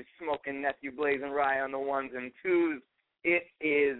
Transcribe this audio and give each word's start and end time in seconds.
Your 0.00 0.28
smoking 0.28 0.62
nephew 0.62 0.90
Blazing 0.96 1.30
Rye 1.30 1.60
on 1.60 1.72
the 1.72 1.78
ones 1.78 2.12
and 2.16 2.32
twos. 2.42 2.80
It 3.22 3.44
is 3.60 3.98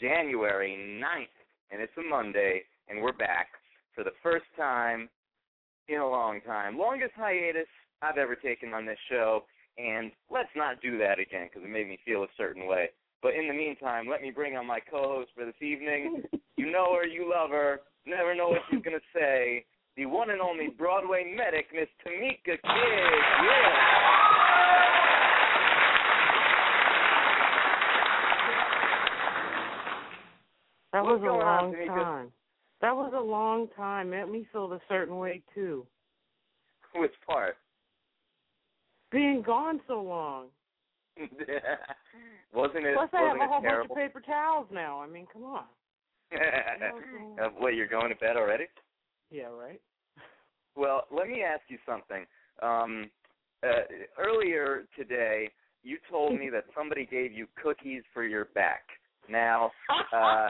January 0.00 0.76
9th, 1.00 1.38
and 1.70 1.80
it's 1.80 1.92
a 1.96 2.02
Monday, 2.02 2.62
and 2.88 3.00
we're 3.00 3.12
back 3.12 3.48
for 3.94 4.02
the 4.02 4.10
first 4.20 4.46
time 4.56 5.08
in 5.88 6.00
a 6.00 6.08
long 6.08 6.40
time. 6.40 6.76
Longest 6.76 7.12
hiatus 7.14 7.68
I've 8.00 8.18
ever 8.18 8.34
taken 8.34 8.74
on 8.74 8.84
this 8.84 8.98
show, 9.08 9.44
and 9.78 10.10
let's 10.28 10.48
not 10.56 10.82
do 10.82 10.98
that 10.98 11.20
again 11.20 11.48
because 11.48 11.62
it 11.62 11.70
made 11.70 11.88
me 11.88 11.98
feel 12.04 12.24
a 12.24 12.34
certain 12.36 12.66
way. 12.66 12.88
But 13.22 13.34
in 13.34 13.46
the 13.46 13.54
meantime, 13.54 14.08
let 14.10 14.22
me 14.22 14.32
bring 14.32 14.56
on 14.56 14.66
my 14.66 14.80
co-host 14.80 15.30
for 15.36 15.44
this 15.44 15.60
evening. 15.60 16.24
You 16.56 16.72
know 16.72 16.96
her, 16.96 17.06
you 17.06 17.30
love 17.32 17.50
her, 17.50 17.80
never 18.06 18.34
know 18.34 18.48
what 18.48 18.62
she's 18.70 18.82
gonna 18.82 18.98
say. 19.14 19.64
The 19.96 20.06
one 20.06 20.30
and 20.30 20.40
only 20.40 20.70
Broadway 20.76 21.32
medic, 21.36 21.66
Miss 21.72 21.88
Tamika 22.04 22.44
Kidd. 22.44 22.60
Yeah. 22.64 24.41
That 30.92 31.04
What's 31.04 31.22
was 31.22 31.28
a 31.28 31.32
on, 31.32 31.38
long 31.38 31.74
Tamika? 31.74 31.86
time. 31.86 32.32
That 32.80 32.94
was 32.94 33.12
a 33.16 33.20
long 33.20 33.68
time. 33.76 34.10
Made 34.10 34.28
me 34.28 34.46
feel 34.52 34.72
a 34.72 34.80
certain 34.88 35.18
way 35.18 35.42
too. 35.54 35.86
Which 36.94 37.12
part? 37.26 37.56
Being 39.10 39.42
gone 39.42 39.80
so 39.86 40.02
long. 40.02 40.46
wasn't 42.54 42.86
it? 42.86 42.94
Plus, 42.94 43.10
I 43.12 43.22
have 43.22 43.36
a 43.36 43.46
whole 43.46 43.60
terrible? 43.60 43.94
bunch 43.94 44.06
of 44.06 44.12
paper 44.12 44.20
towels 44.20 44.66
now. 44.72 45.00
I 45.00 45.06
mean, 45.06 45.26
come 45.32 45.44
on. 45.44 45.64
uh, 46.32 47.48
wait, 47.60 47.74
you're 47.76 47.86
going 47.86 48.08
to 48.08 48.16
bed 48.16 48.36
already? 48.36 48.64
Yeah, 49.30 49.46
right. 49.46 49.80
Well, 50.76 51.04
let 51.14 51.28
me 51.28 51.42
ask 51.42 51.62
you 51.68 51.78
something. 51.86 52.24
Um, 52.62 53.10
uh, 53.62 53.82
earlier 54.18 54.84
today, 54.96 55.50
you 55.82 55.98
told 56.10 56.38
me 56.38 56.48
that 56.50 56.64
somebody 56.76 57.06
gave 57.06 57.32
you 57.32 57.46
cookies 57.62 58.02
for 58.14 58.24
your 58.24 58.46
back. 58.54 58.82
Now, 59.28 59.70
uh, 60.12 60.48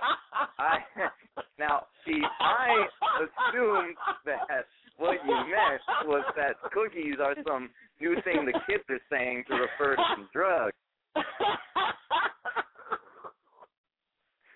I 0.59 0.78
now 1.59 1.87
see. 2.05 2.21
I 2.41 2.87
assumed 3.21 3.97
that 4.25 4.66
what 4.97 5.19
you 5.25 5.34
meant 5.34 5.83
was 6.06 6.25
that 6.37 6.56
cookies 6.72 7.16
are 7.22 7.34
some 7.47 7.71
new 8.00 8.16
thing 8.25 8.47
the 8.47 8.59
kids 8.66 8.84
are 8.88 9.00
saying 9.10 9.44
to 9.49 9.55
refer 9.55 9.97
to 9.97 10.03
some 10.16 10.28
drugs. 10.33 10.75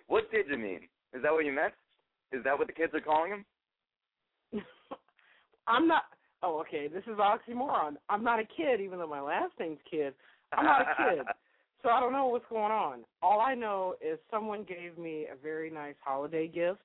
What 0.09 0.31
did 0.31 0.47
you 0.49 0.59
mean? 0.59 0.81
Is 1.13 1.23
that 1.23 1.33
what 1.33 1.45
you 1.45 1.53
meant? 1.53 1.75
Is 2.33 2.43
that 2.45 2.59
what 2.59 2.67
the 2.67 2.73
kids 2.73 2.95
are 2.95 3.01
calling 3.01 3.31
them? 3.31 4.63
I'm 5.67 5.89
not. 5.89 6.03
Oh, 6.43 6.61
okay. 6.61 6.89
This 6.89 7.03
is 7.05 7.19
oxymoron. 7.19 7.97
I'm 8.09 8.23
not 8.23 8.39
a 8.39 8.45
kid, 8.45 8.81
even 8.81 8.99
though 8.99 9.09
my 9.09 9.21
last 9.21 9.53
name's 9.59 9.79
Kid. 9.91 10.15
I'm 10.53 10.65
not 10.65 10.83
a 10.83 10.85
kid, 10.97 11.25
so 11.87 11.93
I 11.93 12.01
don't 12.01 12.13
know 12.13 12.27
what's 12.27 12.45
going 12.51 12.73
on. 12.73 13.05
All 13.23 13.41
I 13.41 13.55
know 13.55 13.95
is 14.05 14.19
someone 14.29 14.65
gave 14.65 14.99
me 14.99 15.27
a 15.33 15.37
very 15.41 15.71
nice 15.71 15.95
holiday 16.05 16.49
gift, 16.49 16.81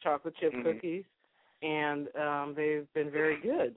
chocolate 0.00 0.36
chip 0.36 0.52
Mhm. 0.52 0.62
cookies, 0.62 1.04
and 1.62 2.14
um 2.16 2.54
they've 2.54 2.86
been 2.94 3.10
very 3.10 3.36
good. 3.36 3.74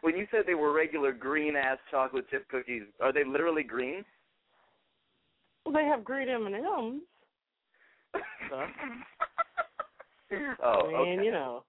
when 0.00 0.16
you 0.16 0.26
said 0.30 0.46
they 0.46 0.54
were 0.54 0.72
regular 0.72 1.12
green 1.12 1.54
ass 1.54 1.78
chocolate 1.90 2.26
chip 2.30 2.48
cookies, 2.48 2.84
are 3.00 3.12
they 3.12 3.24
literally 3.24 3.62
green? 3.62 4.06
Well, 5.64 5.74
they 5.74 5.84
have 5.84 6.02
great 6.02 6.28
M 6.28 6.46
and 6.46 6.54
M's. 6.54 7.02
oh, 10.62 10.96
okay. 10.96 11.22
you 11.22 11.30
know. 11.30 11.64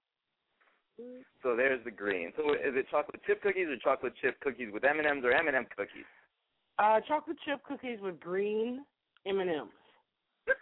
So 1.42 1.54
there's 1.54 1.84
the 1.84 1.90
green. 1.90 2.32
So 2.36 2.54
is 2.54 2.74
it 2.76 2.88
chocolate 2.90 3.22
chip 3.26 3.42
cookies 3.42 3.68
or 3.68 3.76
chocolate 3.76 4.14
chip 4.22 4.40
cookies 4.40 4.72
with 4.72 4.84
M 4.84 4.98
and 4.98 5.06
M's 5.06 5.24
or 5.24 5.32
M 5.32 5.48
and 5.48 5.56
M 5.56 5.66
cookies? 5.76 6.06
Uh, 6.78 7.00
chocolate 7.06 7.36
chip 7.44 7.62
cookies 7.64 7.98
with 8.00 8.18
green 8.20 8.84
M 9.26 9.40
and 9.40 9.50
M's. 9.50 9.70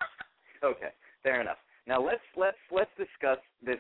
Okay, 0.63 0.91
fair 1.23 1.41
enough. 1.41 1.57
Now 1.87 2.05
let's 2.05 2.21
let's 2.37 2.59
let's 2.71 2.91
discuss 2.99 3.39
this 3.65 3.79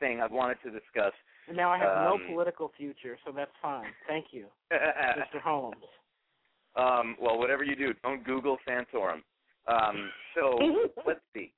thing 0.00 0.22
I've 0.22 0.30
wanted 0.32 0.56
to 0.64 0.70
discuss. 0.70 1.12
Now 1.52 1.70
I 1.70 1.76
have 1.76 1.98
Um, 1.98 2.04
no 2.04 2.18
political 2.26 2.72
future, 2.78 3.18
so 3.26 3.30
that's 3.30 3.50
fine. 3.60 3.84
Thank 4.08 4.26
you, 4.32 4.46
Mr. 4.72 5.38
Holmes. 5.42 5.76
um, 6.76 7.16
well, 7.20 7.38
whatever 7.38 7.62
you 7.62 7.76
do, 7.76 7.92
don't 8.02 8.24
Google 8.24 8.56
Santorum. 8.66 9.22
Um, 9.68 10.10
so 10.34 10.58
let's 11.06 11.20
see. 11.34 11.52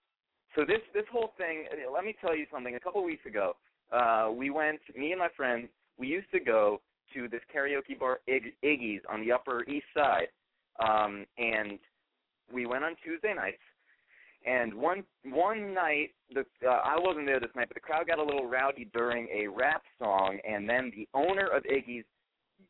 So 0.56 0.64
this 0.64 0.80
this 0.92 1.04
whole 1.12 1.32
thing. 1.38 1.66
Let 1.94 2.04
me 2.04 2.16
tell 2.20 2.34
you 2.36 2.46
something. 2.52 2.74
A 2.74 2.80
couple 2.80 3.04
weeks 3.04 3.24
ago, 3.24 3.54
uh, 3.92 4.30
we 4.34 4.50
went. 4.50 4.80
Me 4.96 5.12
and 5.12 5.20
my 5.20 5.28
friends. 5.36 5.68
We 5.96 6.08
used 6.08 6.30
to 6.32 6.40
go 6.40 6.80
to 7.14 7.28
this 7.28 7.40
karaoke 7.54 7.98
bar, 7.98 8.20
Ig- 8.26 8.54
Iggy's, 8.64 9.02
on 9.10 9.20
the 9.20 9.32
Upper 9.32 9.64
East 9.64 9.86
Side, 9.94 10.28
um, 10.80 11.26
and 11.38 11.78
we 12.52 12.66
went 12.66 12.84
on 12.84 12.96
Tuesday 13.04 13.34
nights. 13.34 13.58
And 14.44 14.72
one 14.74 15.02
one 15.24 15.74
night, 15.74 16.10
the 16.32 16.44
uh, 16.64 16.80
I 16.84 16.96
wasn't 16.98 17.26
there 17.26 17.40
this 17.40 17.50
night, 17.56 17.66
but 17.68 17.74
the 17.74 17.80
crowd 17.80 18.06
got 18.06 18.20
a 18.20 18.22
little 18.22 18.46
rowdy 18.46 18.88
during 18.92 19.26
a 19.28 19.48
rap 19.48 19.82
song, 19.98 20.38
and 20.48 20.68
then 20.68 20.92
the 20.94 21.08
owner 21.14 21.48
of 21.48 21.64
Iggy's 21.64 22.04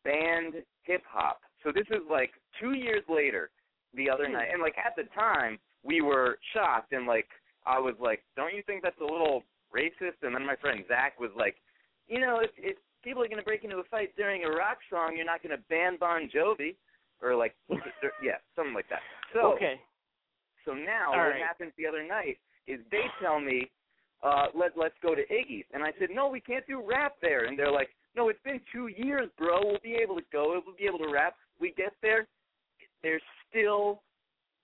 banned 0.03 0.55
hip 0.83 1.03
hop. 1.07 1.41
So 1.63 1.71
this 1.71 1.85
is 1.91 2.01
like 2.09 2.31
two 2.59 2.73
years 2.73 3.03
later, 3.07 3.51
the 3.93 4.09
other 4.09 4.27
night, 4.27 4.47
and 4.51 4.61
like 4.61 4.75
at 4.77 4.95
the 4.95 5.03
time 5.13 5.59
we 5.83 6.01
were 6.01 6.39
shocked, 6.53 6.93
and 6.93 7.05
like 7.05 7.27
I 7.65 7.77
was 7.79 7.95
like, 7.99 8.23
"Don't 8.35 8.55
you 8.55 8.63
think 8.63 8.81
that's 8.81 8.99
a 8.99 9.03
little 9.03 9.43
racist?" 9.75 10.23
And 10.23 10.33
then 10.33 10.45
my 10.45 10.55
friend 10.55 10.83
Zach 10.87 11.19
was 11.19 11.31
like, 11.37 11.57
"You 12.07 12.19
know, 12.19 12.39
it's 12.39 12.53
if 12.57 12.77
people 13.03 13.23
are 13.23 13.27
gonna 13.27 13.43
break 13.43 13.63
into 13.63 13.77
a 13.77 13.83
fight 13.85 14.15
during 14.15 14.43
a 14.43 14.49
rock 14.49 14.77
song, 14.89 15.15
you're 15.15 15.25
not 15.25 15.43
gonna 15.43 15.61
ban 15.69 15.97
Bon 15.99 16.29
Jovi." 16.33 16.75
Or 17.21 17.35
like, 17.35 17.55
yeah, 18.21 18.37
something 18.55 18.75
like 18.75 18.89
that. 18.89 18.99
So, 19.33 19.53
okay. 19.55 19.79
so 20.65 20.73
now 20.73 21.07
All 21.07 21.17
what 21.17 21.33
right. 21.33 21.41
happens 21.41 21.73
the 21.77 21.87
other 21.87 22.05
night 22.05 22.37
is 22.67 22.79
they 22.91 23.05
tell 23.21 23.39
me, 23.39 23.71
uh, 24.23 24.47
let 24.53 24.77
let's 24.77 24.95
go 25.01 25.15
to 25.15 25.21
Iggy's. 25.21 25.65
And 25.73 25.83
I 25.83 25.91
said, 25.99 26.09
No, 26.13 26.27
we 26.27 26.39
can't 26.39 26.65
do 26.67 26.81
rap 26.85 27.15
there 27.21 27.45
and 27.45 27.57
they're 27.57 27.71
like, 27.71 27.89
No, 28.15 28.29
it's 28.29 28.41
been 28.43 28.61
two 28.71 28.87
years, 28.87 29.29
bro, 29.37 29.61
we'll 29.63 29.79
be 29.83 29.95
able 29.95 30.15
to 30.15 30.23
go, 30.31 30.61
we'll 30.65 30.75
be 30.75 30.85
able 30.85 30.99
to 30.99 31.11
rap. 31.11 31.35
We 31.59 31.73
get 31.75 31.93
there, 32.01 32.27
they're 33.01 33.21
still 33.49 34.01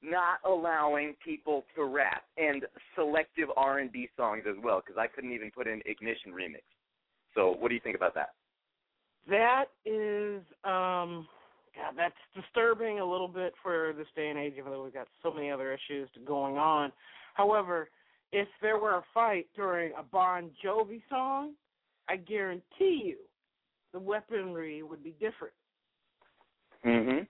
not 0.01 0.39
allowing 0.45 1.15
people 1.23 1.63
to 1.75 1.85
rap 1.85 2.23
and 2.37 2.65
selective 2.95 3.49
R&B 3.55 4.09
songs 4.17 4.43
as 4.47 4.55
well 4.61 4.81
because 4.85 4.99
I 4.99 5.07
couldn't 5.07 5.31
even 5.31 5.49
put 5.49 5.65
in 5.65 5.81
Ignition 5.85 6.33
remix. 6.33 6.61
So, 7.35 7.55
what 7.59 7.69
do 7.69 7.75
you 7.75 7.81
think 7.81 7.95
about 7.95 8.13
that? 8.15 8.33
That 9.27 9.65
is, 9.85 10.41
um, 10.63 11.27
God, 11.75 11.93
that's 11.95 12.13
disturbing 12.35 12.99
a 12.99 13.05
little 13.05 13.27
bit 13.27 13.53
for 13.63 13.93
this 13.97 14.07
day 14.15 14.29
and 14.29 14.37
age, 14.37 14.53
even 14.57 14.71
though 14.71 14.83
we've 14.83 14.93
got 14.93 15.07
so 15.21 15.33
many 15.33 15.49
other 15.49 15.73
issues 15.73 16.09
going 16.25 16.57
on. 16.57 16.91
However, 17.33 17.89
if 18.31 18.47
there 18.61 18.77
were 18.77 18.95
a 18.95 19.03
fight 19.13 19.47
during 19.55 19.93
a 19.97 20.03
Bon 20.03 20.51
Jovi 20.63 21.01
song, 21.09 21.53
I 22.09 22.17
guarantee 22.17 23.01
you 23.05 23.17
the 23.93 23.99
weaponry 23.99 24.83
would 24.83 25.03
be 25.03 25.11
different. 25.11 25.53
Mhm. 26.83 27.27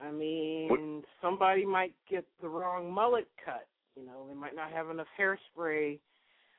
I 0.00 0.10
mean, 0.10 1.04
somebody 1.22 1.64
might 1.64 1.94
get 2.08 2.26
the 2.40 2.48
wrong 2.48 2.92
mullet 2.92 3.28
cut. 3.42 3.66
You 3.94 4.04
know, 4.04 4.26
they 4.28 4.34
might 4.34 4.54
not 4.54 4.70
have 4.70 4.90
enough 4.90 5.08
hairspray 5.18 5.98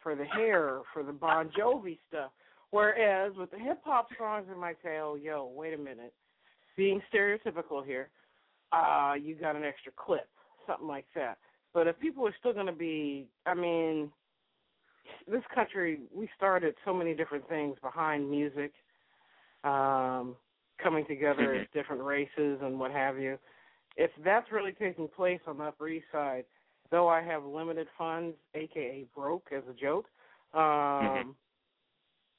for 0.01 0.15
the 0.15 0.25
hair 0.25 0.81
for 0.94 1.04
the 1.04 1.13
Bon 1.13 1.50
Jovi 1.50 2.00
stuff. 2.07 2.31
Whereas 2.72 3.34
with 3.36 3.52
the 3.52 3.60
hip 3.60 3.80
hop 3.84 4.08
songs, 4.18 4.48
they 4.50 4.56
might 4.56 4.78
say, 4.84 5.00
"Oh, 5.00 5.16
yo, 5.16 5.46
wait 5.46 5.74
a 5.74 5.78
minute," 5.78 6.14
being 6.75 7.02
stereotypical 7.14 7.86
here. 7.86 8.10
Uh, 8.72 9.16
you 9.19 9.36
got 9.36 9.56
an 9.56 9.64
extra 9.64 9.92
clip, 9.96 10.30
something 10.66 10.88
like 10.88 11.06
that. 11.16 11.38
But 11.74 11.88
if 11.88 11.98
people 12.00 12.28
are 12.28 12.36
still 12.40 12.54
going 12.54 12.66
to 12.66 12.72
be, 12.74 13.28
I 13.46 13.54
mean, 13.54 14.12
this 15.28 15.44
country, 15.54 16.02
we 16.14 16.30
started 16.36 16.75
so 16.84 16.94
many 16.94 17.14
different 17.14 17.48
things 17.48 17.78
behind 17.81 18.30
music, 18.30 18.74
um, 19.64 20.36
coming 20.81 21.06
together 21.06 21.54
as 21.54 21.68
different 21.74 22.04
races 22.04 22.60
and 22.62 22.80
what 22.80 22.92
have 22.92 23.19
you. 23.19 23.38
If 23.96 24.12
that's 24.24 24.52
really 24.52 24.74
taking 24.74 25.08
place 25.08 25.40
on 25.48 25.58
the 25.58 25.66
Upper 25.66 25.88
East 25.88 26.06
Side, 26.12 26.46
though 26.92 27.08
I 27.08 27.22
have 27.22 27.44
limited 27.46 27.88
funds, 27.98 28.36
aka 28.54 29.06
broke 29.16 29.52
as 29.52 29.64
a 29.69 29.74
joke, 29.74 30.06
um, 30.54 30.62
Mhm. 30.62 31.36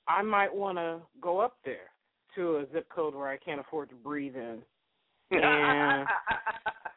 I 0.08 0.22
might 0.22 0.54
want 0.54 0.78
to 0.78 1.00
go 1.20 1.38
up 1.38 1.56
there 1.64 1.90
to 2.34 2.58
a 2.58 2.64
zip 2.72 2.88
code 2.94 3.14
where 3.14 3.28
I 3.28 3.36
can't 3.36 3.60
afford 3.60 3.90
to 3.90 3.94
breathe 3.94 4.36
in. 4.36 4.58
Yeah. 5.30 6.04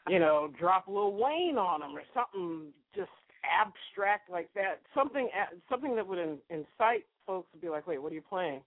You 0.10 0.20
know, 0.20 0.52
drop 0.60 0.88
Lil 0.90 1.14
Wayne 1.14 1.58
on 1.58 1.80
them 1.80 1.96
or 1.96 2.02
something 2.14 2.74
just 2.94 3.12
abstract 3.46 4.30
like 4.30 4.50
that. 4.56 4.82
Something 4.94 5.30
something 5.70 5.96
that 5.96 6.06
would 6.06 6.18
in, 6.18 6.38
incite 6.50 7.06
folks 7.26 7.48
to 7.54 7.60
be 7.60 7.70
like, 7.70 7.88
"Wait, 7.88 8.02
what 8.02 8.12
are 8.12 8.16
you 8.16 8.22
playing?" 8.22 8.62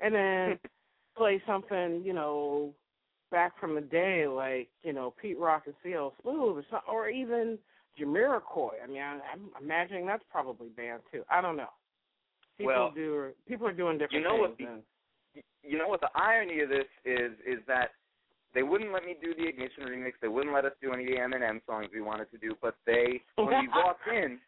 And 0.00 0.14
then 0.14 0.58
play 1.16 1.40
something, 1.46 2.02
you 2.04 2.14
know, 2.14 2.74
back 3.30 3.60
from 3.60 3.74
the 3.74 3.80
day 3.80 4.26
like 4.26 4.70
you 4.82 4.92
know 4.92 5.14
Pete 5.20 5.38
Rock 5.38 5.64
and 5.66 5.74
CL 5.84 6.14
Smooth 6.22 6.58
or 6.58 6.64
something, 6.70 6.90
or 6.90 7.08
even 7.08 7.58
Jamiroquai. 8.00 8.82
I 8.82 8.86
mean, 8.86 9.02
I, 9.02 9.20
I'm 9.32 9.50
imagining 9.62 10.06
that's 10.06 10.24
probably 10.32 10.68
banned 10.68 11.02
too. 11.12 11.22
I 11.30 11.40
don't 11.40 11.56
know. 11.56 11.70
People 12.58 12.74
Well, 12.74 12.90
do. 12.90 13.30
People 13.46 13.66
are 13.68 13.72
doing 13.72 13.98
different 13.98 14.22
you 14.24 14.28
know 14.28 14.36
what 14.36 14.56
the- 14.58 14.82
you 15.62 15.78
know 15.78 15.88
what 15.88 16.00
the 16.00 16.10
irony 16.14 16.60
of 16.60 16.68
this 16.68 16.86
is 17.04 17.32
is 17.46 17.64
that 17.66 17.92
they 18.54 18.62
wouldn't 18.62 18.92
let 18.92 19.04
me 19.04 19.14
do 19.20 19.34
the 19.34 19.46
Ignition 19.46 19.84
remix. 19.84 20.14
They 20.20 20.28
wouldn't 20.28 20.54
let 20.54 20.64
us 20.64 20.72
do 20.80 20.92
any 20.92 21.04
of 21.04 21.10
the 21.10 21.16
Eminem 21.16 21.64
songs 21.66 21.88
we 21.92 22.00
wanted 22.00 22.30
to 22.30 22.38
do. 22.38 22.56
But 22.60 22.76
they, 22.86 23.22
when 23.36 23.48
we 23.48 23.68
walked 23.74 24.08
in, 24.08 24.40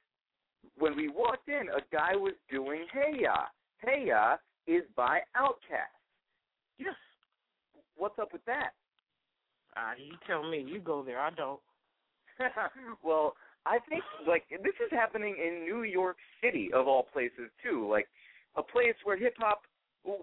when 0.76 0.96
we 0.96 1.08
walked 1.08 1.48
in, 1.48 1.68
a 1.68 1.80
guy 1.92 2.16
was 2.16 2.34
doing 2.50 2.86
Hey 2.92 3.20
Ya. 3.20 3.46
Hey 3.78 4.06
Ya 4.06 4.38
is 4.66 4.82
by 4.96 5.20
Outkast. 5.36 5.94
Yes. 6.78 6.94
What's 7.96 8.18
up 8.18 8.32
with 8.32 8.44
that? 8.46 8.70
Uh, 9.76 9.92
you 9.98 10.14
tell 10.26 10.48
me. 10.48 10.60
You 10.66 10.80
go 10.80 11.02
there. 11.02 11.20
I 11.20 11.30
don't. 11.30 11.60
well, 13.04 13.36
I 13.66 13.78
think 13.88 14.02
like 14.26 14.44
this 14.50 14.74
is 14.84 14.90
happening 14.90 15.36
in 15.38 15.64
New 15.64 15.82
York 15.82 16.16
City 16.42 16.70
of 16.74 16.88
all 16.88 17.06
places 17.12 17.50
too. 17.62 17.88
Like 17.90 18.08
a 18.56 18.62
place 18.62 18.94
where 19.04 19.18
hip 19.18 19.34
hop 19.38 19.62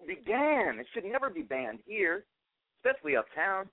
began. 0.07 0.79
It 0.79 0.87
should 0.93 1.05
never 1.05 1.29
be 1.29 1.41
banned 1.41 1.79
here, 1.85 2.23
especially 2.83 3.15
uptown. 3.15 3.69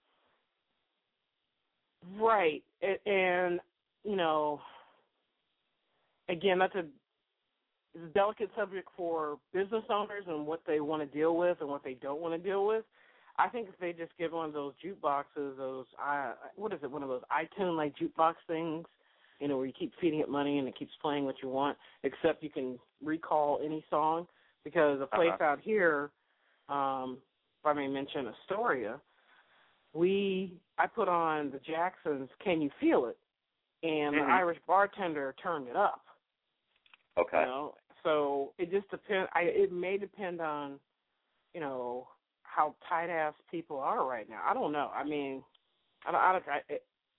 Right. 2.19 2.63
And, 3.07 3.61
you 4.05 4.17
know, 4.17 4.61
again, 6.29 6.59
that's 6.59 6.75
a, 6.75 6.85
it's 7.95 8.05
a 8.05 8.13
delicate 8.13 8.51
subject 8.57 8.89
for 8.97 9.39
business 9.53 9.85
owners 9.89 10.25
and 10.29 10.47
what 10.47 10.61
they 10.67 10.81
want 10.81 11.01
to 11.01 11.19
deal 11.19 11.37
with 11.37 11.59
and 11.61 11.69
what 11.69 11.85
they 11.85 11.95
don't 11.95 12.21
want 12.21 12.35
to 12.35 12.39
deal 12.39 12.67
with. 12.67 12.85
I 13.39 13.49
think 13.49 13.69
if 13.69 13.79
they 13.81 13.93
just 13.93 14.13
give 14.19 14.33
one 14.33 14.47
of 14.47 14.53
those 14.53 14.75
jukeboxes, 14.85 15.57
those 15.57 15.87
uh, 16.05 16.33
what 16.57 16.73
is 16.73 16.79
it, 16.83 16.91
one 16.91 17.03
of 17.03 17.09
those 17.09 17.23
iTunes 17.33 17.77
like 17.77 17.95
jukebox 17.97 18.35
things, 18.47 18.85
you 19.45 19.49
know, 19.49 19.59
where 19.59 19.67
you 19.67 19.75
keep 19.79 19.93
feeding 20.01 20.21
it 20.21 20.29
money 20.31 20.59
and 20.59 20.67
it 20.67 20.75
keeps 20.75 20.93
playing 21.03 21.27
what 21.27 21.35
you 21.43 21.51
want, 21.51 21.77
except 22.03 22.43
you 22.43 22.49
can 22.49 22.79
recall 23.03 23.61
any 23.63 23.85
song. 23.91 24.27
Because 24.65 25.03
a 25.03 25.07
place 25.15 25.29
Uh-huh. 25.35 25.45
out 25.45 25.61
here, 25.61 26.11
um, 26.71 27.19
if 27.61 27.67
I 27.67 27.75
may 27.75 27.87
mention 27.87 28.27
Astoria, 28.29 28.99
we 29.93 30.59
I 30.79 30.87
put 30.87 31.11
on 31.11 31.51
the 31.51 31.59
Jacksons 31.59 32.31
"Can 32.43 32.63
You 32.63 32.71
Feel 32.81 33.05
It," 33.05 33.19
and 33.83 34.17
Mhm. 34.17 34.27
the 34.27 34.33
Irish 34.33 34.59
bartender 34.67 35.35
turned 35.43 35.69
it 35.69 35.77
up. 35.77 36.07
Okay. 37.19 37.41
You 37.41 37.45
know, 37.45 37.75
so 38.03 38.55
it 38.57 38.71
just 38.71 38.89
depend. 38.91 39.29
I 39.35 39.43
it 39.43 39.73
may 39.73 39.99
depend 39.99 40.41
on, 40.41 40.81
you 41.53 41.61
know, 41.61 42.09
how 42.45 42.75
tight 42.89 43.11
ass 43.11 43.35
people 43.51 43.79
are 43.79 44.07
right 44.07 44.27
now. 44.27 44.43
I 44.43 44.55
don't 44.55 44.73
know. 44.73 44.91
I 44.95 45.05
mean, 45.05 45.45
I 46.07 46.13
don't. 46.13 46.21
I 46.23 46.33
don't 46.33 46.49
I, 46.49 46.63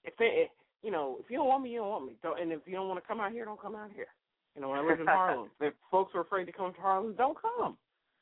if 0.04 0.18
they, 0.18 0.50
you 0.86 0.92
know, 0.92 1.18
if 1.20 1.32
you 1.32 1.38
don't 1.38 1.48
want 1.48 1.64
me, 1.64 1.72
you 1.72 1.80
don't 1.80 1.90
want 1.90 2.06
me. 2.06 2.14
Don't, 2.22 2.40
and 2.40 2.52
if 2.52 2.62
you 2.68 2.74
don't 2.74 2.88
want 2.88 3.02
to 3.02 3.08
come 3.08 3.20
out 3.20 3.32
here, 3.32 3.44
don't 3.44 3.60
come 3.60 3.76
out 3.76 3.90
here. 3.94 4.06
You 4.56 4.62
know, 4.62 4.70
when 4.70 4.78
I 4.78 4.84
lived 4.84 5.02
in 5.02 5.08
Harlem, 5.08 5.50
if 5.60 5.74
folks 5.90 6.14
were 6.14 6.22
afraid 6.22 6.46
to 6.46 6.52
come 6.52 6.74
to 6.74 6.80
Harlem, 6.80 7.16
don't 7.18 7.36
come. 7.42 7.76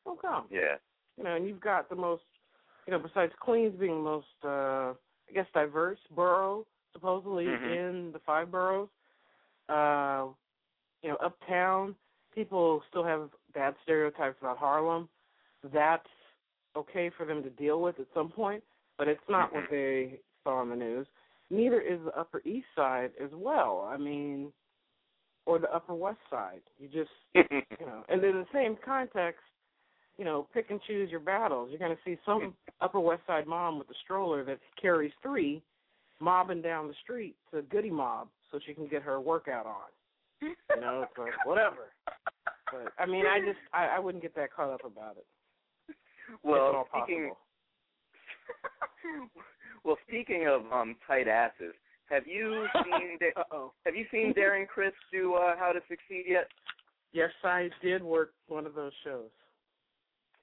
Don't 0.06 0.22
come. 0.22 0.46
Yeah. 0.50 0.78
You 1.18 1.26
know, 1.26 1.36
and 1.36 1.46
you've 1.46 1.60
got 1.60 1.90
the 1.90 1.96
most, 1.96 2.24
you 2.88 2.94
know, 2.94 3.00
besides 3.00 3.34
Queens 3.42 3.76
being 3.78 3.98
the 3.98 4.10
most, 4.10 4.28
uh, 4.46 4.94
I 5.30 5.34
guess, 5.34 5.46
diverse 5.54 6.00
borough 6.16 6.66
supposedly 6.94 7.46
Mhm. 7.46 7.76
in 7.76 8.12
the 8.14 8.20
five 8.20 8.50
boroughs. 8.50 8.90
Uh, 9.68 10.28
you 11.02 11.10
know, 11.10 11.18
uptown 11.18 11.96
people 12.34 12.82
still 12.90 13.04
have 13.04 13.30
bad 13.54 13.76
stereotypes 13.84 14.38
about 14.40 14.58
Harlem. 14.58 15.10
That's 15.66 16.08
okay 16.78 17.10
for 17.10 17.26
them 17.26 17.44
to 17.44 17.50
deal 17.50 17.82
with 17.82 18.00
at 18.00 18.08
some 18.14 18.30
point, 18.30 18.64
but 18.98 19.08
it's 19.08 19.28
not 19.28 19.52
Mhm. 19.52 19.56
what 19.56 19.70
they 19.70 20.22
saw 20.44 20.56
on 20.56 20.70
the 20.70 20.76
news. 20.76 21.08
Neither 21.54 21.82
is 21.82 22.00
the 22.04 22.20
Upper 22.20 22.42
East 22.46 22.66
Side 22.76 23.12
as 23.24 23.30
well. 23.32 23.88
I 23.88 23.98
mean, 23.98 24.52
or 25.46 25.60
the 25.60 25.74
Upper 25.74 25.94
West 25.94 26.18
Side. 26.30 26.62
You 26.80 26.88
just 26.88 27.12
you 27.36 27.86
know, 27.86 28.04
and 28.10 28.24
in 28.24 28.38
the 28.38 28.46
same 28.52 28.76
context, 28.84 29.42
you 30.18 30.26
know, 30.26 30.48
pick 30.52 30.72
and 30.72 30.82
choose 30.88 31.12
your 31.12 31.20
battles. 31.20 31.70
You're 31.70 31.80
going 31.80 31.96
to 31.96 32.02
see 32.04 32.18
some 32.26 32.56
Upper 32.82 33.00
West 33.00 33.22
Side 33.28 33.46
mom 33.46 33.78
with 33.78 33.88
a 33.90 33.94
stroller 34.04 34.44
that 34.46 34.60
carries 34.82 35.12
three, 35.22 35.62
mobbing 36.20 36.64
down 36.64 36.88
the 36.88 36.96
street 37.04 37.36
to 37.54 37.62
Goodie 37.64 37.92
Mob 37.92 38.30
so 38.52 38.60
she 38.66 38.74
can 38.74 38.88
get 38.88 39.04
her 39.04 39.22
workout 39.22 39.68
on. 39.68 39.92
You 40.42 40.82
know, 40.82 41.04
it's 41.04 41.18
like 41.18 41.46
whatever. 41.46 41.94
But 42.72 42.94
I 42.98 43.06
mean, 43.06 43.26
I 43.28 43.40
just 43.40 43.60
I, 43.74 43.98
I 43.98 44.00
wouldn't 44.00 44.24
get 44.24 44.36
that 44.36 44.52
caught 44.52 44.74
up 44.74 44.84
about 44.84 45.18
it. 45.18 45.26
if 45.90 45.96
at 46.34 46.40
well, 46.44 46.62
all 46.62 46.88
speaking 46.90 47.30
possible. 47.30 47.38
well, 49.84 49.98
speaking 50.08 50.48
of 50.48 50.72
um 50.72 50.96
tight 51.08 51.28
asses, 51.28 51.74
have 52.10 52.28
you 52.28 52.68
seen 52.84 53.18
Da- 53.20 53.70
have 53.86 53.96
you 53.96 54.06
seen 54.12 54.34
Darren 54.34 54.68
Criss 54.68 54.94
do 55.12 55.36
uh, 55.36 55.56
How 55.58 55.72
to 55.72 55.80
Succeed 55.88 56.26
yet? 56.28 56.48
Yes, 57.12 57.32
I 57.44 57.70
did 57.82 58.02
work 58.02 58.34
one 58.48 58.66
of 58.66 58.74
those 58.74 58.94
shows. 59.04 59.30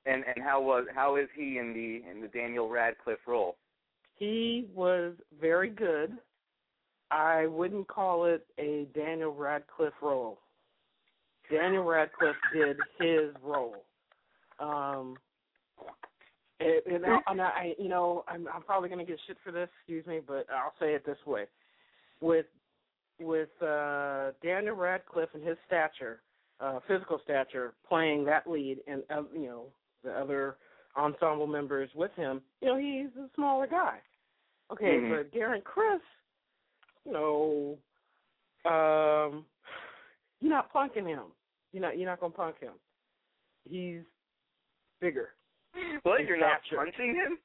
And 0.06 0.24
and 0.24 0.42
how 0.44 0.62
was 0.62 0.86
how 0.94 1.16
is 1.16 1.28
he 1.36 1.58
in 1.58 1.72
the 1.74 2.10
in 2.10 2.20
the 2.20 2.28
Daniel 2.28 2.68
Radcliffe 2.68 3.26
role? 3.26 3.56
He 4.16 4.68
was 4.74 5.14
very 5.40 5.70
good. 5.70 6.12
I 7.10 7.46
wouldn't 7.46 7.88
call 7.88 8.26
it 8.26 8.46
a 8.58 8.86
Daniel 8.94 9.34
Radcliffe 9.34 9.94
role. 10.00 10.38
Daniel 11.50 11.82
Radcliffe 11.82 12.36
did 12.52 12.76
his 12.98 13.34
role. 13.42 13.84
Um, 14.60 15.16
and, 16.60 16.94
and, 16.94 17.06
I, 17.06 17.18
and 17.26 17.40
I, 17.40 17.74
you 17.78 17.88
know, 17.88 18.24
I'm, 18.28 18.46
I'm 18.54 18.62
probably 18.62 18.88
going 18.88 19.04
to 19.04 19.10
get 19.10 19.18
shit 19.26 19.36
for 19.42 19.50
this. 19.50 19.68
Excuse 19.80 20.06
me, 20.06 20.20
but 20.26 20.46
I'll 20.50 20.74
say 20.78 20.94
it 20.94 21.04
this 21.04 21.18
way: 21.26 21.44
with 22.20 22.46
with 23.18 23.50
uh, 23.62 24.30
Daniel 24.42 24.76
Radcliffe 24.76 25.30
and 25.34 25.46
his 25.46 25.56
stature, 25.66 26.22
uh, 26.60 26.80
physical 26.86 27.20
stature, 27.24 27.74
playing 27.88 28.24
that 28.26 28.48
lead, 28.48 28.78
and 28.86 29.02
uh, 29.10 29.22
you 29.34 29.46
know 29.46 29.64
the 30.04 30.12
other 30.12 30.56
ensemble 30.96 31.46
members 31.46 31.88
with 31.94 32.10
him, 32.16 32.40
you 32.60 32.68
know, 32.68 32.76
he's 32.76 33.14
a 33.16 33.28
smaller 33.34 33.66
guy. 33.66 33.98
Okay, 34.72 34.98
Mhm. 34.98 35.10
but 35.10 35.32
Darren 35.32 35.62
Criss, 35.62 36.00
you 37.04 37.12
know, 37.12 37.78
um, 38.64 39.46
you're 40.40 40.50
not 40.50 40.72
punking 40.72 41.06
him. 41.06 41.32
You're 41.72 41.82
not. 41.82 41.98
You're 41.98 42.08
not 42.08 42.20
gonna 42.20 42.32
punk 42.32 42.58
him. 42.60 42.74
He's 43.68 44.02
bigger. 45.00 45.34
What? 46.02 46.24
You're 46.24 46.38
not 46.38 46.60
punching 46.74 47.14
him? 47.14 47.38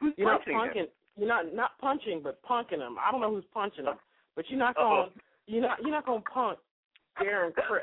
Who's 0.00 0.14
You're 0.16 0.30
not 0.32 0.44
punching 0.44 0.82
him? 0.82 0.86
You're 1.16 1.28
not 1.28 1.54
not 1.54 1.70
punching, 1.80 2.20
but 2.22 2.40
punking 2.42 2.78
him. 2.80 2.96
I 3.04 3.10
don't 3.10 3.20
know 3.20 3.30
who's 3.34 3.44
punching 3.52 3.84
him, 3.84 3.94
but 4.36 4.44
you're 4.48 4.58
not 4.58 4.76
going 4.76 5.10
you're 5.46 5.62
not 5.62 5.78
you're 5.82 5.90
not 5.90 6.06
going 6.06 6.22
to 6.22 6.28
punk 6.30 6.58
Darren 7.20 7.52
Criss. 7.54 7.82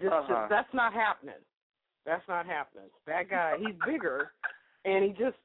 Just, 0.00 0.12
Uh-huh. 0.12 0.26
just 0.28 0.50
that's 0.50 0.74
not 0.74 0.92
happening. 0.92 1.34
That's 2.04 2.26
not 2.28 2.46
happening. 2.46 2.88
That 3.06 3.30
guy, 3.30 3.54
he's 3.58 3.76
bigger, 3.86 4.32
and 4.84 5.04
he 5.04 5.10
just 5.10 5.36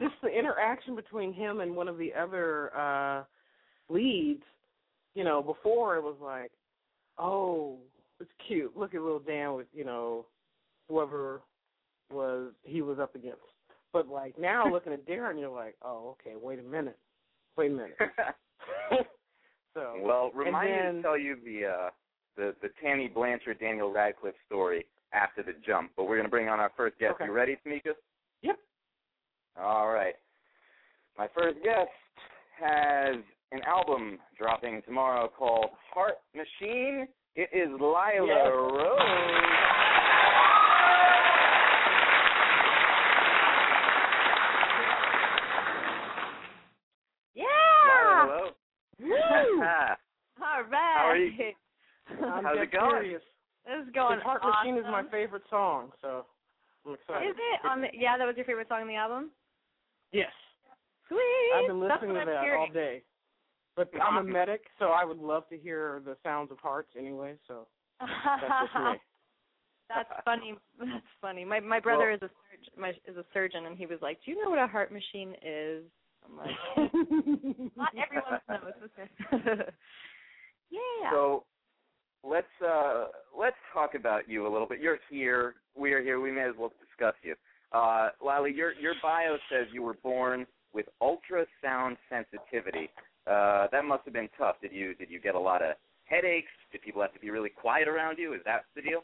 just 0.00 0.14
the 0.22 0.28
interaction 0.28 0.94
between 0.96 1.32
him 1.32 1.60
and 1.60 1.76
one 1.76 1.88
of 1.88 1.98
the 1.98 2.14
other 2.14 2.74
uh 2.76 3.24
leads. 3.88 4.42
You 5.14 5.24
know, 5.24 5.42
before 5.42 5.96
it 5.96 6.02
was 6.02 6.16
like, 6.22 6.52
oh, 7.18 7.78
it's 8.20 8.30
cute. 8.46 8.76
Look 8.76 8.94
at 8.94 9.00
little 9.02 9.18
Dan 9.18 9.54
with 9.54 9.66
you 9.74 9.84
know 9.84 10.26
whoever 10.88 11.42
was 12.12 12.52
he 12.62 12.82
was 12.82 12.98
up 12.98 13.14
against. 13.14 13.40
But 13.92 14.08
like 14.08 14.38
now, 14.38 14.66
looking 14.72 14.92
at 14.92 15.06
Darren, 15.06 15.38
you're 15.38 15.54
like, 15.54 15.76
oh, 15.82 16.16
okay, 16.20 16.36
wait 16.40 16.58
a 16.58 16.62
minute, 16.62 16.98
wait 17.56 17.70
a 17.70 17.74
minute. 17.74 17.96
so 19.74 19.94
well, 20.02 20.30
remind 20.34 20.70
me 20.70 20.98
to 20.98 21.02
tell 21.02 21.18
you 21.18 21.36
the 21.44 21.66
uh, 21.66 21.90
the 22.36 22.54
the 22.62 22.68
Tammy 22.82 23.08
Blanchard 23.08 23.58
Daniel 23.60 23.92
Radcliffe 23.92 24.34
story 24.46 24.86
after 25.12 25.42
the 25.42 25.52
jump. 25.66 25.92
But 25.96 26.04
we're 26.04 26.16
gonna 26.16 26.28
bring 26.28 26.48
on 26.48 26.60
our 26.60 26.72
first 26.76 26.98
guest. 26.98 27.14
Okay. 27.16 27.26
You 27.26 27.32
ready, 27.32 27.56
Tamika? 27.66 27.92
Yep. 28.42 28.58
All 29.60 29.88
right. 29.88 30.14
My 31.16 31.28
first 31.34 31.56
guest 31.64 31.88
has 32.60 33.16
an 33.52 33.60
album 33.66 34.18
dropping 34.36 34.82
tomorrow 34.82 35.28
called 35.28 35.70
Heart 35.94 36.16
Machine. 36.34 37.06
It 37.36 37.48
is 37.52 37.68
Lila 37.80 38.26
Yes. 38.26 38.46
Rose. 38.52 40.06
Yeah. 47.34 47.44
Lila 48.24 48.26
Rose. 48.28 48.52
Woo! 49.00 49.62
All 50.42 50.62
right. 50.70 50.95
How 51.06 51.12
are 51.12 51.16
you? 51.16 51.32
I'm 52.10 52.44
How's 52.44 52.58
it 52.58 52.72
going? 52.72 52.90
serious. 53.02 53.22
This 53.66 53.86
is 53.86 53.92
going 53.94 54.20
Heart 54.20 54.42
awesome. 54.42 54.74
Machine 54.74 54.78
is 54.78 54.86
my 54.90 55.02
favorite 55.10 55.42
song, 55.50 55.90
so 56.00 56.26
I'm 56.86 56.94
excited. 56.94 57.30
Is 57.30 57.36
it 57.36 57.66
on 57.68 57.80
the? 57.80 57.88
Yeah, 57.92 58.18
that 58.18 58.26
was 58.26 58.36
your 58.36 58.44
favorite 58.46 58.68
song 58.68 58.82
on 58.82 58.88
the 58.88 58.94
album. 58.96 59.30
Yes. 60.12 60.30
Sweet. 61.08 61.18
I've 61.54 61.66
been 61.68 61.80
listening 61.80 62.14
to 62.14 62.20
I'm 62.20 62.26
that 62.26 62.42
hearing. 62.42 62.60
all 62.60 62.72
day. 62.72 63.02
But 63.76 63.90
I'm 64.00 64.16
a 64.16 64.22
medic, 64.24 64.62
so 64.78 64.86
I 64.86 65.04
would 65.04 65.18
love 65.18 65.48
to 65.50 65.58
hear 65.58 66.00
the 66.04 66.16
sounds 66.24 66.50
of 66.50 66.58
hearts 66.58 66.88
anyway, 66.98 67.34
so 67.46 67.66
that's 68.00 68.10
just 68.72 68.74
me. 68.74 68.90
That's 69.88 70.08
funny. 70.24 70.54
That's 70.80 71.06
funny. 71.20 71.44
My 71.44 71.60
my 71.60 71.78
brother 71.78 72.06
Well- 72.06 72.14
is 72.16 72.22
a 72.22 72.30
surgeon. 72.50 72.72
My, 72.80 72.90
is 73.06 73.16
a 73.16 73.24
surgeon, 73.32 73.66
and 73.66 73.78
he 73.78 73.86
was 73.86 73.98
like, 74.02 74.18
"Do 74.24 74.32
you 74.32 74.42
know 74.42 74.50
what 74.50 74.58
a 74.58 74.66
heart 74.66 74.92
machine 74.92 75.34
is?" 75.44 75.84
I'm 76.24 76.36
like, 76.36 76.56
"Not 77.76 77.92
everyone 77.94 78.40
knows." 78.48 79.58
Yeah. 80.70 81.10
So 81.10 81.44
let's 82.24 82.46
uh 82.66 83.06
let's 83.38 83.56
talk 83.72 83.94
about 83.94 84.28
you 84.28 84.46
a 84.46 84.50
little 84.50 84.66
bit. 84.66 84.80
You're 84.80 84.98
here. 85.10 85.54
We 85.76 85.92
are 85.92 86.02
here. 86.02 86.20
We 86.20 86.32
may 86.32 86.42
as 86.42 86.54
well 86.58 86.72
discuss 86.80 87.14
you. 87.22 87.34
Uh 87.72 88.10
Lily, 88.24 88.52
your 88.54 88.72
your 88.74 88.94
bio 89.02 89.36
says 89.50 89.66
you 89.72 89.82
were 89.82 89.96
born 90.02 90.46
with 90.72 90.86
ultrasound 91.02 91.96
sensitivity. 92.10 92.90
Uh 93.26 93.66
that 93.72 93.84
must 93.84 94.04
have 94.04 94.14
been 94.14 94.28
tough. 94.38 94.56
Did 94.60 94.72
you 94.72 94.94
did 94.94 95.10
you 95.10 95.20
get 95.20 95.34
a 95.34 95.40
lot 95.40 95.62
of 95.62 95.76
headaches? 96.04 96.52
Did 96.72 96.82
people 96.82 97.02
have 97.02 97.14
to 97.14 97.20
be 97.20 97.30
really 97.30 97.50
quiet 97.50 97.88
around 97.88 98.18
you? 98.18 98.34
Is 98.34 98.40
that 98.44 98.64
the 98.74 98.82
deal? 98.82 99.02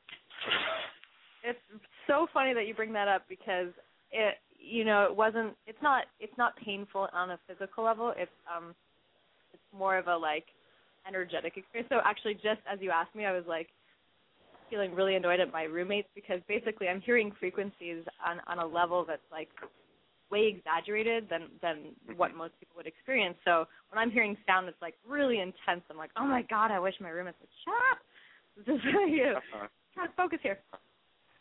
it's 1.45 1.59
so 2.07 2.27
funny 2.33 2.55
that 2.55 2.67
you 2.67 2.75
bring 2.75 2.93
that 2.93 3.09
up 3.09 3.23
because 3.29 3.69
it 4.11 4.37
you 4.59 4.85
know 4.85 5.05
it 5.05 5.15
wasn't 5.15 5.55
it's 5.67 5.83
not 5.83 6.05
it's 6.21 6.37
not 6.39 6.57
painful 6.57 7.09
on 7.13 7.31
a 7.31 7.39
physical 7.47 7.85
level 7.85 8.13
it's 8.17 8.31
um 8.55 8.75
it's 9.53 9.63
more 9.77 9.99
of 9.99 10.07
a 10.07 10.17
like 10.17 10.47
energetic 11.07 11.57
experience 11.57 11.89
so 11.91 12.01
actually 12.05 12.35
just 12.35 12.61
as 12.71 12.79
you 12.81 12.91
asked 12.91 13.15
me 13.15 13.25
i 13.25 13.33
was 13.33 13.45
like 13.47 13.69
feeling 14.71 14.95
really 14.95 15.17
annoyed 15.17 15.41
at 15.41 15.53
my 15.53 15.65
roommates 15.65 16.09
because 16.15 16.41
basically 16.49 16.89
i'm 16.89 17.01
hearing 17.03 17.33
frequencies 17.41 18.05
on 18.27 18.41
on 18.49 18.59
a 18.59 18.67
level 18.67 19.05
that's 19.07 19.23
like 19.31 19.49
way 20.31 20.47
exaggerated 20.49 21.29
than 21.31 21.49
than 21.61 21.95
what 22.17 22.35
most 22.35 22.55
people 22.59 22.75
would 22.77 22.87
experience 22.87 23.37
so 23.45 23.67
when 23.91 23.99
i'm 23.99 24.11
hearing 24.11 24.37
sound 24.47 24.67
that's 24.67 24.81
like 24.83 24.95
really 25.09 25.41
intense 25.41 25.83
i'm 25.91 25.97
like 25.99 26.11
oh 26.17 26.27
my 26.27 26.43
god 26.49 26.71
i 26.71 26.79
wish 26.79 26.95
my 27.01 27.11
roommates 27.11 27.39
would 27.41 27.51
shut 27.65 27.75
up 27.93 27.99
just 28.67 28.85
you 29.09 29.25
know, 29.25 29.41
Uh-huh. 29.53 29.69
trying 29.95 30.09
to 30.09 30.15
focus 30.15 30.39
here. 30.43 30.59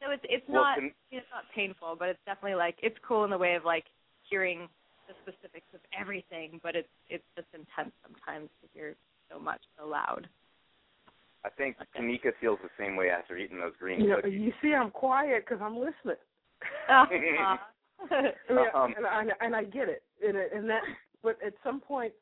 So 0.01 0.11
it's 0.11 0.23
it's 0.29 0.45
Well, 0.47 0.63
not 0.63 0.79
can- 0.79 0.93
it's 1.11 1.27
not 1.31 1.43
painful, 1.55 1.95
but 1.97 2.09
it's 2.09 2.19
definitely 2.25 2.55
like 2.55 2.75
it's 2.81 2.97
cool 3.07 3.23
in 3.25 3.29
the 3.31 3.37
way 3.37 3.55
of 3.55 3.65
like 3.65 3.85
hearing 4.29 4.67
the 5.07 5.13
specifics 5.21 5.67
of 5.73 5.81
everything, 5.99 6.59
but 6.63 6.75
it's 6.75 6.89
it's 7.09 7.23
just 7.35 7.47
intense 7.53 7.93
sometimes 8.03 8.49
to 8.61 8.67
hear 8.73 8.95
so 9.31 9.39
much 9.39 9.61
so 9.77 9.87
loud. 9.87 10.27
I 11.43 11.49
think 11.49 11.77
Okay. 11.81 11.99
Tamika 11.99 12.31
feels 12.39 12.59
the 12.61 12.69
same 12.77 12.95
way 12.95 13.09
after 13.09 13.35
eating 13.37 13.59
those 13.59 13.73
green 13.79 13.99
You 14.01 14.09
know, 14.09 14.15
cookies. 14.17 14.39
you 14.39 14.53
see, 14.61 14.73
I'm 14.73 14.91
quiet 14.91 15.45
because 15.45 15.61
I'm 15.63 15.75
listening. 15.75 16.17
Uh-huh. 16.89 17.05
I 17.09 17.19
mean, 17.19 17.35
Um, 18.75 18.93
and, 18.97 19.05
I, 19.07 19.23
and 19.41 19.55
I 19.55 19.63
get 19.63 19.87
it, 19.89 20.03
and, 20.25 20.35
it- 20.37 20.51
and 20.53 20.69
that, 20.69 20.81
but 21.23 21.37
at 21.45 21.53
some 21.63 21.79
point, 21.79 22.13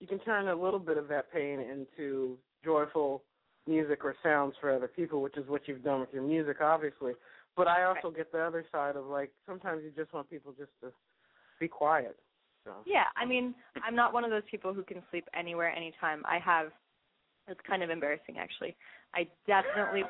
you 0.00 0.06
can 0.06 0.18
turn 0.20 0.48
a 0.48 0.54
little 0.54 0.78
bit 0.80 0.96
of 0.98 1.08
that 1.08 1.32
pain 1.32 1.60
into 1.60 2.36
joyful 2.64 3.22
music 3.66 4.04
or 4.04 4.14
sounds 4.22 4.54
for 4.60 4.70
other 4.74 4.88
people, 4.88 5.22
which 5.22 5.36
is 5.36 5.48
what 5.48 5.66
you've 5.66 5.82
done 5.82 6.00
with 6.00 6.12
your 6.12 6.22
music, 6.22 6.60
obviously. 6.60 7.12
But 7.56 7.66
I 7.68 7.84
also 7.84 8.10
get 8.10 8.30
the 8.30 8.40
other 8.40 8.64
side 8.70 8.96
of 8.96 9.06
like 9.06 9.30
sometimes 9.46 9.82
you 9.84 9.90
just 9.96 10.12
want 10.12 10.28
people 10.28 10.52
just 10.58 10.70
to 10.82 10.92
be 11.58 11.66
quiet. 11.68 12.16
So 12.66 12.72
yeah, 12.84 13.04
I 13.16 13.24
mean, 13.24 13.54
I'm 13.86 13.94
not 13.94 14.12
one 14.12 14.24
of 14.24 14.30
those 14.30 14.42
people 14.50 14.74
who 14.74 14.82
can 14.82 15.02
sleep 15.10 15.26
anywhere 15.38 15.70
anytime. 15.70 16.22
I 16.26 16.38
have 16.44 16.72
it's 17.48 17.60
kind 17.66 17.82
of 17.82 17.90
embarrassing 17.90 18.36
actually. 18.38 18.76
I 19.14 19.28
definitely. 19.46 20.02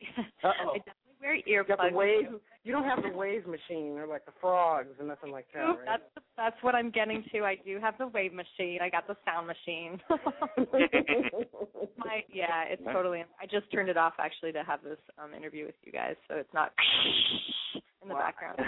I 0.44 0.78
definitely 0.78 1.18
wear 1.20 1.34
you 1.34 1.64
earplugs. 1.64 1.92
wave. 1.92 2.40
You 2.62 2.72
don't 2.72 2.84
have 2.84 3.02
the 3.02 3.16
wave 3.16 3.46
machine 3.46 3.98
or 3.98 4.06
like 4.06 4.24
the 4.26 4.32
frogs 4.40 4.94
and 4.98 5.08
nothing 5.08 5.32
like 5.32 5.46
that, 5.54 5.60
right? 5.60 5.76
That's 5.86 6.02
that's 6.36 6.56
what 6.62 6.76
I'm 6.76 6.90
getting 6.90 7.24
to. 7.32 7.40
I 7.40 7.56
do 7.64 7.80
have 7.80 7.94
the 7.98 8.06
wave 8.06 8.32
machine. 8.32 8.78
I 8.80 8.88
got 8.90 9.08
the 9.08 9.16
sound 9.24 9.48
machine. 9.48 10.00
My 11.96 12.22
yeah, 12.32 12.62
it's 12.68 12.82
totally. 12.92 13.24
I 13.42 13.46
just 13.46 13.72
turned 13.72 13.88
it 13.88 13.96
off 13.96 14.12
actually 14.20 14.52
to 14.52 14.62
have 14.62 14.82
this 14.84 14.98
um 15.20 15.34
interview 15.34 15.66
with 15.66 15.74
you 15.82 15.90
guys, 15.90 16.14
so 16.28 16.36
it's 16.36 16.54
not 16.54 16.72
in 18.02 18.08
the 18.08 18.14
Wow. 18.14 18.20
background. 18.20 18.58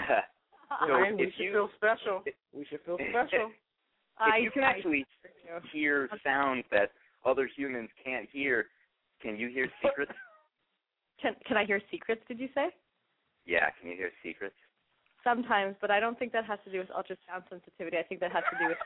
So 0.87 0.99
Man, 0.99 1.17
we 1.17 1.31
should 1.35 1.43
you- 1.43 1.51
feel 1.53 1.69
special. 1.75 2.23
We 2.53 2.65
should 2.65 2.81
feel 2.85 2.97
special. 3.09 3.51
I 4.17 4.37
if 4.37 4.43
you 4.43 4.51
can 4.51 4.63
I- 4.63 4.71
actually 4.71 5.05
hear 5.71 6.09
sounds 6.23 6.63
that 6.71 6.91
other 7.25 7.47
humans 7.55 7.89
can't 8.03 8.27
hear, 8.31 8.67
can 9.21 9.37
you 9.37 9.49
hear 9.49 9.67
secrets? 9.83 10.11
can 11.21 11.35
can 11.45 11.57
I 11.57 11.65
hear 11.65 11.81
secrets? 11.91 12.21
Did 12.27 12.39
you 12.39 12.49
say? 12.55 12.69
yeah, 13.45 13.69
can 13.79 13.89
you 13.89 13.97
hear 13.97 14.11
secrets? 14.23 14.55
Sometimes, 15.23 15.75
but 15.81 15.91
I 15.91 15.99
don't 15.99 16.17
think 16.17 16.31
that 16.33 16.45
has 16.45 16.59
to 16.65 16.71
do 16.71 16.79
with 16.79 16.89
ultrasound 16.89 17.43
sensitivity. 17.49 17.97
I 17.97 18.03
think 18.03 18.21
that 18.21 18.31
has 18.31 18.43
to 18.51 18.57
do 18.57 18.67
with 18.69 18.77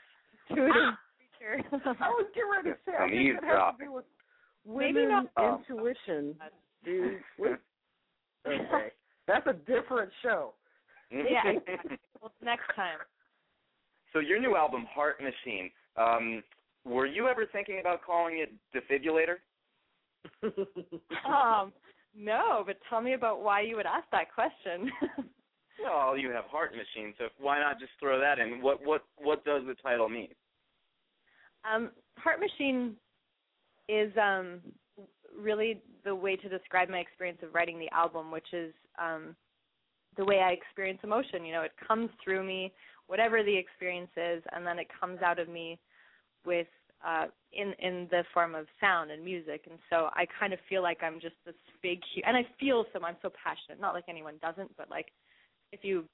intuitive 0.49 0.93
creature. 1.37 1.63
I 2.01 2.09
was 2.09 2.27
getting 2.33 2.51
ready 2.51 2.69
to 2.71 2.77
say. 2.85 2.91
I 2.97 3.09
think 3.09 3.37
it 3.37 3.43
has 3.43 3.77
to 3.79 3.85
do 3.85 3.91
with 3.93 4.05
Maybe 4.67 4.99
women 5.05 5.09
not- 5.09 5.31
Oh. 5.37 5.61
intuition. 5.69 6.35
Dude, 6.83 7.19
okay, 8.47 8.91
that's 9.27 9.47
a 9.47 9.53
different 9.53 10.11
show. 10.21 10.53
Yeah, 11.11 11.43
well, 12.21 12.31
next 12.43 12.73
time. 12.75 12.97
So 14.13 14.19
your 14.19 14.39
new 14.39 14.55
album, 14.55 14.85
Heart 14.89 15.17
Machine. 15.21 15.69
Um, 15.97 16.43
were 16.85 17.05
you 17.05 17.27
ever 17.27 17.45
thinking 17.51 17.79
about 17.79 18.03
calling 18.05 18.39
it 18.39 18.53
Defibrillator? 18.73 19.37
Um, 21.27 21.71
no, 22.17 22.63
but 22.65 22.77
tell 22.89 23.01
me 23.01 23.13
about 23.13 23.41
why 23.41 23.61
you 23.61 23.75
would 23.75 23.85
ask 23.85 24.05
that 24.11 24.33
question. 24.33 24.91
Well, 25.83 26.17
you 26.17 26.29
have 26.31 26.45
Heart 26.45 26.71
Machine, 26.71 27.13
so 27.17 27.25
why 27.37 27.59
not 27.59 27.79
just 27.79 27.91
throw 27.99 28.19
that 28.19 28.39
in? 28.39 28.61
What 28.61 28.83
what 28.85 29.03
what 29.17 29.43
does 29.43 29.63
the 29.67 29.75
title 29.75 30.07
mean? 30.07 30.29
Um, 31.69 31.91
Heart 32.17 32.39
Machine 32.39 32.95
is 33.89 34.11
um, 34.17 34.61
really 35.37 35.81
the 36.03 36.15
way 36.15 36.35
to 36.37 36.49
describe 36.49 36.89
my 36.89 36.99
experience 36.99 37.39
of 37.43 37.53
writing 37.53 37.77
the 37.77 37.91
album, 37.91 38.31
which 38.31 38.53
is 38.53 38.73
um, 38.97 39.35
the 40.17 40.25
way 40.25 40.39
I 40.39 40.51
experience 40.51 40.99
emotion. 41.03 41.45
You 41.45 41.53
know, 41.53 41.61
it 41.61 41.73
comes 41.87 42.09
through 42.23 42.43
me, 42.45 42.71
whatever 43.07 43.43
the 43.43 43.55
experience 43.55 44.11
is, 44.15 44.43
and 44.53 44.65
then 44.65 44.79
it 44.79 44.87
comes 44.99 45.21
out 45.21 45.39
of 45.39 45.49
me 45.49 45.79
with 46.45 46.67
uh, 47.05 47.25
in 47.53 47.73
in 47.79 48.07
the 48.11 48.23
form 48.33 48.55
of 48.55 48.65
sound 48.79 49.11
and 49.11 49.23
music. 49.23 49.65
And 49.69 49.79
so 49.89 50.09
I 50.13 50.25
kind 50.39 50.53
of 50.53 50.59
feel 50.69 50.81
like 50.81 51.03
I'm 51.03 51.19
just 51.19 51.35
this 51.45 51.55
big, 51.81 51.99
hu- 52.15 52.21
and 52.25 52.35
I 52.35 52.45
feel 52.59 52.85
so. 52.93 53.03
I'm 53.03 53.17
so 53.21 53.31
passionate. 53.43 53.79
Not 53.79 53.93
like 53.93 54.05
anyone 54.09 54.35
doesn't, 54.41 54.75
but 54.77 54.89
like 54.89 55.07
if 55.71 55.83
you 55.83 56.05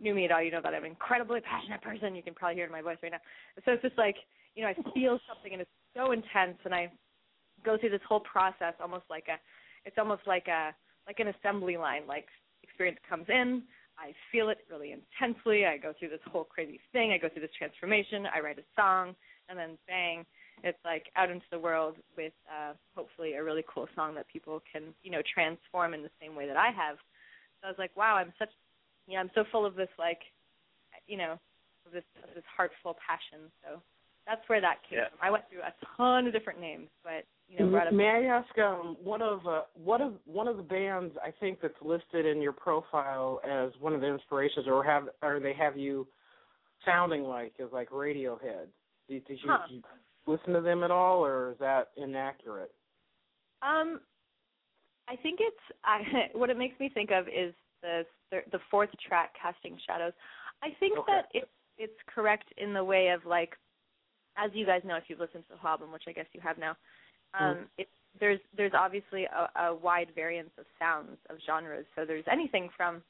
knew 0.00 0.14
me 0.14 0.24
at 0.24 0.32
all, 0.32 0.42
you 0.42 0.50
know 0.50 0.60
that 0.62 0.74
I'm 0.74 0.84
an 0.84 0.90
incredibly 0.90 1.40
passionate 1.40 1.82
person. 1.82 2.16
You 2.16 2.22
can 2.22 2.34
probably 2.34 2.56
hear 2.56 2.64
it 2.64 2.68
in 2.68 2.72
my 2.72 2.82
voice 2.82 2.96
right 3.02 3.12
now. 3.12 3.20
So 3.64 3.72
it's 3.72 3.82
just 3.82 3.98
like, 3.98 4.16
you 4.54 4.62
know, 4.62 4.68
I 4.70 4.74
feel 4.92 5.18
something 5.28 5.52
and 5.52 5.60
it's 5.60 5.70
so 5.94 6.12
intense 6.12 6.58
and 6.64 6.74
I 6.74 6.90
go 7.64 7.76
through 7.76 7.90
this 7.90 8.00
whole 8.08 8.20
process 8.20 8.74
almost 8.80 9.04
like 9.10 9.26
a 9.28 9.36
it's 9.84 9.96
almost 9.98 10.22
like 10.26 10.48
a 10.48 10.74
like 11.06 11.18
an 11.18 11.28
assembly 11.28 11.76
line. 11.76 12.02
Like 12.06 12.26
experience 12.80 13.00
comes 13.08 13.28
in, 13.28 13.62
I 13.98 14.14
feel 14.32 14.48
it 14.48 14.58
really 14.70 14.96
intensely, 14.96 15.66
I 15.66 15.76
go 15.76 15.92
through 15.98 16.08
this 16.08 16.24
whole 16.32 16.44
crazy 16.44 16.80
thing, 16.92 17.12
I 17.12 17.18
go 17.18 17.28
through 17.28 17.42
this 17.42 17.50
transformation, 17.58 18.24
I 18.34 18.40
write 18.40 18.58
a 18.58 18.64
song, 18.74 19.14
and 19.50 19.58
then 19.58 19.76
bang, 19.86 20.24
it's 20.64 20.78
like 20.82 21.12
out 21.16 21.30
into 21.30 21.44
the 21.50 21.58
world 21.58 21.96
with 22.16 22.32
uh 22.48 22.72
hopefully 22.96 23.34
a 23.34 23.44
really 23.44 23.64
cool 23.68 23.86
song 23.94 24.14
that 24.14 24.26
people 24.28 24.62
can, 24.72 24.94
you 25.02 25.10
know, 25.10 25.20
transform 25.28 25.92
in 25.92 26.02
the 26.02 26.10
same 26.20 26.34
way 26.34 26.46
that 26.46 26.56
I 26.56 26.70
have. 26.72 26.96
So 27.60 27.68
I 27.68 27.70
was 27.70 27.78
like, 27.78 27.94
wow, 27.96 28.16
I'm 28.16 28.32
such 28.38 28.50
you 29.06 29.14
know, 29.14 29.20
I'm 29.20 29.30
so 29.34 29.44
full 29.52 29.66
of 29.66 29.74
this 29.74 29.92
like 29.98 30.20
you 31.06 31.18
know, 31.18 31.32
of 31.84 31.92
this 31.92 32.04
of 32.24 32.34
this 32.34 32.44
heartful 32.56 32.96
passion. 33.06 33.52
So 33.62 33.82
that's 34.26 34.46
where 34.48 34.60
that 34.62 34.78
came 34.88 35.00
Yeah. 35.00 35.08
from. 35.10 35.18
I 35.20 35.30
went 35.30 35.44
through 35.50 35.62
a 35.62 35.74
ton 35.96 36.26
of 36.26 36.32
different 36.32 36.60
names, 36.60 36.88
but 37.04 37.24
you 37.50 37.66
know, 37.66 37.78
up 37.78 37.92
May 37.92 38.08
I 38.08 38.22
ask 38.36 38.58
um 38.58 38.96
one 39.02 39.22
of 39.22 39.46
uh, 39.46 39.62
one 39.74 40.00
of 40.00 40.14
one 40.24 40.48
of 40.48 40.56
the 40.56 40.62
bands 40.62 41.14
I 41.22 41.32
think 41.40 41.60
that's 41.60 41.74
listed 41.82 42.26
in 42.26 42.40
your 42.40 42.52
profile 42.52 43.40
as 43.48 43.72
one 43.80 43.92
of 43.92 44.00
the 44.00 44.06
inspirations, 44.06 44.66
or 44.68 44.84
have 44.84 45.08
or 45.22 45.40
they 45.40 45.54
have 45.54 45.76
you 45.76 46.06
sounding 46.84 47.24
like 47.24 47.54
is 47.58 47.68
like 47.72 47.90
Radiohead. 47.90 48.66
Did, 49.08 49.26
did 49.26 49.38
you, 49.42 49.50
Huh. 49.50 49.66
did 49.68 49.74
you 49.76 49.82
listen 50.32 50.52
to 50.52 50.60
them 50.60 50.84
at 50.84 50.90
all, 50.90 51.24
or 51.24 51.52
is 51.52 51.58
that 51.58 51.88
inaccurate? 51.96 52.72
Um, 53.62 54.00
I 55.08 55.16
think 55.16 55.40
it's 55.42 55.78
I, 55.84 56.28
what 56.38 56.50
it 56.50 56.58
makes 56.58 56.78
me 56.78 56.88
think 56.92 57.10
of 57.10 57.26
is 57.28 57.52
the 57.82 58.04
the 58.30 58.60
fourth 58.70 58.90
track, 59.06 59.32
"Casting 59.40 59.76
Shadows." 59.86 60.12
I 60.62 60.68
think 60.78 60.98
Okay. 60.98 61.12
that 61.12 61.26
it 61.34 61.48
it's 61.78 61.98
correct 62.14 62.52
in 62.58 62.74
the 62.74 62.84
way 62.84 63.08
of 63.08 63.24
like, 63.24 63.56
as 64.36 64.50
you 64.54 64.66
guys 64.66 64.82
know 64.84 64.96
if 64.96 65.04
you've 65.08 65.18
listened 65.18 65.44
to 65.48 65.54
the 65.54 65.58
whole 65.58 65.70
album, 65.70 65.92
which 65.92 66.04
I 66.06 66.12
guess 66.12 66.26
you 66.32 66.40
have 66.42 66.58
now. 66.58 66.76
Um, 67.38 67.66
it, 67.78 67.88
there's 68.18 68.40
there's 68.56 68.72
obviously 68.76 69.24
a, 69.24 69.60
a 69.60 69.74
wide 69.74 70.08
variance 70.14 70.50
of 70.58 70.64
sounds 70.78 71.16
of 71.28 71.36
genres. 71.46 71.86
So 71.96 72.04
there's 72.04 72.24
anything 72.30 72.68
from 72.76 73.02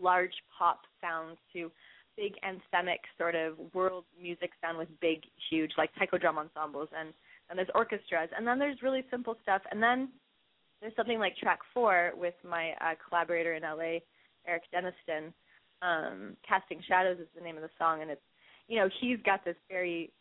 large 0.00 0.34
pop 0.56 0.82
sounds 1.00 1.36
to 1.52 1.70
big 2.16 2.34
anthemic 2.44 2.98
sort 3.18 3.34
of 3.34 3.54
world 3.74 4.04
music 4.20 4.50
sound 4.60 4.78
with 4.78 4.88
big, 5.00 5.22
huge 5.50 5.72
like 5.78 5.90
taiko 5.98 6.18
drum 6.18 6.38
ensembles 6.38 6.88
and 6.96 7.12
and 7.48 7.58
there's 7.58 7.68
orchestras 7.74 8.30
and 8.36 8.46
then 8.46 8.58
there's 8.58 8.82
really 8.82 9.04
simple 9.10 9.36
stuff 9.42 9.62
and 9.70 9.82
then 9.82 10.08
there's 10.80 10.94
something 10.96 11.18
like 11.18 11.36
track 11.36 11.58
four 11.74 12.12
with 12.16 12.34
my 12.48 12.70
uh, 12.80 12.94
collaborator 13.06 13.54
in 13.54 13.62
LA, 13.62 14.00
Eric 14.46 14.62
Deniston. 14.72 15.32
Um, 15.82 16.36
Casting 16.46 16.80
Shadows 16.86 17.18
is 17.18 17.26
the 17.34 17.42
name 17.42 17.56
of 17.56 17.62
the 17.62 17.70
song 17.78 18.02
and 18.02 18.10
it's 18.10 18.20
you 18.70 18.76
know, 18.76 18.88
he's 19.00 19.18
got 19.26 19.44
this 19.44 19.56
very 19.68 20.12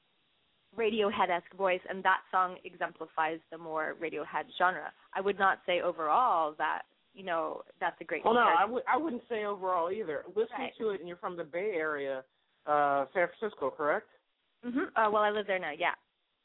Radiohead 0.77 1.29
esque 1.29 1.53
voice 1.57 1.79
and 1.89 2.03
that 2.03 2.19
song 2.31 2.57
exemplifies 2.63 3.39
the 3.51 3.57
more 3.57 3.95
Radiohead 4.01 4.45
genre. 4.57 4.91
I 5.15 5.21
would 5.21 5.39
not 5.39 5.59
say 5.65 5.81
overall 5.81 6.53
that, 6.57 6.83
you 7.13 7.23
know, 7.23 7.63
that's 7.79 7.99
a 8.01 8.03
great 8.03 8.23
Well, 8.23 8.35
no, 8.35 8.41
I 8.57 8.65
would 8.65 8.83
I 8.91 8.95
wouldn't 8.97 9.23
say 9.27 9.45
overall 9.45 9.91
either. 9.91 10.23
Listening 10.27 10.47
Right. 10.59 10.73
to 10.77 10.89
it, 10.91 10.99
and 10.99 11.07
you're 11.07 11.17
from 11.17 11.35
the 11.35 11.43
Bay 11.43 11.71
Area, 11.75 12.23
uh, 12.67 13.05
San 13.13 13.27
Francisco, 13.39 13.71
correct? 13.71 14.07
hmm 14.63 14.85
Uh, 14.95 15.09
well, 15.11 15.23
I 15.23 15.31
live 15.31 15.47
there 15.47 15.59
now. 15.59 15.71
Yeah. 15.71 15.95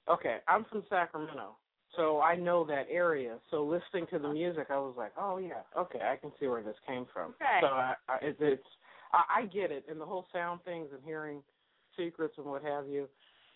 Okay, 0.08 0.38
I'm 0.48 0.64
from 0.64 0.84
Sacramento, 0.88 1.56
so 1.96 2.20
I 2.20 2.34
know 2.34 2.64
that 2.64 2.86
area. 2.90 3.38
So 3.50 3.64
listening 3.64 4.06
to 4.10 4.18
the 4.18 4.28
music, 4.32 4.66
I 4.70 4.78
was 4.78 4.94
like, 4.96 5.12
oh 5.18 5.38
yeah, 5.38 5.62
okay, 5.78 6.00
I 6.00 6.16
can 6.16 6.32
see 6.40 6.46
where 6.46 6.62
this 6.62 6.76
came 6.86 7.06
from. 7.12 7.34
Right. 7.40 7.60
So 7.62 7.66
I, 7.68 7.94
I, 8.08 8.16
it, 8.22 8.36
it's 8.40 8.66
I, 9.12 9.40
I 9.42 9.46
get 9.46 9.70
it, 9.70 9.84
and 9.88 10.00
the 10.00 10.04
whole 10.06 10.26
sound 10.32 10.60
things 10.64 10.88
and 10.92 11.02
hearing 11.04 11.42
secrets 11.96 12.34
and 12.38 12.46
what 12.46 12.62
have 12.62 12.88
you. 12.88 13.08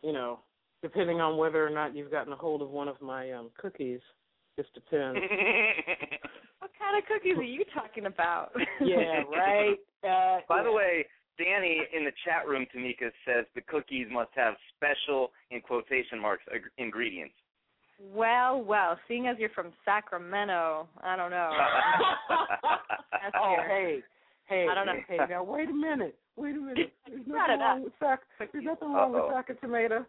You 0.03 0.13
know, 0.13 0.39
depending 0.82 1.20
on 1.20 1.37
whether 1.37 1.66
or 1.66 1.70
not 1.70 1.94
you've 1.94 2.11
gotten 2.11 2.32
a 2.32 2.37
hold 2.37 2.62
of 2.62 2.70
one 2.70 2.88
of 2.88 3.00
my 3.00 3.32
um 3.32 3.50
cookies, 3.58 4.00
just 4.56 4.73
depends. 4.75 5.18
What 6.61 6.73
kind 6.76 6.99
of 6.99 7.06
cookies 7.06 7.38
are 7.38 7.42
you 7.42 7.64
talking 7.73 8.06
about? 8.06 8.50
yeah, 8.85 9.23
right. 9.30 9.76
Uh, 10.02 10.40
By 10.49 10.64
the 10.64 10.73
way, 10.73 11.06
Danny 11.38 11.82
in 11.97 12.04
the 12.04 12.11
chat 12.25 12.49
room, 12.49 12.66
Tamika 12.75 13.12
says 13.25 13.47
the 13.54 13.61
cookies 13.61 14.08
must 14.11 14.30
have 14.35 14.54
special, 14.76 15.30
in 15.52 15.61
quotation 15.61 16.20
marks, 16.20 16.42
ag- 16.52 16.70
ingredients. 16.78 17.35
Well, 18.12 18.61
well, 18.62 18.99
seeing 19.06 19.28
as 19.28 19.37
you're 19.38 19.50
from 19.50 19.73
Sacramento, 19.84 20.88
I 21.02 21.14
don't 21.17 21.30
know. 21.30 21.50
That's 23.12 23.34
oh, 23.41 23.52
your- 23.52 23.69
hey, 23.69 24.00
hey, 24.47 24.67
I 24.71 24.75
don't 24.75 24.86
know. 24.86 24.95
hey, 25.08 25.19
now 25.30 25.45
wait 25.45 25.69
a 25.69 25.73
minute, 25.73 26.17
wait 26.36 26.56
a 26.56 26.60
minute. 26.60 26.93
There's 27.06 27.26
nothing 27.26 27.60
wrong 27.60 27.84
with 27.84 27.93
sac. 28.00 28.21
There's 28.52 28.64
nothing 28.64 28.93
wrong 28.93 29.12
with 29.12 29.23
Uh-oh. 29.23 29.32
sack 29.32 29.50
of 29.50 29.60
tomato. 29.60 30.04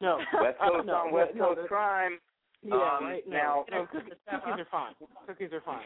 No, 0.00 0.18
West 0.40 0.58
Coast 0.60 0.86
no, 0.86 0.94
on 0.94 1.12
West 1.12 1.32
no, 1.34 1.48
Coast 1.48 1.60
the- 1.62 1.68
crime. 1.68 2.18
Yeah, 2.62 2.74
Um, 2.74 3.04
right. 3.04 3.22
No, 3.26 3.36
now- 3.36 3.64
no, 3.70 3.86
cookies, 3.86 4.12
cookies 4.30 4.60
are 4.60 4.68
fine. 4.70 4.94
Cookies 5.26 5.52
are 5.52 5.60
fine. 5.62 5.80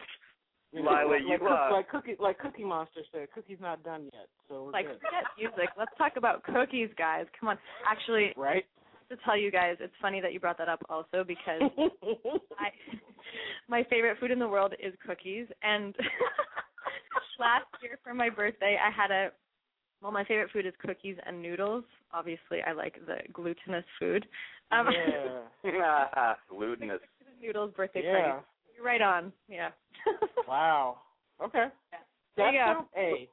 You 0.73 0.81
Lila, 0.83 1.07
like, 1.07 1.23
you, 1.23 1.31
like, 1.31 1.41
cook- 1.41 1.51
uh, 1.51 1.73
like 1.73 1.89
cookie, 1.89 2.17
like 2.19 2.39
Cookie 2.41 2.65
Monster 2.65 3.03
said, 3.13 3.29
cookies 3.33 3.59
not 3.61 3.85
done 3.85 4.11
yet, 4.13 4.27
so 4.49 4.65
we're 4.65 4.73
like 4.73 4.87
good. 4.87 4.97
forget 4.99 5.23
music. 5.39 5.71
Let's 5.79 5.93
talk 5.97 6.15
about 6.17 6.43
cookies, 6.43 6.89
guys. 6.99 7.27
Come 7.39 7.49
on. 7.51 7.59
Actually, 7.89 8.33
Right? 8.37 8.65
to 9.09 9.17
tell 9.25 9.37
you 9.37 9.53
guys, 9.53 9.77
it's 9.79 9.95
funny 10.03 10.21
that 10.21 10.33
you 10.33 10.41
brought 10.41 10.59
that 10.59 10.69
up 10.69 10.81
also 10.89 11.23
because 11.25 11.61
I 12.59 12.71
my 13.69 13.85
favorite 13.89 14.19
food 14.19 14.33
in 14.33 14.39
the 14.41 14.49
world 14.49 14.75
is 14.83 14.93
cookies 15.07 15.47
and 15.63 15.95
last 17.39 17.67
year 17.83 17.99
for 18.03 18.15
my 18.15 18.31
birthday 18.31 18.77
I 18.83 18.91
had 18.91 19.11
a 19.11 19.31
well 20.05 20.13
my 20.13 20.23
favorite 20.25 20.51
food 20.53 20.67
is 20.67 20.75
cookies 20.81 21.17
and 21.27 21.41
noodles. 21.43 21.83
Obviously 22.13 22.61
I 22.65 22.73
like 22.73 23.01
the 23.07 23.17
glutinous 23.33 23.85
food. 23.99 24.27
Um 24.71 24.87
yeah. 25.65 26.35
Glutinous. 26.51 27.01
noodles 27.43 27.73
birthday 27.77 28.03
Yeah. 28.05 28.21
party. 28.21 28.47
You're 28.77 28.85
right 28.87 29.03
on. 29.03 29.33
Yeah. 29.49 29.71
Wow. 30.47 30.99
Okay. 31.43 31.67
There 32.37 32.53
you 32.53 32.59
go. 32.61 32.65
sounds- 32.75 32.89
Hey. 32.95 33.29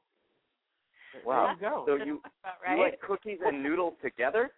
Wow. 1.26 1.54
There 1.60 1.70
you 1.70 1.76
go. 1.76 1.84
So 1.86 2.04
you 2.04 2.20
about 2.40 2.76
you 2.76 2.82
like 2.82 3.00
cookies 3.00 3.38
and 3.44 3.62
noodles 3.62 3.94
together? 4.02 4.50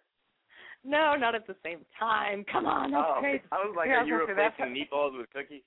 no, 0.87 1.15
not 1.15 1.33
at 1.35 1.45
the 1.47 1.55
same 1.63 1.79
time. 1.99 2.45
Come 2.51 2.65
on, 2.67 2.91
that's 2.91 3.03
oh, 3.09 3.19
crazy. 3.19 3.43
I 3.51 3.55
was 3.57 3.73
like, 3.75 3.87
Yeah, 3.89 4.01
are 4.01 4.05
you 4.05 4.13
was 4.15 4.27
gonna 4.27 4.41
replacing 4.43 4.73
meatballs 4.73 5.17
with 5.17 5.29
cookies? 5.33 5.63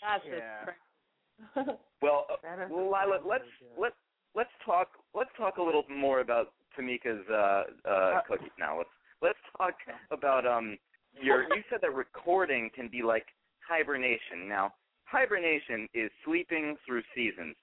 That's 0.00 0.24
Yeah. 0.24 0.64
just 0.64 1.78
Well, 2.02 2.26
uh, 2.30 2.36
That 2.42 2.64
is- 2.64 2.70
Lila, 2.70 3.18
let's 3.26 3.44
let's 3.76 3.96
let's 4.34 4.50
talk 4.64 4.88
let's 5.14 5.30
talk 5.36 5.58
a 5.58 5.62
little 5.62 5.84
more 5.88 6.20
about 6.20 6.52
Tamika's 6.78 7.24
uh, 7.30 7.88
uh, 7.88 8.20
cookies 8.28 8.50
now. 8.58 8.78
Let's 8.78 8.90
let's 9.22 9.38
talk 9.56 9.74
about 10.10 10.46
um 10.46 10.76
your. 11.20 11.44
You 11.54 11.62
said 11.70 11.80
that 11.82 11.94
recording 11.94 12.70
can 12.74 12.88
be 12.88 13.02
like 13.02 13.26
hibernation. 13.66 14.48
Now, 14.48 14.74
hibernation 15.04 15.88
is 15.94 16.10
sleeping 16.24 16.76
through 16.86 17.02
seasons. 17.14 17.54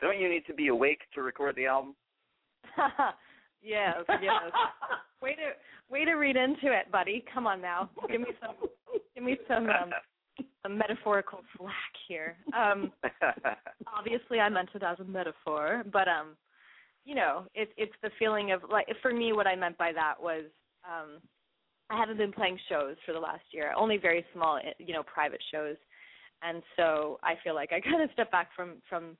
Don't 0.00 0.18
you 0.20 0.28
need 0.28 0.44
to 0.46 0.54
be 0.54 0.68
awake 0.68 1.00
to 1.14 1.22
record 1.22 1.56
the 1.56 1.66
album? 1.66 1.94
yes, 3.62 3.94
yes. 4.20 4.52
Way 5.22 5.34
to 5.34 5.52
way 5.90 6.04
to 6.04 6.14
read 6.14 6.36
into 6.36 6.66
it, 6.66 6.90
buddy. 6.92 7.24
Come 7.32 7.46
on 7.46 7.60
now. 7.60 7.88
Give 8.10 8.20
me 8.20 8.28
some 8.40 8.56
give 9.14 9.24
me 9.24 9.36
some 9.48 9.68
um 9.70 9.90
some 10.62 10.78
metaphorical 10.78 11.40
slack 11.56 11.92
here. 12.08 12.36
Um 12.56 12.92
obviously 13.96 14.40
I 14.40 14.48
meant 14.48 14.70
it 14.74 14.82
as 14.82 14.98
a 15.00 15.04
metaphor, 15.04 15.82
but 15.92 16.08
um 16.08 16.36
you 17.04 17.14
know, 17.14 17.44
it's 17.54 17.72
it's 17.76 17.94
the 18.02 18.10
feeling 18.18 18.52
of 18.52 18.62
like 18.70 18.86
for 19.02 19.12
me 19.12 19.32
what 19.32 19.46
I 19.46 19.56
meant 19.56 19.78
by 19.78 19.92
that 19.92 20.14
was 20.20 20.44
um 20.84 21.20
I 21.88 21.98
haven't 21.98 22.18
been 22.18 22.32
playing 22.32 22.58
shows 22.68 22.96
for 23.06 23.12
the 23.12 23.20
last 23.20 23.44
year, 23.52 23.72
only 23.76 23.96
very 23.96 24.24
small, 24.34 24.58
you 24.78 24.92
know, 24.92 25.04
private 25.04 25.42
shows. 25.52 25.76
And 26.42 26.62
so 26.76 27.18
I 27.22 27.34
feel 27.44 27.54
like 27.54 27.72
I 27.72 27.80
kind 27.90 28.02
of 28.02 28.10
step 28.12 28.30
back 28.30 28.50
from 28.54 28.82
from 28.88 29.16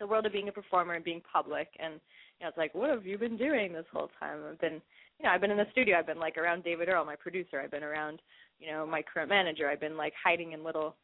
the 0.00 0.06
world 0.06 0.26
of 0.26 0.32
being 0.32 0.48
a 0.48 0.52
performer 0.52 0.94
and 0.94 1.04
being 1.04 1.22
public 1.32 1.68
and 1.78 2.00
you 2.42 2.46
know, 2.46 2.48
it's 2.48 2.58
like, 2.58 2.74
what 2.74 2.90
have 2.90 3.06
you 3.06 3.18
been 3.18 3.36
doing 3.36 3.72
this 3.72 3.84
whole 3.92 4.10
time? 4.18 4.38
I've 4.50 4.60
been, 4.60 4.82
you 5.20 5.24
know, 5.24 5.30
I've 5.30 5.40
been 5.40 5.52
in 5.52 5.56
the 5.56 5.66
studio. 5.70 5.96
I've 5.96 6.08
been 6.08 6.18
like 6.18 6.36
around 6.36 6.64
David 6.64 6.88
Earl, 6.88 7.04
my 7.04 7.14
producer. 7.14 7.60
I've 7.60 7.70
been 7.70 7.84
around, 7.84 8.20
you 8.62 8.70
know, 8.70 8.86
my 8.86 9.02
current 9.02 9.28
manager. 9.28 9.68
I've 9.68 9.80
been 9.80 9.96
like 9.96 10.12
hiding 10.22 10.52
in 10.52 10.62
little 10.62 10.96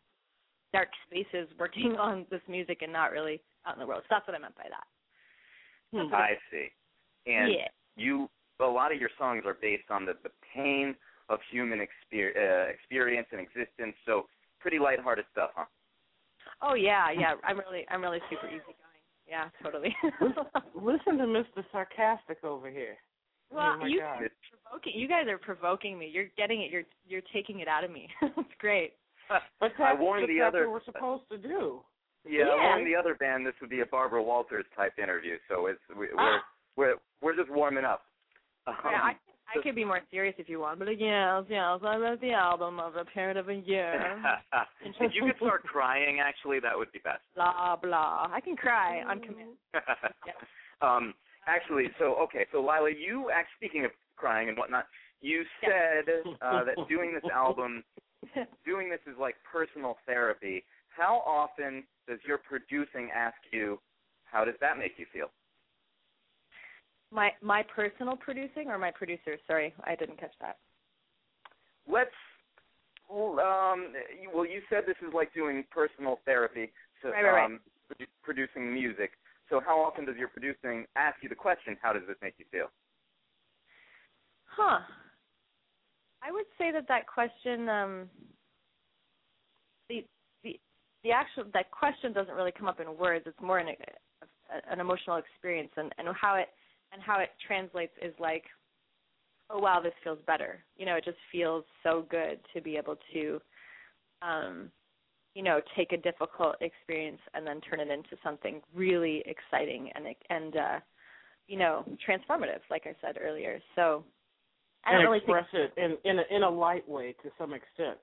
dark 0.73 0.89
spaces 1.07 1.49
working 1.59 1.97
on 1.97 2.27
this 2.31 2.41
music 2.49 2.81
and 2.83 2.93
not 2.93 3.11
really 3.11 3.41
out 3.67 3.75
in 3.75 3.81
the 3.81 3.87
world. 3.87 4.03
So 4.05 4.09
that's 4.11 4.27
what 4.27 4.37
I 4.37 4.39
meant 4.39 4.57
by 4.57 4.65
that. 4.71 4.87
That's 5.93 6.11
what 6.11 6.21
I 6.21 6.39
see. 6.51 6.69
And 7.27 7.53
yeah. 7.53 7.69
you, 7.97 8.29
a 8.61 8.65
lot 8.65 8.93
of 8.93 9.01
your 9.01 9.11
songs 9.19 9.43
are 9.47 9.57
based 9.61 9.91
on 9.91 10.05
the, 10.05 10.13
the 10.23 10.31
pain 10.55 10.95
of 11.29 11.39
human 11.51 11.81
exper- 11.81 12.37
uh, 12.37 12.71
experience 12.71 13.27
and 13.33 13.41
existence. 13.41 13.97
So 14.07 14.27
pretty 14.61 14.79
lighthearted 14.79 15.25
stuff, 15.33 15.51
huh? 15.55 15.65
Oh 16.63 16.75
yeah, 16.75 17.11
yeah. 17.11 17.35
I'm 17.45 17.59
really, 17.59 17.87
I'm 17.91 18.03
really 18.03 18.21
super 18.31 18.47
easygoing. 18.47 18.75
Yeah, 19.29 19.49
totally. 19.63 19.95
Listen 20.75 21.19
to 21.19 21.25
Mr. 21.25 21.63
Sarcastic 21.71 22.43
over 22.43 22.71
here. 22.71 22.97
Well, 23.51 23.79
oh 23.83 23.87
you 23.87 24.01
God. 24.01 24.21
guys 24.21 24.29
are 24.29 24.59
provoking. 24.71 24.93
You 25.01 25.09
guys 25.09 25.27
are 25.29 25.39
provoking 25.39 25.99
me. 25.99 26.11
You're 26.13 26.29
getting 26.37 26.63
it. 26.63 26.71
You're, 26.71 26.85
you're 27.07 27.23
taking 27.33 27.61
it 27.61 27.69
out 27.69 27.85
of 27.85 27.91
me. 27.91 28.09
it's 28.23 28.49
great. 28.59 28.93
But 29.29 29.43
that's, 29.61 29.75
I 29.79 29.95
warned 29.95 30.23
but 30.27 30.33
the 30.33 30.41
other- 30.41 30.69
what 30.71 30.85
we're 30.87 30.93
supposed 30.93 31.25
to 31.31 31.39
do. 31.39 31.81
Yeah, 32.29 32.45
Yeah. 32.45 32.71
well, 32.71 32.79
in 32.79 32.85
the 32.85 32.97
other 32.97 33.15
band, 33.15 33.47
this 33.47 33.55
would 33.61 33.71
be 33.71 33.81
a 33.81 33.87
Barbara 33.87 34.23
Walters 34.23 34.65
type 34.77 34.99
interview. 35.03 35.37
So 35.49 35.67
it's 35.67 35.81
we, 35.91 36.07
we're 36.15 36.19
Ah. 36.19 36.45
we're 36.77 36.95
we're 37.23 37.37
just 37.37 37.51
warming 37.51 37.85
up. 37.85 38.03
Um, 38.67 38.75
Yeah, 38.85 39.01
I, 39.03 39.13
I 39.57 39.63
could 39.63 39.75
be 39.75 39.85
more 39.85 40.01
serious 40.11 40.35
if 40.39 40.49
you 40.49 40.61
want, 40.61 40.79
but 40.79 40.89
yes, 40.99 41.45
yes, 41.49 41.79
I 41.83 41.97
wrote 41.97 42.21
the 42.21 42.33
album 42.33 42.81
of 42.81 42.97
a 42.97 43.05
period 43.07 43.37
of 43.39 43.49
a 43.49 43.55
year. 43.55 44.21
if 44.83 45.13
you 45.15 45.25
could 45.27 45.37
start 45.37 45.63
crying, 45.65 46.21
actually, 46.21 46.61
that 46.61 46.77
would 46.77 46.93
be 46.93 46.99
best. 46.99 47.23
blah 47.35 47.77
blah. 47.77 48.29
I 48.31 48.41
can 48.43 48.57
cry 48.57 49.03
on 49.09 49.21
command. 49.21 49.51
um, 50.83 51.15
actually, 51.49 51.87
so 51.99 52.17
okay, 52.23 52.47
so 52.53 52.61
Lila, 52.61 52.91
you 52.91 53.31
act 53.35 53.49
speaking 53.57 53.85
of 53.85 53.91
crying 54.17 54.49
and 54.49 54.59
whatnot, 54.59 54.87
you 55.21 55.43
said 55.61 56.05
uh, 56.43 56.65
that 56.65 56.77
doing 56.89 57.15
this 57.15 57.29
album, 57.35 57.83
doing 58.65 58.91
this 58.91 59.01
is 59.07 59.19
like 59.19 59.35
personal 59.51 59.97
therapy. 60.07 60.65
How 60.89 61.23
often 61.27 61.85
does 62.09 62.19
your 62.27 62.39
producing 62.39 63.11
ask 63.15 63.37
you, 63.53 63.79
how 64.25 64.45
does 64.45 64.55
that 64.61 64.79
make 64.79 64.93
you 64.99 65.07
feel? 65.13 65.29
My 67.11 67.31
my 67.41 67.63
personal 67.75 68.17
producing 68.17 68.69
or 68.69 68.79
my 68.79 68.91
producer? 68.91 69.37
Sorry, 69.47 69.73
I 69.85 69.95
didn't 69.95 70.21
catch 70.21 70.35
that. 70.41 70.59
Let's. 71.91 72.11
Um, 73.11 73.95
well, 74.35 74.45
you 74.45 74.61
said 74.69 74.83
this 74.87 74.97
is 75.07 75.15
like 75.15 75.33
doing 75.33 75.65
personal 75.71 76.19
therapy, 76.27 76.71
so 77.03 77.09
Right, 77.09 77.23
right, 77.23 77.33
right. 77.33 77.45
um, 77.47 77.61
producing 78.23 78.71
music. 78.75 79.13
So, 79.51 79.61
how 79.65 79.81
often 79.81 80.05
does 80.05 80.17
your 80.17 80.29
producing 80.29 80.87
ask 80.97 81.17
you 81.23 81.29
the 81.29 81.35
question, 81.35 81.77
"How 81.81 81.93
does 81.93 82.03
this 82.07 82.17
make 82.21 82.35
you 82.39 82.45
feel?" 82.51 82.71
Huh. 84.45 84.81
I 86.23 86.33
would 86.33 86.47
say 86.59 86.73
that 86.73 86.89
that 86.89 87.07
question, 87.07 87.69
um, 87.69 88.11
the 89.89 90.05
the 90.43 90.61
the 91.05 91.13
actual 91.13 91.45
that 91.55 91.71
question 91.71 92.13
doesn't 92.13 92.35
really 92.35 92.53
come 92.53 92.69
up 92.69 92.81
in 92.81 92.97
words. 92.99 93.25
It's 93.27 93.41
more 93.41 93.59
an 93.59 93.69
an 94.71 94.81
emotional 94.81 95.17
experience, 95.17 95.71
and 95.77 95.93
and 95.99 96.09
how 96.15 96.35
it 96.35 96.49
and 96.93 97.03
how 97.03 97.21
it 97.21 97.31
translates 97.47 97.93
is 98.03 98.15
like, 98.19 98.45
oh 99.51 99.59
wow, 99.59 99.81
this 99.83 99.93
feels 100.03 100.19
better. 100.27 100.65
You 100.77 100.87
know, 100.87 100.97
it 100.97 101.05
just 101.05 101.19
feels 101.31 101.65
so 101.83 102.07
good 102.11 102.41
to 102.55 102.61
be 102.61 102.77
able 102.77 102.97
to, 103.13 103.41
um, 104.23 104.71
you 105.39 105.45
know, 105.45 105.61
take 105.77 105.93
a 105.93 105.97
difficult 105.97 106.57
experience 106.61 107.23
and 107.35 107.47
then 107.47 107.61
turn 107.61 107.79
it 107.79 107.91
into 107.97 108.17
something 108.25 108.61
really 108.75 109.23
exciting 109.35 109.83
and 109.95 110.05
and 110.31 110.57
uh, 110.57 110.79
you 111.47 111.59
know, 111.63 111.85
transformative, 112.07 112.63
like 112.71 112.85
I 112.87 112.95
said 113.01 113.19
earlier. 113.23 113.61
So. 113.77 114.05
I 114.85 114.93
don't 114.93 115.01
and 115.01 115.11
really 115.11 115.21
think 115.21 115.37
express 115.37 115.49
it 115.55 115.71
in 115.77 115.91
in 116.09 116.19
a, 116.19 116.37
in 116.37 116.43
a 116.45 116.51
light 116.51 116.89
way 116.89 117.15
to 117.23 117.31
some 117.37 117.53
extent. 117.53 117.99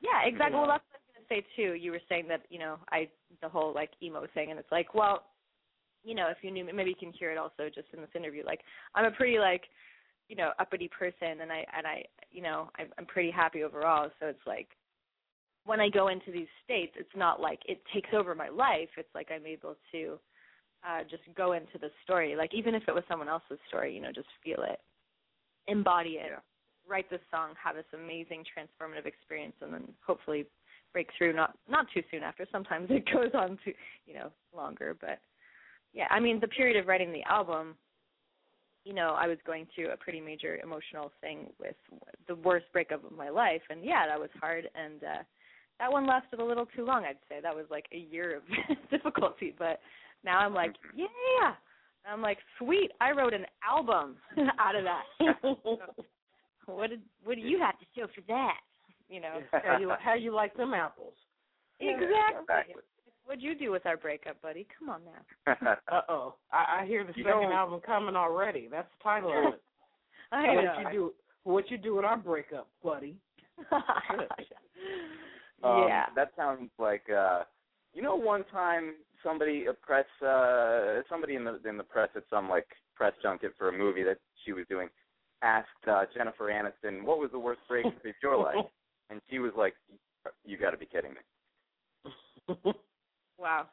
Yeah, 0.00 0.26
exactly. 0.26 0.54
Yeah. 0.54 0.60
Well, 0.60 0.68
that's 0.68 0.84
what 0.90 0.98
I 0.98 1.06
was 1.06 1.14
gonna 1.14 1.30
say 1.40 1.46
too. 1.56 1.74
You 1.74 1.92
were 1.92 2.00
saying 2.08 2.26
that 2.28 2.42
you 2.50 2.58
know 2.58 2.78
I 2.90 3.08
the 3.42 3.48
whole 3.48 3.72
like 3.72 3.90
emo 4.02 4.26
thing, 4.34 4.50
and 4.50 4.58
it's 4.58 4.72
like, 4.72 4.92
well, 4.92 5.24
you 6.06 6.14
know, 6.14 6.28
if 6.28 6.38
you 6.42 6.50
knew, 6.50 6.64
me, 6.64 6.72
maybe 6.72 6.90
you 6.90 6.96
can 6.96 7.12
hear 7.12 7.30
it 7.30 7.38
also 7.38 7.70
just 7.74 7.88
in 7.94 8.00
this 8.00 8.10
interview. 8.14 8.44
Like, 8.44 8.60
I'm 8.94 9.04
a 9.04 9.10
pretty 9.10 9.38
like, 9.38 9.62
you 10.28 10.36
know, 10.36 10.50
uppity 10.58 10.88
person, 10.88 11.40
and 11.42 11.50
I 11.50 11.64
and 11.76 11.86
I, 11.86 12.04
you 12.30 12.42
know, 12.42 12.70
I'm, 12.78 12.88
I'm 12.98 13.06
pretty 13.06 13.30
happy 13.30 13.62
overall. 13.62 14.10
So 14.20 14.26
it's 14.26 14.46
like, 14.46 14.68
when 15.66 15.80
I 15.80 15.88
go 15.90 16.08
into 16.08 16.30
these 16.32 16.48
states, 16.64 16.92
it's 16.96 17.16
not 17.16 17.40
like 17.40 17.60
it 17.66 17.82
takes 17.92 18.10
over 18.14 18.34
my 18.34 18.48
life. 18.48 18.88
It's 18.96 19.14
like 19.14 19.28
I'm 19.34 19.46
able 19.46 19.76
to 19.92 20.18
uh 20.88 21.02
just 21.10 21.22
go 21.36 21.52
into 21.52 21.78
the 21.80 21.90
story. 22.04 22.36
Like 22.36 22.54
even 22.54 22.74
if 22.74 22.84
it 22.88 22.94
was 22.94 23.04
someone 23.08 23.28
else's 23.28 23.58
story, 23.68 23.94
you 23.94 24.00
know, 24.00 24.12
just 24.14 24.28
feel 24.44 24.62
it, 24.62 24.80
embody 25.68 26.10
it 26.12 26.30
Yeah. 26.30 26.40
write 26.88 27.10
the 27.10 27.20
song, 27.30 27.50
have 27.62 27.74
this 27.76 27.84
amazing 27.92 28.44
transformative 28.44 29.06
experience, 29.06 29.54
and 29.60 29.72
then 29.74 29.84
hopefully 30.06 30.46
break 30.92 31.08
through. 31.18 31.32
Not 31.32 31.58
not 31.68 31.86
too 31.92 32.02
soon 32.10 32.22
after. 32.22 32.46
Sometimes 32.52 32.88
it 32.90 33.04
goes 33.12 33.32
on 33.34 33.58
to 33.64 33.72
you 34.06 34.14
know 34.14 34.30
longer, 34.56 34.96
but 35.00 35.18
yeah. 35.92 36.06
I 36.10 36.20
mean, 36.20 36.40
the 36.40 36.48
period 36.48 36.76
of 36.76 36.86
writing 36.86 37.12
the 37.12 37.24
album, 37.24 37.74
you 38.84 38.94
know, 38.94 39.16
I 39.18 39.26
was 39.26 39.38
going 39.46 39.66
through 39.74 39.90
a 39.90 39.96
pretty 39.96 40.20
major 40.20 40.58
emotional 40.62 41.10
thing 41.20 41.50
with 41.58 41.76
the 42.28 42.36
worst 42.36 42.66
breakup 42.72 43.04
of 43.04 43.12
my 43.12 43.30
life, 43.30 43.62
and 43.70 43.84
yeah, 43.84 44.06
that 44.06 44.20
was 44.20 44.30
hard. 44.40 44.68
And 44.74 45.02
uh 45.02 45.22
that 45.78 45.90
one 45.92 46.06
lasted 46.06 46.40
a 46.40 46.44
little 46.44 46.66
too 46.74 46.84
long. 46.84 47.04
I'd 47.04 47.16
say 47.28 47.36
that 47.42 47.54
was 47.54 47.66
like 47.70 47.86
a 47.92 47.98
year 47.98 48.36
of 48.36 48.42
difficulty, 48.90 49.54
but 49.58 49.80
now 50.24 50.38
I'm 50.38 50.54
like, 50.54 50.74
yeah. 50.94 51.54
I'm 52.10 52.22
like, 52.22 52.38
sweet, 52.58 52.90
I 53.00 53.10
wrote 53.10 53.34
an 53.34 53.46
album 53.68 54.16
out 54.60 54.76
of 54.76 54.84
that. 54.84 55.02
what 56.66 56.90
did 56.90 57.00
what 57.24 57.34
do 57.34 57.40
you 57.40 57.58
have 57.58 57.78
to 57.78 57.84
show 57.96 58.06
for 58.14 58.20
that? 58.28 58.58
You 59.08 59.20
know. 59.20 59.38
how 59.52 59.78
you 59.78 59.92
how 60.00 60.14
you 60.14 60.32
like 60.34 60.56
them 60.56 60.72
apples? 60.74 61.14
Exactly. 61.80 62.06
Exactly. 62.42 62.74
What'd 63.26 63.42
you 63.42 63.56
do 63.56 63.72
with 63.72 63.86
our 63.86 63.96
breakup, 63.96 64.40
buddy? 64.40 64.66
Come 64.78 64.88
on 64.88 65.00
now. 65.04 65.56
Uh 65.92 66.00
oh, 66.08 66.34
I, 66.52 66.82
I 66.82 66.86
hear 66.86 67.02
the 67.04 67.12
You 67.16 67.24
second 67.24 67.50
know- 67.50 67.52
album 67.52 67.80
coming 67.84 68.14
already. 68.16 68.68
That's 68.70 68.88
the 68.98 69.02
title 69.02 69.30
of 69.30 69.54
it. 69.54 69.62
I 70.32 70.54
what 70.54 70.64
know. 70.64 70.78
you 70.78 70.90
do? 70.92 71.12
What 71.44 71.70
you 71.70 71.78
do 71.78 71.94
with 71.96 72.04
our 72.04 72.16
breakup, 72.16 72.68
buddy? 72.82 73.16
Um, 75.62 75.86
yeah. 75.88 76.06
That 76.14 76.32
sounds 76.36 76.70
like 76.78 77.04
uh 77.10 77.42
you 77.94 78.02
know 78.02 78.14
one 78.14 78.44
time 78.52 78.94
somebody 79.22 79.66
a 79.66 79.72
press 79.72 80.04
uh 80.24 81.00
somebody 81.08 81.34
in 81.34 81.44
the 81.44 81.60
in 81.68 81.76
the 81.76 81.82
press 81.84 82.08
at 82.14 82.24
some 82.28 82.48
like 82.48 82.66
press 82.94 83.12
junket 83.22 83.52
for 83.58 83.68
a 83.68 83.72
movie 83.76 84.02
that 84.02 84.18
she 84.44 84.52
was 84.52 84.64
doing 84.68 84.88
asked 85.42 85.68
uh 85.90 86.04
Jennifer 86.14 86.50
Aniston 86.50 87.04
what 87.04 87.18
was 87.18 87.30
the 87.32 87.38
worst 87.38 87.60
breakup 87.68 87.96
of 88.04 88.12
your 88.22 88.36
life 88.36 88.66
and 89.10 89.20
she 89.30 89.38
was 89.38 89.52
like 89.56 89.74
you 90.44 90.58
got 90.58 90.70
to 90.70 90.76
be 90.76 90.86
kidding 90.86 91.12
me 91.12 92.54
Wow. 93.38 93.66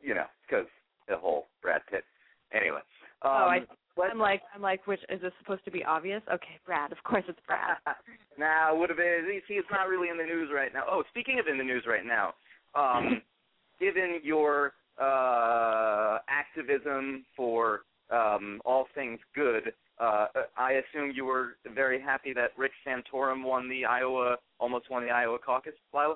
you 0.00 0.14
know 0.14 0.26
because 0.46 0.66
the 1.08 1.16
whole 1.16 1.46
Brad 1.62 1.82
Pitt 1.90 2.04
anyway 2.52 2.80
um, 3.22 3.30
oh, 3.30 3.48
I, 3.50 3.58
let's- 3.96 4.12
I'm 4.12 4.18
like, 4.18 4.42
I'm 4.54 4.62
like, 4.62 4.86
which 4.86 5.00
is 5.08 5.20
this 5.20 5.32
supposed 5.40 5.64
to 5.64 5.70
be 5.70 5.84
obvious? 5.84 6.22
Okay, 6.32 6.60
Brad. 6.64 6.92
Of 6.92 6.98
course 7.04 7.24
it's 7.28 7.40
Brad. 7.46 7.76
nah, 8.38 8.74
would 8.74 8.90
have 8.90 8.98
been. 8.98 9.26
See, 9.48 9.54
it's 9.54 9.68
not 9.70 9.88
really 9.88 10.08
in 10.08 10.16
the 10.16 10.24
news 10.24 10.50
right 10.54 10.72
now. 10.72 10.84
Oh, 10.88 11.02
speaking 11.10 11.38
of 11.40 11.46
in 11.48 11.58
the 11.58 11.64
news 11.64 11.84
right 11.86 12.06
now, 12.06 12.34
um, 12.74 13.22
given 13.80 14.20
your 14.22 14.72
uh, 15.00 16.18
activism 16.28 17.24
for 17.36 17.80
um, 18.10 18.60
all 18.64 18.86
things 18.94 19.18
good, 19.34 19.72
uh, 19.98 20.26
I 20.56 20.80
assume 20.80 21.12
you 21.14 21.24
were 21.24 21.56
very 21.74 22.00
happy 22.00 22.32
that 22.34 22.50
Rick 22.56 22.72
Santorum 22.86 23.42
won 23.42 23.68
the 23.68 23.84
Iowa, 23.84 24.36
almost 24.60 24.90
won 24.90 25.04
the 25.04 25.10
Iowa 25.10 25.38
caucus, 25.44 25.72
Lila. 25.92 26.14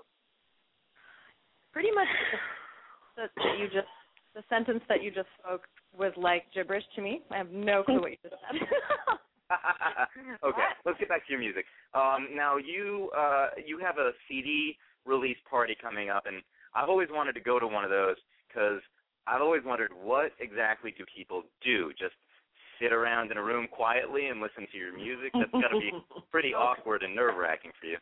Pretty 1.73 1.91
much 1.91 2.07
that 3.17 3.31
you 3.59 3.67
just 3.67 3.89
the 4.35 4.43
sentence 4.49 4.83
that 4.89 5.03
you 5.03 5.11
just 5.11 5.29
spoke 5.39 5.63
was 5.97 6.13
like 6.17 6.45
gibberish 6.55 6.85
to 6.97 7.03
me. 7.03 7.23
I 7.31 7.39
have 7.39 7.51
no 7.51 7.83
clue 7.83 8.01
what 8.01 8.11
you 8.11 8.17
just 8.23 8.35
said. 8.51 8.61
okay, 10.45 10.63
let's 10.87 10.99
get 10.99 11.09
back 11.09 11.27
to 11.27 11.33
your 11.33 11.41
music. 11.41 11.65
Um, 11.95 12.29
now 12.35 12.57
you 12.57 13.11
uh, 13.17 13.49
you 13.65 13.79
have 13.79 13.99
a 13.99 14.13
CD 14.29 14.77
release 15.05 15.37
party 15.51 15.77
coming 15.81 16.11
up, 16.11 16.25
and 16.27 16.43
I've 16.75 16.89
always 16.89 17.09
wanted 17.11 17.35
to 17.35 17.41
go 17.41 17.59
to 17.59 17.67
one 17.67 17.85
of 17.85 17.91
those 17.91 18.17
because 18.49 18.81
I've 19.27 19.43
always 19.43 19.63
wondered 19.65 19.91
what 20.03 20.33
exactly 20.41 20.95
do 20.97 21.05
people 21.15 21.43
do? 21.63 21.91
Just 21.99 22.15
sit 22.81 22.93
around 22.93 23.31
in 23.31 23.37
a 23.37 23.43
room 23.43 23.69
quietly 23.71 24.27
and 24.27 24.41
listen 24.41 24.67
to 24.73 24.79
your 24.79 24.97
music? 24.97 25.31
That's 25.35 25.51
got 25.53 25.69
to 25.69 25.79
be 25.79 25.93
pretty 26.31 26.55
awkward 26.55 27.03
and 27.03 27.15
nerve 27.15 27.37
wracking 27.37 27.71
for 27.81 27.87
you. 27.87 27.99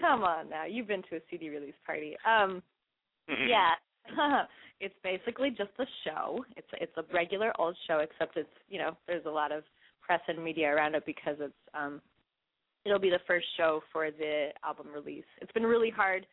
Come 0.00 0.22
on 0.22 0.48
now, 0.48 0.64
you've 0.64 0.88
been 0.88 1.02
to 1.10 1.16
a 1.16 1.20
CD 1.30 1.48
release 1.48 1.74
party. 1.86 2.16
Um, 2.26 2.62
yeah, 3.28 3.74
it's 4.80 4.94
basically 5.02 5.50
just 5.50 5.70
a 5.78 5.86
show. 6.04 6.44
It's 6.56 6.66
it's 6.80 6.96
a 6.96 7.04
regular 7.12 7.52
old 7.58 7.76
show, 7.86 7.98
except 7.98 8.36
it's 8.36 8.48
you 8.68 8.78
know 8.78 8.96
there's 9.06 9.26
a 9.26 9.30
lot 9.30 9.52
of 9.52 9.64
press 10.02 10.20
and 10.28 10.42
media 10.42 10.68
around 10.68 10.94
it 10.94 11.06
because 11.06 11.36
it's 11.40 11.54
um 11.74 12.00
it'll 12.84 12.98
be 12.98 13.10
the 13.10 13.20
first 13.26 13.46
show 13.56 13.82
for 13.92 14.10
the 14.10 14.48
album 14.64 14.88
release. 14.94 15.24
It's 15.40 15.52
been 15.52 15.64
really 15.64 15.90
hard 15.90 16.26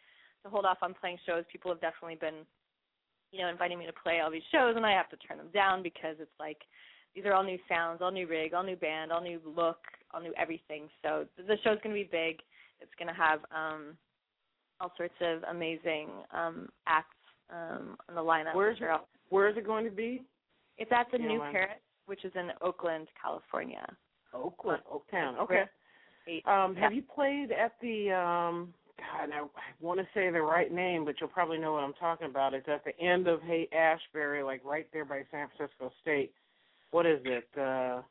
to 0.43 0.49
hold 0.49 0.65
off 0.65 0.79
on 0.81 0.93
playing 0.99 1.17
shows. 1.25 1.43
People 1.51 1.71
have 1.71 1.81
definitely 1.81 2.15
been 2.15 2.45
you 3.31 3.41
know 3.41 3.49
inviting 3.49 3.79
me 3.79 3.85
to 3.85 3.93
play 3.93 4.19
all 4.19 4.31
these 4.31 4.47
shows, 4.51 4.75
and 4.75 4.85
I 4.85 4.91
have 4.91 5.09
to 5.09 5.17
turn 5.17 5.37
them 5.37 5.49
down 5.53 5.83
because 5.83 6.17
it's 6.19 6.39
like 6.39 6.57
these 7.15 7.25
are 7.25 7.33
all 7.33 7.43
new 7.43 7.59
sounds, 7.67 8.01
all 8.01 8.11
new 8.11 8.27
rig, 8.27 8.53
all 8.53 8.63
new 8.63 8.75
band, 8.75 9.11
all 9.11 9.21
new 9.21 9.39
look, 9.45 9.79
all 10.13 10.21
new 10.21 10.33
everything. 10.37 10.89
So 11.03 11.25
th- 11.35 11.47
the 11.47 11.57
show's 11.63 11.79
going 11.83 11.95
to 11.95 12.01
be 12.01 12.09
big. 12.11 12.39
It's 12.79 12.91
going 12.97 13.07
to 13.07 13.13
have 13.13 13.39
um 13.55 13.97
all 14.79 14.91
sorts 14.97 15.13
of 15.21 15.43
amazing 15.49 16.09
um 16.33 16.67
acts 16.87 17.15
um 17.51 17.97
on 18.09 18.15
the 18.15 18.21
lineup. 18.21 18.55
Where's 18.55 18.79
are 18.81 19.01
Where 19.29 19.49
is 19.49 19.57
it 19.57 19.65
going 19.65 19.85
to 19.85 19.91
be? 19.91 20.23
It's 20.77 20.91
at 20.91 21.07
the 21.11 21.19
Yeah, 21.19 21.27
New 21.27 21.39
Parish, 21.39 21.79
which 22.05 22.25
is 22.25 22.31
in 22.35 22.49
Oakland, 22.61 23.07
California. 23.21 23.85
Oakland, 24.33 24.81
Oaktown. 24.91 25.37
Okay. 25.39 25.63
Eight. 26.27 26.47
Um, 26.47 26.75
have 26.75 26.93
you 26.93 27.01
played 27.01 27.51
at 27.51 27.73
the 27.81 28.11
um 28.11 28.73
God, 28.97 29.29
I, 29.33 29.39
I 29.41 29.47
want 29.79 29.99
to 29.99 30.05
say 30.13 30.29
the 30.29 30.41
right 30.41 30.71
name, 30.71 31.05
but 31.05 31.15
you'll 31.19 31.29
probably 31.29 31.57
know 31.57 31.73
what 31.73 31.83
I'm 31.83 31.93
talking 31.93 32.27
about. 32.27 32.53
It's 32.53 32.67
at 32.69 32.85
the 32.85 32.97
end 32.99 33.27
of 33.27 33.41
Haight 33.41 33.73
Ashbury, 33.73 34.43
like 34.43 34.63
right 34.63 34.87
there 34.93 35.05
by 35.05 35.23
San 35.31 35.47
Francisco 35.57 35.91
State. 36.01 36.33
What 36.91 37.05
is 37.05 37.19
it? 37.25 37.47
Uh 37.59 38.01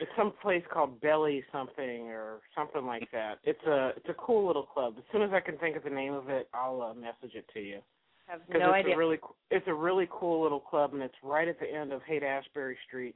it's 0.00 0.10
some 0.16 0.32
place 0.42 0.62
called 0.72 1.00
Belly 1.00 1.44
something 1.52 2.08
or 2.08 2.40
something 2.54 2.84
like 2.84 3.08
that. 3.12 3.38
It's 3.44 3.62
a 3.66 3.92
it's 3.96 4.08
a 4.08 4.14
cool 4.14 4.46
little 4.46 4.64
club. 4.64 4.94
As 4.98 5.04
soon 5.12 5.22
as 5.22 5.30
I 5.32 5.40
can 5.40 5.56
think 5.58 5.76
of 5.76 5.84
the 5.84 5.90
name 5.90 6.12
of 6.12 6.28
it, 6.28 6.48
I'll 6.52 6.82
uh, 6.82 6.94
message 6.94 7.34
it 7.34 7.48
to 7.54 7.60
you. 7.60 7.80
I 8.28 8.32
have 8.32 8.46
Because 8.46 8.60
no 8.60 8.68
it's 8.70 8.84
idea. 8.84 8.94
a 8.94 8.98
really 8.98 9.18
it's 9.50 9.68
a 9.68 9.74
really 9.74 10.08
cool 10.10 10.42
little 10.42 10.60
club, 10.60 10.94
and 10.94 11.02
it's 11.02 11.14
right 11.22 11.48
at 11.48 11.58
the 11.60 11.66
end 11.70 11.92
of 11.92 12.02
Haight 12.02 12.22
Ashbury 12.22 12.76
Street, 12.86 13.14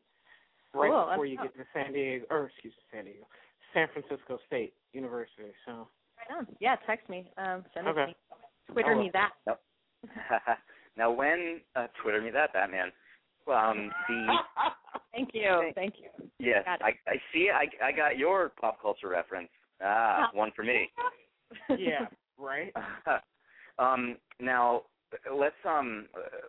right 0.75 0.90
Cool, 0.90 1.07
before 1.11 1.27
that's 1.27 1.31
you 1.31 1.37
cool. 1.38 1.47
get 1.47 1.57
to 1.57 1.64
San 1.73 1.92
Diego, 1.92 2.27
or 2.31 2.51
excuse 2.53 2.75
me, 2.75 2.83
San 2.92 3.05
Diego, 3.05 3.27
San 3.75 3.88
Francisco 3.92 4.38
State 4.47 4.75
University. 4.92 5.53
So 5.66 5.88
Right 6.18 6.38
on. 6.38 6.47
Yeah, 6.61 6.77
text 6.87 7.09
me. 7.09 7.31
Um, 7.38 7.64
send 7.75 7.87
it 7.87 7.92
to 7.94 8.07
me. 8.07 8.16
Twitter 8.73 8.97
me 8.97 9.11
that. 9.12 9.31
now, 10.97 11.11
when 11.11 11.61
uh, 11.77 11.87
Twitter 12.03 12.21
me 12.21 12.31
that 12.31 12.53
Batman, 12.53 12.92
um, 13.47 13.90
the 14.09 14.27
Thank 15.12 15.31
you. 15.33 15.73
Thank 15.75 15.94
you. 15.99 16.31
Yes, 16.38 16.64
I, 16.66 16.90
I 17.09 17.16
see. 17.33 17.51
I 17.51 17.66
I 17.85 17.92
got 17.92 18.18
your 18.18 18.51
pop 18.61 18.81
culture 18.81 19.09
reference. 19.09 19.49
Ah, 19.83 20.29
one 20.35 20.51
for 20.55 20.62
me. 20.62 20.90
Yeah, 21.77 22.07
right. 22.38 22.73
um, 23.79 24.16
now 24.38 24.83
let's 25.35 25.55
um, 25.68 26.07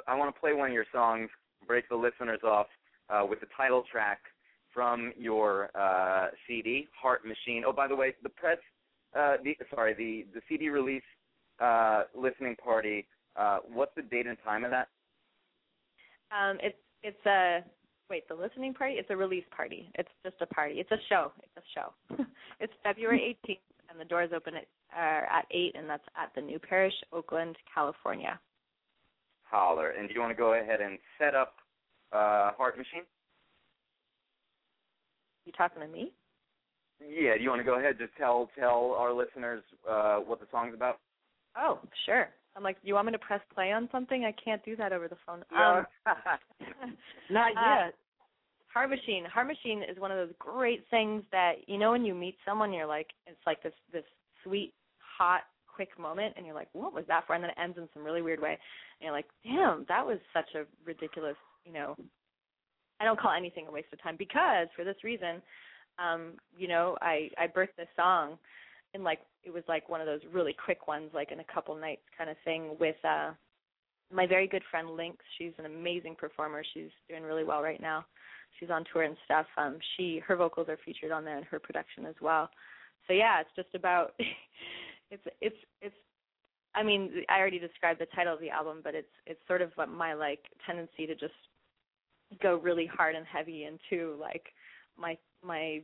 I 0.07 0.15
want 0.15 0.33
to 0.33 0.39
play 0.39 0.53
one 0.53 0.69
of 0.69 0.73
your 0.73 0.85
songs, 0.91 1.29
break 1.67 1.87
the 1.89 1.95
listeners 1.95 2.39
off 2.43 2.67
uh, 3.09 3.25
with 3.27 3.39
the 3.39 3.47
title 3.55 3.83
track 3.91 4.19
from 4.73 5.11
your 5.17 5.69
uh, 5.75 6.27
CD, 6.47 6.87
Heart 6.99 7.21
Machine. 7.25 7.63
Oh, 7.65 7.73
by 7.73 7.87
the 7.87 7.95
way, 7.95 8.13
the 8.23 8.29
press, 8.29 8.57
uh, 9.17 9.37
the 9.43 9.55
sorry, 9.73 9.93
the 9.93 10.25
the 10.33 10.41
CD 10.47 10.69
release 10.69 11.03
uh, 11.59 12.03
listening 12.15 12.55
party. 12.55 13.07
Uh, 13.35 13.59
what's 13.71 13.91
the 13.95 14.01
date 14.01 14.27
and 14.27 14.37
time 14.43 14.63
of 14.63 14.71
that? 14.71 14.87
Um, 16.31 16.57
it's 16.61 16.77
it's 17.03 17.25
a 17.25 17.59
wait 18.09 18.27
the 18.27 18.35
listening 18.35 18.73
party. 18.73 18.95
It's 18.95 19.09
a 19.09 19.17
release 19.17 19.45
party. 19.55 19.89
It's 19.95 20.09
just 20.23 20.35
a 20.41 20.47
party. 20.47 20.75
It's 20.75 20.91
a 20.91 20.97
show. 21.09 21.31
It's 21.43 21.57
a 21.57 21.79
show. 21.79 22.25
it's 22.59 22.73
February 22.83 23.37
18th, 23.47 23.57
and 23.89 23.99
the 23.99 24.05
doors 24.05 24.31
open 24.35 24.55
at 24.55 24.67
uh, 24.95 25.37
at 25.37 25.45
eight, 25.51 25.75
and 25.75 25.89
that's 25.89 26.03
at 26.17 26.31
the 26.35 26.41
New 26.41 26.59
Parish, 26.59 26.93
Oakland, 27.13 27.55
California. 27.73 28.39
Holler. 29.49 29.91
And 29.91 30.07
do 30.07 30.13
you 30.13 30.19
want 30.21 30.31
to 30.31 30.37
go 30.37 30.53
ahead 30.53 30.81
and 30.81 30.97
set 31.17 31.35
up 31.35 31.55
uh, 32.11 32.51
Heart 32.57 32.77
Machine? 32.77 33.03
You 35.45 35.51
talking 35.57 35.81
to 35.81 35.87
me? 35.87 36.11
Yeah. 37.01 37.35
Do 37.37 37.43
you 37.43 37.49
want 37.49 37.59
to 37.61 37.65
go 37.65 37.75
ahead 37.79 37.91
and 37.91 37.99
just 37.99 38.15
tell 38.17 38.49
tell 38.59 38.95
our 38.97 39.13
listeners 39.13 39.63
uh, 39.89 40.17
what 40.17 40.39
the 40.39 40.47
song's 40.51 40.73
about? 40.73 40.99
Oh, 41.57 41.79
sure. 42.05 42.29
I'm 42.55 42.63
like, 42.63 42.77
you 42.83 42.93
want 42.93 43.05
me 43.07 43.11
to 43.13 43.19
press 43.19 43.41
play 43.53 43.71
on 43.71 43.87
something? 43.91 44.25
I 44.25 44.33
can't 44.43 44.63
do 44.65 44.75
that 44.75 44.91
over 44.91 45.07
the 45.07 45.17
phone. 45.25 45.43
No. 45.51 45.83
Um, 46.05 46.15
Not 47.29 47.51
Uh, 47.55 47.85
yet. 47.85 47.93
Heart 48.73 48.89
Machine. 48.91 49.25
Heart 49.25 49.47
Machine 49.47 49.81
is 49.89 49.97
one 49.99 50.11
of 50.11 50.17
those 50.17 50.35
great 50.37 50.85
things 50.91 51.23
that 51.31 51.53
you 51.67 51.77
know 51.77 51.91
when 51.91 52.05
you 52.05 52.13
meet 52.13 52.35
someone, 52.45 52.71
you're 52.73 52.85
like, 52.85 53.07
it's 53.27 53.39
like 53.47 53.63
this 53.63 53.73
this 53.91 54.03
sweet, 54.43 54.73
hot, 54.99 55.41
quick 55.75 55.97
moment, 55.99 56.33
and 56.37 56.45
you're 56.45 56.55
like, 56.55 56.69
what 56.73 56.93
was 56.93 57.05
that 57.07 57.25
for? 57.25 57.33
And 57.35 57.43
then 57.43 57.51
it 57.51 57.61
ends 57.61 57.77
in 57.77 57.87
some 57.93 58.03
really 58.03 58.21
weird 58.21 58.41
way, 58.41 58.51
and 58.51 59.01
you're 59.01 59.11
like, 59.11 59.27
damn, 59.43 59.85
that 59.87 60.05
was 60.05 60.17
such 60.33 60.55
a 60.55 60.65
ridiculous, 60.85 61.35
you 61.65 61.73
know. 61.73 61.95
I 62.99 63.05
don't 63.05 63.19
call 63.19 63.31
anything 63.31 63.65
a 63.67 63.71
waste 63.71 63.93
of 63.93 64.01
time 64.01 64.15
because 64.17 64.67
for 64.75 64.83
this 64.83 65.03
reason, 65.03 65.41
um, 65.97 66.33
you 66.57 66.67
know, 66.67 66.97
I 67.01 67.29
I 67.37 67.47
birthed 67.47 67.75
this 67.77 67.87
song, 67.95 68.37
and 68.93 69.03
like 69.03 69.19
it 69.43 69.53
was 69.53 69.63
like 69.67 69.87
one 69.89 70.01
of 70.01 70.07
those 70.07 70.21
really 70.33 70.55
quick 70.65 70.87
ones, 70.87 71.11
like 71.13 71.31
in 71.31 71.39
a 71.39 71.53
couple 71.53 71.75
nights 71.75 72.01
kind 72.17 72.29
of 72.29 72.35
thing 72.43 72.75
with 72.79 72.97
uh 73.03 73.31
my 74.11 74.25
very 74.25 74.47
good 74.47 74.63
friend 74.71 74.89
Lynx. 74.97 75.17
She's 75.37 75.53
an 75.59 75.65
amazing 75.65 76.15
performer. 76.15 76.63
She's 76.73 76.89
doing 77.07 77.23
really 77.23 77.43
well 77.43 77.61
right 77.61 77.79
now 77.79 78.05
she's 78.59 78.69
on 78.69 78.83
tour 78.91 79.03
and 79.03 79.17
stuff. 79.25 79.45
Um, 79.57 79.77
she 79.95 80.21
her 80.27 80.35
vocals 80.35 80.69
are 80.69 80.77
featured 80.85 81.11
on 81.11 81.23
there 81.23 81.37
and 81.37 81.45
her 81.45 81.59
production 81.59 82.05
as 82.05 82.15
well. 82.21 82.49
So 83.07 83.13
yeah, 83.13 83.41
it's 83.41 83.49
just 83.55 83.73
about 83.75 84.13
it's 85.11 85.23
it's 85.41 85.55
it's. 85.81 85.95
I 86.75 86.83
mean, 86.83 87.11
I 87.29 87.39
already 87.39 87.59
described 87.59 87.99
the 87.99 88.05
title 88.15 88.33
of 88.33 88.39
the 88.39 88.49
album, 88.49 88.81
but 88.83 88.93
it's 88.95 89.11
it's 89.25 89.39
sort 89.47 89.61
of 89.61 89.71
what 89.75 89.89
my 89.89 90.13
like 90.13 90.39
tendency 90.65 91.07
to 91.07 91.15
just 91.15 91.33
go 92.41 92.57
really 92.57 92.85
hard 92.85 93.15
and 93.15 93.25
heavy 93.25 93.65
into 93.65 94.15
like 94.19 94.45
my 94.97 95.17
my 95.43 95.81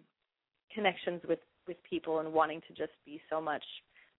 connections 0.74 1.22
with 1.28 1.40
with 1.68 1.78
people 1.90 2.20
and 2.20 2.32
wanting 2.32 2.62
to 2.68 2.74
just 2.74 2.92
be 3.06 3.20
so 3.30 3.42
much 3.42 3.64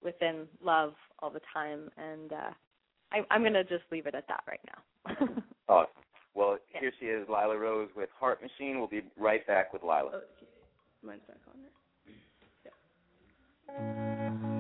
within 0.03 0.47
love 0.63 0.95
all 1.21 1.31
the 1.31 1.41
time 1.55 1.89
and 1.97 2.33
uh 2.33 2.51
I 3.13 3.21
I'm 3.31 3.43
going 3.43 3.53
to 3.53 3.63
just 3.65 3.85
leave 3.93 4.07
it 4.07 4.15
at 4.17 4.27
that 4.29 4.43
right 4.49 4.61
now. 4.67 5.17
Awesome. 5.69 5.91
Well, 6.35 6.59
Yeah. 6.73 6.81
here 6.81 6.93
she 7.01 7.07
is, 7.07 7.29
Lila 7.29 7.57
Rose 7.57 7.89
with 7.97 8.09
Heart 8.21 8.41
Machine. 8.41 8.79
We'll 8.79 8.87
be 8.89 9.03
right 9.17 9.45
back 9.49 9.73
with 9.73 9.83
Lila. 9.83 10.11
Oh, 10.15 10.21
mine's 11.03 11.23
back 11.27 11.39
on 11.49 11.61
there. 11.61 11.73
You're 14.53 14.56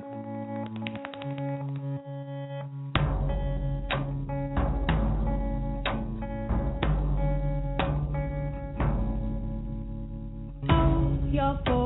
full 11.36 11.50
of 11.50 11.85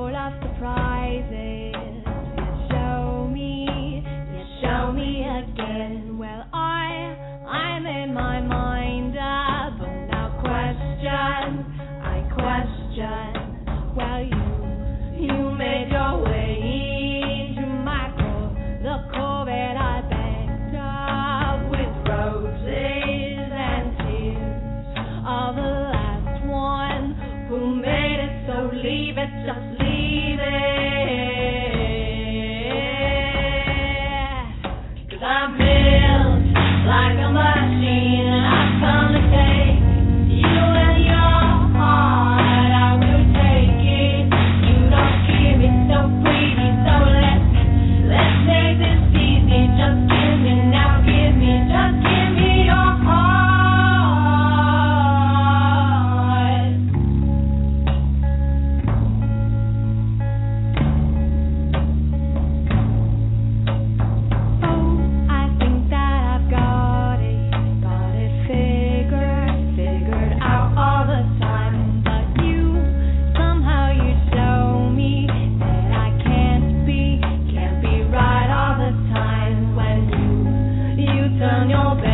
turn 81.41 81.71
your 81.71 81.95
back. 81.97 82.10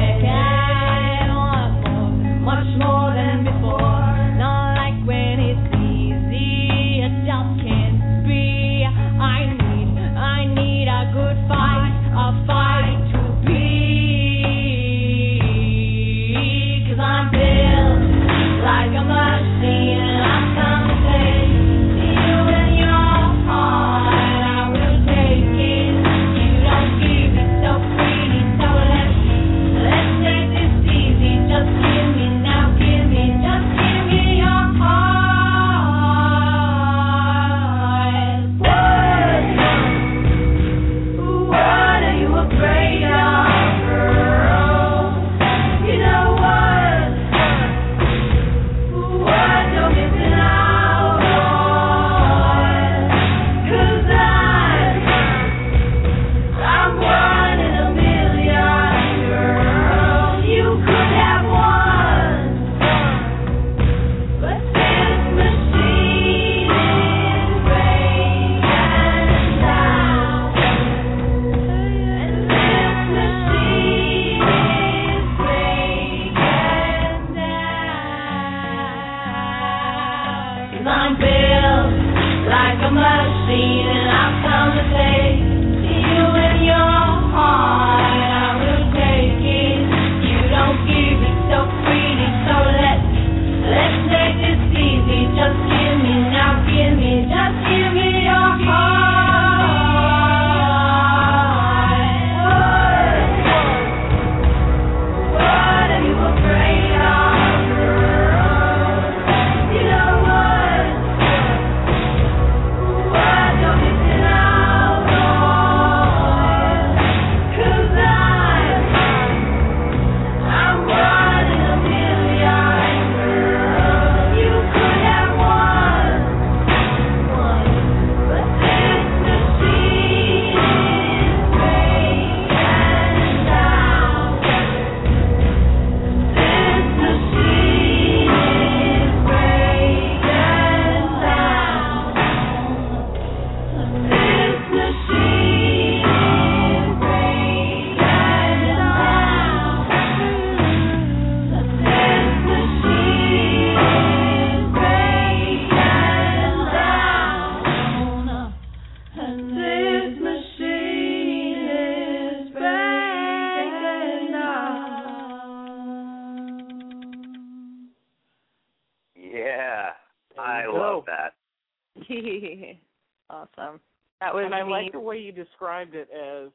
awesome. 173.31 173.81
That 174.21 174.35
was 174.35 174.45
and 174.47 174.55
I 174.55 174.65
me. 174.65 174.71
like 174.71 174.93
the 174.93 175.01
way 175.01 175.19
you 175.19 175.33
described 175.33 175.95
it 175.95 176.09
as 176.13 176.51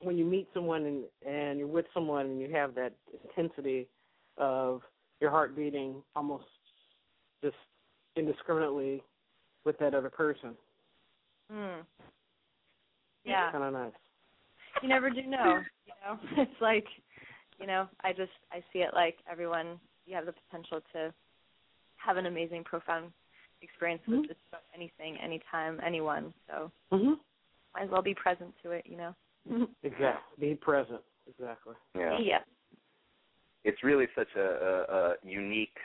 when 0.00 0.16
you 0.16 0.24
meet 0.24 0.48
someone 0.54 0.84
and 0.84 1.04
and 1.26 1.58
you're 1.58 1.68
with 1.68 1.86
someone 1.92 2.26
and 2.26 2.40
you 2.40 2.50
have 2.52 2.74
that 2.74 2.92
intensity 3.24 3.86
of 4.38 4.82
your 5.20 5.30
heart 5.30 5.56
beating 5.56 6.02
almost 6.14 6.44
just 7.42 7.56
indiscriminately 8.16 9.02
with 9.64 9.78
that 9.78 9.94
other 9.94 10.10
person. 10.10 10.54
Mm. 11.52 11.82
Yeah. 13.24 13.50
Kind 13.52 13.64
of 13.64 13.72
nice. 13.72 13.92
you 14.82 14.88
never 14.88 15.10
do 15.10 15.22
know. 15.22 15.60
You 15.86 15.92
know, 16.04 16.18
it's 16.42 16.60
like, 16.60 16.86
you 17.58 17.66
know, 17.66 17.88
I 18.02 18.12
just 18.12 18.32
I 18.52 18.62
see 18.72 18.80
it 18.80 18.90
like 18.94 19.16
everyone. 19.30 19.80
You 20.06 20.14
have 20.14 20.26
the 20.26 20.34
potential 20.48 20.80
to 20.92 21.12
have 21.96 22.16
an 22.16 22.26
amazing, 22.26 22.62
profound 22.64 23.10
experience 23.62 24.02
with 24.06 24.20
Mhm. 24.20 24.28
just 24.28 24.40
about 24.48 24.62
anything, 24.74 25.16
anytime, 25.18 25.80
anyone. 25.82 26.32
So 26.46 26.70
Mhm. 26.92 27.20
might 27.74 27.82
as 27.82 27.90
well 27.90 28.02
be 28.02 28.14
present 28.14 28.56
to 28.62 28.72
it. 28.72 28.86
You 28.86 28.96
know. 28.96 29.14
Exactly. 29.82 30.48
Be 30.48 30.54
present. 30.56 31.02
Exactly. 31.28 31.74
Yeah. 31.94 32.18
yeah. 32.18 32.42
It's 33.64 33.82
really 33.82 34.08
such 34.14 34.34
a, 34.36 34.40
a, 34.40 34.96
a 35.10 35.16
unique, 35.22 35.78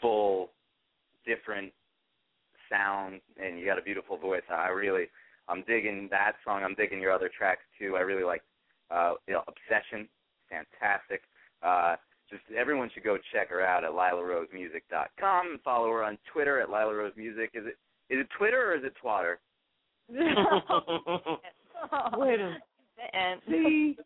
full, 0.00 0.52
different 1.24 1.72
sound, 2.68 3.20
and 3.36 3.58
you 3.58 3.66
got 3.66 3.78
a 3.78 3.82
beautiful 3.82 4.16
voice. 4.16 4.42
I 4.50 4.68
really, 4.68 5.10
I'm 5.48 5.62
digging 5.62 6.08
that 6.10 6.36
song. 6.44 6.62
I'm 6.64 6.74
digging 6.74 7.00
your 7.00 7.12
other 7.12 7.28
tracks 7.28 7.62
too. 7.78 7.96
I 7.96 8.00
really 8.00 8.24
like, 8.24 8.42
uh, 8.90 9.14
you 9.26 9.34
know, 9.34 9.44
Obsession, 9.48 10.08
fantastic. 10.48 11.22
Uh, 11.62 11.96
just 12.30 12.42
everyone 12.56 12.90
should 12.92 13.04
go 13.04 13.16
check 13.32 13.48
her 13.50 13.64
out 13.64 13.84
at 13.84 13.90
lilarosemusic.com 13.90 15.50
and 15.50 15.60
follow 15.62 15.88
her 15.90 16.04
on 16.04 16.18
Twitter 16.32 16.60
at 16.60 16.68
Lila 16.68 16.94
Rose 16.94 17.12
Is 17.16 17.34
it 17.36 17.50
is 17.54 17.64
it 18.20 18.28
Twitter 18.36 18.72
or 18.72 18.76
is 18.76 18.84
it 18.84 18.92
Twatter? 19.02 19.36
Wait 22.18 22.40
a 22.40 22.56
and 23.12 23.40
see. 23.48 23.96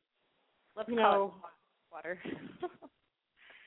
let 0.76 0.88
me 0.88 0.96
know. 0.96 1.34
it 1.36 1.92
water. 1.92 2.18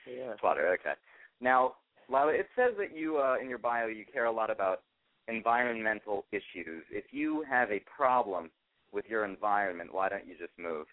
Yeah. 0.08 0.36
Twatter. 0.36 0.72
Okay. 0.76 0.94
Now, 1.42 1.78
Lila, 2.10 2.32
it 2.32 2.46
says 2.56 2.74
that 2.78 2.96
you 2.96 3.18
uh, 3.18 3.38
in 3.42 3.50
your 3.50 3.58
bio 3.58 3.88
you 3.88 4.06
care 4.12 4.26
a 4.26 4.32
lot 4.32 4.52
about 4.52 4.84
environmental 5.28 6.26
issues. 6.32 6.84
If 6.92 7.06
you 7.10 7.44
have 7.50 7.72
a 7.72 7.82
problem 7.98 8.52
with 8.92 9.06
your 9.10 9.26
environment, 9.26 9.92
why 9.92 10.10
don't 10.10 10.28
you 10.28 10.36
just 10.38 10.52
move? 10.60 10.86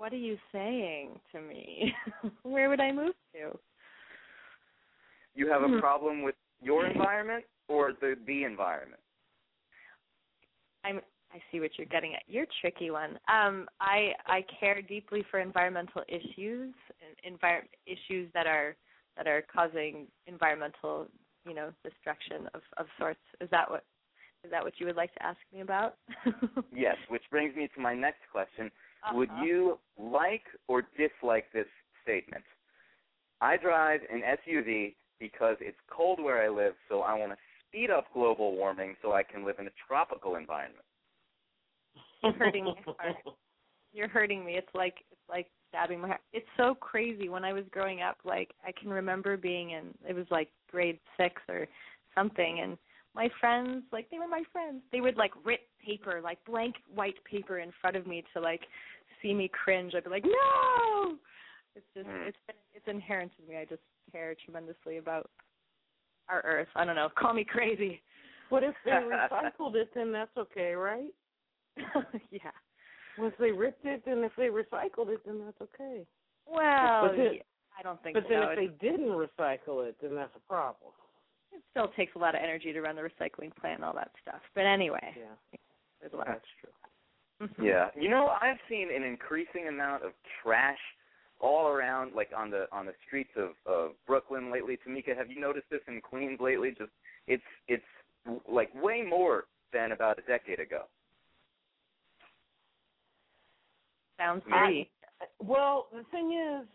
What 0.00 0.14
are 0.14 0.16
you 0.16 0.38
saying 0.50 1.20
to 1.30 1.42
me? 1.42 1.92
Where 2.42 2.70
would 2.70 2.80
I 2.80 2.90
move 2.90 3.12
to? 3.34 3.58
You 5.34 5.50
have 5.50 5.62
a 5.62 5.68
Hmm. 5.68 5.78
problem 5.78 6.22
with 6.22 6.34
your 6.62 6.86
environment 6.86 7.44
or 7.68 7.92
the 8.00 8.14
the 8.26 8.44
environment? 8.44 9.02
I'm 10.84 11.00
I 11.32 11.38
see 11.52 11.60
what 11.60 11.72
you're 11.76 11.86
getting 11.86 12.14
at. 12.14 12.22
You're 12.26 12.44
a 12.44 12.54
tricky 12.62 12.90
one. 12.90 13.18
Um, 13.28 13.68
I 13.78 14.12
I 14.26 14.42
care 14.58 14.80
deeply 14.80 15.22
for 15.30 15.38
environmental 15.38 16.02
issues, 16.08 16.74
and 17.02 17.38
envir- 17.38 17.68
issues 17.86 18.30
that 18.32 18.46
are 18.46 18.76
that 19.18 19.26
are 19.26 19.44
causing 19.54 20.06
environmental, 20.26 21.08
you 21.46 21.54
know, 21.54 21.72
destruction 21.84 22.48
of 22.54 22.62
of 22.78 22.86
sorts. 22.98 23.20
Is 23.42 23.50
that 23.50 23.70
what 23.70 23.84
is 24.44 24.50
that 24.50 24.64
what 24.64 24.80
you 24.80 24.86
would 24.86 24.96
like 24.96 25.12
to 25.16 25.22
ask 25.22 25.38
me 25.52 25.60
about? 25.60 25.98
Yes, 26.74 26.96
which 27.08 27.22
brings 27.30 27.54
me 27.56 27.68
to 27.74 27.80
my 27.80 27.94
next 27.94 28.20
question. 28.32 28.70
Would 29.12 29.30
Uh-huh. 29.30 29.44
you 29.44 29.78
like 29.98 30.44
or 30.68 30.82
dislike 30.96 31.50
this 31.52 31.68
statement? 32.02 32.44
I 33.40 33.56
drive 33.56 34.00
an 34.10 34.22
SUV 34.22 34.94
because 35.18 35.56
it's 35.60 35.78
cold 35.90 36.20
where 36.20 36.42
I 36.42 36.48
live, 36.48 36.74
so 36.88 37.00
I 37.00 37.14
want 37.14 37.32
to 37.32 37.38
speed 37.66 37.90
up 37.90 38.12
global 38.12 38.54
warming 38.54 38.96
so 39.02 39.12
I 39.12 39.22
can 39.22 39.44
live 39.44 39.58
in 39.58 39.66
a 39.66 39.70
tropical 39.86 40.36
environment. 40.36 40.84
You're 42.22 42.32
hurting 42.32 42.64
my 42.64 42.94
heart. 42.98 43.16
You're 43.92 44.08
hurting 44.08 44.44
me. 44.44 44.54
It's 44.54 44.74
like 44.74 44.96
it's 45.10 45.28
like 45.28 45.46
stabbing 45.68 46.00
my 46.00 46.08
heart. 46.08 46.20
It's 46.32 46.46
so 46.56 46.74
crazy. 46.74 47.28
When 47.28 47.44
I 47.44 47.52
was 47.52 47.64
growing 47.70 48.02
up, 48.02 48.18
like 48.24 48.52
I 48.64 48.72
can 48.72 48.90
remember 48.90 49.36
being 49.36 49.70
in 49.70 49.94
it 50.08 50.14
was 50.14 50.26
like 50.30 50.48
grade 50.70 50.98
six 51.16 51.40
or 51.48 51.66
something, 52.14 52.60
and 52.60 52.76
my 53.14 53.28
friends, 53.40 53.84
like 53.92 54.08
they 54.10 54.18
were 54.18 54.28
my 54.28 54.42
friends. 54.52 54.82
They 54.92 55.00
would 55.00 55.16
like 55.16 55.32
rip 55.44 55.60
paper, 55.84 56.20
like 56.22 56.38
blank 56.44 56.76
white 56.94 57.22
paper, 57.24 57.58
in 57.58 57.72
front 57.80 57.96
of 57.96 58.06
me 58.06 58.24
to 58.34 58.40
like 58.40 58.62
see 59.22 59.34
me 59.34 59.48
cringe. 59.48 59.94
I'd 59.94 60.04
be 60.04 60.10
like, 60.10 60.24
no. 60.24 61.16
It's 61.76 61.86
just 61.94 62.08
Mm. 62.08 62.28
it's 62.28 62.38
it's 62.74 62.88
inherent 62.88 63.32
in 63.40 63.48
me. 63.48 63.56
I 63.60 63.64
just 63.64 63.82
care 64.12 64.34
tremendously 64.44 64.96
about 64.98 65.30
our 66.28 66.40
Earth. 66.44 66.68
I 66.74 66.84
don't 66.84 66.96
know. 66.96 67.08
Call 67.18 67.34
me 67.34 67.44
crazy. 67.44 68.00
But 68.50 68.64
if 68.64 68.74
they 68.84 68.90
recycled 68.92 69.74
it, 69.76 69.90
then 69.94 70.10
that's 70.12 70.36
okay, 70.36 70.72
right? 70.74 71.10
yeah. 72.30 72.50
Once 73.18 73.34
they 73.38 73.52
ripped 73.52 73.84
it, 73.84 74.02
then 74.04 74.18
if 74.24 74.32
they 74.36 74.46
recycled 74.46 75.08
it, 75.08 75.20
then 75.24 75.40
that's 75.44 75.60
okay. 75.60 76.06
Well, 76.46 77.08
But 77.08 77.16
then- 77.16 77.34
yeah, 77.34 77.42
I 77.78 77.82
don't 77.82 78.02
think 78.02 78.16
so 78.16 78.20
But 78.22 78.28
then 78.28 78.42
so. 78.42 78.50
if 78.50 78.56
they 78.56 78.86
didn't 78.88 79.08
recycle 79.10 79.86
it, 79.88 79.96
then 80.02 80.14
that's 80.16 80.34
a 80.36 80.40
problem. 80.48 80.92
it 81.52 81.62
still 81.70 81.88
takes 81.96 82.14
a 82.14 82.18
lot 82.18 82.34
of 82.34 82.40
energy 82.42 82.72
to 82.72 82.80
run 82.80 82.96
the 82.96 83.02
recycling 83.02 83.54
plant 83.56 83.76
and 83.76 83.84
all 83.84 83.94
that 83.94 84.10
stuff. 84.22 84.40
But 84.54 84.66
anyway, 84.66 85.14
Yeah, 85.16 85.34
there's 85.50 85.54
a 85.54 85.56
lot. 85.56 85.69
That's 86.02 86.46
true. 86.60 87.48
Mhm. 87.48 87.64
Yeah, 87.64 87.90
you 87.96 88.08
know, 88.08 88.28
I've 88.40 88.58
seen 88.68 88.90
an 88.94 89.02
increasing 89.02 89.68
amount 89.68 90.04
of 90.04 90.12
trash 90.42 90.78
all 91.40 91.68
around, 91.68 92.12
like 92.14 92.30
on 92.36 92.50
the 92.50 92.70
on 92.72 92.86
the 92.86 92.94
streets 93.06 93.30
of 93.36 93.54
of 93.66 93.92
Brooklyn 94.06 94.50
lately. 94.52 94.76
Tamika, 94.76 95.16
have 95.16 95.30
you 95.30 95.40
noticed 95.40 95.68
this 95.70 95.80
in 95.88 96.00
Queens 96.00 96.38
lately? 96.40 96.70
Just 96.76 96.92
it's 97.26 97.42
it's 97.68 97.84
like 98.48 98.70
way 98.74 99.02
more 99.02 99.46
than 99.72 99.92
about 99.92 100.18
a 100.18 100.22
decade 100.22 100.60
ago. 100.60 100.84
Sounds 104.18 104.42
I- 104.46 104.58
pretty. 104.58 104.90
Well, 105.38 105.88
the 105.92 106.04
thing 106.04 106.32
is, 106.32 106.66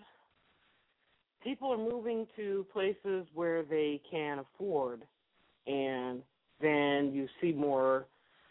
people 1.44 1.72
are 1.72 1.78
moving 1.78 2.28
to 2.36 2.66
places 2.72 3.28
where 3.34 3.64
they 3.64 4.02
can 4.10 4.40
afford, 4.40 5.02
and 5.68 6.24
then 6.60 7.12
you 7.12 7.28
see 7.42 7.52
more 7.52 8.06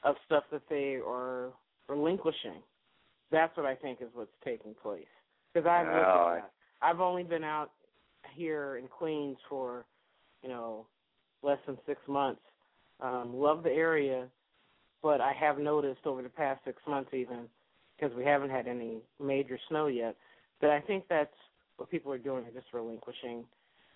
of 0.05 0.17
stuff 0.27 0.45
that 0.53 0.63
they 0.69 0.99
are 1.07 1.51
relinquishing. 1.89 2.63
That's 3.31 3.57
what 3.57 3.67
I 3.67 3.75
think 3.75 4.01
is 4.01 4.09
what's 4.15 4.31
taking 4.45 4.75
place. 4.83 5.07
Because 5.53 5.67
I've 5.67 5.87
looked 5.87 6.09
Oh, 6.09 6.29
at 6.29 6.43
that. 6.43 6.53
I've 6.83 7.01
only 7.01 7.23
been 7.23 7.45
out 7.45 7.71
here 8.35 8.77
in 8.77 8.87
Queens 8.89 9.39
for, 9.49 9.87
you 10.43 10.49
know, 10.49 10.87
less 11.43 11.59
than 11.67 11.79
six 11.87 12.01
months. 12.07 12.43
Um, 13.01 13.35
love 13.35 13.63
the 13.63 13.71
area, 13.71 14.29
but 15.03 15.21
I 15.21 15.33
have 15.33 15.59
noticed 15.59 16.07
over 16.07 16.23
the 16.23 16.29
past 16.29 16.61
six 16.65 16.81
months 16.87 17.11
even 17.13 17.49
because 17.97 18.15
we 18.17 18.25
haven't 18.25 18.51
had 18.51 18.67
any 18.67 18.99
major 19.21 19.59
snow 19.69 19.87
yet. 19.87 20.17
But 20.61 20.71
I 20.71 20.81
think 20.81 21.05
that's 21.09 21.35
what 21.77 21.91
people 21.91 22.13
are 22.13 22.19
doing, 22.19 22.45
are 22.45 22.51
just 22.51 22.73
relinquishing 22.73 23.45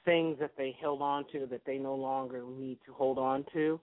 things 0.04 0.38
that 0.40 0.52
they 0.56 0.76
held 0.80 1.02
on 1.02 1.24
to 1.32 1.46
that 1.46 1.62
they 1.66 1.78
no 1.78 1.94
longer 1.94 2.42
need 2.42 2.78
to 2.86 2.92
hold 2.92 3.18
on 3.18 3.44
to, 3.52 3.78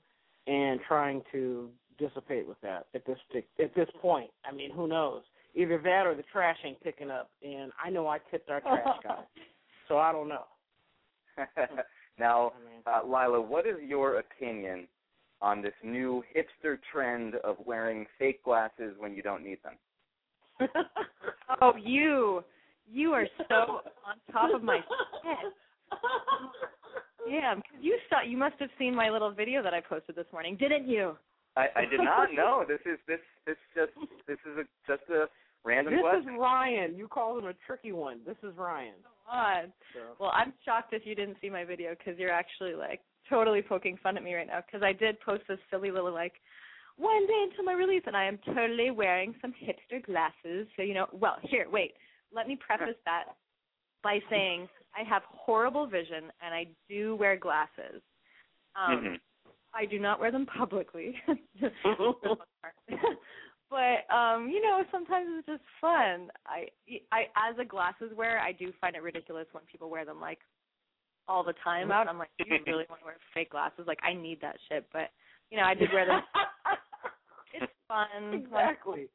and 0.47 0.80
trying 0.88 1.21
to 1.32 1.69
dissipate 1.97 2.47
with 2.47 2.59
that 2.61 2.87
at 2.93 3.05
this 3.05 3.17
at 3.61 3.73
this 3.75 3.89
point. 4.01 4.29
I 4.49 4.53
mean, 4.53 4.71
who 4.71 4.87
knows? 4.87 5.23
Either 5.55 5.79
that 5.83 6.05
or 6.05 6.15
the 6.15 6.23
trash 6.31 6.57
ain't 6.65 6.81
picking 6.81 7.09
up. 7.09 7.29
And 7.43 7.71
I 7.83 7.89
know 7.89 8.07
I 8.07 8.19
tipped 8.31 8.49
our 8.49 8.61
trash 8.61 8.87
guy, 9.03 9.23
so 9.87 9.97
I 9.97 10.11
don't 10.11 10.27
know. 10.27 10.43
now, 12.19 12.53
uh, 12.85 13.01
Lila, 13.05 13.41
what 13.41 13.65
is 13.65 13.75
your 13.85 14.19
opinion 14.19 14.87
on 15.41 15.61
this 15.61 15.73
new 15.83 16.23
hipster 16.35 16.77
trend 16.91 17.35
of 17.35 17.57
wearing 17.65 18.05
fake 18.19 18.43
glasses 18.43 18.95
when 18.97 19.13
you 19.13 19.21
don't 19.21 19.43
need 19.43 19.59
them? 19.63 20.69
Oh, 21.61 21.73
you, 21.77 22.43
you 22.91 23.11
are 23.11 23.27
so 23.47 23.81
on 24.03 24.15
top 24.31 24.53
of 24.53 24.63
my 24.63 24.77
head. 25.23 25.51
Yeah, 27.27 27.55
because 27.55 27.77
you 27.81 27.97
saw. 28.09 28.21
You 28.21 28.37
must 28.37 28.55
have 28.59 28.69
seen 28.77 28.95
my 28.95 29.09
little 29.09 29.31
video 29.31 29.63
that 29.63 29.73
I 29.73 29.81
posted 29.81 30.15
this 30.15 30.25
morning, 30.31 30.57
didn't 30.57 30.87
you? 30.87 31.15
I, 31.58 31.68
I 31.76 31.86
did 31.86 31.99
not 32.01 32.30
know. 32.34 32.66
This 32.68 32.82
is 32.86 32.99
this 33.08 33.20
this 33.45 33.58
just 33.76 33.91
this 34.28 34.38
is 34.45 34.58
a, 34.60 34.64
just 34.88 35.10
a 35.10 35.26
random 35.64 35.93
this 35.93 36.01
question. 36.01 36.34
is 36.34 36.39
Ryan. 36.39 36.95
You 36.95 37.08
called 37.08 37.43
him 37.43 37.49
a 37.49 37.53
tricky 37.66 37.91
one. 37.91 38.20
This 38.26 38.38
is 38.43 38.56
Ryan. 38.58 38.95
Come 39.03 39.38
on. 39.39 39.74
So. 39.93 39.99
Well, 40.20 40.32
I'm 40.34 40.53
shocked 40.64 40.93
if 40.93 41.06
you 41.06 41.16
didn't 41.16 41.38
see 41.41 41.49
my 41.49 41.64
video 41.64 41.95
because 41.97 42.20
you're 42.20 42.32
actually 42.32 42.74
like 42.74 43.01
totally 43.30 43.62
poking 43.62 43.97
fun 44.03 44.18
at 44.18 44.24
me 44.24 44.34
right 44.36 44.47
now 44.47 44.62
because 44.66 44.84
I 44.84 44.93
did 44.93 45.20
post 45.22 45.43
this 45.47 45.60
silly 45.72 45.91
little 45.91 46.14
like 46.14 46.34
one 46.97 47.26
day 47.28 47.45
until 47.49 47.66
my 47.66 47.74
release 47.74 48.03
and 48.06 48.16
I 48.16 48.26
am 48.26 48.38
totally 48.53 48.91
wearing 48.91 49.36
some 49.41 49.53
hipster 49.53 50.06
glasses. 50.06 50.68
So 50.76 50.84
you 50.84 50.93
know, 50.93 51.08
well, 51.14 51.38
here, 51.43 51.68
wait. 51.72 51.93
Let 52.34 52.47
me 52.47 52.58
preface 52.58 52.99
that 53.06 53.26
by 54.03 54.20
saying 54.30 54.68
I 54.95 55.08
have 55.08 55.24
horrible 55.30 55.88
vision 55.88 56.32
and 56.43 56.53
I 56.53 56.68
do 56.89 57.16
wear 57.16 57.38
glasses. 57.38 58.01
Um, 58.76 58.97
Mhm. 59.03 59.20
I 59.76 59.86
do 59.86 59.99
not 59.99 60.19
wear 60.19 60.32
them 60.32 60.45
publicly. 60.45 61.15
but 63.69 64.13
um, 64.15 64.49
you 64.49 64.61
know, 64.61 64.84
sometimes 64.91 65.28
it's 65.38 65.47
just 65.47 65.63
fun. 65.82 66.30
I 66.47 66.67
I 67.11 67.23
as 67.49 67.57
a 67.59 67.65
glasses 67.65 68.11
wearer, 68.15 68.39
I 68.39 68.51
do 68.53 68.71
find 68.80 68.95
it 68.95 69.03
ridiculous 69.03 69.47
when 69.51 69.63
people 69.69 69.89
wear 69.89 70.05
them 70.05 70.21
like 70.21 70.39
all 71.28 71.43
the 71.43 71.53
time 71.63 71.91
out. 71.91 72.07
I'm 72.07 72.17
like, 72.17 72.30
do 72.38 72.45
you 72.47 72.59
really 72.65 72.86
want 72.89 73.01
to 73.01 73.05
wear 73.05 73.15
fake 73.34 73.51
glasses? 73.51 73.86
Like, 73.88 73.99
I 74.03 74.13
need 74.13 74.39
that 74.41 74.55
shit. 74.69 74.86
But 74.93 75.09
you 75.51 75.57
know, 75.57 75.63
I 75.63 75.73
did 75.73 75.91
wear 75.91 76.05
them. 76.05 76.21
it's 77.53 77.71
fun. 77.88 78.34
exactly. 78.34 79.07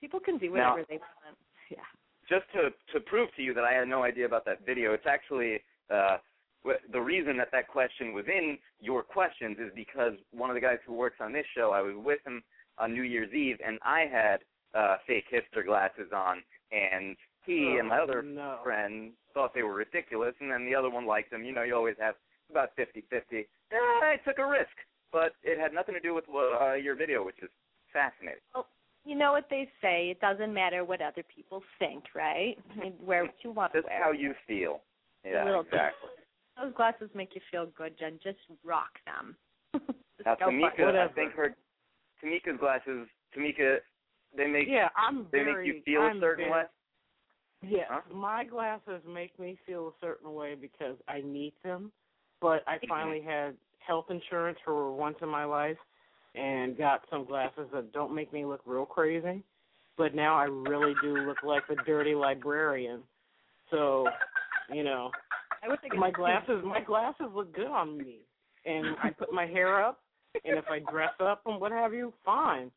People 0.00 0.20
can 0.20 0.38
do 0.38 0.52
whatever 0.52 0.78
Now- 0.78 0.84
they 0.88 0.96
want. 0.96 1.36
Yeah. 1.70 1.84
just 2.30 2.46
to 2.54 2.70
to 2.94 3.04
prove 3.04 3.28
to 3.36 3.42
you 3.42 3.52
that 3.52 3.64
I 3.64 3.74
had 3.74 3.88
no 3.88 4.02
idea 4.02 4.24
about 4.24 4.46
that 4.46 4.64
video, 4.64 4.94
it's 4.94 5.06
actually 5.06 5.60
uh, 5.92 6.16
the 6.92 7.00
reason 7.00 7.36
that 7.38 7.48
that 7.52 7.68
question 7.68 8.12
was 8.12 8.24
in 8.26 8.58
your 8.80 9.02
questions 9.02 9.56
is 9.58 9.70
because 9.74 10.12
one 10.32 10.50
of 10.50 10.54
the 10.54 10.60
guys 10.60 10.78
who 10.86 10.92
works 10.94 11.16
on 11.20 11.32
this 11.32 11.46
show, 11.56 11.70
I 11.72 11.80
was 11.80 11.94
with 11.96 12.18
him 12.26 12.42
on 12.78 12.92
New 12.92 13.02
Year's 13.02 13.32
Eve, 13.32 13.56
and 13.66 13.78
I 13.82 14.06
had 14.10 14.38
uh, 14.74 14.96
fake 15.06 15.24
hipster 15.32 15.64
glasses 15.64 16.10
on, 16.14 16.42
and 16.72 17.16
he 17.46 17.76
and 17.78 17.88
my 17.88 17.98
other 17.98 18.22
no. 18.22 18.58
friend 18.62 19.12
thought 19.34 19.54
they 19.54 19.62
were 19.62 19.74
ridiculous, 19.74 20.34
and 20.40 20.50
then 20.50 20.66
the 20.66 20.74
other 20.74 20.90
one 20.90 21.06
liked 21.06 21.30
them. 21.30 21.44
You 21.44 21.52
know, 21.52 21.62
you 21.62 21.74
always 21.74 21.96
have 21.98 22.14
about 22.50 22.70
fifty-fifty. 22.76 23.48
Uh, 23.72 23.76
I 24.04 24.16
took 24.26 24.38
a 24.38 24.46
risk, 24.46 24.68
but 25.12 25.32
it 25.42 25.58
had 25.58 25.72
nothing 25.72 25.94
to 25.94 26.00
do 26.00 26.14
with 26.14 26.24
uh, 26.28 26.74
your 26.74 26.94
video, 26.94 27.24
which 27.24 27.38
is 27.42 27.50
fascinating. 27.92 28.40
Well, 28.54 28.66
You 29.04 29.16
know 29.16 29.32
what 29.32 29.46
they 29.48 29.68
say? 29.80 30.10
It 30.10 30.20
doesn't 30.20 30.52
matter 30.52 30.84
what 30.84 31.00
other 31.00 31.24
people 31.34 31.62
think, 31.78 32.04
right? 32.14 32.56
I 32.76 32.80
mean, 32.80 32.94
wear 33.00 33.24
what 33.24 33.34
you 33.42 33.52
want 33.52 33.72
to 33.72 33.78
Just 33.78 33.88
wear. 33.88 34.02
how 34.04 34.12
you 34.12 34.34
feel. 34.46 34.80
Yeah, 35.24 35.60
exactly. 35.60 36.10
Those 36.60 36.74
glasses 36.74 37.08
make 37.14 37.34
you 37.34 37.40
feel 37.50 37.66
good, 37.76 37.94
Jen. 37.98 38.18
Just 38.22 38.38
rock 38.64 38.90
them. 39.06 39.36
Just 40.16 40.26
Now, 40.26 40.34
go 40.34 40.46
for 40.46 40.50
it. 40.50 40.76
Tamika, 40.78 41.10
I 41.10 41.12
think 41.12 41.32
her 41.34 41.54
Tamika's 42.22 42.58
glasses. 42.58 43.06
Tamika, 43.36 43.78
they 44.36 44.46
make 44.46 44.66
Yeah, 44.68 44.88
I'm 44.96 45.26
they 45.30 45.38
very. 45.42 45.66
make 45.66 45.76
you 45.76 45.82
feel 45.82 46.02
I'm 46.02 46.16
a 46.16 46.20
certain 46.20 46.44
very, 46.46 46.50
way. 46.50 46.62
Yes, 47.62 47.86
Huh? 47.90 48.00
my 48.12 48.44
glasses 48.44 49.02
make 49.06 49.38
me 49.38 49.58
feel 49.66 49.88
a 49.88 49.92
certain 50.00 50.34
way 50.34 50.54
because 50.54 50.96
I 51.08 51.22
need 51.24 51.52
them. 51.64 51.92
But 52.40 52.62
I 52.68 52.78
finally 52.88 53.20
had 53.20 53.56
health 53.80 54.06
insurance 54.10 54.58
for 54.64 54.92
once 54.92 55.16
in 55.22 55.28
my 55.28 55.44
life 55.44 55.76
and 56.34 56.78
got 56.78 57.02
some 57.10 57.24
glasses 57.24 57.66
that 57.72 57.92
don't 57.92 58.14
make 58.14 58.32
me 58.32 58.44
look 58.44 58.60
real 58.64 58.86
crazy. 58.86 59.42
But 59.96 60.14
now 60.14 60.36
I 60.36 60.44
really 60.44 60.94
do 61.02 61.16
look 61.26 61.42
like 61.42 61.66
the 61.68 61.74
dirty 61.84 62.14
librarian. 62.14 63.02
So, 63.70 64.08
you 64.72 64.84
know, 64.84 65.10
I 65.62 65.68
would 65.68 65.80
think 65.80 65.94
my 65.96 66.10
glasses 66.10 66.62
my 66.64 66.80
glasses 66.80 67.26
look 67.34 67.54
good 67.54 67.66
on 67.66 67.98
me. 67.98 68.20
And 68.64 68.96
I 69.02 69.10
put 69.10 69.32
my 69.32 69.46
hair 69.46 69.82
up 69.82 70.00
and 70.44 70.58
if 70.58 70.64
I 70.70 70.80
dress 70.90 71.12
up 71.20 71.42
and 71.46 71.60
what 71.60 71.72
have 71.72 71.94
you, 71.94 72.12
fine. 72.24 72.70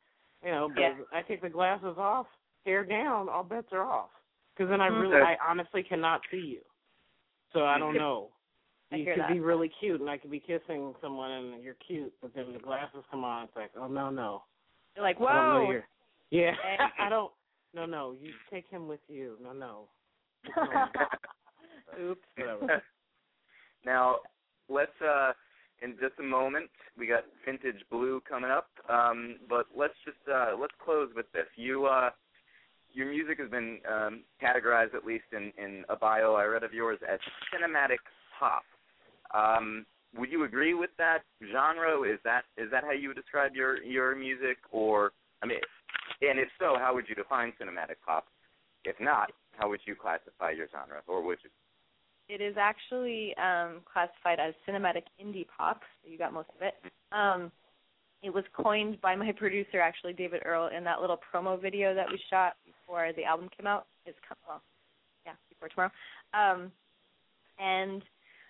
You 0.43 0.51
know, 0.51 0.69
but 0.73 0.81
Yeah. 0.81 0.93
I 1.11 1.21
take 1.21 1.41
the 1.41 1.49
glasses 1.49 1.97
off, 1.97 2.27
hair 2.65 2.83
down, 2.83 3.29
all 3.29 3.43
bets 3.43 3.67
are 3.71 3.83
off. 3.83 4.09
Because 4.55 4.69
then 4.69 4.81
I 4.81 4.89
Mhm. 4.89 5.01
really, 5.01 5.21
I 5.21 5.37
honestly 5.37 5.83
cannot 5.83 6.21
see 6.29 6.37
you. 6.37 6.61
So 7.53 7.65
I 7.65 7.77
don't 7.77 7.95
know. 7.95 8.31
I 8.91 8.97
You 8.97 9.05
could 9.05 9.19
that. 9.19 9.29
be 9.29 9.39
really 9.39 9.69
cute, 9.69 10.01
and 10.01 10.09
I 10.09 10.17
could 10.17 10.31
be 10.31 10.39
kissing 10.39 10.93
someone, 11.01 11.31
and 11.31 11.63
you're 11.63 11.75
cute, 11.75 12.13
but 12.21 12.33
then 12.33 12.51
the 12.51 12.59
glasses 12.59 13.05
come 13.09 13.23
on. 13.23 13.45
It's 13.45 13.55
like, 13.55 13.71
oh 13.77 13.87
no, 13.87 14.09
no, 14.09 14.43
You're 14.95 15.03
like, 15.03 15.15
I 15.17 15.33
don't 15.33 15.49
know 15.49 15.61
whoa. 15.61 15.71
you're. 15.71 15.87
Yeah, 16.29 16.55
I 16.99 17.09
don't. 17.09 17.31
No, 17.73 17.85
no, 17.85 18.11
you 18.11 18.33
take 18.49 18.67
him 18.67 18.87
with 18.87 18.99
you. 19.07 19.37
No, 19.41 19.53
no. 19.53 19.89
Oops. 21.99 22.21
Whatever. 22.37 22.83
now, 23.85 24.17
let's 24.69 24.91
uh 25.01 25.33
in 25.81 25.93
just 25.99 26.19
a 26.19 26.23
moment 26.23 26.69
we 26.97 27.07
got 27.07 27.23
vintage 27.45 27.83
blue 27.89 28.21
coming 28.27 28.51
up. 28.51 28.69
Um, 28.89 29.37
but 29.49 29.65
let's 29.75 29.95
just 30.05 30.17
uh 30.31 30.51
let's 30.59 30.73
close 30.83 31.09
with 31.15 31.31
this. 31.33 31.47
You 31.55 31.85
uh 31.85 32.11
your 32.93 33.09
music 33.09 33.39
has 33.39 33.49
been 33.49 33.79
um, 33.89 34.23
categorized, 34.43 34.93
at 34.95 35.05
least 35.05 35.25
in, 35.31 35.51
in 35.57 35.83
a 35.89 35.95
bio 35.95 36.33
I 36.35 36.45
read 36.45 36.63
of 36.63 36.73
yours, 36.73 36.99
as 37.09 37.19
cinematic 37.53 37.99
pop. 38.37 38.63
Um, 39.33 39.85
would 40.17 40.31
you 40.31 40.43
agree 40.43 40.73
with 40.73 40.89
that 40.97 41.19
genre? 41.53 42.01
Is 42.01 42.19
that 42.25 42.43
is 42.57 42.69
that 42.71 42.83
how 42.83 42.91
you 42.91 43.09
would 43.09 43.17
describe 43.17 43.55
your 43.55 43.81
your 43.81 44.15
music, 44.15 44.57
or 44.71 45.13
I 45.41 45.45
mean, 45.45 45.59
and 46.21 46.37
if 46.37 46.49
so, 46.59 46.75
how 46.77 46.93
would 46.93 47.05
you 47.07 47.15
define 47.15 47.53
cinematic 47.61 47.95
pop? 48.05 48.25
If 48.83 48.95
not, 48.99 49.31
how 49.57 49.69
would 49.69 49.79
you 49.85 49.95
classify 49.95 50.51
your 50.51 50.67
genre, 50.67 51.01
or 51.07 51.23
would 51.23 51.37
you? 51.43 51.49
It 52.31 52.39
is 52.39 52.55
actually 52.57 53.35
um, 53.35 53.81
classified 53.91 54.39
as 54.39 54.53
cinematic 54.65 55.03
indie 55.21 55.45
pop. 55.45 55.81
So 56.01 56.09
you 56.09 56.17
got 56.17 56.31
most 56.31 56.47
of 56.55 56.61
it. 56.61 56.75
Um, 57.11 57.51
it 58.23 58.33
was 58.33 58.45
coined 58.55 59.01
by 59.01 59.17
my 59.17 59.31
producer, 59.37 59.81
actually 59.81 60.13
David 60.13 60.43
Earl, 60.45 60.69
in 60.75 60.85
that 60.85 61.01
little 61.01 61.19
promo 61.19 61.61
video 61.61 61.93
that 61.93 62.07
we 62.09 62.17
shot 62.29 62.53
before 62.65 63.11
the 63.17 63.25
album 63.25 63.49
came 63.57 63.67
out. 63.67 63.85
It's 64.05 64.17
come, 64.25 64.37
well, 64.47 64.61
yeah, 65.25 65.33
before 65.49 65.67
tomorrow. 65.67 65.91
Um, 66.33 66.71
and 67.59 68.01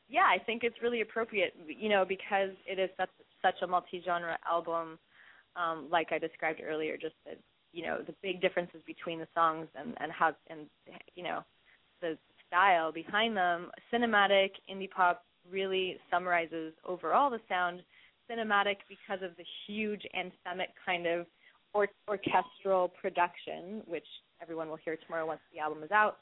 yeah, 0.09 0.27
I 0.29 0.37
think 0.37 0.63
it's 0.63 0.75
really 0.83 1.01
appropriate, 1.01 1.55
you 1.67 1.89
know, 1.89 2.05
because 2.07 2.51
it 2.67 2.77
is 2.77 2.91
such 2.97 3.09
such 3.41 3.55
a 3.63 3.67
multi-genre 3.67 4.37
album. 4.47 4.99
Um, 5.55 5.87
like 5.89 6.11
I 6.11 6.19
described 6.19 6.61
earlier, 6.63 6.97
just 6.97 7.15
the 7.25 7.31
you 7.73 7.83
know 7.83 8.03
the 8.05 8.13
big 8.21 8.41
differences 8.41 8.81
between 8.85 9.17
the 9.17 9.27
songs 9.33 9.67
and 9.75 9.95
and 9.99 10.11
how 10.11 10.35
and 10.51 10.67
you 11.15 11.23
know 11.23 11.43
the 12.01 12.17
style 12.51 12.91
behind 12.91 13.35
them. 13.35 13.71
Cinematic 13.93 14.49
indie 14.69 14.89
pop 14.89 15.23
really 15.49 15.97
summarizes 16.11 16.73
overall 16.85 17.29
the 17.29 17.39
sound. 17.47 17.81
Cinematic 18.29 18.77
because 18.89 19.23
of 19.23 19.35
the 19.37 19.45
huge 19.65 20.01
anthemic 20.17 20.67
kind 20.85 21.07
of 21.07 21.25
or- 21.73 21.87
orchestral 22.07 22.89
production, 22.89 23.81
which 23.85 24.05
everyone 24.41 24.69
will 24.69 24.79
hear 24.83 24.97
tomorrow 24.97 25.25
once 25.25 25.39
the 25.53 25.59
album 25.59 25.81
is 25.83 25.91
out. 25.91 26.17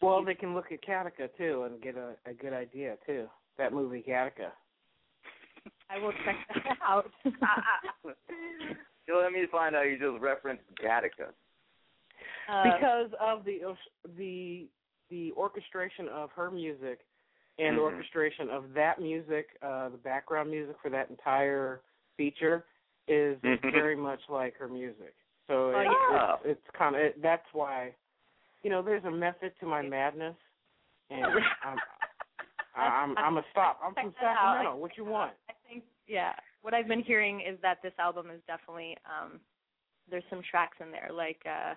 Well, 0.00 0.24
they 0.24 0.34
can 0.34 0.54
look 0.54 0.72
at 0.72 0.82
Gattaca 0.82 1.28
too 1.38 1.62
and 1.64 1.80
get 1.80 1.96
a, 1.96 2.14
a 2.28 2.34
good 2.34 2.52
idea 2.52 2.96
too. 3.06 3.26
That 3.56 3.72
movie 3.72 4.04
Gattaca. 4.06 4.50
I 5.88 5.98
will 5.98 6.12
check 6.24 6.36
that 6.64 6.78
out. 6.88 7.10
So 9.08 9.18
let 9.18 9.32
me 9.32 9.46
find 9.50 9.74
out 9.74 9.82
you 9.82 9.98
just 9.98 10.22
referenced 10.22 10.62
Gattaca. 10.82 11.30
Uh, 12.48 12.62
because 12.62 13.10
of 13.20 13.44
the 13.44 13.58
the 14.16 14.68
the 15.12 15.30
orchestration 15.36 16.08
of 16.08 16.32
her 16.32 16.50
music 16.50 17.04
and 17.58 17.76
the 17.76 17.82
Mhm. 17.82 17.92
orchestration 17.92 18.48
of 18.48 18.72
that 18.72 18.98
music, 18.98 19.56
uh, 19.60 19.90
the 19.90 19.98
background 19.98 20.50
music 20.50 20.74
for 20.80 20.88
that 20.88 21.10
entire 21.10 21.82
feature 22.16 22.64
is 23.08 23.38
Mhm. 23.42 23.70
very 23.70 23.94
much 23.94 24.26
like 24.30 24.56
her 24.56 24.68
music. 24.68 25.14
So 25.46 25.74
Oh, 25.74 25.80
it, 25.80 25.86
yeah. 25.86 26.34
it's, 26.36 26.44
it's 26.46 26.70
kind 26.70 26.96
of 26.96 27.02
it, 27.02 27.20
that's 27.20 27.46
why, 27.52 27.94
you 28.62 28.70
know, 28.70 28.80
there's 28.80 29.04
a 29.04 29.10
method 29.10 29.54
to 29.60 29.66
my 29.66 29.82
madness, 29.82 30.36
and 31.10 31.24
I'm 31.62 31.78
I'm 32.74 33.18
I'm 33.18 33.36
a 33.36 33.44
stop. 33.50 33.80
I'm 33.82 33.94
from 33.94 34.12
Check 34.12 34.20
that 34.22 34.36
out. 34.38 34.38
Sacramento. 34.38 34.76
What 34.76 34.96
you 34.96 35.04
want? 35.04 35.34
I 35.50 35.52
think 35.68 35.84
yeah. 36.06 36.34
What 36.62 36.72
I've 36.72 36.88
been 36.88 37.02
hearing 37.02 37.42
is 37.42 37.60
that 37.60 37.82
this 37.82 37.92
album 37.98 38.30
is 38.30 38.40
definitely 38.46 38.96
um 39.04 39.40
there's 40.08 40.24
some 40.30 40.42
tracks 40.42 40.78
in 40.80 40.90
there 40.90 41.10
like 41.12 41.44
uh 41.44 41.74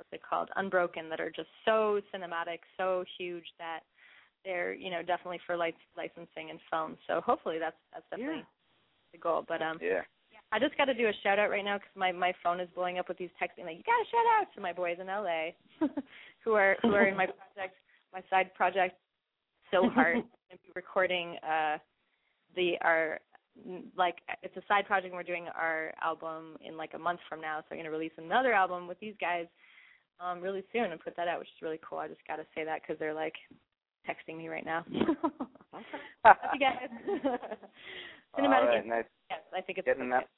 what's 0.00 0.12
it 0.12 0.22
called? 0.28 0.48
Unbroken 0.56 1.10
that 1.10 1.20
are 1.20 1.30
just 1.30 1.48
so 1.66 2.00
cinematic, 2.14 2.60
so 2.78 3.04
huge 3.18 3.44
that 3.58 3.80
they're, 4.44 4.72
you 4.72 4.90
know, 4.90 5.02
definitely 5.02 5.40
for 5.46 5.56
lic- 5.58 5.74
licensing 5.96 6.48
and 6.48 6.58
film. 6.70 6.96
So 7.06 7.20
hopefully 7.20 7.58
that's 7.60 7.76
that's 7.92 8.06
definitely 8.10 8.36
Yeah. 8.38 9.12
the 9.12 9.18
goal. 9.18 9.44
But 9.46 9.60
um 9.60 9.78
Yeah. 9.80 10.00
I 10.52 10.58
just 10.58 10.76
got 10.76 10.86
to 10.86 10.94
do 10.94 11.06
a 11.06 11.12
shout 11.22 11.38
out 11.38 11.50
right 11.50 11.64
now 11.64 11.76
because 11.76 11.94
my 11.94 12.10
my 12.12 12.32
phone 12.42 12.58
is 12.60 12.68
blowing 12.74 12.98
up 12.98 13.08
with 13.08 13.18
these 13.18 13.30
texts 13.38 13.56
being 13.56 13.68
like, 13.68 13.76
you 13.76 13.84
got 13.84 14.02
to 14.02 14.10
shout 14.10 14.26
out 14.40 14.46
to 14.54 14.60
my 14.62 14.72
boys 14.72 14.96
in 14.98 15.06
LA 15.06 15.50
who 16.44 16.54
are 16.54 16.76
who 16.82 16.94
are 16.94 17.06
in 17.06 17.16
my 17.16 17.26
project, 17.54 17.76
my 18.14 18.22
side 18.30 18.54
project, 18.54 18.96
So 19.70 19.90
Heart. 19.90 20.16
I'm 20.50 20.58
recording 20.74 21.36
uh 21.46 21.76
the 22.56 22.78
our 22.80 23.20
like 23.96 24.16
it's 24.42 24.56
a 24.56 24.62
side 24.66 24.86
project. 24.86 25.08
and 25.12 25.14
We're 25.14 25.22
doing 25.22 25.46
our 25.54 25.92
album 26.02 26.56
in 26.64 26.76
like 26.78 26.94
a 26.94 26.98
month 26.98 27.20
from 27.28 27.40
now, 27.42 27.60
so 27.60 27.66
I'm 27.70 27.78
gonna 27.78 27.90
release 27.90 28.16
another 28.16 28.52
album 28.54 28.88
with 28.88 28.98
these 29.00 29.14
guys 29.20 29.46
um 30.22 30.40
really 30.40 30.62
soon 30.72 30.92
and 30.92 31.00
put 31.00 31.16
that 31.16 31.28
out, 31.28 31.38
which 31.38 31.48
is 31.48 31.62
really 31.62 31.80
cool. 31.88 31.98
I 31.98 32.08
just 32.08 32.26
got 32.26 32.36
to 32.36 32.46
say 32.54 32.64
that 32.64 32.82
because 32.82 32.98
they're 32.98 33.14
like 33.14 33.34
texting 34.08 34.36
me 34.36 34.48
right 34.48 34.64
now. 34.64 34.84
Love 36.24 36.36
you 36.54 36.60
guys. 36.60 36.88
Cinematic. 38.38 38.44
All 38.44 38.48
right, 38.50 38.78
is- 38.78 38.88
nice 38.88 39.04
Yes, 39.30 39.40
I 39.56 39.60
think 39.60 39.78
it's 39.78 39.86
getting 39.86 40.10
that 40.10 40.28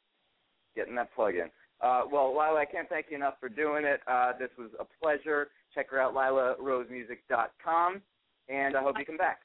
getting 0.76 0.95
that 0.97 1.14
plug 1.14 1.35
in. 1.35 1.49
Uh, 1.80 2.03
well, 2.11 2.30
Lila, 2.30 2.61
I 2.61 2.64
can't 2.64 2.89
thank 2.89 3.07
you 3.11 3.16
enough 3.16 3.35
for 3.41 3.49
doing 3.49 3.85
it. 3.85 4.01
Uh, 4.07 4.33
this 4.39 4.51
was 4.57 4.70
a 4.78 4.85
pleasure. 5.03 5.49
Check 5.74 5.91
her 5.91 6.01
out, 6.01 6.14
LilaRosemusic.com, 6.14 8.03
and 8.49 8.76
I 8.76 8.83
hope 8.83 8.97
you 8.99 9.05
come 9.05 9.16
back. 9.16 9.41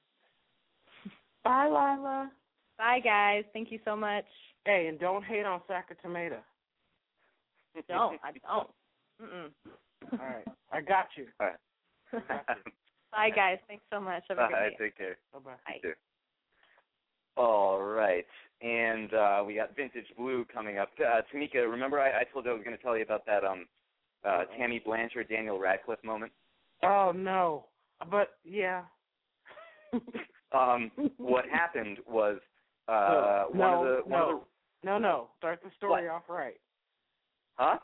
Bye, 1.43 1.65
Lila. 1.65 2.29
Bye, 2.77 2.99
guys. 3.03 3.43
Thank 3.53 3.71
you 3.71 3.79
so 3.83 3.95
much. 3.95 4.25
Hey, 4.65 4.87
and 4.87 4.99
don't 4.99 5.23
hate 5.23 5.45
on 5.45 5.61
Sacramento. 5.67 6.37
Don't. 7.87 8.19
I 8.23 8.31
don't. 8.31 8.69
Mm-mm. 9.21 9.49
All 10.13 10.19
right, 10.19 10.47
I 10.71 10.81
got 10.81 11.07
you. 11.15 11.27
All 11.39 11.47
right. 11.47 12.23
Bye, 13.11 13.29
guys. 13.29 13.57
Thanks 13.67 13.83
so 13.91 13.99
much. 13.99 14.23
Have 14.29 14.37
a 14.37 14.41
Bye. 14.41 14.47
good 14.49 14.55
day. 14.55 14.85
Take 14.85 14.97
care. 14.97 15.17
Bye 15.33 15.39
bye. 15.39 15.79
Bye. 15.83 15.89
All 17.41 17.81
right, 17.81 18.25
and 18.61 19.13
uh, 19.13 19.43
we 19.45 19.55
got 19.55 19.75
Vintage 19.75 20.07
Blue 20.17 20.45
coming 20.51 20.77
up. 20.77 20.89
Uh, 20.99 21.21
Tamika, 21.33 21.69
remember 21.69 21.99
I, 21.99 22.21
I 22.21 22.23
told 22.31 22.45
you 22.45 22.51
I 22.51 22.53
was 22.55 22.63
going 22.63 22.75
to 22.75 22.81
tell 22.81 22.97
you 22.97 23.03
about 23.03 23.25
that 23.27 23.43
um, 23.43 23.67
uh, 24.25 24.45
Tammy 24.57 24.81
Blanchard, 24.83 25.29
Daniel 25.29 25.59
Radcliffe 25.59 26.03
moment? 26.03 26.31
Oh 26.83 27.11
no, 27.15 27.65
but 28.09 28.37
yeah. 28.43 28.83
Um, 30.53 30.91
what 31.17 31.43
happened 31.49 31.97
was 32.07 32.37
uh, 32.87 33.45
no, 33.53 33.59
one 33.59 33.73
of 33.73 33.83
the 33.83 34.01
one 34.05 34.19
no, 34.19 34.29
of 34.29 34.39
the 34.81 34.87
no, 34.87 34.97
no. 34.97 35.27
Start 35.37 35.59
the 35.61 35.69
story 35.75 36.07
What? 36.07 36.13
off 36.15 36.23
right. 36.29 36.55
huh? 37.55 37.79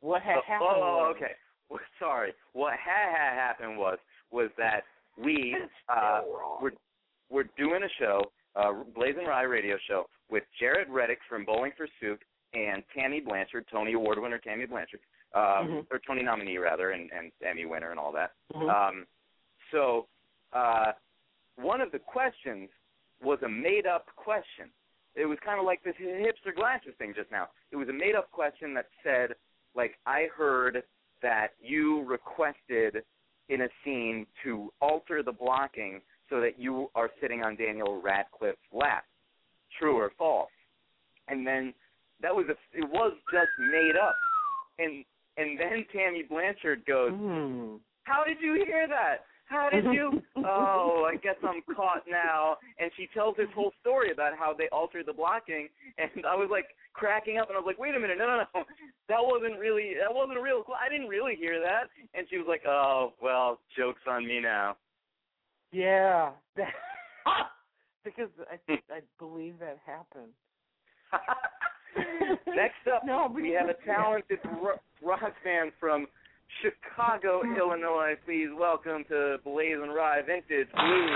What 0.00 0.22
had 0.22 0.36
oh, 0.38 0.42
happened? 0.46 0.70
oh, 0.72 0.96
was, 1.08 1.16
okay. 1.16 1.32
Well, 1.68 1.80
sorry. 1.98 2.32
What 2.52 2.72
had, 2.72 3.16
had 3.16 3.34
happened 3.34 3.78
was 3.78 3.98
was 4.30 4.50
that 4.58 4.82
we 5.18 5.56
uh, 5.88 6.20
were 6.60 6.72
we're 7.28 7.48
doing 7.56 7.82
a 7.82 7.88
show, 7.98 8.22
uh, 8.56 8.72
BlazinRy 8.96 9.48
radio 9.48 9.76
show 9.86 10.06
with 10.30 10.44
Jaret 10.60 10.88
Reddick 10.88 11.18
from 11.28 11.44
Bowling 11.44 11.72
for 11.76 11.86
Soup 12.00 12.18
and 12.54 12.82
Tammy 12.94 13.20
Blanchard, 13.20 13.66
Tony 13.70 13.92
Award 13.92 14.18
winner 14.20 14.38
Tammy 14.38 14.66
Blanchard, 14.66 15.00
um, 15.34 15.42
Mhm. 15.42 15.86
or 15.92 16.00
Tony 16.00 16.22
nominee 16.22 16.58
rather, 16.58 16.90
and, 16.90 17.10
and 17.12 17.30
Emmy 17.46 17.64
winner 17.64 17.92
and 17.92 18.00
all 18.00 18.10
that. 18.12 18.32
Mhm. 18.52 18.68
Um, 18.68 19.06
so 19.70 20.08
uh, 20.52 20.92
one 21.56 21.80
of 21.80 21.92
the 21.92 21.98
questions 22.00 22.68
was 23.22 23.38
a 23.42 23.48
made-up 23.48 24.06
question. 24.16 24.70
It 25.14 25.26
was 25.26 25.38
kind 25.44 25.60
of 25.60 25.66
like 25.66 25.82
this 25.84 25.94
hipster 25.96 26.54
glasses 26.54 26.94
thing 26.98 27.14
just 27.14 27.30
now. 27.30 27.48
It 27.70 27.76
was 27.76 27.88
a 27.88 27.92
made-up 27.92 28.30
question 28.32 28.74
that 28.74 28.88
said, 29.04 29.34
like, 29.74 29.98
I 30.06 30.26
heard 30.36 30.82
that 31.22 31.48
you 31.60 32.04
requested 32.04 33.02
in 33.48 33.62
a 33.62 33.68
scene 33.84 34.26
to 34.44 34.72
alter 34.80 35.22
the 35.22 35.32
blocking 35.32 36.00
so 36.28 36.40
that 36.40 36.58
you 36.58 36.90
are 36.94 37.10
sitting 37.20 37.42
on 37.42 37.56
Daniel 37.56 38.00
Radcliffe's 38.00 38.58
lap. 38.72 39.04
True 39.78 39.96
or 39.96 40.12
false? 40.16 40.50
And 41.28 41.46
then 41.46 41.74
that 42.22 42.34
was 42.34 42.46
a, 42.48 42.52
it 42.76 42.88
was 42.88 43.12
just 43.32 43.50
made 43.58 43.94
up. 44.00 44.16
And 44.78 45.04
and 45.36 45.58
then 45.58 45.84
Tammy 45.92 46.22
Blanchard 46.28 46.84
goes, 46.86 47.12
Hmm. 47.12 47.76
how 48.04 48.24
did 48.24 48.38
you 48.40 48.62
hear 48.66 48.86
that? 48.88 49.24
How 49.50 49.68
did 49.68 49.84
you? 49.84 50.22
oh, 50.46 51.10
I 51.10 51.16
guess 51.16 51.34
I'm 51.42 51.60
caught 51.74 52.04
now. 52.08 52.56
And 52.78 52.90
she 52.96 53.08
tells 53.12 53.36
this 53.36 53.48
whole 53.52 53.72
story 53.80 54.12
about 54.12 54.38
how 54.38 54.54
they 54.56 54.68
altered 54.70 55.06
the 55.06 55.12
blocking, 55.12 55.68
and 55.98 56.24
I 56.24 56.36
was 56.36 56.48
like 56.50 56.66
cracking 56.92 57.38
up, 57.38 57.48
and 57.48 57.56
I 57.56 57.60
was 57.60 57.66
like, 57.66 57.78
wait 57.78 57.96
a 57.96 57.98
minute, 57.98 58.16
no, 58.16 58.26
no, 58.26 58.44
no, 58.54 58.64
that 59.08 59.18
wasn't 59.18 59.58
really, 59.58 59.94
that 59.98 60.14
wasn't 60.14 60.40
real. 60.40 60.62
I 60.70 60.88
didn't 60.88 61.08
really 61.08 61.34
hear 61.34 61.58
that. 61.60 61.90
And 62.14 62.26
she 62.30 62.38
was 62.38 62.46
like, 62.48 62.62
oh, 62.64 63.12
well, 63.20 63.58
jokes 63.76 64.02
on 64.08 64.26
me 64.26 64.40
now. 64.40 64.76
Yeah. 65.72 66.30
because 68.04 68.30
I 68.50 68.72
I 68.92 69.00
believe 69.18 69.58
that 69.58 69.78
happened. 69.84 70.32
Next 72.46 72.86
up, 72.94 73.02
No, 73.04 73.30
we 73.34 73.50
have 73.50 73.68
a 73.68 73.74
talented 73.84 74.38
rock 75.02 75.34
band 75.42 75.72
from 75.80 76.06
Chicago, 76.62 77.40
hmm. 77.44 77.56
Illinois. 77.56 78.14
Please 78.24 78.48
welcome 78.56 79.04
to 79.08 79.36
BlazinRy 79.46 80.26
Vintage 80.26 80.68
Blues. 80.74 81.10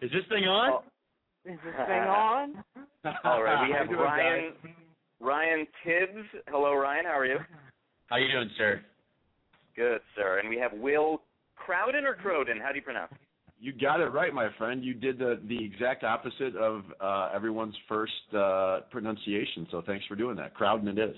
Is 0.00 0.10
this 0.12 0.22
thing 0.28 0.44
on? 0.44 0.70
Oh. 0.70 0.82
Is 1.44 1.58
this 1.64 1.74
thing 1.74 2.02
on? 2.02 2.64
All 3.24 3.42
right, 3.42 3.66
we 3.66 3.74
have 3.74 3.88
Ryan 3.88 4.52
guys? 4.62 4.72
Ryan 5.20 5.66
Tibbs. 5.84 6.26
Hello, 6.48 6.74
Ryan. 6.74 7.04
How 7.04 7.18
are 7.18 7.26
you? 7.26 7.38
How 8.06 8.16
are 8.16 8.20
you 8.20 8.30
doing, 8.30 8.50
sir? 8.56 8.80
Good, 9.74 10.00
sir. 10.14 10.38
And 10.38 10.48
we 10.48 10.56
have 10.58 10.72
Will 10.72 11.22
Crowden 11.56 12.04
or 12.04 12.14
Croden. 12.14 12.60
How 12.62 12.70
do 12.70 12.76
you 12.76 12.82
pronounce? 12.82 13.12
it? 13.12 13.27
You 13.60 13.72
got 13.72 14.00
it 14.00 14.06
right, 14.12 14.32
my 14.32 14.48
friend. 14.56 14.84
You 14.84 14.94
did 14.94 15.18
the 15.18 15.40
the 15.48 15.62
exact 15.64 16.04
opposite 16.04 16.54
of 16.56 16.84
uh, 17.00 17.30
everyone's 17.34 17.74
first 17.88 18.12
uh, 18.36 18.80
pronunciation. 18.90 19.66
So 19.70 19.82
thanks 19.84 20.04
for 20.06 20.14
doing 20.14 20.36
that. 20.36 20.54
Crowden 20.54 20.86
it 20.88 20.98
is. 20.98 21.16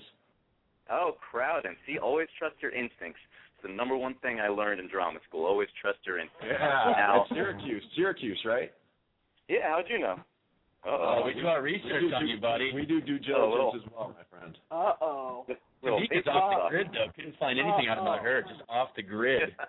Oh, 0.89 1.15
Crowden. 1.31 1.75
See, 1.85 1.99
always 1.99 2.27
trust 2.39 2.55
your 2.61 2.71
instincts. 2.71 3.19
It's 3.55 3.67
the 3.67 3.73
number 3.73 3.95
one 3.95 4.15
thing 4.23 4.39
I 4.39 4.47
learned 4.49 4.79
in 4.79 4.87
drama 4.89 5.19
school. 5.29 5.45
Always 5.45 5.69
trust 5.79 5.99
your 6.05 6.17
instincts. 6.19 6.47
Yeah, 6.59 6.93
Now- 6.97 7.19
that's 7.19 7.29
Syracuse. 7.29 7.83
Syracuse, 7.95 8.39
right? 8.43 8.71
Yeah, 9.47 9.69
how'd 9.69 9.85
you 9.89 9.99
know? 9.99 10.19
Oh, 10.83 10.89
Uh-oh. 10.89 11.25
we 11.27 11.33
do 11.39 11.45
our 11.47 11.61
research 11.61 12.01
do 12.09 12.13
on 12.15 12.27
you, 12.27 12.39
buddy. 12.41 12.71
We 12.73 12.85
do 12.87 12.99
due 13.01 13.19
Oh, 13.35 13.51
diligence 13.51 13.83
as 13.85 13.91
well, 13.93 14.15
my 14.17 14.37
friend. 14.39 14.57
Uh 14.71 14.93
oh. 14.99 15.45
Little 15.83 15.99
Topeka's 15.99 16.25
Facebook 16.25 16.35
off 16.35 16.63
the 16.63 16.69
grid 16.75 16.87
though. 16.91 17.11
Couldn't 17.15 17.37
find 17.37 17.59
anything 17.59 17.87
out 17.87 17.99
about 17.99 18.19
her. 18.23 18.41
Just 18.41 18.61
off 18.67 18.89
the 18.95 19.03
grid. 19.03 19.55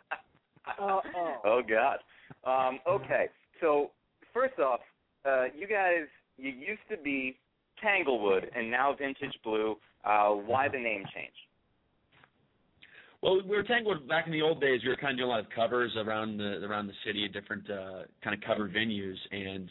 Uh 0.64 0.72
oh. 0.80 1.00
oh 1.44 1.60
God. 1.68 1.98
Um, 2.44 2.80
okay, 2.88 3.26
so 3.60 3.90
first 4.34 4.58
off, 4.58 4.80
uh, 5.24 5.44
you 5.56 5.66
guys, 5.66 6.06
you 6.36 6.50
used 6.50 6.82
to 6.90 6.96
be 6.96 7.38
Tanglewood 7.80 8.50
and 8.54 8.70
now 8.70 8.94
Vintage 8.98 9.36
Blue. 9.44 9.76
Uh, 10.04 10.30
why 10.30 10.68
the 10.68 10.78
name 10.78 11.04
change? 11.14 11.32
Well, 13.22 13.40
we 13.48 13.56
were 13.56 13.62
Tanglewood 13.62 14.08
back 14.08 14.26
in 14.26 14.32
the 14.32 14.42
old 14.42 14.60
days. 14.60 14.80
We 14.82 14.88
were 14.88 14.96
kind 14.96 15.12
of 15.12 15.18
doing 15.18 15.28
a 15.28 15.32
lot 15.32 15.40
of 15.40 15.46
covers 15.54 15.92
around 15.96 16.38
the 16.38 16.64
around 16.66 16.88
the 16.88 16.98
city 17.06 17.24
at 17.24 17.32
different 17.32 17.70
uh, 17.70 18.02
kind 18.24 18.34
of 18.34 18.40
cover 18.44 18.68
venues, 18.68 19.16
and 19.30 19.70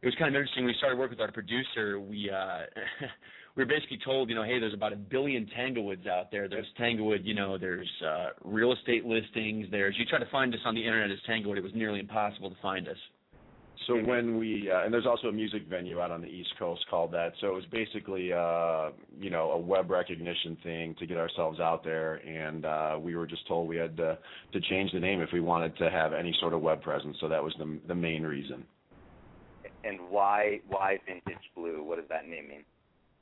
it 0.00 0.06
was 0.06 0.14
kind 0.16 0.28
of 0.28 0.38
interesting. 0.38 0.64
We 0.64 0.74
started 0.78 0.96
working 0.96 1.18
with 1.18 1.26
our 1.26 1.32
producer, 1.32 1.98
we 1.98 2.30
uh, 2.30 2.66
we 3.56 3.62
were 3.62 3.68
basically 3.68 3.98
told, 4.04 4.28
you 4.28 4.34
know, 4.34 4.42
hey, 4.42 4.58
there's 4.58 4.74
about 4.74 4.92
a 4.92 4.96
billion 4.96 5.46
Tanglewoods 5.56 6.08
out 6.08 6.30
there. 6.32 6.48
There's 6.48 6.66
Tanglewood, 6.76 7.20
you 7.24 7.34
know, 7.34 7.56
there's 7.56 7.88
uh, 8.04 8.30
real 8.44 8.72
estate 8.72 9.04
listings. 9.04 9.68
There's 9.70 9.94
you 9.96 10.04
try 10.06 10.18
to 10.18 10.30
find 10.30 10.52
us 10.54 10.60
on 10.64 10.74
the 10.74 10.84
internet 10.84 11.10
as 11.10 11.18
Tanglewood, 11.26 11.58
it 11.58 11.62
was 11.62 11.72
nearly 11.74 12.00
impossible 12.00 12.50
to 12.50 12.56
find 12.60 12.88
us. 12.88 12.96
So 13.86 13.96
when 13.96 14.38
we 14.38 14.70
uh, 14.72 14.84
and 14.84 14.94
there's 14.94 15.04
also 15.04 15.28
a 15.28 15.32
music 15.32 15.66
venue 15.68 16.00
out 16.00 16.10
on 16.10 16.22
the 16.22 16.26
East 16.26 16.50
Coast 16.58 16.84
called 16.88 17.12
that. 17.12 17.32
So 17.40 17.48
it 17.48 17.54
was 17.54 17.64
basically 17.70 18.32
uh, 18.32 18.90
you 19.18 19.30
know 19.30 19.50
a 19.50 19.58
web 19.58 19.90
recognition 19.90 20.56
thing 20.62 20.94
to 20.98 21.06
get 21.06 21.18
ourselves 21.18 21.60
out 21.60 21.84
there, 21.84 22.14
and 22.14 22.64
uh, 22.64 22.98
we 22.98 23.14
were 23.14 23.26
just 23.26 23.46
told 23.46 23.68
we 23.68 23.76
had 23.76 23.96
to, 23.98 24.16
to 24.52 24.60
change 24.70 24.92
the 24.92 25.00
name 25.00 25.20
if 25.20 25.30
we 25.32 25.40
wanted 25.40 25.76
to 25.78 25.90
have 25.90 26.14
any 26.14 26.34
sort 26.40 26.54
of 26.54 26.62
web 26.62 26.80
presence. 26.82 27.16
So 27.20 27.28
that 27.28 27.42
was 27.42 27.52
the 27.58 27.78
the 27.86 27.94
main 27.94 28.22
reason. 28.22 28.64
And 29.82 29.98
why 30.08 30.60
why 30.66 30.98
Vintage 31.06 31.44
Blue? 31.54 31.82
What 31.82 31.98
does 31.98 32.08
that 32.08 32.26
name 32.26 32.48
mean? 32.48 32.64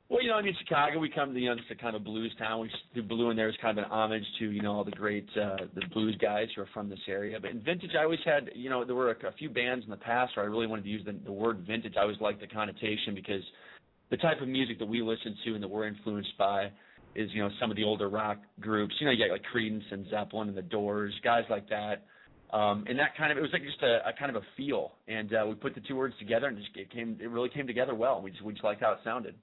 Well, 0.09 0.21
you 0.21 0.29
know, 0.29 0.35
I 0.35 0.41
mean, 0.41 0.55
Chicago, 0.59 0.99
we 0.99 1.09
come 1.09 1.33
to, 1.33 1.39
you 1.39 1.47
know, 1.47 1.53
it's 1.53 1.61
a 1.71 1.75
kind 1.75 1.95
of 1.95 2.03
blues 2.03 2.31
town. 2.37 2.59
We 2.59 2.69
do 2.93 3.01
blue 3.01 3.31
in 3.31 3.37
there 3.37 3.49
as 3.49 3.55
kind 3.61 3.77
of 3.77 3.85
an 3.85 3.89
homage 3.89 4.25
to, 4.39 4.51
you 4.51 4.61
know, 4.61 4.73
all 4.73 4.83
the 4.83 4.91
great, 4.91 5.27
uh, 5.35 5.65
the 5.73 5.81
blues 5.91 6.15
guys 6.21 6.49
who 6.55 6.61
are 6.61 6.67
from 6.73 6.89
this 6.89 6.99
area. 7.07 7.39
But 7.41 7.51
in 7.51 7.61
vintage, 7.61 7.91
I 7.97 8.03
always 8.03 8.19
had, 8.23 8.51
you 8.53 8.69
know, 8.69 8.85
there 8.85 8.95
were 8.95 9.11
a, 9.11 9.27
a 9.27 9.31
few 9.31 9.49
bands 9.49 9.85
in 9.85 9.89
the 9.89 9.97
past 9.97 10.35
where 10.35 10.45
I 10.45 10.49
really 10.49 10.67
wanted 10.67 10.83
to 10.83 10.89
use 10.89 11.03
the, 11.05 11.15
the 11.25 11.31
word 11.31 11.65
vintage. 11.65 11.93
I 11.97 12.01
always 12.01 12.19
liked 12.21 12.41
the 12.41 12.47
connotation 12.47 13.15
because 13.15 13.41
the 14.11 14.17
type 14.17 14.41
of 14.41 14.47
music 14.47 14.77
that 14.79 14.87
we 14.87 15.01
listen 15.01 15.35
to 15.45 15.55
and 15.55 15.63
that 15.63 15.69
we're 15.69 15.87
influenced 15.87 16.37
by 16.37 16.69
is, 17.15 17.29
you 17.33 17.41
know, 17.41 17.49
some 17.59 17.71
of 17.71 17.77
the 17.77 17.83
older 17.83 18.09
rock 18.09 18.37
groups. 18.59 18.93
You 18.99 19.07
know, 19.07 19.13
you 19.13 19.25
got 19.25 19.31
like 19.31 19.43
Creedence 19.55 19.89
and 19.91 20.05
Zeppelin 20.09 20.49
and 20.49 20.57
the 20.57 20.63
Doors, 20.63 21.13
guys 21.23 21.43
like 21.49 21.67
that. 21.69 22.05
Um, 22.55 22.85
and 22.87 22.99
that 22.99 23.17
kind 23.17 23.31
of, 23.31 23.37
it 23.39 23.41
was 23.41 23.49
like 23.51 23.63
just 23.63 23.81
a, 23.81 24.07
a 24.07 24.13
kind 24.19 24.35
of 24.35 24.43
a 24.43 24.45
feel. 24.55 24.91
And 25.07 25.33
uh, 25.33 25.45
we 25.47 25.55
put 25.55 25.73
the 25.73 25.81
two 25.81 25.95
words 25.95 26.13
together 26.19 26.47
and 26.47 26.57
just 26.57 26.69
it 26.75 26.91
came, 26.91 27.17
it 27.19 27.29
really 27.29 27.49
came 27.49 27.65
together 27.65 27.95
well. 27.95 28.21
We 28.21 28.29
just, 28.29 28.43
we 28.43 28.53
just 28.53 28.63
liked 28.63 28.81
how 28.81 28.91
it 28.91 28.99
sounded. 29.03 29.33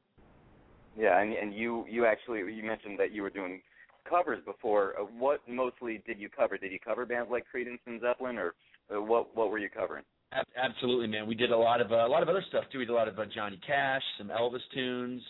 Yeah, 0.99 1.21
and 1.21 1.33
and 1.33 1.55
you 1.55 1.85
you 1.89 2.07
actually 2.07 2.41
you 2.53 2.63
mentioned 2.65 2.99
that 2.99 3.13
you 3.13 3.23
were 3.23 3.31
doing 3.31 3.63
covers 4.09 4.43
before. 4.45 4.95
Uh, 4.99 5.05
what 5.05 5.41
mostly 5.49 6.03
did 6.07 6.19
you 6.19 6.29
cover? 6.29 6.57
Did 6.59 6.73
you 6.73 6.79
cover 6.79 7.07
bands 7.07 7.31
like 7.31 7.45
Creedence 7.55 7.79
and 7.87 8.01
Zeppelin, 8.01 8.39
or 8.39 8.55
uh, 8.95 9.01
what 9.01 9.35
what 9.37 9.51
were 9.51 9.59
you 9.59 9.69
covering? 9.69 10.05
Ab- 10.33 10.47
Absolutely, 10.57 11.07
man. 11.07 11.27
We 11.27 11.35
did 11.35 11.51
a 11.53 11.57
lot 11.57 11.81
of 11.81 11.93
uh, 11.93 12.07
a 12.07 12.09
lot 12.09 12.23
of 12.23 12.29
other 12.29 12.45
stuff 12.49 12.65
too. 12.73 12.79
We 12.79 12.85
did 12.87 12.93
a 12.93 12.95
lot 12.95 13.09
of 13.09 13.19
uh, 13.19 13.25
Johnny 13.35 13.61
Cash, 13.67 14.03
some 14.19 14.29
Elvis 14.29 14.61
tunes, 14.75 15.23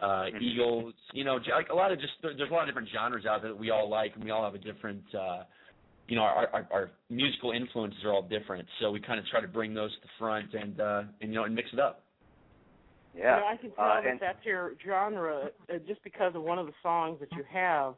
uh, 0.00 0.26
Mhm. 0.32 0.42
Eagles. 0.42 0.94
You 1.12 1.24
know, 1.24 1.38
like 1.54 1.70
a 1.70 1.74
lot 1.74 1.90
of 1.92 2.00
just 2.00 2.12
there's 2.22 2.38
a 2.40 2.52
lot 2.52 2.62
of 2.62 2.68
different 2.68 2.88
genres 2.90 3.24
out 3.26 3.42
there 3.42 3.52
that 3.52 3.58
we 3.58 3.70
all 3.70 3.88
like, 3.88 4.14
and 4.14 4.24
we 4.24 4.30
all 4.30 4.44
have 4.44 4.54
a 4.54 4.58
different. 4.58 5.02
uh 5.14 5.44
you 6.06 6.16
know, 6.16 6.22
our, 6.22 6.48
our 6.54 6.66
our 6.70 6.90
musical 7.10 7.50
influences 7.50 8.02
are 8.02 8.12
all 8.12 8.22
different, 8.22 8.66
so 8.80 8.90
we 8.90 8.98
kind 8.98 9.20
of 9.20 9.26
try 9.26 9.42
to 9.42 9.46
bring 9.48 9.74
those 9.74 9.92
to 9.92 10.00
the 10.00 10.08
front 10.18 10.54
and 10.54 10.80
uh 10.80 11.02
and 11.20 11.30
you 11.30 11.38
know 11.38 11.44
and 11.44 11.54
mix 11.54 11.68
it 11.72 11.78
up. 11.78 12.02
Yeah, 13.16 13.36
You 13.36 13.40
know, 13.40 13.46
I 13.48 13.56
can 13.56 13.70
tell 13.72 13.84
uh, 13.84 14.00
that 14.02 14.20
that's 14.20 14.44
your 14.46 14.72
genre 14.84 15.50
uh, 15.72 15.78
just 15.86 16.02
because 16.04 16.34
of 16.34 16.42
one 16.42 16.58
of 16.58 16.66
the 16.66 16.72
songs 16.82 17.18
that 17.20 17.30
you 17.32 17.44
have. 17.52 17.94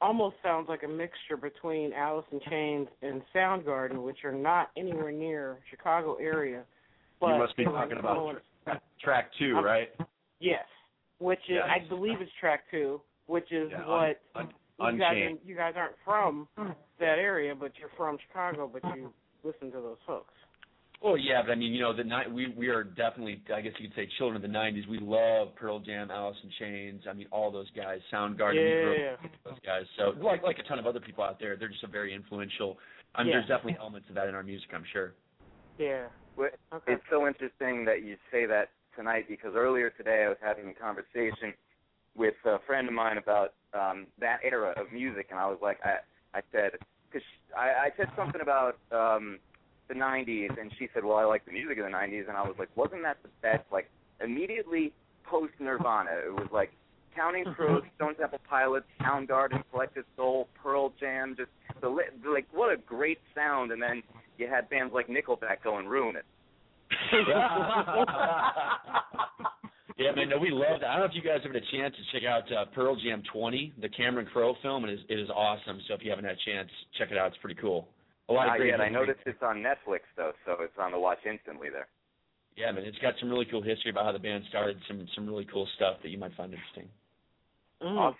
Almost 0.00 0.36
sounds 0.42 0.68
like 0.68 0.82
a 0.84 0.88
mixture 0.88 1.36
between 1.36 1.92
Alice 1.92 2.26
in 2.32 2.40
Chains 2.48 2.88
and 3.02 3.22
Soundgarden, 3.34 4.02
which 4.04 4.24
are 4.24 4.32
not 4.32 4.70
anywhere 4.76 5.10
near 5.10 5.58
Chicago 5.70 6.14
area. 6.16 6.62
But 7.20 7.32
you 7.34 7.38
must 7.38 7.56
be 7.56 7.64
talking 7.64 7.98
about 7.98 8.16
influenced- 8.16 8.46
track 9.00 9.30
two, 9.38 9.54
I'm- 9.56 9.64
right? 9.64 9.90
Yes, 10.40 10.66
which 11.18 11.40
is 11.48 11.56
Yes. 11.56 11.68
I 11.68 11.78
believe 11.88 12.20
is 12.22 12.28
track 12.38 12.64
two, 12.70 13.00
which 13.26 13.50
is 13.50 13.70
Yeah, 13.72 13.86
what 13.86 14.20
un- 14.36 14.54
you 14.92 14.98
guys 14.98 15.16
are, 15.16 15.30
you 15.44 15.54
guys 15.56 15.74
aren't 15.76 15.96
from 16.04 16.48
that 16.98 17.18
area, 17.18 17.54
but 17.54 17.76
you're 17.78 17.88
from 17.96 18.18
Chicago, 18.18 18.68
but 18.68 18.84
you 18.96 19.12
listen 19.42 19.72
to 19.72 19.80
those 19.80 19.98
folks. 20.06 20.34
Well, 21.00 21.16
yeah, 21.16 21.42
but 21.42 21.52
I 21.52 21.54
mean, 21.54 21.72
you 21.72 21.80
know, 21.80 21.94
the 21.96 22.02
ni- 22.02 22.32
we 22.32 22.48
we 22.56 22.68
are 22.68 22.82
definitely, 22.82 23.40
I 23.54 23.60
guess 23.60 23.72
you 23.78 23.88
could 23.88 23.94
say, 23.94 24.08
children 24.18 24.34
of 24.36 24.42
the 24.42 24.48
'90s. 24.56 24.88
We 24.88 24.98
love 24.98 25.54
Pearl 25.54 25.78
Jam, 25.78 26.10
Alice 26.10 26.36
in 26.42 26.50
Chains. 26.58 27.02
I 27.08 27.12
mean, 27.12 27.28
all 27.30 27.52
those 27.52 27.70
guys, 27.76 28.00
Soundgarden. 28.12 28.54
we 28.54 28.82
grew 28.82 28.92
up 28.92 29.20
Yeah. 29.22 29.28
those 29.44 29.58
guys. 29.64 29.84
So, 29.96 30.10
like 30.20 30.42
like 30.42 30.58
a 30.58 30.64
ton 30.64 30.78
of 30.80 30.86
other 30.86 30.98
people 30.98 31.22
out 31.22 31.38
there, 31.38 31.56
they're 31.56 31.68
just 31.68 31.84
a 31.84 31.88
very 31.88 32.12
influential. 32.12 32.78
I 33.14 33.22
mean, 33.22 33.28
Yeah. 33.28 33.36
there's 33.38 33.48
definitely 33.48 33.76
elements 33.78 34.08
of 34.08 34.16
that 34.16 34.26
in 34.28 34.34
our 34.34 34.42
music, 34.42 34.70
I'm 34.74 34.84
sure. 34.92 35.14
Yeah. 35.78 36.06
Well, 36.36 36.50
Okay. 36.72 36.94
It's 36.94 37.04
so 37.10 37.26
interesting 37.28 37.84
that 37.84 38.02
you 38.02 38.16
say 38.32 38.46
that 38.46 38.70
tonight 38.96 39.26
because 39.28 39.54
earlier 39.54 39.90
today 39.90 40.24
I 40.24 40.28
was 40.28 40.38
having 40.42 40.68
a 40.68 40.74
conversation 40.74 41.54
with 42.16 42.34
a 42.44 42.58
friend 42.66 42.88
of 42.88 42.94
mine 42.94 43.18
about 43.18 43.54
um, 43.72 44.08
that 44.18 44.40
era 44.42 44.74
of 44.76 44.90
music, 44.92 45.28
and 45.30 45.38
I 45.38 45.46
was 45.46 45.58
like, 45.62 45.78
I 45.84 45.98
I 46.34 46.42
said 46.50 46.72
because 47.08 47.26
I, 47.56 47.86
I 47.86 47.90
said 47.96 48.08
something 48.16 48.40
about 48.40 48.78
um, 48.90 49.38
the 49.88 49.94
'90s, 49.94 50.58
and 50.60 50.70
she 50.78 50.88
said, 50.94 51.04
well, 51.04 51.16
I 51.16 51.24
like 51.24 51.44
the 51.44 51.52
music 51.52 51.78
of 51.78 51.84
the 51.84 51.90
'90s, 51.90 52.28
and 52.28 52.36
I 52.36 52.42
was 52.42 52.56
like, 52.58 52.68
wasn't 52.76 53.02
that 53.02 53.18
the 53.22 53.30
best? 53.42 53.64
Like 53.72 53.90
immediately 54.22 54.92
post 55.24 55.52
Nirvana, 55.60 56.10
it 56.26 56.32
was 56.32 56.48
like 56.52 56.72
Counting 57.14 57.44
Crows, 57.54 57.82
Stone 57.96 58.14
Temple 58.16 58.40
Pilots, 58.48 58.86
Soundgarden, 59.00 59.62
Collective 59.70 60.04
Soul, 60.16 60.48
Pearl 60.62 60.92
Jam, 61.00 61.34
just 61.36 61.50
the 61.80 61.88
li- 61.88 62.04
like 62.32 62.46
what 62.52 62.72
a 62.72 62.76
great 62.76 63.18
sound, 63.34 63.72
and 63.72 63.82
then 63.82 64.02
you 64.38 64.46
had 64.48 64.68
bands 64.70 64.94
like 64.94 65.08
Nickelback 65.08 65.62
go 65.64 65.78
and 65.78 65.90
ruin 65.90 66.16
it. 66.16 66.24
yeah, 69.98 70.12
man, 70.14 70.28
no, 70.28 70.38
we 70.38 70.50
love 70.50 70.80
that. 70.80 70.88
I 70.88 70.92
don't 70.94 71.00
know 71.00 71.06
if 71.06 71.14
you 71.14 71.22
guys 71.22 71.40
have 71.42 71.52
had 71.52 71.62
a 71.62 71.66
chance 71.76 71.94
to 71.96 72.02
check 72.12 72.26
out 72.28 72.44
uh, 72.52 72.64
Pearl 72.74 72.96
Jam 72.96 73.22
20, 73.32 73.74
the 73.80 73.88
Cameron 73.88 74.26
Crowe 74.32 74.54
film. 74.62 74.84
And 74.84 74.92
it 74.92 75.00
is 75.00 75.00
it 75.08 75.18
is 75.18 75.28
awesome. 75.30 75.80
So 75.88 75.94
if 75.94 76.00
you 76.02 76.10
haven't 76.10 76.24
had 76.24 76.34
a 76.34 76.50
chance, 76.50 76.70
check 76.98 77.10
it 77.10 77.18
out. 77.18 77.28
It's 77.28 77.36
pretty 77.38 77.60
cool. 77.60 77.88
A 78.28 78.32
lot 78.32 78.46
Not 78.46 78.56
of 78.56 78.60
great. 78.60 78.68
yet. 78.70 78.80
I 78.80 78.88
noticed 78.88 79.20
it's 79.24 79.42
on 79.42 79.56
Netflix 79.56 80.00
though, 80.16 80.32
so 80.44 80.56
it's 80.60 80.76
on 80.78 80.92
the 80.92 80.98
watch 80.98 81.18
instantly 81.24 81.68
there. 81.70 81.88
Yeah, 82.56 82.72
man, 82.72 82.84
it's 82.84 82.98
got 82.98 83.14
some 83.20 83.30
really 83.30 83.46
cool 83.50 83.62
history 83.62 83.90
about 83.90 84.04
how 84.04 84.12
the 84.12 84.18
band 84.18 84.44
started. 84.48 84.76
Some 84.86 85.06
some 85.14 85.26
really 85.26 85.46
cool 85.50 85.66
stuff 85.76 85.96
that 86.02 86.10
you 86.10 86.18
might 86.18 86.34
find 86.36 86.52
interesting. 86.52 86.88
Mm. 87.82 87.96
Awesome. 87.96 88.18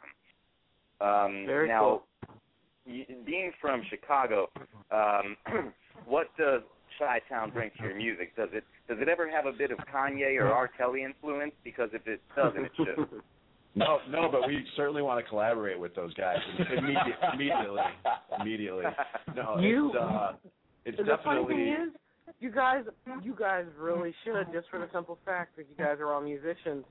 Um, 1.01 1.47
Very 1.47 1.69
now, 1.69 2.03
y 2.87 3.07
being 3.27 3.53
from 3.61 3.83
Chicago, 3.91 4.49
um, 4.91 5.37
what 6.07 6.29
does 6.39 6.63
Chi 6.99 7.21
Town 7.29 7.51
bring 7.51 7.71
to 7.79 7.85
your 7.85 7.97
music? 7.97 8.35
Does 8.37 8.49
it 8.53 8.65
does 8.89 8.99
it 9.01 9.09
ever 9.09 9.31
have 9.31 9.47
a 9.47 9.53
bit 9.53 9.71
of 9.71 9.79
Kanye 9.93 10.41
or 10.41 10.47
R. 10.47 10.69
Kelly 10.69 11.03
influence? 11.03 11.53
Because 11.65 11.91
if 11.93 12.07
it 12.07 12.21
doesn't, 12.35 12.65
it 12.65 12.73
should. 12.77 13.23
No, 13.75 13.99
no, 14.11 14.29
but 14.31 14.47
we 14.49 14.65
certainly 14.77 15.03
want 15.03 15.23
to 15.25 15.29
collaborate 15.29 15.79
with 15.79 15.95
those 15.95 16.13
guys 16.15 16.37
immediately. 16.59 17.13
Immediately, 17.35 17.83
immediately. 18.41 18.85
No, 19.37 19.59
You- 19.59 19.89
it's 19.91 19.97
uh, 19.97 20.33
it's 20.85 20.97
the 20.99 21.05
funny 21.25 21.43
definitely. 21.43 21.55
thing 21.55 21.73
is, 21.89 22.35
you 22.41 22.51
guys, 22.51 22.85
you 23.23 23.35
guys 23.39 23.65
really 23.79 24.15
should, 24.25 24.47
just 24.53 24.69
for 24.71 24.79
the 24.79 24.89
simple 24.93 25.19
fact 25.25 25.57
that 25.57 25.67
you 25.69 25.77
guys 25.85 25.99
are 26.01 26.13
all 26.13 26.21
musicians. 26.21 26.85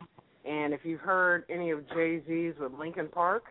And 0.45 0.73
if 0.73 0.81
you've 0.83 1.01
heard 1.01 1.43
any 1.49 1.71
of 1.71 1.87
Jay 1.89 2.21
Z's 2.27 2.53
with 2.59 2.71
Linkin 2.73 3.07
Park, 3.09 3.43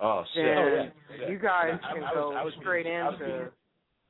Oh, 0.00 0.24
sick. 0.34 0.44
then 0.44 0.92
Yeah. 1.20 1.28
you 1.28 1.38
guys 1.38 1.78
I- 1.82 1.92
can 1.92 2.04
I 2.04 2.06
was- 2.06 2.14
go 2.14 2.32
I 2.34 2.42
was 2.44 2.54
straight 2.54 2.84
being- 2.84 2.96
I 2.96 3.12
into. 3.12 3.52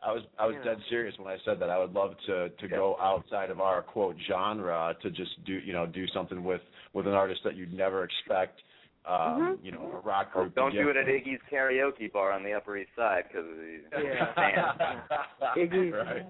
Being- 0.02 0.08
I 0.10 0.12
was 0.12 0.22
I 0.38 0.46
was 0.46 0.56
Yeah. 0.56 0.64
dead 0.74 0.82
serious 0.88 1.16
when 1.18 1.28
I 1.32 1.38
said 1.44 1.58
that. 1.60 1.70
I 1.70 1.78
would 1.78 1.92
love 1.92 2.16
to 2.26 2.48
to 2.50 2.68
go 2.68 2.96
outside 3.00 3.50
of 3.50 3.60
our 3.60 3.82
quote 3.82 4.16
genre 4.26 4.96
to 5.02 5.10
just 5.10 5.42
do 5.44 5.54
you 5.54 5.72
know 5.72 5.86
do 5.86 6.06
something 6.08 6.42
with 6.44 6.62
with 6.92 7.06
an 7.06 7.14
artist 7.14 7.42
that 7.44 7.54
you'd 7.54 7.72
never 7.72 8.04
expect. 8.04 8.62
Um, 9.04 9.58
Mhm. 9.58 9.64
You 9.64 9.72
know, 9.72 9.90
a 9.92 10.00
rock 10.00 10.32
group. 10.32 10.54
don't 10.54 10.72
do 10.72 10.88
it 10.88 10.96
at 10.96 11.06
Iggy's 11.06 11.40
karaoke 11.50 12.12
bar 12.12 12.30
on 12.30 12.44
the 12.44 12.52
Upper 12.52 12.76
East 12.76 12.94
Side 12.94 13.24
because 13.28 13.46
Yeah. 13.92 14.32
Iggy's. 15.56 15.92
right. 16.06 16.26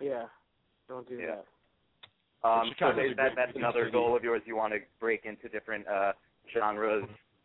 Yeah, 0.00 0.26
don't 0.88 1.08
do 1.08 1.16
Yeah. 1.16 1.36
that. 1.36 1.44
Um, 2.44 2.66
so 2.68 2.74
Chicago's 2.74 3.16
that, 3.16 3.34
that's 3.34 3.56
another 3.56 3.80
city. 3.86 3.92
goal 3.92 4.14
of 4.14 4.22
yours. 4.22 4.42
You 4.44 4.56
want 4.56 4.74
to 4.74 4.80
break 5.00 5.24
into 5.24 5.48
different 5.48 5.86
uh, 5.88 6.12
genres 6.52 7.04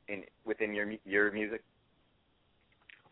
in 0.09 0.25
within 0.43 0.73
your 0.73 0.91
your 1.05 1.31
music. 1.31 1.61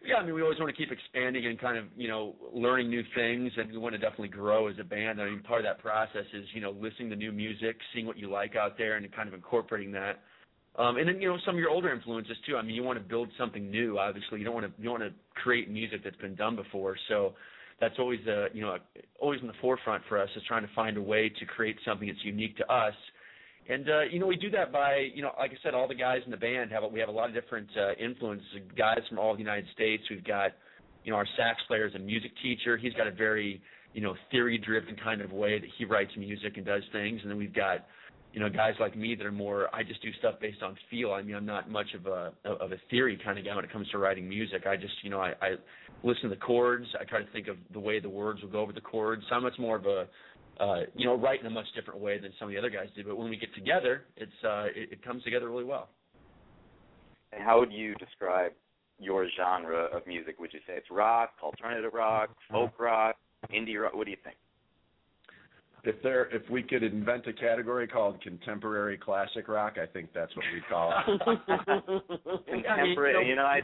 Yeah, 0.02 0.16
I 0.16 0.26
mean, 0.26 0.34
we 0.34 0.42
always 0.42 0.58
want 0.60 0.74
to 0.74 0.78
keep 0.78 0.94
expanding 0.94 1.46
and 1.46 1.60
kind 1.60 1.78
of, 1.78 1.86
you 1.98 2.08
know, 2.08 2.36
learning 2.54 2.90
new 2.90 3.04
things, 3.16 3.52
and 3.58 3.70
we 3.70 3.78
want 3.78 3.94
to 3.94 4.00
definitely 4.00 4.30
grow 4.30 4.68
as 4.68 4.76
a 4.80 4.84
band. 4.84 5.22
I 5.22 5.26
mean, 5.26 5.42
part 5.42 5.60
of 5.60 5.66
that 5.66 5.80
process 5.80 6.26
is, 6.34 6.46
you 6.54 6.62
know, 6.62 6.72
listening 6.72 7.10
to 7.10 7.18
new 7.18 7.34
music, 7.34 7.76
seeing 7.94 8.06
what 8.06 8.18
you 8.18 8.30
like 8.30 8.56
out 8.56 8.78
there, 8.78 8.96
and 8.96 9.12
kind 9.14 9.28
of 9.28 9.34
incorporating 9.34 9.92
that. 9.92 10.22
Um, 10.78 10.96
and 10.98 11.08
then, 11.08 11.22
you 11.22 11.28
know, 11.28 11.38
some 11.46 11.56
of 11.56 11.60
your 11.60 11.70
older 11.70 11.94
influences 11.94 12.38
too. 12.48 12.56
I 12.56 12.62
mean, 12.62 12.76
you 12.76 12.84
want 12.84 12.98
to 12.98 13.04
build 13.04 13.28
something 13.38 13.70
new. 13.70 14.00
Obviously, 14.00 14.40
you 14.40 14.46
don't 14.46 14.54
want 14.54 14.66
to 14.68 14.72
you 14.82 14.86
don't 14.90 15.02
want 15.02 15.12
to 15.12 15.42
create 15.42 15.70
music 15.70 16.02
that's 16.04 16.16
been 16.18 16.36
done 16.36 16.56
before. 16.56 16.96
So 17.10 17.34
that's 17.82 17.96
always, 18.00 18.20
uh, 18.26 18.46
you 18.54 18.62
know, 18.62 18.78
always 19.20 19.42
in 19.42 19.48
the 19.48 19.54
forefront 19.60 20.04
for 20.08 20.22
us 20.22 20.30
is 20.38 20.44
trying 20.48 20.66
to 20.66 20.74
find 20.74 20.96
a 20.96 21.02
way 21.02 21.28
to 21.28 21.46
create 21.46 21.76
something 21.86 22.08
that's 22.08 22.24
unique 22.24 22.56
to 22.58 22.72
us. 22.72 22.94
And 23.70 23.88
uh, 23.88 24.02
you 24.12 24.18
know, 24.20 24.26
we 24.26 24.36
do 24.36 24.50
that 24.52 24.72
by, 24.72 25.10
you 25.14 25.22
know, 25.22 25.32
like 25.38 25.52
I 25.52 25.58
said, 25.62 25.76
all 25.76 25.88
the 25.88 25.94
guys 25.96 26.22
in 26.26 26.32
the 26.32 26.38
band 26.38 26.72
have 26.72 26.84
we 26.92 27.00
have 27.00 27.10
a 27.10 27.12
lot 27.12 27.30
of 27.30 27.36
different 27.36 27.70
uh, 27.78 27.94
influences. 28.04 28.46
Guys 28.76 29.02
from 29.08 29.20
all 29.20 29.34
the 29.34 29.40
United 29.40 29.68
States. 29.74 30.04
We've 30.10 30.24
got, 30.24 30.52
you 31.04 31.12
know, 31.12 31.18
our 31.18 31.28
sax 31.38 31.60
player 31.68 31.86
is 31.88 31.94
a 31.94 32.00
music 32.00 32.32
teacher. 32.42 32.78
He's 32.78 32.94
got 32.94 33.06
a 33.06 33.12
very, 33.12 33.62
you 33.94 34.02
know, 34.02 34.16
theory-driven 34.32 34.96
kind 35.04 35.22
of 35.22 35.32
way 35.32 35.60
that 35.60 35.70
he 35.78 35.86
writes 35.86 36.12
music 36.18 36.58
and 36.58 36.66
does 36.66 36.82
things. 36.92 37.20
And 37.22 37.30
then 37.30 37.38
we've 37.38 37.54
got, 37.54 37.86
you 38.34 38.40
know, 38.40 38.50
guys 38.50 38.74
like 38.80 38.98
me 38.98 39.14
that 39.16 39.26
are 39.26 39.32
more. 39.32 39.74
I 39.74 39.84
just 39.84 40.02
do 40.02 40.10
stuff 40.18 40.36
based 40.42 40.64
on 40.64 40.76
feel. 40.90 41.12
I 41.12 41.22
mean, 41.22 41.36
I'm 41.36 41.46
not 41.46 41.70
much 41.70 41.94
of 41.94 42.08
a 42.08 42.34
of 42.46 42.72
a 42.72 42.78
theory 42.90 43.20
kind 43.24 43.38
of 43.38 43.46
guy 43.46 43.56
when 43.56 43.66
it 43.66 43.72
comes 43.72 43.88
to 43.92 44.00
writing 44.00 44.28
music. 44.28 44.66
I 44.66 44.78
just, 44.78 44.94
you 45.04 45.12
know, 45.12 45.20
I, 45.20 45.34
I 45.42 45.50
listen 46.04 46.24
to 46.24 46.30
the 46.30 46.42
chords. 46.42 46.88
I 47.00 47.04
try 47.04 47.22
to 47.22 47.32
think 47.32 47.48
of 47.48 47.58
the 47.72 47.80
way 47.80 48.00
the 48.00 48.10
words 48.10 48.42
will 48.42 48.50
go 48.50 48.62
over 48.62 48.74
the 48.74 48.82
chords. 48.82 49.22
So 49.30 49.36
I'm 49.36 49.44
much 49.44 49.60
more 49.60 49.76
of 49.76 49.86
a 49.86 50.08
uh, 50.60 50.82
you 50.96 51.06
know, 51.06 51.16
write 51.16 51.40
in 51.40 51.46
a 51.46 51.50
much 51.50 51.66
different 51.76 52.00
way 52.00 52.20
than 52.20 52.32
some 52.38 52.48
of 52.48 52.54
the 52.54 52.58
other 52.58 52.70
guys 52.70 52.88
do. 52.96 53.04
But 53.04 53.18
when 53.18 53.30
we 53.30 53.38
get 53.38 53.54
together, 53.56 54.04
it's 54.18 54.32
uh, 54.44 54.66
it, 54.76 54.94
it 54.94 55.04
comes 55.04 55.24
together 55.24 55.50
really 55.50 55.64
well. 55.64 55.90
And 57.32 57.44
how 57.44 57.60
would 57.60 57.72
you 57.72 57.96
describe 57.96 58.52
your 59.00 59.28
genre 59.38 59.86
of 59.96 60.06
music? 60.08 60.40
Would 60.40 60.54
you 60.54 60.60
say 60.68 60.74
it's 60.74 60.92
rock, 60.92 61.32
alternative 61.42 61.94
rock, 61.94 62.30
folk 62.52 62.80
rock, 62.80 63.16
indie 63.54 63.82
rock? 63.82 63.94
What 63.94 64.06
do 64.06 64.12
you 64.12 64.18
think? 64.24 64.36
If 65.86 66.02
there, 66.04 66.26
if 66.36 66.42
we 66.50 66.62
could 66.62 66.84
invent 66.84 67.26
a 67.28 67.34
category 67.34 67.88
called 67.88 68.22
contemporary 68.22 68.98
classic 68.98 69.48
rock, 69.48 69.78
I 69.82 69.86
think 69.86 70.10
that's 70.14 70.36
what 70.36 70.44
we'd 70.54 70.68
call 70.68 70.92
it. 70.92 72.46
Contemporary. 72.50 73.30
You 73.30 73.38
know, 73.38 73.44
I 73.44 73.62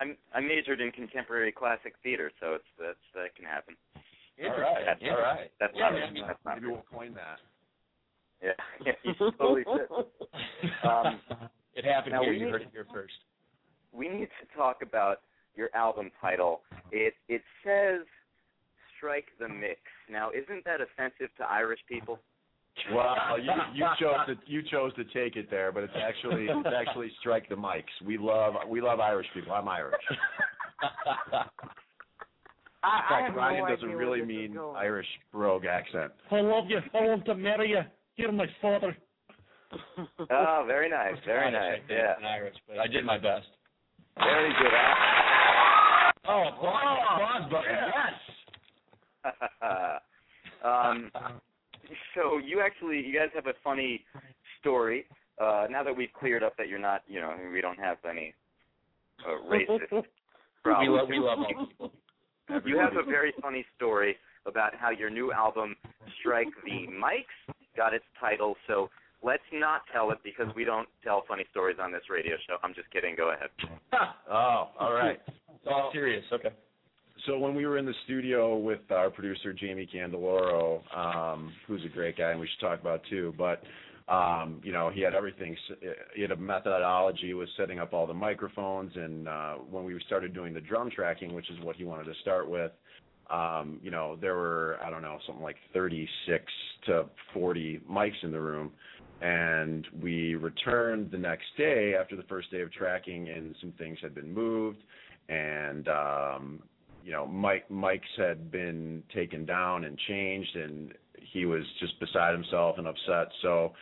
I'm, 0.00 0.16
I 0.34 0.40
majored 0.40 0.80
in 0.80 0.90
contemporary 0.92 1.52
classic 1.52 1.94
theater, 2.02 2.30
so 2.40 2.54
it's 2.54 2.64
that's 2.78 2.98
that 3.14 3.36
can 3.36 3.44
happen. 3.44 3.74
All 4.48 4.60
right, 4.60 4.84
That's, 4.86 5.00
all 5.10 5.16
right. 5.22 5.50
That's 5.60 5.72
Yeah, 5.76 5.90
not. 5.90 5.92
man. 5.92 6.14
That's 6.26 6.38
not. 6.44 6.54
Maybe 6.56 6.66
we'll 6.72 6.84
coin 6.92 7.14
that. 7.14 7.38
Yeah, 8.42 8.52
yeah, 8.86 8.92
you 9.04 9.14
totally 9.38 9.64
should. 9.64 10.88
Um, 10.88 11.20
It 11.74 11.84
happened 11.84 12.14
Now 12.14 12.22
here. 12.22 12.32
we 12.32 12.38
You 12.38 12.44
need- 12.46 12.52
heard 12.52 12.62
it 12.62 12.68
here 12.72 12.86
first. 12.92 13.14
we 13.92 14.08
need 14.08 14.28
to 14.40 14.56
talk 14.56 14.82
about 14.82 15.20
your 15.56 15.68
album 15.74 16.10
title. 16.20 16.62
It 16.90 17.14
it 17.28 17.42
says 17.64 18.06
"Strike 18.96 19.26
the 19.38 19.48
Mix." 19.48 19.80
Now, 20.08 20.30
isn't 20.30 20.64
that 20.64 20.80
offensive 20.80 21.28
to 21.38 21.44
Irish 21.50 21.80
people? 21.88 22.18
Well, 22.92 23.38
you, 23.38 23.52
you 23.74 23.84
chose 23.98 24.16
to 24.26 24.34
you 24.46 24.62
chose 24.62 24.94
to 24.94 25.04
take 25.04 25.36
it 25.36 25.50
there, 25.50 25.70
but 25.72 25.82
it's 25.82 25.92
actually 25.96 26.46
it's 26.48 26.68
actually 26.74 27.10
strike 27.20 27.48
the 27.48 27.56
mics. 27.56 27.92
We 28.06 28.16
love 28.16 28.54
we 28.68 28.80
love 28.80 29.00
Irish 29.00 29.26
people. 29.34 29.52
I'm 29.52 29.68
Irish. 29.68 30.00
I, 32.82 32.88
I 32.88 32.98
In 32.98 33.02
fact, 33.08 33.26
have 33.28 33.36
Ryan 33.36 33.64
no 33.64 33.74
doesn't 33.74 33.90
really 33.90 34.20
where 34.20 34.26
this 34.26 34.34
is 34.36 34.50
mean. 34.50 34.58
Irish 34.76 35.06
brogue 35.32 35.64
accent. 35.66 36.12
I 36.30 36.40
love 36.40 36.64
you. 36.68 36.78
I 36.94 37.00
want 37.02 37.24
to 37.26 37.34
marry 37.34 37.70
you. 37.70 37.80
You're 38.16 38.32
my 38.32 38.46
father. 38.60 38.96
Oh, 40.32 40.64
very 40.66 40.90
nice, 40.90 41.14
very 41.24 41.52
nice. 41.52 41.78
Yeah, 41.88 42.14
Irish, 42.26 42.56
but 42.66 42.80
I 42.80 42.88
did 42.88 43.04
my 43.04 43.18
best. 43.18 43.46
very 44.18 44.52
good. 44.54 44.72
Al. 44.74 46.12
Oh, 46.28 46.48
applause, 46.48 46.98
applause 47.14 47.50
button. 47.52 47.78
Yes. 49.24 49.40
um, 50.64 51.10
so 52.14 52.38
you 52.38 52.60
actually, 52.60 53.00
you 53.00 53.16
guys 53.16 53.28
have 53.34 53.46
a 53.46 53.54
funny 53.62 54.04
story. 54.60 55.06
Uh, 55.40 55.66
now 55.70 55.82
that 55.84 55.96
we've 55.96 56.12
cleared 56.18 56.42
up 56.42 56.56
that 56.58 56.68
you're 56.68 56.78
not, 56.78 57.02
you 57.06 57.20
know, 57.20 57.32
we 57.52 57.60
don't 57.60 57.78
have 57.78 57.98
any 58.08 58.34
uh, 59.26 59.48
racist 59.50 60.02
We 60.64 60.88
love 60.88 61.08
we 61.08 61.18
love 61.18 61.38
all 61.38 61.46
people. 61.46 61.92
You 62.64 62.78
have 62.78 62.96
a 62.96 63.08
very 63.08 63.32
funny 63.40 63.64
story 63.76 64.16
about 64.46 64.74
how 64.74 64.90
your 64.90 65.10
new 65.10 65.32
album, 65.32 65.76
Strike 66.20 66.48
the 66.64 66.86
Mics, 66.90 67.54
got 67.76 67.94
its 67.94 68.04
title. 68.18 68.56
So 68.66 68.90
let's 69.22 69.42
not 69.52 69.82
tell 69.92 70.10
it 70.10 70.18
because 70.24 70.46
we 70.56 70.64
don't 70.64 70.88
tell 71.04 71.24
funny 71.28 71.44
stories 71.50 71.76
on 71.80 71.92
this 71.92 72.02
radio 72.10 72.36
show. 72.46 72.56
I'm 72.62 72.74
just 72.74 72.90
kidding. 72.90 73.14
Go 73.16 73.32
ahead. 73.32 73.48
Oh, 74.32 74.68
all 74.78 74.92
right. 74.92 75.20
It's 75.62 75.68
all 75.70 75.90
serious. 75.92 76.24
Okay. 76.32 76.48
So 77.26 77.38
when 77.38 77.54
we 77.54 77.66
were 77.66 77.76
in 77.76 77.84
the 77.84 77.92
studio 78.04 78.56
with 78.56 78.80
our 78.90 79.10
producer 79.10 79.52
Jamie 79.52 79.86
Candiloro, 79.92 80.80
um, 80.96 81.52
who's 81.66 81.84
a 81.84 81.88
great 81.88 82.16
guy 82.16 82.30
and 82.30 82.40
we 82.40 82.46
should 82.46 82.66
talk 82.66 82.80
about 82.80 83.02
too, 83.10 83.34
but 83.36 83.62
um, 84.10 84.60
you 84.64 84.72
know 84.72 84.90
he 84.90 85.00
had 85.00 85.14
everything. 85.14 85.56
He 86.14 86.22
had 86.22 86.32
a 86.32 86.36
methodology 86.36 87.32
with 87.32 87.48
setting 87.56 87.78
up 87.78 87.92
all 87.92 88.06
the 88.06 88.14
microphones, 88.14 88.92
and 88.96 89.28
uh, 89.28 89.54
when 89.70 89.84
we 89.84 89.98
started 90.06 90.34
doing 90.34 90.52
the 90.52 90.60
drum 90.60 90.90
tracking, 90.90 91.34
which 91.34 91.48
is 91.50 91.58
what 91.62 91.76
he 91.76 91.84
wanted 91.84 92.04
to 92.04 92.14
start 92.20 92.48
with, 92.48 92.72
um, 93.30 93.78
you 93.82 93.90
know 93.90 94.16
there 94.20 94.34
were 94.34 94.78
I 94.84 94.90
don't 94.90 95.02
know 95.02 95.18
something 95.26 95.44
like 95.44 95.56
36 95.72 96.44
to 96.86 97.04
40 97.32 97.80
mics 97.88 98.22
in 98.24 98.32
the 98.32 98.40
room, 98.40 98.72
and 99.20 99.86
we 100.02 100.34
returned 100.34 101.12
the 101.12 101.18
next 101.18 101.46
day 101.56 101.94
after 101.94 102.16
the 102.16 102.24
first 102.24 102.50
day 102.50 102.62
of 102.62 102.72
tracking, 102.72 103.28
and 103.28 103.54
some 103.60 103.72
things 103.78 103.98
had 104.02 104.12
been 104.12 104.32
moved, 104.34 104.82
and 105.28 105.86
um, 105.88 106.62
you 107.04 107.12
know, 107.12 107.28
mics 107.32 107.62
mics 107.70 108.00
had 108.16 108.50
been 108.50 109.04
taken 109.14 109.46
down 109.46 109.84
and 109.84 109.96
changed, 110.08 110.56
and 110.56 110.94
he 111.32 111.46
was 111.46 111.62
just 111.78 111.98
beside 112.00 112.32
himself 112.32 112.76
and 112.78 112.88
upset. 112.88 113.28
So 113.42 113.72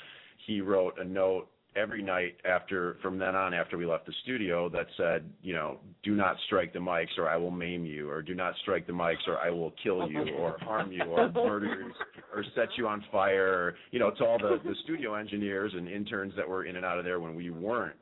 he 0.48 0.62
wrote 0.62 0.98
a 0.98 1.04
note 1.04 1.46
every 1.76 2.02
night 2.02 2.36
after 2.44 2.96
from 3.02 3.18
then 3.18 3.36
on 3.36 3.52
after 3.52 3.76
we 3.76 3.84
left 3.84 4.06
the 4.06 4.14
studio 4.22 4.68
that 4.70 4.86
said, 4.96 5.30
you 5.42 5.54
know, 5.54 5.78
do 6.02 6.16
not 6.16 6.36
strike 6.46 6.72
the 6.72 6.78
mics 6.78 7.16
or 7.18 7.28
I 7.28 7.36
will 7.36 7.50
maim 7.50 7.84
you, 7.84 8.10
or 8.10 8.22
do 8.22 8.34
not 8.34 8.54
strike 8.62 8.86
the 8.86 8.92
mics 8.92 9.28
or 9.28 9.38
I 9.38 9.50
will 9.50 9.72
kill 9.82 10.10
you, 10.10 10.34
or 10.38 10.56
harm 10.62 10.90
you, 10.90 11.02
or 11.02 11.30
murder 11.32 11.66
you, 11.66 11.92
or 12.34 12.42
set 12.56 12.68
you 12.78 12.88
on 12.88 13.04
fire, 13.12 13.76
you 13.90 13.98
know, 13.98 14.10
to 14.10 14.24
all 14.24 14.38
the 14.38 14.58
the 14.64 14.74
studio 14.84 15.14
engineers 15.14 15.72
and 15.76 15.86
interns 15.86 16.32
that 16.36 16.48
were 16.48 16.64
in 16.64 16.76
and 16.76 16.84
out 16.84 16.98
of 16.98 17.04
there 17.04 17.20
when 17.20 17.34
we 17.34 17.50
weren't. 17.50 17.94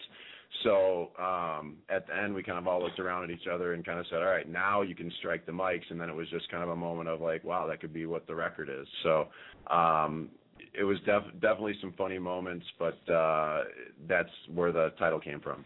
So 0.62 1.10
um, 1.18 1.76
at 1.90 2.06
the 2.06 2.16
end, 2.16 2.32
we 2.32 2.42
kind 2.42 2.58
of 2.58 2.66
all 2.68 2.80
looked 2.80 3.00
around 3.00 3.24
at 3.24 3.30
each 3.30 3.48
other 3.52 3.74
and 3.74 3.84
kind 3.84 3.98
of 3.98 4.06
said, 4.08 4.20
"All 4.20 4.28
right, 4.28 4.48
now 4.48 4.82
you 4.82 4.94
can 4.94 5.12
strike 5.18 5.44
the 5.44 5.52
mics." 5.52 5.90
And 5.90 6.00
then 6.00 6.08
it 6.08 6.14
was 6.14 6.28
just 6.30 6.48
kind 6.50 6.62
of 6.62 6.70
a 6.70 6.76
moment 6.76 7.08
of 7.08 7.20
like, 7.20 7.42
"Wow, 7.44 7.66
that 7.66 7.80
could 7.80 7.92
be 7.92 8.06
what 8.06 8.26
the 8.26 8.34
record 8.34 8.70
is." 8.70 8.86
So 9.02 9.26
um, 9.70 10.30
it 10.78 10.84
was 10.84 10.98
def- 11.06 11.32
definitely 11.40 11.74
some 11.80 11.92
funny 11.96 12.18
moments, 12.18 12.66
but 12.78 12.98
uh, 13.12 13.64
that's 14.08 14.30
where 14.54 14.72
the 14.72 14.92
title 14.98 15.20
came 15.20 15.40
from. 15.40 15.64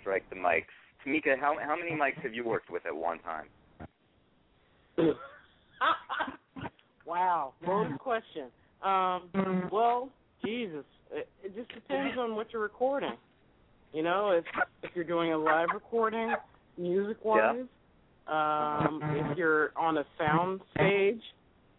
Strike 0.00 0.28
the 0.30 0.36
mics. 0.36 0.64
Tamika, 1.06 1.38
how 1.38 1.56
how 1.62 1.76
many 1.76 1.92
mics 1.92 2.20
have 2.22 2.34
you 2.34 2.44
worked 2.44 2.70
with 2.70 2.84
at 2.86 2.94
one 2.94 3.18
time? 3.20 3.46
wow, 7.06 7.54
loaded 7.66 7.98
question. 7.98 8.46
Um, 8.82 9.68
well, 9.72 10.10
Jesus, 10.44 10.84
it, 11.12 11.28
it 11.42 11.54
just 11.54 11.72
depends 11.72 12.18
on 12.18 12.34
what 12.34 12.48
you're 12.52 12.62
recording. 12.62 13.16
You 13.92 14.02
know, 14.02 14.30
if 14.30 14.44
if 14.82 14.90
you're 14.94 15.04
doing 15.04 15.32
a 15.32 15.38
live 15.38 15.68
recording, 15.72 16.34
music 16.78 17.24
wise, 17.24 17.64
um, 18.26 19.00
if 19.02 19.36
you're 19.36 19.72
on 19.76 19.98
a 19.98 20.04
sound 20.18 20.60
stage 20.74 21.20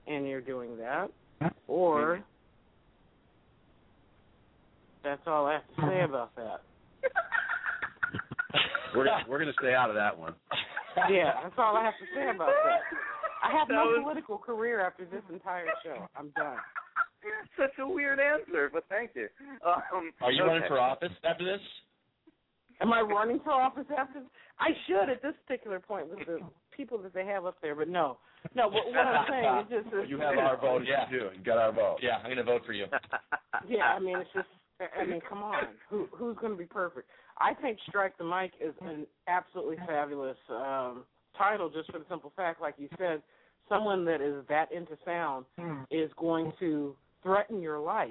and 0.08 0.28
you're 0.28 0.42
doing 0.42 0.78
that, 0.78 1.10
or 1.68 2.22
that's 5.04 5.22
all 5.26 5.46
I 5.48 5.54
have 5.54 5.68
to 5.76 5.82
say 5.90 6.02
about 6.02 6.36
that. 6.36 6.62
We're 8.96 9.08
we're 9.30 9.40
gonna 9.40 9.54
stay 9.60 9.74
out 9.74 9.90
of 9.90 9.96
that 9.96 10.18
one. 10.18 10.36
Yeah, 11.10 11.32
that's 11.44 11.56
all 11.58 11.78
I 11.78 11.86
have 11.86 11.94
to 11.94 12.06
say 12.14 12.30
about 12.30 12.48
that. 12.50 12.82
I 13.42 13.52
have 13.58 13.68
That 13.70 13.74
no 13.76 13.86
was- 13.86 14.00
political 14.04 14.38
career 14.38 14.82
after 14.86 15.06
this 15.06 15.24
entire 15.32 15.68
show. 15.84 16.08
I'm 16.16 16.30
done. 16.36 16.58
Such 17.58 17.72
a 17.80 17.88
weird 17.88 18.20
answer, 18.20 18.70
but 18.74 18.84
thank 18.90 19.12
you. 19.16 19.28
Um, 19.66 20.12
Are 20.22 20.32
you 20.32 20.42
okay. 20.44 20.52
running 20.52 20.68
for 20.68 20.80
office 20.80 21.12
after 21.24 21.46
this? 21.46 21.62
Am 22.82 22.92
I 22.92 23.00
running 23.02 23.40
for 23.44 23.52
office 23.52 23.86
after? 23.98 24.24
I 24.60 24.70
should 24.88 25.08
at 25.10 25.22
this 25.22 25.34
particular 25.48 25.80
point 25.80 26.10
with 26.10 26.20
the 26.26 26.40
people 26.76 26.98
that 27.00 27.14
they 27.14 27.26
have 27.26 27.46
up 27.46 27.58
there, 27.62 27.76
but 27.76 27.88
no, 27.88 28.18
no. 28.56 28.68
What, 28.68 28.88
what 28.88 28.98
I'm 28.98 29.26
saying 29.30 29.80
is 29.80 29.84
just, 29.92 30.10
You 30.10 30.20
have 30.20 30.38
our 30.38 30.60
vote. 30.60 30.84
Yeah. 30.88 31.10
You 31.10 31.20
do. 31.20 31.26
You 31.38 31.44
got 31.44 31.58
our 31.58 31.72
vote. 31.72 31.98
Yeah, 32.02 32.18
I'm 32.24 32.30
gonna 32.30 32.44
vote 32.44 32.62
for 32.66 32.74
you. 32.74 32.86
yeah. 33.68 33.86
I 33.86 34.00
mean, 34.00 34.18
it's 34.18 34.30
just. 34.34 34.48
I 35.00 35.06
mean, 35.06 35.22
come 35.30 35.44
on. 35.44 35.64
Who 35.90 36.08
who's 36.12 36.38
going 36.38 36.54
to 36.54 36.58
be 36.58 36.66
perfect? 36.66 37.08
I 37.38 37.54
think 37.54 37.78
"Strike 37.88 38.18
the 38.18 38.24
Mic" 38.24 38.52
is 38.60 38.74
an 38.82 39.06
absolutely 39.28 39.78
fabulous 39.86 40.38
um, 40.50 41.04
title, 41.38 41.70
just 41.70 41.92
for 41.92 42.00
the 42.00 42.06
simple 42.10 42.34
fact, 42.36 42.62
like 42.62 42.76
you 42.80 42.90
said, 42.98 43.22
someone 43.70 44.06
that 44.06 44.22
is 44.22 44.44
that 44.50 44.72
into 44.72 44.98
sound 45.06 45.46
is 45.92 46.10
going 46.18 46.52
to 46.60 46.96
threaten 47.24 47.62
your 47.62 47.80
life 47.80 48.10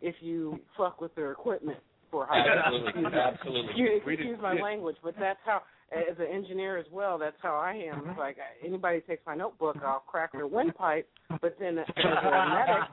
if 0.00 0.14
you 0.20 0.60
fuck 0.76 1.00
with 1.00 1.14
their 1.14 1.32
equipment 1.32 1.78
for 2.10 2.26
high 2.30 2.44
Absolutely, 2.64 3.04
absolutely. 3.18 3.70
Excuse, 3.70 4.02
excuse 4.06 4.38
my 4.40 4.54
yeah. 4.54 4.62
language, 4.62 4.96
but 5.02 5.14
that's 5.18 5.38
how, 5.44 5.62
as 5.92 6.18
an 6.18 6.26
engineer 6.26 6.78
as 6.78 6.86
well, 6.90 7.18
that's 7.18 7.36
how 7.42 7.54
I 7.54 7.72
am. 7.72 8.08
It's 8.08 8.18
like 8.18 8.36
anybody 8.64 9.00
takes 9.00 9.22
my 9.26 9.34
notebook, 9.34 9.76
I'll 9.84 10.04
crack 10.06 10.32
their 10.32 10.46
windpipe, 10.46 11.08
but 11.40 11.56
then 11.60 11.78
as 11.78 11.86
a 11.96 12.48
medic, 12.66 12.88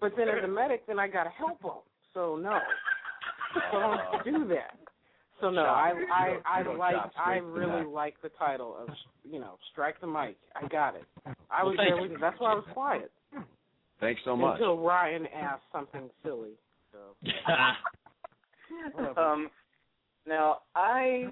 but 0.00 0.12
then 0.16 0.28
as 0.28 0.44
a 0.44 0.48
medic, 0.48 0.86
then 0.86 0.98
I 0.98 1.08
gotta 1.08 1.30
help 1.30 1.60
them. 1.62 1.82
So 2.14 2.36
no, 2.36 2.58
so 3.72 3.80
don't 3.80 4.24
do 4.24 4.48
that. 4.48 4.76
So 5.40 5.50
no, 5.50 5.62
I 5.62 5.92
I 6.12 6.60
I 6.60 6.74
like 6.74 6.96
I 6.96 7.08
straight 7.22 7.40
to 7.40 7.46
the 7.46 7.52
really 7.52 7.86
like 7.86 8.14
the 8.22 8.30
title 8.30 8.76
of 8.78 8.88
you 9.24 9.38
know 9.38 9.56
strike 9.72 10.00
the 10.00 10.06
mic. 10.06 10.36
I 10.54 10.66
got 10.68 10.96
it. 10.96 11.04
I 11.50 11.62
was 11.62 11.76
there 11.76 12.00
with 12.00 12.10
you. 12.10 12.18
That's 12.20 12.38
why 12.40 12.52
I 12.52 12.54
was 12.54 12.64
quiet 12.72 13.10
Thanks 14.00 14.20
so 14.24 14.36
much. 14.36 14.54
until 14.54 14.78
Ryan 14.78 15.26
asked 15.34 15.64
something 15.72 16.08
silly. 16.22 16.52
So 16.92 17.16
um, 19.20 19.48
now 20.26 20.58
I, 20.74 21.26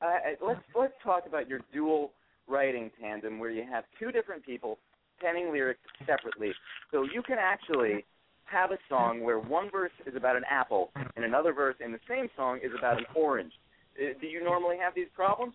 I 0.00 0.06
I- 0.06 0.36
let's 0.46 0.60
let's 0.74 0.94
talk 1.02 1.26
about 1.26 1.48
your 1.48 1.60
dual 1.72 2.12
writing 2.46 2.90
tandem 3.00 3.38
where 3.38 3.50
you 3.50 3.64
have 3.70 3.84
two 3.98 4.10
different 4.10 4.44
people 4.44 4.78
penning 5.20 5.52
lyrics 5.52 5.80
separately. 6.06 6.52
So 6.92 7.02
you 7.02 7.22
can 7.22 7.38
actually 7.38 8.04
have 8.44 8.70
a 8.70 8.78
song 8.88 9.20
where 9.22 9.38
one 9.38 9.70
verse 9.70 9.92
is 10.06 10.14
about 10.16 10.36
an 10.36 10.44
apple 10.50 10.90
and 11.16 11.24
another 11.24 11.52
verse 11.52 11.76
in 11.84 11.92
the 11.92 12.00
same 12.08 12.28
song 12.36 12.58
is 12.62 12.70
about 12.78 12.96
an 12.98 13.04
orange. 13.14 13.52
Uh, 14.00 14.14
Do 14.20 14.26
you 14.26 14.42
normally 14.42 14.76
have 14.78 14.94
these 14.94 15.08
problems? 15.14 15.52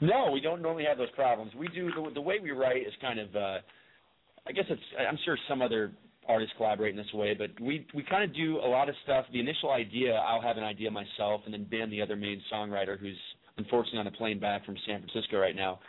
No, 0.00 0.30
we 0.32 0.40
don't 0.40 0.60
normally 0.62 0.84
have 0.84 0.98
those 0.98 1.10
problems. 1.12 1.52
We 1.54 1.68
do 1.68 1.90
the, 1.92 2.10
the 2.14 2.20
way 2.20 2.40
we 2.42 2.50
write 2.50 2.82
is 2.86 2.92
kind 3.00 3.20
of. 3.20 3.34
uh 3.36 3.58
I 4.44 4.50
guess 4.50 4.64
it's. 4.68 4.82
I'm 4.98 5.18
sure 5.24 5.38
some 5.48 5.62
other 5.62 5.92
artists 6.28 6.54
collaborate 6.56 6.90
in 6.90 6.96
this 6.96 7.12
way, 7.12 7.34
but 7.34 7.50
we 7.60 7.86
we 7.94 8.02
kind 8.02 8.22
of 8.22 8.34
do 8.34 8.58
a 8.58 8.68
lot 8.68 8.88
of 8.88 8.94
stuff. 9.04 9.26
The 9.32 9.40
initial 9.40 9.70
idea, 9.70 10.14
I'll 10.14 10.42
have 10.42 10.56
an 10.56 10.64
idea 10.64 10.90
myself, 10.90 11.42
and 11.44 11.52
then 11.52 11.66
Ben, 11.70 11.90
the 11.90 12.00
other 12.00 12.16
main 12.16 12.40
songwriter, 12.52 12.98
who's 12.98 13.16
unfortunately 13.56 14.00
on 14.00 14.06
a 14.06 14.12
plane 14.12 14.38
back 14.38 14.64
from 14.64 14.76
San 14.86 15.02
Francisco 15.02 15.38
right 15.38 15.56
now, 15.56 15.80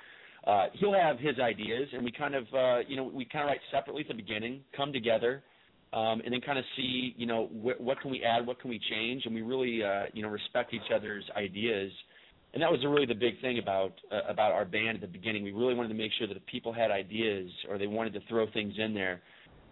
uh, 0.46 0.66
he'll 0.74 0.94
have 0.94 1.20
his 1.20 1.40
ideas, 1.40 1.88
and 1.94 2.04
we 2.04 2.12
kind 2.12 2.36
of, 2.36 2.46
uh, 2.54 2.80
you 2.88 2.96
know, 2.96 3.04
we 3.04 3.26
kind 3.26 3.44
of 3.44 3.48
write 3.48 3.62
separately 3.72 4.02
at 4.02 4.10
the 4.10 4.14
beginning, 4.14 4.62
come 4.76 4.92
together, 4.92 5.44
um, 5.94 6.22
and 6.26 6.34
then 6.34 6.42
kind 6.42 6.58
of 6.58 6.66
see, 6.76 7.14
you 7.18 7.26
know, 7.26 7.46
wh- 7.48 7.80
what 7.80 8.02
can 8.02 8.12
we 8.12 8.24
add, 8.24 8.46
what 8.46 8.60
can 8.60 8.70
we 8.70 8.80
change, 8.90 9.26
and 9.26 9.34
we 9.34 9.42
really, 9.42 9.84
uh, 9.84 10.04
you 10.14 10.22
know, 10.22 10.30
respect 10.30 10.74
each 10.74 10.92
other's 10.94 11.24
ideas. 11.38 11.92
And 12.54 12.62
that 12.62 12.70
was 12.70 12.82
really 12.84 13.08
the 13.08 13.16
big 13.16 13.42
thing 13.42 13.58
about 13.58 13.94
uh, 14.12 14.22
about 14.30 14.52
our 14.52 14.66
band 14.66 14.96
at 14.98 15.02
the 15.02 15.08
beginning. 15.08 15.44
We 15.44 15.54
really 15.54 15.74
wanted 15.74 15.90
to 15.90 15.96
make 15.96 16.12
sure 16.20 16.28
that 16.28 16.38
if 16.38 16.46
people 16.46 16.72
had 16.72 16.92
ideas 16.92 17.50
or 17.68 17.78
they 17.80 17.88
wanted 17.88 18.14
to 18.14 18.20
throw 18.30 18.46
things 18.52 18.74
in 18.78 18.94
there, 18.94 19.22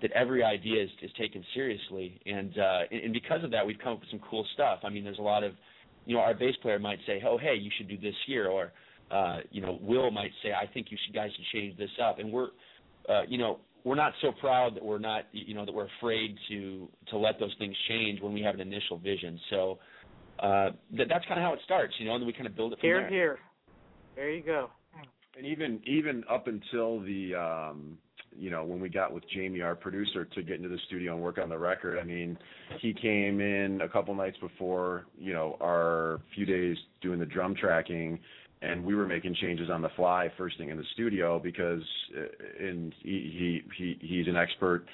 that 0.01 0.11
every 0.11 0.43
idea 0.43 0.83
is, 0.83 0.89
is 1.01 1.11
taken 1.17 1.43
seriously. 1.53 2.19
And, 2.25 2.57
uh, 2.57 2.79
and 2.91 3.03
and 3.05 3.13
because 3.13 3.43
of 3.43 3.51
that, 3.51 3.65
we've 3.65 3.77
come 3.83 3.93
up 3.93 3.99
with 3.99 4.09
some 4.09 4.21
cool 4.29 4.45
stuff. 4.53 4.79
I 4.83 4.89
mean, 4.89 5.03
there's 5.03 5.19
a 5.19 5.21
lot 5.21 5.43
of, 5.43 5.53
you 6.05 6.15
know, 6.15 6.21
our 6.21 6.33
bass 6.33 6.55
player 6.61 6.79
might 6.79 6.99
say, 7.05 7.21
"Oh, 7.25 7.37
hey, 7.37 7.55
you 7.55 7.69
should 7.77 7.87
do 7.87 7.97
this 7.97 8.15
here," 8.25 8.47
or, 8.47 8.71
uh, 9.11 9.39
you 9.51 9.61
know, 9.61 9.77
Will 9.81 10.09
might 10.11 10.31
say, 10.43 10.51
"I 10.53 10.67
think 10.73 10.87
you 10.89 10.97
should 11.05 11.13
guys 11.13 11.29
should 11.35 11.45
change 11.53 11.77
this 11.77 11.91
up." 12.03 12.19
And 12.19 12.31
we're, 12.31 12.49
uh, 13.07 13.23
you 13.27 13.37
know, 13.37 13.59
we're 13.83 13.95
not 13.95 14.13
so 14.21 14.31
proud 14.39 14.75
that 14.75 14.83
we're 14.83 14.99
not, 14.99 15.25
you 15.31 15.53
know, 15.53 15.65
that 15.65 15.73
we're 15.73 15.87
afraid 15.99 16.35
to 16.49 16.89
to 17.09 17.17
let 17.17 17.39
those 17.39 17.53
things 17.59 17.75
change 17.87 18.21
when 18.21 18.33
we 18.33 18.41
have 18.41 18.55
an 18.55 18.61
initial 18.61 18.97
vision. 18.97 19.39
So 19.49 19.79
uh, 20.39 20.71
that, 20.97 21.07
that's 21.09 21.25
kind 21.25 21.39
of 21.39 21.45
how 21.45 21.53
it 21.53 21.59
starts, 21.63 21.93
you 21.99 22.05
know, 22.05 22.13
and 22.15 22.21
then 22.21 22.27
we 22.27 22.33
kind 22.33 22.47
of 22.47 22.55
build 22.55 22.73
it 22.73 22.79
from 22.79 22.87
here, 22.87 23.01
there. 23.01 23.09
Here, 23.09 23.19
here, 23.19 23.39
there 24.15 24.31
you 24.31 24.43
go. 24.43 24.69
And 25.37 25.45
even 25.45 25.79
even 25.85 26.23
up 26.29 26.47
until 26.47 26.99
the 26.99 27.35
um 27.35 27.97
you 28.41 28.49
know 28.49 28.65
when 28.65 28.79
we 28.79 28.89
got 28.89 29.13
with 29.13 29.23
Jamie 29.29 29.61
our 29.61 29.75
producer 29.75 30.25
to 30.25 30.41
get 30.41 30.55
into 30.55 30.67
the 30.67 30.79
studio 30.87 31.13
and 31.13 31.21
work 31.21 31.37
on 31.37 31.47
the 31.47 31.57
record. 31.57 31.99
I 31.99 32.03
mean 32.03 32.37
he 32.79 32.91
came 32.91 33.39
in 33.39 33.81
a 33.81 33.87
couple 33.87 34.15
nights 34.15 34.37
before 34.41 35.05
you 35.19 35.31
know 35.31 35.57
our 35.61 36.19
few 36.33 36.45
days 36.45 36.75
doing 37.01 37.19
the 37.19 37.25
drum 37.25 37.53
tracking 37.53 38.19
and 38.63 38.83
we 38.83 38.95
were 38.95 39.07
making 39.07 39.35
changes 39.35 39.69
on 39.69 39.81
the 39.81 39.89
fly 39.95 40.31
first 40.37 40.57
thing 40.57 40.69
in 40.69 40.77
the 40.77 40.83
studio 40.93 41.39
because 41.39 41.83
uh, 42.17 42.65
and 42.65 42.93
he 43.03 43.31
he 43.37 43.61
he 43.77 43.97
he's 44.01 44.27
an 44.27 44.35
expert 44.35 44.85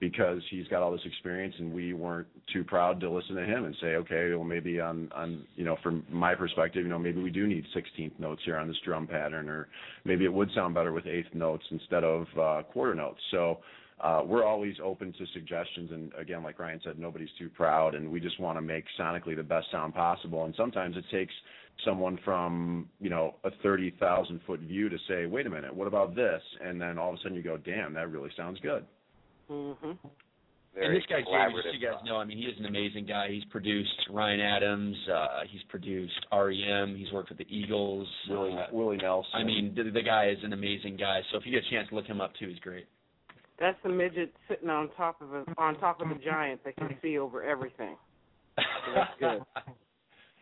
because 0.00 0.40
he's 0.50 0.66
got 0.68 0.82
all 0.82 0.90
this 0.90 1.04
experience 1.04 1.54
and 1.58 1.72
we 1.72 1.92
weren't 1.92 2.26
too 2.52 2.64
proud 2.64 3.00
to 3.00 3.10
listen 3.10 3.36
to 3.36 3.44
him 3.44 3.64
and 3.64 3.76
say 3.80 3.94
okay 3.96 4.34
well 4.34 4.44
maybe 4.44 4.80
on 4.80 5.10
on 5.14 5.44
you 5.56 5.64
know 5.64 5.76
from 5.82 6.04
my 6.10 6.34
perspective 6.34 6.82
you 6.82 6.88
know 6.88 6.98
maybe 6.98 7.22
we 7.22 7.30
do 7.30 7.46
need 7.46 7.64
16th 7.74 8.18
notes 8.18 8.42
here 8.44 8.56
on 8.56 8.68
this 8.68 8.76
drum 8.84 9.06
pattern 9.06 9.48
or 9.48 9.68
maybe 10.04 10.24
it 10.24 10.32
would 10.32 10.50
sound 10.54 10.74
better 10.74 10.92
with 10.92 11.06
eighth 11.06 11.32
notes 11.32 11.64
instead 11.70 12.04
of 12.04 12.26
uh 12.40 12.62
quarter 12.64 12.94
notes. 12.94 13.20
So 13.30 13.60
uh 14.00 14.22
we're 14.24 14.44
always 14.44 14.74
open 14.82 15.12
to 15.12 15.26
suggestions 15.32 15.90
and 15.92 16.12
again 16.18 16.42
like 16.42 16.58
Ryan 16.58 16.80
said 16.84 16.98
nobody's 16.98 17.28
too 17.38 17.48
proud 17.48 17.94
and 17.94 18.10
we 18.10 18.20
just 18.20 18.40
want 18.40 18.58
to 18.58 18.62
make 18.62 18.84
sonically 18.98 19.36
the 19.36 19.42
best 19.42 19.70
sound 19.70 19.94
possible. 19.94 20.44
And 20.44 20.54
sometimes 20.56 20.96
it 20.96 21.04
takes 21.12 21.32
someone 21.84 22.18
from 22.24 22.88
you 23.00 23.10
know 23.10 23.36
a 23.44 23.50
30,000 23.62 24.40
foot 24.46 24.60
view 24.60 24.88
to 24.88 24.98
say 25.08 25.26
wait 25.26 25.46
a 25.46 25.50
minute 25.50 25.74
what 25.74 25.86
about 25.86 26.16
this? 26.16 26.42
And 26.62 26.80
then 26.80 26.98
all 26.98 27.10
of 27.10 27.14
a 27.14 27.18
sudden 27.18 27.36
you 27.36 27.42
go 27.42 27.56
damn 27.56 27.94
that 27.94 28.10
really 28.10 28.30
sounds 28.36 28.58
good 28.60 28.84
Mhm. 29.50 29.98
and 30.76 30.96
this 30.96 31.04
guy 31.06 31.22
Jamie, 31.22 31.54
just 31.54 31.64
so 31.66 31.70
you 31.72 31.78
guys 31.86 32.02
know, 32.04 32.16
I 32.16 32.24
mean, 32.24 32.38
he 32.38 32.44
is 32.44 32.58
an 32.58 32.66
amazing 32.66 33.06
guy. 33.06 33.28
He's 33.28 33.44
produced 33.46 34.08
Ryan 34.10 34.40
Adams. 34.40 34.96
Uh, 35.08 35.44
he's 35.48 35.62
produced 35.64 36.26
REM. 36.32 36.96
He's 36.96 37.12
worked 37.12 37.28
with 37.28 37.38
the 37.38 37.46
Eagles. 37.48 38.08
Willie 38.28 38.52
Uh, 38.52 38.66
Willie 38.72 38.96
Nelson 38.96 39.30
I 39.34 39.44
mean, 39.44 39.74
the, 39.74 39.84
the 39.84 40.02
guy 40.02 40.28
is 40.28 40.38
an 40.42 40.52
amazing 40.52 40.96
guy. 40.96 41.20
So 41.30 41.38
if 41.38 41.46
you 41.46 41.52
get 41.52 41.64
a 41.64 41.70
chance 41.70 41.88
to 41.90 41.94
look 41.94 42.06
him 42.06 42.20
up 42.20 42.34
too, 42.36 42.48
he's 42.48 42.58
great. 42.58 42.86
That's 43.58 43.80
the 43.84 43.88
midget 43.88 44.34
sitting 44.48 44.68
on 44.68 44.90
top 44.96 45.22
of 45.22 45.32
a 45.32 45.44
on 45.58 45.78
top 45.78 46.00
of 46.00 46.08
the 46.08 46.16
giant 46.16 46.64
that 46.64 46.74
can 46.76 46.96
see 47.00 47.18
over 47.18 47.42
everything. 47.42 47.96
that's 48.56 49.18
good. 49.18 49.42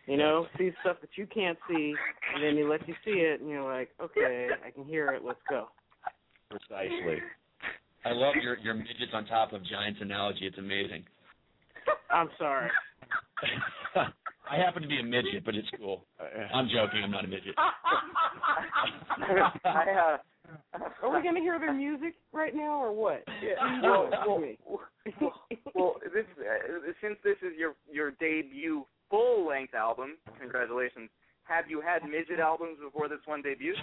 You 0.08 0.16
know, 0.16 0.48
see 0.58 0.72
stuff 0.80 0.96
that 1.00 1.10
you 1.14 1.28
can't 1.28 1.56
see, 1.68 1.94
and 2.34 2.42
then 2.42 2.56
he 2.56 2.64
lets 2.64 2.82
you 2.88 2.94
see 3.04 3.20
it, 3.20 3.40
and 3.40 3.48
you're 3.48 3.62
like, 3.62 3.90
okay, 4.02 4.48
I 4.66 4.72
can 4.72 4.84
hear 4.84 5.12
it. 5.12 5.22
Let's 5.24 5.38
go. 5.48 5.68
precisely 6.50 7.22
I 8.04 8.12
love 8.12 8.34
your 8.42 8.58
your 8.58 8.74
midgets 8.74 9.12
on 9.12 9.26
top 9.26 9.52
of 9.52 9.64
giants 9.66 10.00
analogy. 10.02 10.46
It's 10.46 10.58
amazing. 10.58 11.04
I'm 12.10 12.28
sorry. 12.38 12.70
I 14.50 14.56
happen 14.56 14.82
to 14.82 14.88
be 14.88 14.98
a 14.98 15.02
midget, 15.02 15.44
but 15.44 15.54
it's 15.54 15.68
cool. 15.78 16.04
I'm 16.52 16.68
joking. 16.68 17.02
I'm 17.04 17.10
not 17.10 17.24
a 17.24 17.28
midget. 17.28 17.54
I, 19.64 20.18
uh, 20.74 20.78
Are 21.02 21.14
we 21.14 21.22
going 21.22 21.34
to 21.34 21.40
hear 21.40 21.58
their 21.58 21.72
music 21.72 22.14
right 22.32 22.54
now 22.54 22.82
or 22.82 22.92
what? 22.92 23.24
Yeah, 23.42 23.80
well, 23.82 24.10
well, 24.26 24.42
well, 25.20 25.32
well, 25.74 25.94
this 26.12 26.24
uh, 26.38 26.92
since 27.00 27.16
this 27.24 27.36
is 27.42 27.56
your 27.58 27.74
your 27.90 28.10
debut 28.12 28.84
full 29.08 29.46
length 29.48 29.74
album, 29.74 30.16
congratulations. 30.40 31.08
Have 31.44 31.64
you 31.68 31.80
had 31.80 32.04
midget 32.08 32.38
albums 32.40 32.78
before 32.82 33.08
this 33.08 33.18
one 33.24 33.42
debuted? 33.42 33.74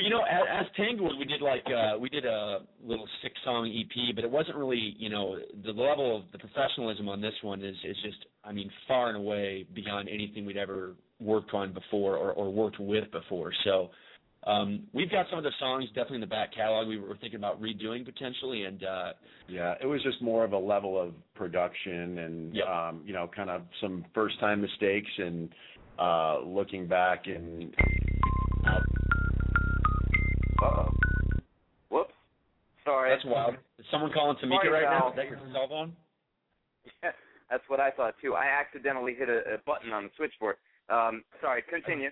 You 0.00 0.10
know, 0.10 0.22
as, 0.22 0.42
as 0.60 0.66
Tanglewood, 0.76 1.18
we 1.18 1.24
did 1.24 1.40
like 1.42 1.64
uh, 1.66 1.98
we 1.98 2.08
did 2.08 2.24
a 2.24 2.60
little 2.84 3.06
six 3.22 3.34
song 3.44 3.66
EP, 3.68 4.14
but 4.14 4.24
it 4.24 4.30
wasn't 4.30 4.56
really, 4.56 4.94
you 4.98 5.08
know, 5.08 5.36
the 5.64 5.72
level 5.72 6.16
of 6.16 6.22
the 6.32 6.38
professionalism 6.38 7.08
on 7.08 7.20
this 7.20 7.34
one 7.42 7.62
is 7.64 7.76
is 7.84 7.96
just, 8.04 8.26
I 8.44 8.52
mean, 8.52 8.70
far 8.86 9.08
and 9.08 9.16
away 9.16 9.66
beyond 9.74 10.08
anything 10.08 10.46
we'd 10.46 10.56
ever 10.56 10.94
worked 11.20 11.52
on 11.52 11.72
before 11.72 12.16
or, 12.16 12.32
or 12.32 12.52
worked 12.52 12.78
with 12.78 13.10
before. 13.10 13.52
So 13.64 13.90
um, 14.46 14.84
we've 14.92 15.10
got 15.10 15.26
some 15.30 15.38
of 15.38 15.44
the 15.44 15.50
songs 15.58 15.86
definitely 15.88 16.16
in 16.16 16.20
the 16.22 16.26
back 16.28 16.54
catalog. 16.54 16.86
We 16.86 16.98
were 16.98 17.16
thinking 17.20 17.38
about 17.38 17.60
redoing 17.60 18.04
potentially, 18.04 18.64
and 18.64 18.82
uh, 18.84 19.12
Yeah, 19.48 19.74
it 19.82 19.86
was 19.86 20.02
just 20.04 20.22
more 20.22 20.44
of 20.44 20.52
a 20.52 20.58
level 20.58 21.00
of 21.00 21.12
production 21.34 22.18
and 22.18 22.54
Yep. 22.54 22.66
um, 22.66 23.02
you 23.04 23.12
know, 23.12 23.28
kind 23.34 23.50
of 23.50 23.62
some 23.80 24.04
first 24.14 24.38
time 24.40 24.60
mistakes 24.60 25.10
and 25.18 25.48
uh 25.98 26.38
looking 26.44 26.86
back 26.86 27.24
and 27.26 27.74
Uh-oh. 30.62 30.88
Whoops. 31.90 32.12
Sorry. 32.84 33.10
that's 33.10 33.24
wild. 33.24 33.54
Is 33.78 33.86
someone 33.90 34.12
calling 34.12 34.36
Tamika 34.36 34.62
Sorry, 34.64 34.70
right 34.70 34.82
now? 34.90 35.00
Val. 35.00 35.08
Is 35.10 35.16
that 35.16 35.28
your 35.28 35.38
cell 35.52 35.68
phone? 35.68 35.92
Yeah, 37.02 37.10
that's 37.50 37.64
what 37.68 37.80
I 37.80 37.90
thought 37.90 38.14
too. 38.22 38.34
I 38.34 38.46
accidentally 38.46 39.14
hit 39.14 39.28
a, 39.28 39.54
a 39.54 39.58
button 39.66 39.92
on 39.92 40.04
the 40.04 40.10
switchboard. 40.16 40.56
Um, 40.88 41.22
sorry. 41.40 41.62
Continue. 41.68 42.10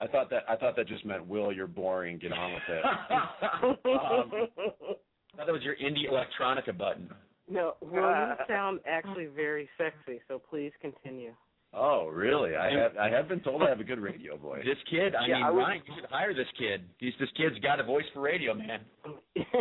I 0.00 0.06
thought 0.08 0.28
that 0.30 0.42
I 0.48 0.56
thought 0.56 0.76
that 0.76 0.88
just 0.88 1.04
meant 1.06 1.26
Will, 1.26 1.52
you're 1.52 1.66
boring, 1.68 2.18
get 2.18 2.32
on 2.32 2.52
with 2.52 2.62
it. 2.68 2.84
um, 2.84 3.76
I 3.84 5.36
thought 5.36 5.46
that 5.46 5.52
was 5.52 5.62
your 5.62 5.76
indie 5.76 6.10
electronica 6.10 6.76
button. 6.76 7.08
no, 7.48 7.74
well, 7.80 8.10
you 8.10 8.34
sound 8.48 8.80
actually 8.86 9.26
very 9.26 9.68
sexy, 9.78 10.20
so 10.28 10.40
please 10.50 10.72
continue. 10.80 11.32
Oh, 11.76 12.06
really? 12.12 12.54
I 12.56 12.70
have 12.78 12.96
I 12.96 13.08
have 13.10 13.28
been 13.28 13.40
told 13.40 13.62
I 13.62 13.68
have 13.68 13.80
a 13.80 13.84
good 13.84 13.98
radio 13.98 14.36
voice. 14.48 14.62
This 14.64 14.78
kid, 14.88 15.14
I 15.14 15.26
Yeah, 15.26 15.34
mean, 15.36 15.44
I 15.44 15.50
was- 15.50 15.64
Ryan, 15.66 15.82
you 15.86 15.94
should 15.96 16.10
hire 16.10 16.34
this 16.34 16.46
kid. 16.58 16.82
He's 16.98 17.12
this 17.18 17.28
kid's 17.36 17.58
got 17.60 17.80
a 17.80 17.82
voice 17.82 18.04
for 18.14 18.20
radio, 18.20 18.54
man. 18.54 18.80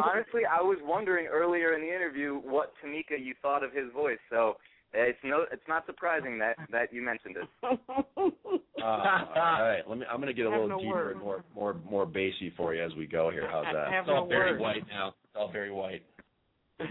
Honestly, 0.03 0.41
I 0.49 0.61
was 0.61 0.77
wondering 0.83 1.27
earlier 1.27 1.73
in 1.73 1.81
the 1.81 1.87
interview 1.93 2.35
what 2.35 2.73
Tamika 2.83 3.17
you 3.19 3.33
thought 3.41 3.63
of 3.63 3.73
his 3.73 3.91
voice. 3.93 4.19
So 4.29 4.57
it's 4.93 5.17
no, 5.23 5.45
it's 5.51 5.67
not 5.67 5.85
surprising 5.87 6.37
that 6.39 6.55
that 6.71 6.93
you 6.93 7.01
mentioned 7.01 7.35
it. 7.37 7.47
Uh, 7.63 7.69
all 8.83 9.31
right, 9.35 9.81
let 9.87 9.97
me. 9.97 10.05
I'm 10.09 10.17
going 10.17 10.27
to 10.27 10.33
get 10.33 10.45
a 10.45 10.49
little 10.49 10.67
no 10.67 10.77
deeper 10.79 10.89
words. 10.93 11.11
and 11.15 11.23
more 11.23 11.43
more 11.55 11.75
more 11.89 12.05
bassy 12.05 12.53
for 12.55 12.75
you 12.75 12.83
as 12.83 12.91
we 12.95 13.07
go 13.07 13.31
here. 13.31 13.47
How's 13.49 13.65
that? 13.73 13.91
Have 13.91 14.03
It's 14.05 14.09
all 14.11 14.23
no 14.25 14.27
very 14.29 14.51
words. 14.51 14.61
white 14.61 14.87
now. 14.87 15.09
It's 15.09 15.35
all 15.35 15.51
very 15.51 15.71
white. 15.71 16.03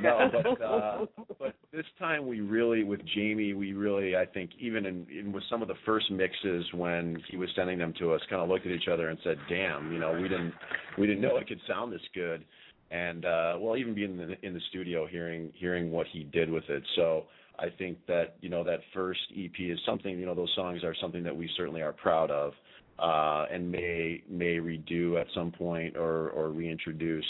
No, 0.00 0.30
but 0.58 0.62
uh, 0.62 1.06
but 1.38 1.54
this 1.72 1.84
time 1.98 2.26
we 2.26 2.40
really 2.40 2.84
with 2.84 3.00
Jamie, 3.14 3.52
we 3.54 3.72
really 3.72 4.16
I 4.16 4.26
think 4.26 4.50
even 4.58 4.86
in, 4.86 5.06
in 5.10 5.32
with 5.32 5.44
some 5.50 5.62
of 5.62 5.68
the 5.68 5.74
first 5.84 6.10
mixes 6.10 6.64
when 6.74 7.22
he 7.28 7.36
was 7.36 7.48
sending 7.56 7.78
them 7.78 7.92
to 7.98 8.12
us, 8.12 8.20
kind 8.30 8.42
of 8.42 8.48
looked 8.48 8.66
at 8.66 8.72
each 8.72 8.88
other 8.90 9.08
and 9.08 9.18
said, 9.24 9.36
"Damn, 9.48 9.92
you 9.92 9.98
know, 9.98 10.12
we 10.12 10.28
didn't 10.28 10.54
we 10.98 11.06
didn't 11.06 11.22
know 11.22 11.36
it 11.36 11.46
could 11.48 11.60
sound 11.68 11.92
this 11.92 12.00
good." 12.14 12.44
And 12.90 13.24
uh, 13.24 13.56
well, 13.58 13.76
even 13.76 13.94
being 13.94 14.20
in 14.20 14.28
the, 14.28 14.46
in 14.46 14.54
the 14.54 14.60
studio, 14.68 15.06
hearing 15.06 15.50
hearing 15.54 15.90
what 15.90 16.06
he 16.12 16.24
did 16.24 16.50
with 16.50 16.64
it, 16.68 16.82
so 16.96 17.24
I 17.58 17.66
think 17.78 17.98
that 18.06 18.36
you 18.40 18.48
know 18.48 18.64
that 18.64 18.80
first 18.92 19.20
EP 19.36 19.58
is 19.58 19.78
something 19.86 20.18
you 20.18 20.26
know 20.26 20.34
those 20.34 20.52
songs 20.54 20.84
are 20.84 20.94
something 21.00 21.22
that 21.24 21.34
we 21.34 21.48
certainly 21.56 21.80
are 21.80 21.92
proud 21.92 22.30
of, 22.30 22.52
uh, 22.98 23.46
and 23.52 23.70
may 23.70 24.22
may 24.28 24.56
redo 24.56 25.20
at 25.20 25.26
some 25.34 25.52
point 25.52 25.96
or 25.96 26.30
or 26.30 26.50
reintroduce 26.50 27.24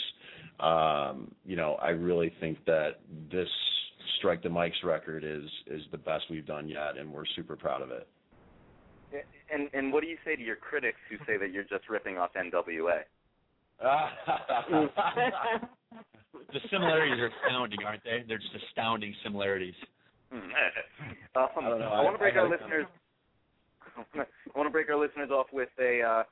um, 0.62 1.30
you 1.44 1.56
know, 1.56 1.74
I 1.82 1.90
really 1.90 2.32
think 2.40 2.58
that 2.66 3.00
this 3.30 3.48
Strike 4.18 4.42
the 4.42 4.48
Mics 4.48 4.82
record 4.84 5.24
is 5.24 5.44
is 5.66 5.82
the 5.90 5.98
best 5.98 6.24
we've 6.30 6.46
done 6.46 6.68
yet, 6.68 6.96
and 6.98 7.12
we're 7.12 7.26
super 7.34 7.56
proud 7.56 7.82
of 7.82 7.90
it. 7.90 8.06
And 9.52 9.68
and 9.74 9.92
what 9.92 10.02
do 10.02 10.06
you 10.08 10.16
say 10.24 10.36
to 10.36 10.42
your 10.42 10.56
critics 10.56 10.98
who 11.10 11.16
say 11.26 11.36
that 11.38 11.50
you're 11.52 11.64
just 11.64 11.88
ripping 11.90 12.16
off 12.18 12.30
NWA? 12.34 13.00
the 16.52 16.60
similarities 16.70 17.18
are 17.18 17.30
astounding, 17.44 17.78
aren't 17.84 18.04
they? 18.04 18.24
They're 18.26 18.38
just 18.38 18.54
astounding 18.68 19.14
similarities. 19.24 19.74
um, 20.32 20.42
I 21.34 21.40
don't. 21.68 21.82
I 21.82 22.02
want 22.02 22.14
to 22.14 22.18
break 22.18 22.34
I- 22.34 22.38
I 22.38 22.42
our 22.42 22.48
gotta- 22.48 22.62
listeners. 22.62 22.86
I 24.54 24.58
want 24.58 24.66
to 24.66 24.70
break 24.70 24.88
our 24.88 24.96
listeners 24.98 25.30
off 25.30 25.46
with 25.52 25.68
a 25.78 26.00
uh, 26.00 26.22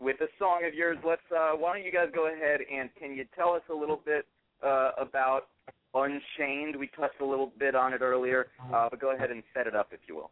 with 0.00 0.20
a 0.20 0.28
song 0.38 0.62
of 0.66 0.74
yours. 0.74 0.98
Let's. 1.06 1.22
Uh, 1.30 1.52
why 1.56 1.74
don't 1.74 1.84
you 1.84 1.92
guys 1.92 2.08
go 2.14 2.32
ahead 2.32 2.60
and 2.72 2.90
can 2.98 3.14
you 3.14 3.24
tell 3.36 3.52
us 3.52 3.62
a 3.70 3.74
little 3.74 4.00
bit 4.04 4.26
uh, 4.64 4.92
about 4.98 5.48
Unchained? 5.94 6.76
We 6.76 6.88
touched 6.88 7.20
a 7.20 7.26
little 7.26 7.52
bit 7.58 7.74
on 7.74 7.92
it 7.92 8.00
earlier, 8.00 8.48
uh, 8.72 8.88
but 8.90 9.00
go 9.00 9.14
ahead 9.14 9.30
and 9.30 9.42
set 9.54 9.66
it 9.66 9.74
up 9.74 9.88
if 9.92 10.00
you 10.06 10.16
will. 10.16 10.30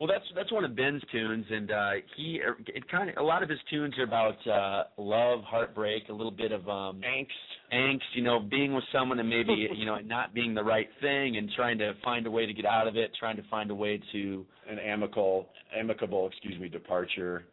Well, 0.00 0.08
that's 0.08 0.24
that's 0.34 0.50
one 0.50 0.64
of 0.64 0.74
Ben's 0.74 1.02
tunes, 1.12 1.46
and 1.50 1.70
uh, 1.70 1.90
he 2.16 2.40
it 2.74 2.90
kind 2.90 3.10
of 3.10 3.16
a 3.16 3.22
lot 3.22 3.44
of 3.44 3.48
his 3.48 3.60
tunes 3.70 3.94
are 3.96 4.02
about 4.02 4.46
uh, 4.46 4.84
love, 4.98 5.40
heartbreak, 5.44 6.08
a 6.08 6.12
little 6.12 6.32
bit 6.32 6.50
of 6.50 6.68
um, 6.68 7.00
angst, 7.00 7.72
angst. 7.72 8.00
You 8.14 8.22
know, 8.22 8.40
being 8.40 8.74
with 8.74 8.82
someone 8.92 9.20
and 9.20 9.28
maybe 9.28 9.68
you 9.74 9.86
know 9.86 9.98
not 9.98 10.34
being 10.34 10.52
the 10.52 10.64
right 10.64 10.88
thing, 11.00 11.36
and 11.36 11.48
trying 11.54 11.78
to 11.78 11.92
find 12.02 12.26
a 12.26 12.30
way 12.30 12.44
to 12.44 12.52
get 12.52 12.66
out 12.66 12.88
of 12.88 12.96
it, 12.96 13.12
trying 13.18 13.36
to 13.36 13.44
find 13.48 13.70
a 13.70 13.74
way 13.74 14.00
to 14.12 14.44
An 14.68 14.80
amicable, 14.80 15.48
amicable, 15.78 16.26
excuse 16.26 16.60
me, 16.60 16.68
departure. 16.68 17.44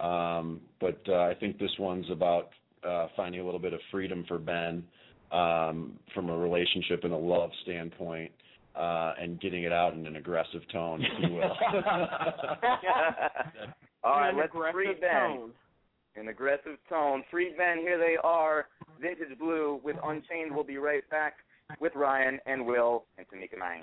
Um, 0.00 0.60
but 0.80 1.00
uh, 1.08 1.22
I 1.22 1.34
think 1.38 1.58
this 1.58 1.70
one's 1.78 2.10
about 2.10 2.50
uh, 2.86 3.08
finding 3.16 3.40
a 3.40 3.44
little 3.44 3.60
bit 3.60 3.72
of 3.74 3.80
freedom 3.90 4.24
for 4.26 4.38
Ben 4.38 4.82
um, 5.32 5.98
from 6.14 6.30
a 6.30 6.36
relationship 6.36 7.04
and 7.04 7.12
a 7.12 7.16
love 7.16 7.50
standpoint, 7.62 8.32
uh, 8.74 9.12
and 9.20 9.40
getting 9.40 9.64
it 9.64 9.72
out 9.72 9.94
in 9.94 10.06
an 10.06 10.16
aggressive 10.16 10.62
tone, 10.72 11.02
if 11.02 11.12
you 11.20 11.34
will. 11.36 11.42
All 14.02 14.18
right, 14.18 14.34
let's 14.34 14.52
free 14.72 14.94
Ben. 15.00 15.36
tone. 15.36 15.50
An 16.16 16.28
aggressive 16.28 16.78
tone. 16.88 17.22
Free 17.30 17.52
Ben, 17.56 17.78
here 17.78 17.98
they 17.98 18.16
are. 18.24 18.66
Vintage 19.00 19.38
Blue 19.38 19.80
with 19.84 19.96
Unchained. 20.02 20.52
We'll 20.52 20.64
be 20.64 20.78
right 20.78 21.08
back 21.10 21.34
with 21.80 21.94
Ryan 21.94 22.40
and 22.46 22.66
Will 22.66 23.04
and 23.16 23.26
Tamika 23.28 23.56
Mang. 23.58 23.80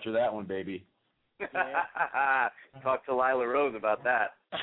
After 0.00 0.12
that 0.12 0.32
one, 0.32 0.46
baby. 0.46 0.82
Talk 2.82 3.04
to 3.04 3.12
Lila 3.12 3.46
Rose 3.46 3.74
about 3.76 4.02
that. 4.04 4.30
we 4.52 4.56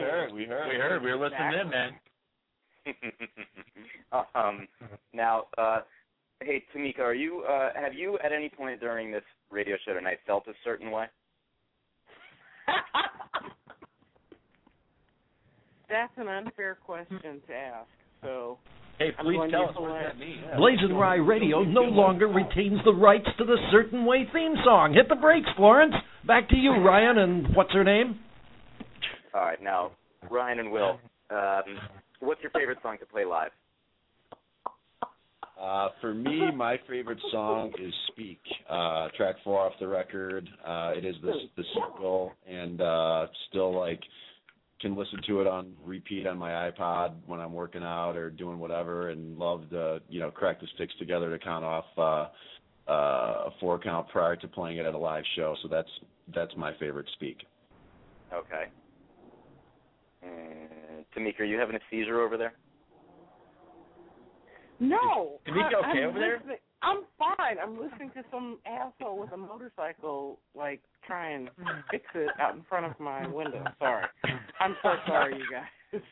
heard. 0.00 0.32
We 0.32 0.44
heard. 0.46 0.68
We 0.68 0.74
heard. 0.76 1.02
We 1.02 1.10
were 1.12 1.28
listening 1.28 1.60
in, 1.60 1.68
man. 1.68 1.90
um, 4.34 4.66
now, 5.12 5.44
uh, 5.58 5.80
hey 6.40 6.64
Tamika, 6.74 7.00
are 7.00 7.12
you? 7.14 7.42
Uh, 7.42 7.70
have 7.74 7.92
you 7.92 8.18
at 8.24 8.32
any 8.32 8.48
point 8.48 8.80
during 8.80 9.12
this 9.12 9.22
radio 9.50 9.76
show 9.84 9.92
tonight 9.92 10.18
felt 10.26 10.46
a 10.48 10.52
certain 10.64 10.90
way? 10.90 11.04
That's 15.90 16.12
an 16.16 16.28
unfair 16.28 16.78
question 16.84 17.42
to 17.46 17.54
ask. 17.54 17.88
So 18.22 18.56
Hey, 18.98 19.10
I'm 19.16 19.24
please 19.24 19.38
tell 19.50 19.68
us 19.68 19.74
what 19.76 19.92
that 19.92 20.18
means. 20.18 20.42
BlazinRy 20.58 21.26
Radio 21.26 21.62
no 21.62 21.82
longer 21.82 22.26
retains 22.26 22.80
the 22.84 22.92
rights 22.92 23.26
to 23.38 23.44
the 23.44 23.56
Certain 23.70 24.04
Way 24.04 24.26
theme 24.32 24.54
song. 24.64 24.92
Hit 24.92 25.08
the 25.08 25.14
brakes, 25.14 25.48
Florence. 25.56 25.94
Back 26.26 26.48
to 26.48 26.56
you, 26.56 26.72
Ryan, 26.72 27.18
and 27.18 27.54
what's 27.54 27.72
her 27.72 27.84
name? 27.84 28.18
All 29.34 29.42
right, 29.42 29.62
now 29.62 29.92
Ryan 30.30 30.58
and 30.60 30.72
Will, 30.72 30.98
um, 31.30 31.62
what's 32.20 32.40
your 32.42 32.50
favorite 32.50 32.78
song 32.82 32.96
to 32.98 33.06
play 33.06 33.24
live? 33.24 33.50
Uh, 35.60 35.88
for 36.00 36.14
me, 36.14 36.50
my 36.54 36.76
favorite 36.88 37.18
song 37.32 37.72
is 37.80 37.92
"Speak," 38.12 38.38
uh, 38.70 39.08
track 39.16 39.36
four 39.42 39.58
off 39.60 39.72
the 39.80 39.88
record. 39.88 40.48
Uh, 40.64 40.92
it 40.96 41.04
is 41.04 41.16
the 41.22 41.32
the 41.56 41.64
single, 41.74 42.32
and 42.48 42.80
uh, 42.80 43.26
still 43.48 43.76
like 43.76 44.00
can 44.80 44.96
listen 44.96 45.20
to 45.26 45.40
it 45.40 45.46
on 45.46 45.72
repeat 45.84 46.26
on 46.26 46.38
my 46.38 46.70
iPod 46.70 47.14
when 47.26 47.40
I'm 47.40 47.52
working 47.52 47.82
out 47.82 48.16
or 48.16 48.30
doing 48.30 48.58
whatever, 48.58 49.10
and 49.10 49.38
love 49.38 49.68
to 49.70 50.00
you 50.08 50.20
know 50.20 50.30
crack 50.30 50.60
the 50.60 50.66
sticks 50.74 50.94
together 50.98 51.30
to 51.30 51.38
count 51.42 51.64
off 51.64 51.84
uh, 51.96 52.90
uh, 52.90 53.46
a 53.46 53.50
four 53.60 53.78
count 53.78 54.08
prior 54.08 54.36
to 54.36 54.48
playing 54.48 54.78
it 54.78 54.86
at 54.86 54.94
a 54.94 54.98
live 54.98 55.24
show. 55.36 55.56
So 55.62 55.68
that's 55.68 55.90
that's 56.34 56.52
my 56.56 56.72
favorite 56.78 57.06
"Speak." 57.14 57.38
Okay. 58.32 58.64
Mm, 60.24 61.04
Tamika, 61.16 61.40
are 61.40 61.44
you 61.44 61.58
having 61.58 61.76
a 61.76 61.80
seizure 61.90 62.20
over 62.20 62.36
there? 62.36 62.54
no. 64.80 65.40
Tamika 65.46 65.74
I- 65.82 65.90
okay 65.90 66.02
I'm 66.02 66.10
over 66.10 66.18
there? 66.18 66.42
I'm 66.82 67.02
fine. 67.18 67.56
I'm 67.62 67.80
listening 67.80 68.10
to 68.14 68.22
some 68.30 68.58
asshole 68.66 69.18
with 69.18 69.32
a 69.32 69.36
motorcycle 69.36 70.38
like 70.54 70.80
try 71.06 71.30
and 71.30 71.50
fix 71.90 72.04
it 72.14 72.30
out 72.40 72.54
in 72.54 72.62
front 72.68 72.86
of 72.86 72.98
my 73.00 73.26
window. 73.26 73.64
Sorry. 73.78 74.04
I'm 74.60 74.76
so 74.82 74.90
sorry, 75.06 75.36
you 75.38 75.44
guys. 75.50 76.02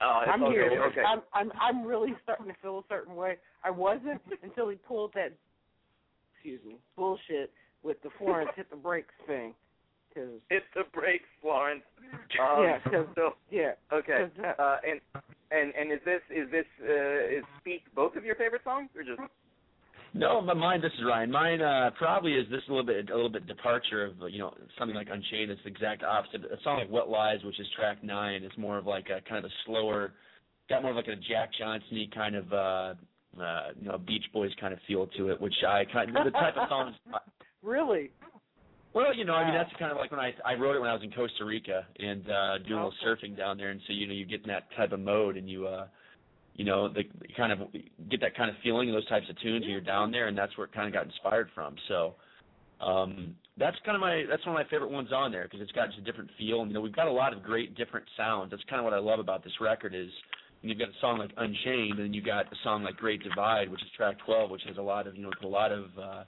Oh, 0.00 0.20
it's 0.22 0.30
I'm 0.32 0.42
okay. 0.44 0.52
here. 0.52 0.82
Okay. 0.90 1.02
I'm 1.02 1.22
I'm 1.32 1.52
I'm 1.60 1.84
really 1.86 2.14
starting 2.22 2.46
to 2.46 2.54
feel 2.62 2.78
a 2.78 2.82
certain 2.88 3.14
way. 3.16 3.36
I 3.64 3.70
wasn't 3.70 4.20
until 4.42 4.68
he 4.68 4.76
pulled 4.76 5.12
that 5.14 5.32
excuse 6.34 6.60
me 6.66 6.76
bullshit 6.96 7.52
with 7.82 8.02
the 8.02 8.10
Florence 8.18 8.50
hit 8.56 8.70
the 8.70 8.76
brakes 8.76 9.14
thing. 9.26 9.54
Cause 10.14 10.40
Hit 10.50 10.64
the 10.74 10.82
brakes, 10.92 11.24
Florence. 11.40 11.82
Um, 12.38 12.64
yeah, 12.64 12.78
cause 12.84 13.06
so 13.14 13.30
yeah, 13.50 13.72
okay. 13.92 14.28
that- 14.40 14.60
Uh, 14.60 14.76
and 14.88 15.00
and 15.50 15.72
and 15.74 15.92
is 15.92 16.00
this 16.04 16.20
is 16.30 16.50
this 16.50 16.66
uh, 16.82 17.38
is 17.38 17.44
Speak 17.60 17.82
both 17.94 18.14
of 18.16 18.24
your 18.24 18.34
favorite 18.34 18.62
songs 18.64 18.90
or 18.96 19.02
just? 19.02 19.20
No, 20.14 20.42
but 20.44 20.56
mine. 20.56 20.82
This 20.82 20.92
is 20.98 21.04
Ryan. 21.06 21.30
Mine 21.30 21.62
uh, 21.62 21.90
probably 21.96 22.34
is 22.34 22.48
this 22.50 22.60
a 22.68 22.70
little 22.70 22.84
bit 22.84 23.08
a 23.08 23.14
little 23.14 23.30
bit 23.30 23.46
departure 23.46 24.04
of 24.04 24.30
you 24.30 24.38
know 24.38 24.52
something 24.78 24.94
like 24.94 25.08
Unchained. 25.10 25.50
It's 25.50 25.62
the 25.64 25.70
exact 25.70 26.02
opposite. 26.02 26.44
A 26.44 26.62
song 26.62 26.78
like 26.78 26.90
What 26.90 27.08
Lies, 27.08 27.42
which 27.44 27.58
is 27.58 27.66
track 27.74 28.04
nine, 28.04 28.44
is 28.44 28.52
more 28.58 28.76
of 28.76 28.86
like 28.86 29.06
a 29.06 29.26
kind 29.26 29.42
of 29.42 29.50
a 29.50 29.54
slower, 29.64 30.12
got 30.68 30.82
more 30.82 30.90
of 30.90 30.96
like 30.96 31.08
a 31.08 31.16
Jack 31.16 31.50
Johnson 31.58 32.10
kind 32.14 32.36
of 32.36 32.52
uh, 32.52 32.94
uh, 33.40 33.68
you 33.80 33.88
know 33.88 33.96
Beach 33.98 34.24
Boys 34.34 34.50
kind 34.60 34.74
of 34.74 34.80
feel 34.86 35.06
to 35.16 35.30
it, 35.30 35.40
which 35.40 35.54
I 35.66 35.84
kind 35.90 36.14
of 36.14 36.24
the 36.24 36.30
type 36.30 36.56
of 36.58 36.68
songs. 36.68 36.94
really. 37.62 38.10
Well, 38.94 39.14
you 39.16 39.24
know, 39.24 39.32
I 39.32 39.46
mean 39.46 39.54
that's 39.54 39.72
kind 39.78 39.90
of 39.90 39.96
like 39.96 40.10
when 40.10 40.20
I 40.20 40.34
I 40.44 40.54
wrote 40.54 40.76
it 40.76 40.80
when 40.80 40.90
I 40.90 40.94
was 40.94 41.02
in 41.02 41.10
Costa 41.12 41.46
Rica 41.46 41.86
and 41.98 42.28
uh 42.28 42.58
doing 42.58 42.80
a 42.80 42.88
little 42.88 42.92
surfing 43.02 43.34
down 43.34 43.56
there, 43.56 43.70
and 43.70 43.80
so 43.86 43.94
you 43.94 44.06
know 44.06 44.12
you 44.12 44.26
get 44.26 44.42
in 44.42 44.48
that 44.48 44.64
type 44.76 44.92
of 44.92 45.00
mode 45.00 45.38
and 45.38 45.48
you 45.48 45.66
uh 45.66 45.86
you 46.54 46.64
know 46.64 46.88
the 46.88 47.02
you 47.02 47.34
kind 47.36 47.52
of 47.52 47.60
get 48.10 48.20
that 48.20 48.36
kind 48.36 48.50
of 48.50 48.56
feeling 48.62 48.88
in 48.88 48.94
those 48.94 49.08
types 49.08 49.26
of 49.30 49.38
tunes 49.40 49.62
when 49.62 49.70
you're 49.70 49.80
down 49.80 50.10
there, 50.10 50.28
and 50.28 50.36
that's 50.36 50.56
where 50.56 50.66
it 50.66 50.72
kind 50.72 50.86
of 50.86 50.92
got 50.92 51.04
inspired 51.06 51.48
from. 51.54 51.74
So 51.88 52.14
um 52.80 53.36
that's 53.58 53.76
kind 53.84 53.94
of 53.94 54.00
my 54.00 54.24
that's 54.28 54.44
one 54.46 54.56
of 54.56 54.64
my 54.64 54.68
favorite 54.70 54.90
ones 54.90 55.12
on 55.12 55.30
there 55.30 55.44
because 55.44 55.60
it's 55.60 55.72
got 55.72 55.88
just 55.88 55.98
a 55.98 56.02
different 56.02 56.30
feel. 56.38 56.62
And, 56.62 56.70
you 56.70 56.74
know, 56.74 56.80
we've 56.80 56.96
got 56.96 57.06
a 57.06 57.12
lot 57.12 57.32
of 57.32 57.42
great 57.42 57.76
different 57.76 58.06
sounds. 58.16 58.50
That's 58.50 58.62
kind 58.68 58.80
of 58.80 58.84
what 58.84 58.94
I 58.94 58.98
love 58.98 59.18
about 59.18 59.44
this 59.44 59.52
record 59.60 59.94
is 59.94 60.08
you've 60.62 60.78
got 60.78 60.88
a 60.88 61.00
song 61.00 61.18
like 61.18 61.30
Unchained, 61.36 61.98
and 61.98 62.06
then 62.06 62.14
you've 62.14 62.24
got 62.24 62.46
a 62.46 62.56
song 62.64 62.82
like 62.82 62.96
Great 62.96 63.22
Divide, 63.22 63.70
which 63.70 63.82
is 63.82 63.88
track 63.96 64.16
12, 64.24 64.50
which 64.50 64.62
has 64.66 64.78
a 64.78 64.82
lot 64.82 65.06
of 65.06 65.16
you 65.16 65.22
know 65.22 65.30
a 65.42 65.46
lot 65.46 65.70
of 65.70 65.84
uh, 66.00 66.24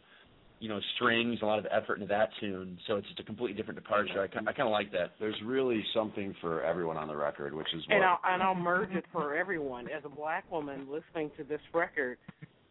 you 0.60 0.68
know 0.68 0.80
strings, 0.96 1.38
a 1.42 1.46
lot 1.46 1.58
of 1.58 1.66
effort 1.70 1.94
into 1.94 2.06
that 2.06 2.30
tune. 2.40 2.78
So 2.86 2.96
it's 2.96 3.06
just 3.08 3.20
a 3.20 3.24
completely 3.24 3.56
different 3.56 3.78
departure. 3.78 4.22
I, 4.22 4.26
ki- 4.28 4.46
I 4.46 4.52
kind 4.52 4.68
of 4.68 4.72
like 4.72 4.92
that. 4.92 5.12
There's 5.20 5.40
really 5.44 5.84
something 5.94 6.34
for 6.40 6.62
everyone 6.62 6.96
on 6.96 7.08
the 7.08 7.16
record, 7.16 7.54
which 7.54 7.66
is 7.74 7.82
what. 7.86 7.96
And 7.96 8.04
I'll 8.04 8.20
and 8.24 8.42
I'll 8.42 8.54
merge 8.54 8.92
it 8.92 9.04
for 9.12 9.34
everyone. 9.34 9.88
As 9.88 10.02
a 10.04 10.08
black 10.08 10.50
woman 10.50 10.86
listening 10.90 11.30
to 11.36 11.44
this 11.44 11.60
record, 11.72 12.18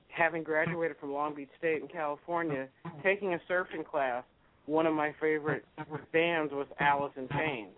having 0.09 0.43
graduated 0.43 0.97
from 0.99 1.11
Long 1.11 1.36
Beach 1.36 1.49
State 1.57 1.81
in 1.81 1.88
California, 1.88 2.67
taking 3.03 3.34
a 3.34 3.39
surfing 3.51 3.86
class, 3.86 4.23
one 4.65 4.86
of 4.86 4.93
my 4.93 5.13
favorite 5.19 5.65
bands 6.11 6.53
was 6.53 6.67
Alice 6.79 7.13
in 7.17 7.27
Chains. 7.29 7.73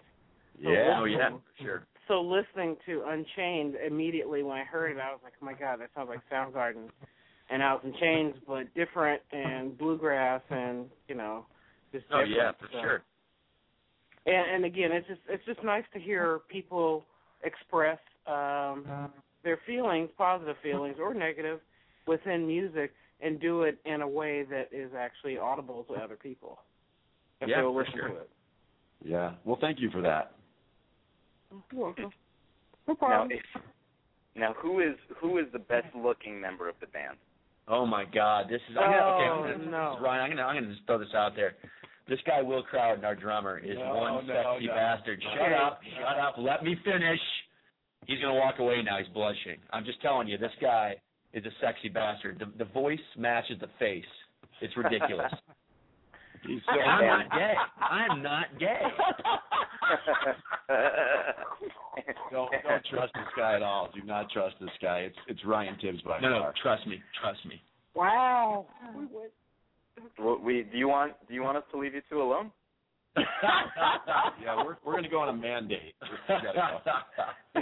So 0.63 0.71
yeah. 0.71 0.99
Oh 0.99 1.05
yeah, 1.05 1.29
sure. 1.61 1.83
So 2.07 2.21
listening 2.21 2.77
to 2.85 3.03
Unchained 3.07 3.75
immediately 3.85 4.43
when 4.43 4.55
I 4.55 4.63
heard 4.63 4.91
it, 4.91 4.99
I 4.99 5.11
was 5.11 5.19
like, 5.23 5.33
oh 5.41 5.45
my 5.45 5.53
god, 5.53 5.79
that 5.81 5.89
sounds 5.95 6.09
like 6.09 6.19
Soundgarden 6.31 6.89
and 7.49 7.61
Alice 7.61 7.83
in 7.83 7.93
Chains, 7.99 8.35
but 8.47 8.73
different 8.73 9.21
and 9.31 9.77
bluegrass 9.77 10.41
and 10.49 10.85
you 11.07 11.15
know 11.15 11.45
just 11.91 12.05
Oh 12.11 12.21
yeah, 12.21 12.51
for 12.59 12.67
So- 12.71 12.81
sure. 12.81 13.03
and 14.25 14.51
and 14.55 14.65
again 14.65 14.91
it's 14.91 15.07
just 15.07 15.21
it's 15.29 15.45
just 15.45 15.63
nice 15.63 15.85
to 15.93 15.99
hear 15.99 16.39
people 16.49 17.05
express 17.43 17.99
um 18.27 19.11
their 19.43 19.57
feelings 19.67 20.09
positive 20.17 20.55
feelings 20.63 20.97
or 20.99 21.13
negative 21.13 21.59
within 22.07 22.47
music 22.47 22.93
and 23.21 23.39
do 23.39 23.63
it 23.63 23.77
in 23.85 24.01
a 24.01 24.07
way 24.07 24.43
that 24.43 24.67
is 24.71 24.91
actually 24.97 25.37
audible 25.37 25.83
to 25.83 25.93
other 25.93 26.15
people 26.15 26.59
if 27.41 27.49
Yeah, 27.49 27.57
they 27.57 27.63
will 27.63 27.73
for 27.73 27.79
listen 27.83 27.93
sure. 27.99 28.07
to 28.09 28.15
it 28.15 28.29
Yeah. 29.03 29.33
Well, 29.43 29.57
thank 29.61 29.79
you 29.79 29.91
for 29.91 30.01
that. 30.01 30.33
You're 31.71 31.81
welcome. 31.85 32.11
no 32.87 32.93
Now, 32.93 32.95
problem 32.95 33.31
if, 33.31 33.61
now 34.35 34.53
who 34.53 34.79
is 34.79 34.95
who 35.19 35.37
is 35.37 35.45
the 35.53 35.59
best 35.59 35.87
looking 35.95 36.41
member 36.41 36.67
of 36.67 36.75
the 36.81 36.87
band? 36.87 37.17
Oh 37.68 37.86
my 37.86 38.05
God, 38.13 38.45
this 38.49 38.61
is 38.70 38.78
I'm 38.80 38.91
gonna, 38.91 38.97
okay. 38.97 39.26
I'm 39.26 39.39
Oh, 39.39 39.57
gonna, 39.57 39.72
no. 39.72 39.97
Ryan, 40.01 40.22
I'm 40.24 40.30
gonna 40.32 40.43
I'm 40.43 40.55
gonna 40.61 40.74
just 40.74 40.86
throw 40.86 40.99
this 40.99 41.13
out 41.16 41.36
there. 41.36 41.55
This 42.07 42.20
guy 42.28 42.41
Will 42.41 42.61
Crowden, 42.61 43.03
our 43.03 43.16
drummer, 43.16 43.57
is 43.57 43.78
No, 43.80 43.95
one 43.95 44.28
no, 44.28 44.34
sexy 44.34 44.68
no. 44.68 44.74
bastard. 44.74 45.24
Shut 45.36 45.51
up, 45.53 45.80
shut 45.99 46.20
up. 46.20 46.36
Let 46.38 46.63
me 46.63 46.76
finish. 46.86 47.20
He's 48.05 48.22
gonna 48.22 48.36
walk 48.36 48.59
away 48.59 48.84
now. 48.84 48.99
He's 48.99 49.07
blushing. 49.13 49.57
I'm 49.74 49.84
just 49.86 49.99
telling 50.01 50.28
you, 50.28 50.38
this 50.38 50.51
guy 50.61 50.95
is 51.34 51.43
a 51.45 51.49
sexy 51.59 51.89
bastard. 51.89 52.38
The 52.39 52.63
the 52.63 52.70
voice 52.72 52.99
matches 53.18 53.57
the 53.59 53.70
face. 53.80 54.05
It's 54.61 54.76
ridiculous. 54.78 55.32
He's 56.47 56.61
And 56.67 56.77
so 56.77 56.81
I'm 56.81 57.07
not 57.07 57.31
gay. 57.31 57.53
I'm 57.79 58.23
not 58.23 58.59
gay. 58.59 58.81
don't 62.31 62.51
don't 62.51 62.85
trust 62.85 63.13
this 63.13 63.23
guy 63.37 63.55
at 63.55 63.61
all. 63.63 63.89
Do 63.93 64.01
not 64.03 64.29
trust 64.29 64.55
this 64.59 64.69
guy. 64.81 64.99
It's 64.99 65.17
it's 65.27 65.45
Ryan 65.45 65.77
Tibbs 65.79 66.01
by 66.01 66.19
No, 66.19 66.29
no, 66.29 66.51
trust 66.61 66.85
me, 66.87 67.01
trust 67.21 67.45
me. 67.45 67.61
wow 67.95 68.65
we 68.95 69.05
went 69.05 69.31
Well, 70.19 70.39
we 70.43 70.63
do 70.71 70.77
you 70.77 70.87
want 70.87 71.13
do 71.27 71.33
you 71.33 71.41
want 71.43 71.57
us 71.57 71.63
to 71.71 71.77
leave 71.79 71.93
you 71.93 72.01
two 72.09 72.21
alone? 72.21 72.51
yeah, 74.41 74.63
we're 74.63 74.78
we're 74.84 74.95
gonna 74.95 75.09
go 75.09 75.20
on 75.22 75.30
a 75.30 75.34
mandate. 75.34 75.95
We 76.01 76.07
gotta 76.28 76.82
go. 77.55 77.61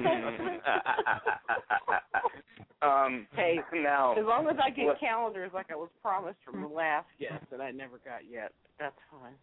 um, 2.88 3.28
Hey, 3.36 3.60
now 3.74 4.14
as 4.18 4.26
long 4.26 4.47
as 4.49 4.56
i 4.64 4.70
get 4.70 4.86
what- 4.86 4.99
calendars 4.99 5.51
like 5.54 5.68
i 5.72 5.76
was 5.76 5.89
promised 6.01 6.39
from 6.43 6.62
the 6.62 6.68
last 6.68 7.08
guest 7.20 7.43
that 7.51 7.62
i 7.62 7.72
never 7.72 7.99
got 8.04 8.22
yet 8.30 8.51
that's 8.80 8.95
fine 9.12 9.34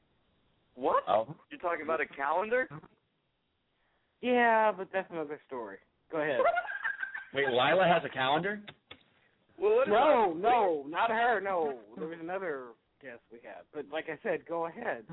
what? 0.74 1.02
Oh. 1.08 1.26
You're 1.50 1.60
talking 1.60 1.82
about 1.82 2.00
a 2.00 2.06
calendar? 2.06 2.68
yeah 4.20 4.72
but 4.72 4.88
that's 4.92 5.10
another 5.10 5.40
story 5.46 5.78
go 6.10 6.18
ahead 6.20 6.40
Wait, 7.32 7.46
Lila 7.48 7.86
has 7.86 8.02
a 8.04 8.08
calendar? 8.08 8.60
Well, 9.56 9.76
what 9.76 9.86
is 9.86 9.92
No, 9.92 10.34
no, 10.36 10.84
not 10.88 11.10
her. 11.10 11.40
No, 11.40 11.74
there 11.96 12.08
was 12.08 12.18
another 12.20 12.68
guest 13.00 13.20
we 13.30 13.38
had. 13.44 13.62
But 13.72 13.84
like 13.92 14.06
I 14.08 14.18
said, 14.24 14.44
go 14.48 14.66
ahead. 14.66 15.04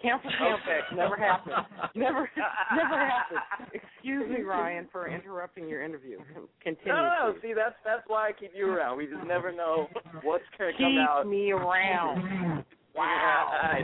Cancel, 0.00 0.30
cancel. 0.30 0.54
Okay. 0.54 0.80
Never 0.96 1.16
happened. 1.16 1.54
Never, 1.94 2.28
never 2.74 3.06
happened. 3.06 3.40
Excuse 3.72 4.28
me, 4.28 4.42
Ryan, 4.46 4.88
for 4.90 5.08
interrupting 5.08 5.68
your 5.68 5.82
interview. 5.84 6.18
Continue. 6.62 6.92
No, 6.92 7.02
no, 7.04 7.10
no. 7.28 7.32
please. 7.34 7.40
See, 7.42 7.54
that's 7.54 7.74
that's 7.84 8.02
why 8.08 8.28
I 8.28 8.32
keep 8.32 8.50
you 8.56 8.66
around. 8.68 8.98
We 8.98 9.06
just 9.06 9.24
never 9.26 9.52
know 9.52 9.86
what's 10.22 10.42
gonna 10.58 10.72
come 10.76 10.98
out. 10.98 11.22
Keep 11.22 11.26
out. 11.26 11.26
me 11.28 11.52
around. 11.52 12.64
Wow. 12.96 13.52
I 13.62 13.82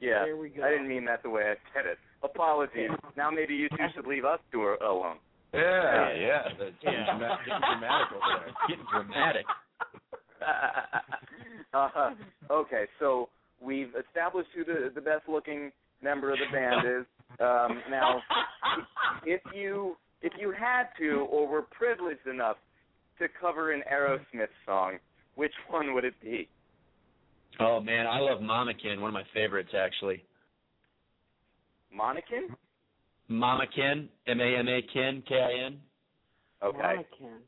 yeah, 0.00 0.24
There 0.24 0.36
we 0.36 0.48
go. 0.50 0.62
I 0.64 0.70
didn't 0.70 0.88
mean 0.88 1.04
that 1.06 1.22
the 1.22 1.30
way 1.30 1.42
I 1.42 1.54
said 1.74 1.86
it. 1.86 1.98
Apologies. 2.24 2.90
Now 3.16 3.30
maybe 3.30 3.54
you 3.54 3.68
two 3.70 3.76
should 3.94 4.06
leave 4.06 4.24
us 4.24 4.38
two 4.52 4.62
a- 4.62 4.84
alone. 4.84 5.16
Yeah, 5.54 6.12
yeah. 6.14 6.42
That's 6.58 6.72
Yeah. 6.82 7.04
dramatic, 7.06 7.46
getting 7.46 7.60
dramatic 7.60 8.08
over 8.12 8.44
there. 8.44 8.54
Getting 8.68 8.86
dramatic. 8.90 9.46
uh, 11.74 12.10
okay, 12.50 12.84
so 12.98 13.28
we've 13.62 13.92
established 14.08 14.48
who 14.54 14.64
the 14.64 14.90
the 14.94 15.00
best 15.00 15.28
looking 15.28 15.70
member 16.02 16.32
of 16.32 16.38
the 16.38 16.52
band 16.52 16.86
is. 17.00 17.06
Um, 17.40 17.82
now, 17.90 18.20
if 19.24 19.40
you 19.54 19.96
if 20.20 20.32
you 20.38 20.52
had 20.52 20.84
to 20.98 21.26
or 21.30 21.46
were 21.46 21.62
privileged 21.62 22.26
enough 22.26 22.56
to 23.18 23.26
cover 23.40 23.72
an 23.72 23.82
Aerosmith 23.92 24.48
song, 24.66 24.98
which 25.34 25.52
one 25.68 25.94
would 25.94 26.04
it 26.04 26.14
be? 26.20 26.48
Oh 27.60 27.80
man, 27.80 28.06
I 28.06 28.18
love 28.18 28.40
Mama 28.40 28.72
Kin, 28.74 29.00
one 29.00 29.08
of 29.08 29.14
my 29.14 29.24
favorites 29.34 29.70
actually. 29.76 30.24
Monacan? 31.96 32.54
Mama 33.28 33.64
Kin, 33.74 34.08
M 34.26 34.40
A 34.40 34.56
M 34.58 34.68
A 34.68 34.82
Kin, 34.92 35.22
K 35.28 35.34
I 35.34 35.66
N. 35.66 35.78
Okay. 36.62 36.78
Monacan. 36.78 37.38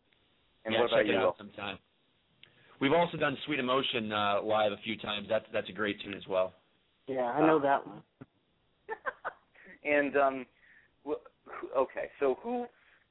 And 0.65 0.75
yeah, 0.75 0.81
what 0.81 0.87
about 0.87 0.97
check 0.97 1.07
you? 1.07 1.13
it 1.13 1.19
out 1.19 1.35
sometime. 1.39 1.79
We've 2.85 2.93
also 2.93 3.17
done 3.17 3.35
Sweet 3.47 3.59
Emotion 3.59 4.13
uh, 4.13 4.43
live 4.43 4.73
a 4.73 4.77
few 4.85 4.99
times. 4.99 5.27
That's 5.27 5.47
that's 5.55 5.71
a 5.71 5.73
great 5.73 6.03
tune 6.03 6.13
as 6.13 6.27
well. 6.29 6.53
Yeah, 7.07 7.23
I 7.23 7.41
know 7.41 7.59
that 7.59 7.87
one. 7.87 8.03
And 9.87 10.17
um, 10.17 10.47
wh- 11.07 11.77
okay, 11.77 12.11
so 12.21 12.37
who, 12.43 12.67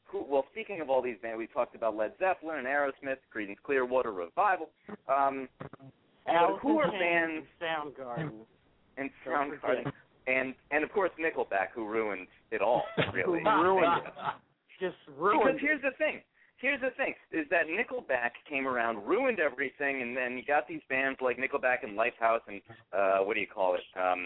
who? 0.05 0.25
Well, 0.27 0.45
speaking 0.51 0.79
of 0.81 0.89
all 0.91 1.01
these 1.01 1.17
bands, 1.21 1.39
we 1.39 1.47
talked 1.47 1.75
about 1.75 1.95
Led 1.95 2.13
Zeppelin 2.19 2.57
and 2.59 2.67
Aerosmith, 2.67 3.17
Creedence 3.35 3.57
Clearwater 3.63 4.11
Revival. 4.11 4.69
Um, 5.07 5.49
Alice 6.27 6.59
who 6.61 6.79
are 6.79 6.85
in 6.85 6.99
bands 6.99 7.47
and 7.61 7.95
Soundgarden. 7.95 8.31
and 8.97 9.09
Soundgarden, 9.25 9.91
and 10.27 10.53
and 10.69 10.83
of 10.83 10.91
course 10.91 11.11
Nickelback, 11.19 11.69
who 11.73 11.87
ruined 11.87 12.27
it 12.51 12.61
all, 12.61 12.83
really. 13.13 13.43
Ruined 13.43 14.03
it. 14.05 14.13
Just 14.79 14.95
ruined 15.17 15.41
Because 15.43 15.61
here's 15.61 15.81
the 15.81 15.97
thing. 15.97 16.21
Here's 16.63 16.79
the 16.79 16.91
thing: 16.95 17.13
is 17.33 17.45
that 17.51 17.67
Nickelback 17.67 18.39
came 18.49 18.65
around, 18.65 19.05
ruined 19.05 19.41
everything, 19.41 20.01
and 20.01 20.15
then 20.15 20.37
you 20.37 20.45
got 20.45 20.65
these 20.65 20.79
bands 20.87 21.19
like 21.21 21.37
Nickelback 21.37 21.83
and 21.83 21.97
Lifehouse 21.99 22.39
and 22.47 22.61
uh, 22.95 23.17
what 23.19 23.33
do 23.33 23.41
you 23.41 23.47
call 23.53 23.75
it? 23.75 23.83
Um, 23.99 24.25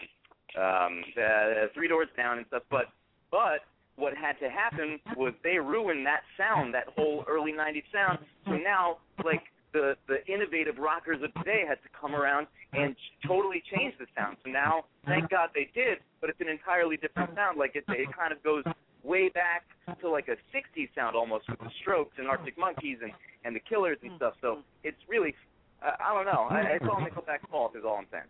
um, 0.55 1.03
uh, 1.17 1.65
Three 1.73 1.87
Doors 1.87 2.09
Down 2.15 2.37
and 2.37 2.45
stuff. 2.45 2.61
But 2.69 2.93
but 3.31 3.65
what 3.95 4.13
had 4.15 4.33
to 4.45 4.51
happen 4.51 4.99
was 5.15 5.33
they 5.43 5.57
ruined 5.57 6.05
that 6.05 6.21
sound, 6.37 6.75
that 6.75 6.85
whole 6.95 7.25
early 7.27 7.53
'90s 7.53 7.81
sound. 7.91 8.19
So 8.45 8.51
now, 8.51 8.97
like 9.25 9.41
the 9.73 9.95
the 10.07 10.23
innovative 10.31 10.77
rockers 10.77 11.17
of 11.23 11.33
today 11.41 11.63
had 11.67 11.81
to 11.81 11.89
come 11.99 12.13
around 12.13 12.45
and 12.73 12.95
totally 13.25 13.63
change 13.75 13.95
the 13.97 14.05
sound. 14.15 14.37
So 14.45 14.51
now, 14.51 14.85
thank 15.07 15.31
God 15.31 15.49
they 15.55 15.71
did, 15.73 15.97
but 16.21 16.29
it's 16.29 16.39
an 16.39 16.49
entirely 16.49 16.97
different 16.97 17.33
sound. 17.33 17.57
Like 17.57 17.75
it, 17.75 17.83
it 17.89 18.15
kind 18.15 18.31
of 18.31 18.43
goes 18.43 18.63
way 19.07 19.29
back 19.29 19.63
to 20.01 20.09
like 20.09 20.27
a 20.27 20.35
60s 20.55 20.89
sound 20.95 21.15
almost 21.15 21.49
with 21.49 21.59
the 21.59 21.69
Strokes 21.81 22.13
and 22.17 22.27
Arctic 22.27 22.57
Monkeys 22.57 22.97
and 23.01 23.11
and 23.45 23.55
the 23.55 23.61
Killers 23.61 23.97
and 24.03 24.11
stuff. 24.17 24.33
So 24.41 24.59
it's 24.83 24.97
really, 25.07 25.33
uh, 25.81 25.91
I 26.05 26.13
don't 26.13 26.25
know. 26.25 26.47
I, 26.49 26.75
it's 26.75 26.85
all 26.85 26.99
Nickelback's 26.99 27.49
fault, 27.49 27.73
is 27.77 27.83
all 27.85 27.97
I'm 27.97 28.07
saying. 28.11 28.23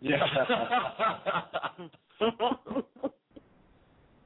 Yeah. 0.00 0.22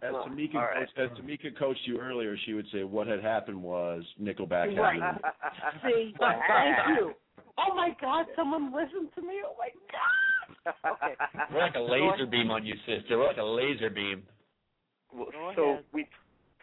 As 0.03 0.13
Well, 0.13 0.27
Tamika, 0.29 0.55
all 0.57 0.61
right. 0.61 0.87
coached, 0.95 0.99
as 1.13 1.19
Tamika 1.19 1.59
coached 1.59 1.81
you 1.87 1.99
earlier, 1.99 2.37
she 2.45 2.53
would 2.53 2.67
say 2.73 2.85
what 2.85 3.07
had 3.07 3.23
happened 3.23 3.63
was 3.63 4.03
Nickelback 4.23 4.69
had 4.71 4.79
Right. 4.79 5.01
ruined 5.01 5.19
it. 5.19 5.25
See, 5.83 6.15
thank 6.21 6.99
you. 6.99 7.15
Oh 7.59 7.75
my 7.75 7.91
God, 8.01 8.27
someone 8.37 8.73
listened 8.75 9.09
to 9.15 9.23
me. 9.23 9.41
Oh 9.47 9.57
my 9.59 9.71
God. 9.91 10.75
Okay. 11.03 11.15
We're 11.55 11.61
like 11.61 11.75
a 11.77 11.81
laser 11.81 12.27
beam 12.27 12.51
on 12.51 12.67
you, 12.67 12.75
sister. 12.85 13.17
We're 13.19 13.29
like 13.29 13.39
a 13.39 13.43
laser 13.43 13.89
beam. 13.89 14.23
Well, 15.15 15.27
Go 15.33 15.53
so 15.57 15.63
ahead. 15.71 15.85
we 15.93 16.07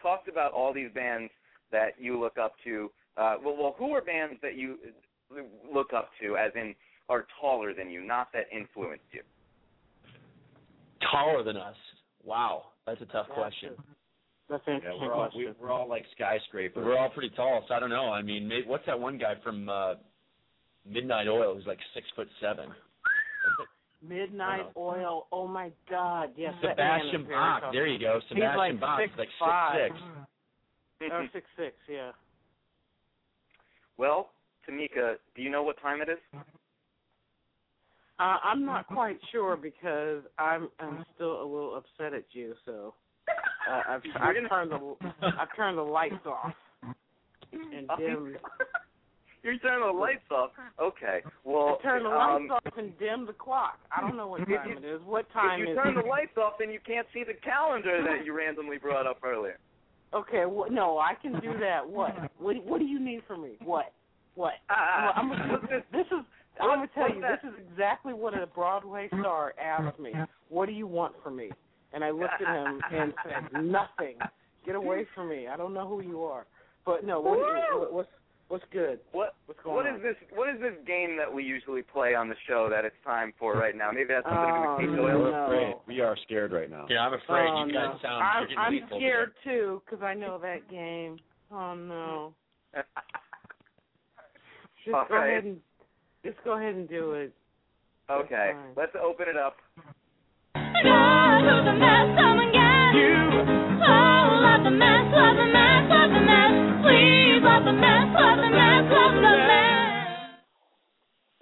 talked 0.02 0.28
about 0.28 0.52
all 0.52 0.72
these 0.72 0.90
bands 0.94 1.30
that 1.72 1.94
you 1.98 2.20
look 2.20 2.38
up 2.38 2.54
to. 2.64 2.90
Uh, 3.16 3.36
well, 3.44 3.56
well, 3.56 3.74
who 3.78 3.92
are 3.92 4.02
bands 4.02 4.36
that 4.42 4.56
you 4.56 4.78
look 5.72 5.92
up 5.92 6.10
to, 6.20 6.36
as 6.36 6.52
in 6.54 6.74
are 7.08 7.26
taller 7.40 7.74
than 7.74 7.90
you, 7.90 8.04
not 8.04 8.28
that 8.32 8.44
influenced 8.54 9.04
you? 9.12 9.22
Taller 11.10 11.42
than 11.42 11.56
us. 11.56 11.76
Wow, 12.24 12.64
that's 12.86 13.00
a 13.02 13.06
tough 13.06 13.28
question. 13.28 13.72
That's 14.48 14.62
an 14.66 14.74
Yeah, 14.74 14.76
interesting 14.92 15.00
we're 15.08 15.14
all 15.14 15.30
we, 15.36 15.44
question. 15.44 15.54
we're 15.60 15.70
all 15.72 15.88
like 15.88 16.04
skyscrapers. 16.14 16.84
We're 16.84 16.98
all 16.98 17.10
pretty 17.10 17.30
tall, 17.34 17.64
so 17.68 17.74
I 17.74 17.80
don't 17.80 17.90
know. 17.90 18.10
I 18.12 18.22
mean, 18.22 18.48
maybe, 18.48 18.66
what's 18.66 18.86
that 18.86 18.98
one 18.98 19.18
guy 19.18 19.34
from 19.42 19.68
uh 19.68 19.94
Midnight 20.86 21.28
Oil 21.28 21.54
who's 21.54 21.66
like 21.66 21.78
six 21.94 22.06
foot 22.14 22.28
seven? 22.40 22.66
Midnight 24.08 24.66
Oil. 24.76 25.26
Oh 25.32 25.46
my 25.46 25.70
God. 25.90 26.30
Yes, 26.36 26.54
Sebastian 26.60 27.24
Bach. 27.24 27.62
tough. 27.62 27.72
There 27.72 27.86
you 27.86 27.98
go. 27.98 28.20
He's 28.20 28.28
Sebastian 28.28 28.56
like 28.56 28.80
Bach. 28.80 29.00
six, 29.00 29.12
He's 29.12 29.18
like 29.18 29.28
five. 29.38 29.90
six 29.90 30.00
six. 30.98 31.10
Or 31.12 31.28
six 31.32 31.46
six. 31.56 31.76
Yeah. 31.88 32.12
Well, 33.96 34.30
Tamika, 34.68 35.16
do 35.36 35.42
you 35.42 35.50
know 35.50 35.62
what 35.62 35.80
time 35.80 36.00
it 36.00 36.08
is? 36.08 36.18
Uh, 38.18 38.36
I'm 38.44 38.64
not 38.64 38.86
quite 38.86 39.18
sure 39.32 39.56
because 39.56 40.22
I'm 40.38 40.68
I'm 40.78 41.04
still 41.14 41.42
a 41.42 41.44
little 41.44 41.76
upset 41.76 42.14
at 42.14 42.24
you. 42.32 42.54
So 42.64 42.94
uh, 43.70 43.80
I've 43.88 44.02
I've 44.20 44.48
turned 44.48 44.70
the 44.70 44.94
I've 45.22 45.54
turned 45.56 45.78
the 45.78 45.82
lights 45.82 46.24
off 46.26 46.52
and 47.52 47.88
dimmed. 47.98 48.36
You're 49.44 49.58
turning 49.58 49.86
the 49.86 49.92
lights 49.92 50.24
off. 50.30 50.50
Okay. 50.80 51.20
Well, 51.44 51.76
I 51.78 51.82
turned 51.82 52.06
the 52.06 52.10
um, 52.10 52.48
lights 52.48 52.64
off 52.64 52.72
and 52.78 52.98
dimmed 52.98 53.28
the 53.28 53.34
clock. 53.34 53.78
I 53.94 54.00
don't 54.00 54.16
know 54.16 54.26
what 54.26 54.38
time 54.48 54.78
it 54.78 54.84
is. 54.84 55.02
What 55.04 55.30
time 55.32 55.60
is 55.60 55.68
it? 55.68 55.70
if 55.72 55.76
you 55.76 55.80
is 55.80 55.84
turn 55.84 55.98
it? 55.98 56.02
the 56.02 56.08
lights 56.08 56.36
off, 56.38 56.54
then 56.58 56.70
you 56.70 56.80
can't 56.84 57.06
see 57.12 57.24
the 57.24 57.34
calendar 57.44 58.02
that 58.02 58.24
you 58.24 58.34
randomly 58.34 58.78
brought 58.78 59.06
up 59.06 59.18
earlier. 59.22 59.58
Okay, 60.14 60.46
well, 60.46 60.70
no, 60.70 60.96
I 60.98 61.12
can 61.20 61.32
do 61.40 61.58
that. 61.60 61.86
What? 61.86 62.16
What? 62.38 62.64
What 62.64 62.78
do 62.78 62.86
you 62.86 62.98
need 62.98 63.20
from 63.28 63.42
me? 63.42 63.56
What? 63.62 63.92
What? 64.34 64.54
Well, 64.70 65.12
I'm 65.14 65.28
gonna, 65.28 65.58
this 65.92 66.06
is. 66.06 66.24
I'm 66.58 66.68
gonna 66.68 66.88
tell 66.94 67.10
you. 67.10 67.20
This 67.20 67.50
is 67.50 67.54
exactly 67.70 68.14
what 68.14 68.32
a 68.32 68.46
Broadway 68.46 69.08
star 69.08 69.54
asked 69.62 69.98
me. 69.98 70.12
What 70.48 70.66
do 70.66 70.72
you 70.72 70.86
want 70.86 71.14
from 71.22 71.36
me? 71.36 71.50
And 71.92 72.02
I 72.02 72.10
looked 72.10 72.40
at 72.40 72.54
him 72.54 72.80
and 72.92 73.12
said, 73.24 73.62
nothing. 73.62 74.16
Get 74.64 74.74
away 74.74 75.06
from 75.14 75.28
me. 75.28 75.48
I 75.48 75.56
don't 75.56 75.74
know 75.74 75.86
who 75.86 76.00
you 76.00 76.22
are. 76.22 76.46
But 76.86 77.04
no, 77.04 77.20
what, 77.20 77.38
what, 77.38 77.92
what's 77.92 78.08
what's 78.48 78.64
good? 78.72 79.00
What 79.12 79.34
What's 79.46 79.60
going 79.62 79.76
what 79.76 79.86
on? 79.86 79.96
is 79.96 80.02
this? 80.02 80.16
What 80.34 80.48
is 80.54 80.60
this 80.60 80.74
game 80.86 81.16
that 81.16 81.32
we 81.32 81.42
usually 81.44 81.82
play 81.82 82.14
on 82.14 82.28
the 82.28 82.34
show 82.46 82.68
that 82.70 82.84
it's 82.84 82.96
time 83.04 83.32
for 83.38 83.54
right 83.54 83.76
now? 83.76 83.90
Maybe 83.90 84.08
that's 84.08 84.26
something 84.26 84.50
Oh, 84.50 84.76
to 84.78 84.86
do 84.86 84.90
with 84.92 85.00
no. 85.00 85.06
Oil. 85.06 85.30
No. 85.30 85.44
Afraid. 85.44 85.74
We 85.86 86.00
are 86.00 86.16
scared 86.24 86.52
right 86.52 86.70
now. 86.70 86.86
Yeah, 86.88 87.00
I'm 87.06 87.14
afraid 87.14 87.48
oh, 87.50 87.64
you 87.66 87.72
guys 87.72 87.90
no. 87.94 87.98
sound 88.02 88.22
I'm, 88.24 88.58
I'm 88.58 88.72
lethal 88.72 88.98
scared 88.98 89.32
too 89.42 89.82
because 89.84 90.02
I 90.02 90.14
know 90.14 90.38
that 90.38 90.68
game. 90.70 91.18
Oh 91.52 91.74
no. 91.74 92.34
Just 94.84 94.92
go 94.92 95.00
Okay. 95.00 95.14
ahead 95.14 95.44
and 95.44 95.60
just 96.24 96.36
go 96.44 96.58
ahead 96.58 96.74
and 96.74 96.88
do 96.88 97.12
it. 97.12 97.32
Okay, 98.10 98.52
let's 98.76 98.92
open 99.02 99.28
it 99.28 99.36
up. 99.36 99.56
God, 100.54 101.44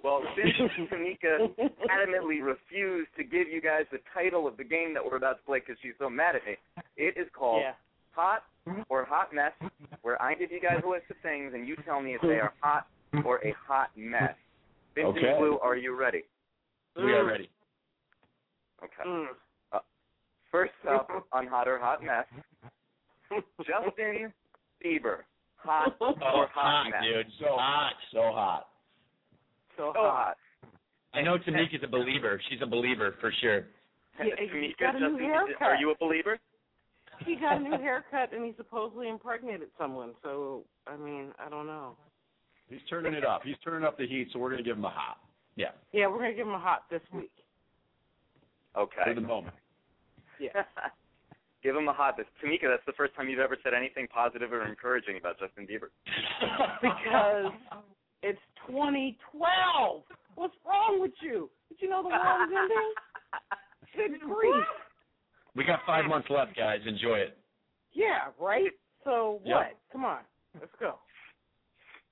Well, 0.03 0.21
since 0.35 0.71
Tamika 0.91 1.47
adamantly 1.89 2.43
refused 2.43 3.09
to 3.17 3.23
give 3.23 3.47
you 3.47 3.61
guys 3.61 3.83
the 3.91 3.99
title 4.13 4.47
of 4.47 4.57
the 4.57 4.63
game 4.63 4.93
that 4.93 5.03
we're 5.03 5.15
about 5.17 5.37
to 5.37 5.43
play 5.45 5.59
because 5.59 5.77
she's 5.81 5.93
so 5.97 6.09
mad 6.09 6.35
at 6.35 6.45
me, 6.45 6.55
it 6.97 7.15
is 7.17 7.27
called 7.33 7.61
Yeah. 7.63 7.73
Hot 8.11 8.43
or 8.89 9.05
Hot 9.05 9.33
Mess, 9.33 9.53
where 10.01 10.21
I 10.21 10.35
give 10.35 10.51
you 10.51 10.59
guys 10.61 10.81
a 10.85 10.87
list 10.89 11.05
of 11.09 11.15
things 11.23 11.53
and 11.55 11.67
you 11.67 11.75
tell 11.85 12.01
me 12.01 12.13
if 12.15 12.21
they 12.21 12.39
are 12.39 12.53
hot 12.61 12.87
or 13.25 13.37
a 13.45 13.53
hot 13.67 13.89
mess. 13.95 14.35
Vincent 14.93 15.17
Okay. 15.17 15.35
Blue, 15.39 15.57
are 15.63 15.75
you 15.75 15.95
ready? 15.95 16.23
We 16.95 17.11
are 17.13 17.25
ready. 17.25 17.49
Okay. 18.83 19.03
Mm. 19.07 19.27
First 20.51 20.73
up 20.87 21.09
on 21.31 21.47
Hot 21.47 21.67
or 21.67 21.79
Hot 21.79 22.03
Mess, 22.03 22.25
Justin 23.65 24.31
Bieber. 24.85 25.21
Hot 25.63 25.95
Oh, 26.01 26.15
hot 26.19 26.49
hot, 26.53 26.85
dude. 27.01 27.27
So 27.39 27.45
hot. 27.49 27.93
So 28.11 28.19
hot. 28.33 28.67
So 29.77 29.91
So 29.93 30.01
hot. 30.01 30.37
I 31.13 31.21
know 31.21 31.37
Tamika's 31.37 31.83
a 31.83 31.87
believer. 31.87 32.41
She's 32.49 32.59
a 32.61 32.65
believer 32.65 33.15
for 33.21 33.31
sure. 33.41 33.65
Yeah, 34.19 34.35
he 34.37 34.47
Tamika, 34.47 34.79
got 34.79 34.95
a 34.95 34.99
new 34.99 35.17
Justin, 35.17 35.55
are 35.61 35.75
you 35.75 35.91
a 35.91 35.97
believer? 35.97 36.37
He 37.25 37.35
got 37.35 37.57
a 37.57 37.59
new 37.59 37.77
haircut 37.77 38.33
and 38.33 38.45
he 38.45 38.53
supposedly 38.57 39.09
impregnated 39.09 39.69
someone. 39.77 40.13
So 40.23 40.63
I 40.87 40.97
mean, 40.97 41.31
I 41.39 41.49
don't 41.49 41.67
know. 41.67 41.95
He's 42.69 42.79
turning 42.89 43.13
it 43.13 43.25
up. 43.25 43.41
He's 43.43 43.55
turning 43.63 43.85
up 43.85 43.97
the 43.97 44.07
heat, 44.07 44.29
so 44.33 44.39
we're 44.39 44.51
gonna 44.51 44.63
give 44.63 44.77
him 44.77 44.85
a 44.85 44.89
hot 44.89 45.17
Yeah. 45.55 45.71
Yeah, 45.91 46.07
we're 46.07 46.17
gonna 46.17 46.33
give 46.33 46.47
him 46.47 46.53
a 46.53 46.59
hot 46.59 46.83
this 46.89 47.01
week. 47.13 47.31
Okay. 48.75 49.01
for 49.05 49.13
the 49.13 49.21
moment. 49.21 49.55
Yeah. 50.39 50.63
Give 51.63 51.75
him 51.75 51.87
a 51.87 51.93
hot. 51.93 52.17
This 52.17 52.25
Tamika, 52.43 52.67
that's 52.69 52.85
the 52.85 52.93
first 52.93 53.15
time 53.15 53.29
you've 53.29 53.39
ever 53.39 53.57
said 53.63 53.73
anything 53.73 54.07
positive 54.07 54.51
or 54.51 54.67
encouraging 54.67 55.17
about 55.17 55.39
Justin 55.39 55.65
Bieber. 55.65 55.87
because 56.81 57.53
it's 58.21 58.39
2012. 58.67 60.03
What's 60.35 60.53
wrong 60.67 60.99
with 60.99 61.13
you? 61.21 61.49
Did 61.69 61.77
you 61.81 61.89
know 61.89 62.03
the 62.03 62.09
world 62.09 62.49
is 62.49 62.55
ending? 62.55 62.93
Good 64.19 64.19
grief. 64.27 64.65
We 65.55 65.63
got 65.63 65.79
five 65.85 66.05
months 66.05 66.27
left, 66.29 66.55
guys. 66.57 66.79
Enjoy 66.85 67.17
it. 67.17 67.37
Yeah, 67.93 68.33
right? 68.39 68.71
So 69.03 69.39
Yep. 69.45 69.55
what? 69.55 69.77
Come 69.91 70.05
on. 70.05 70.19
Let's 70.59 70.73
go. 70.79 70.95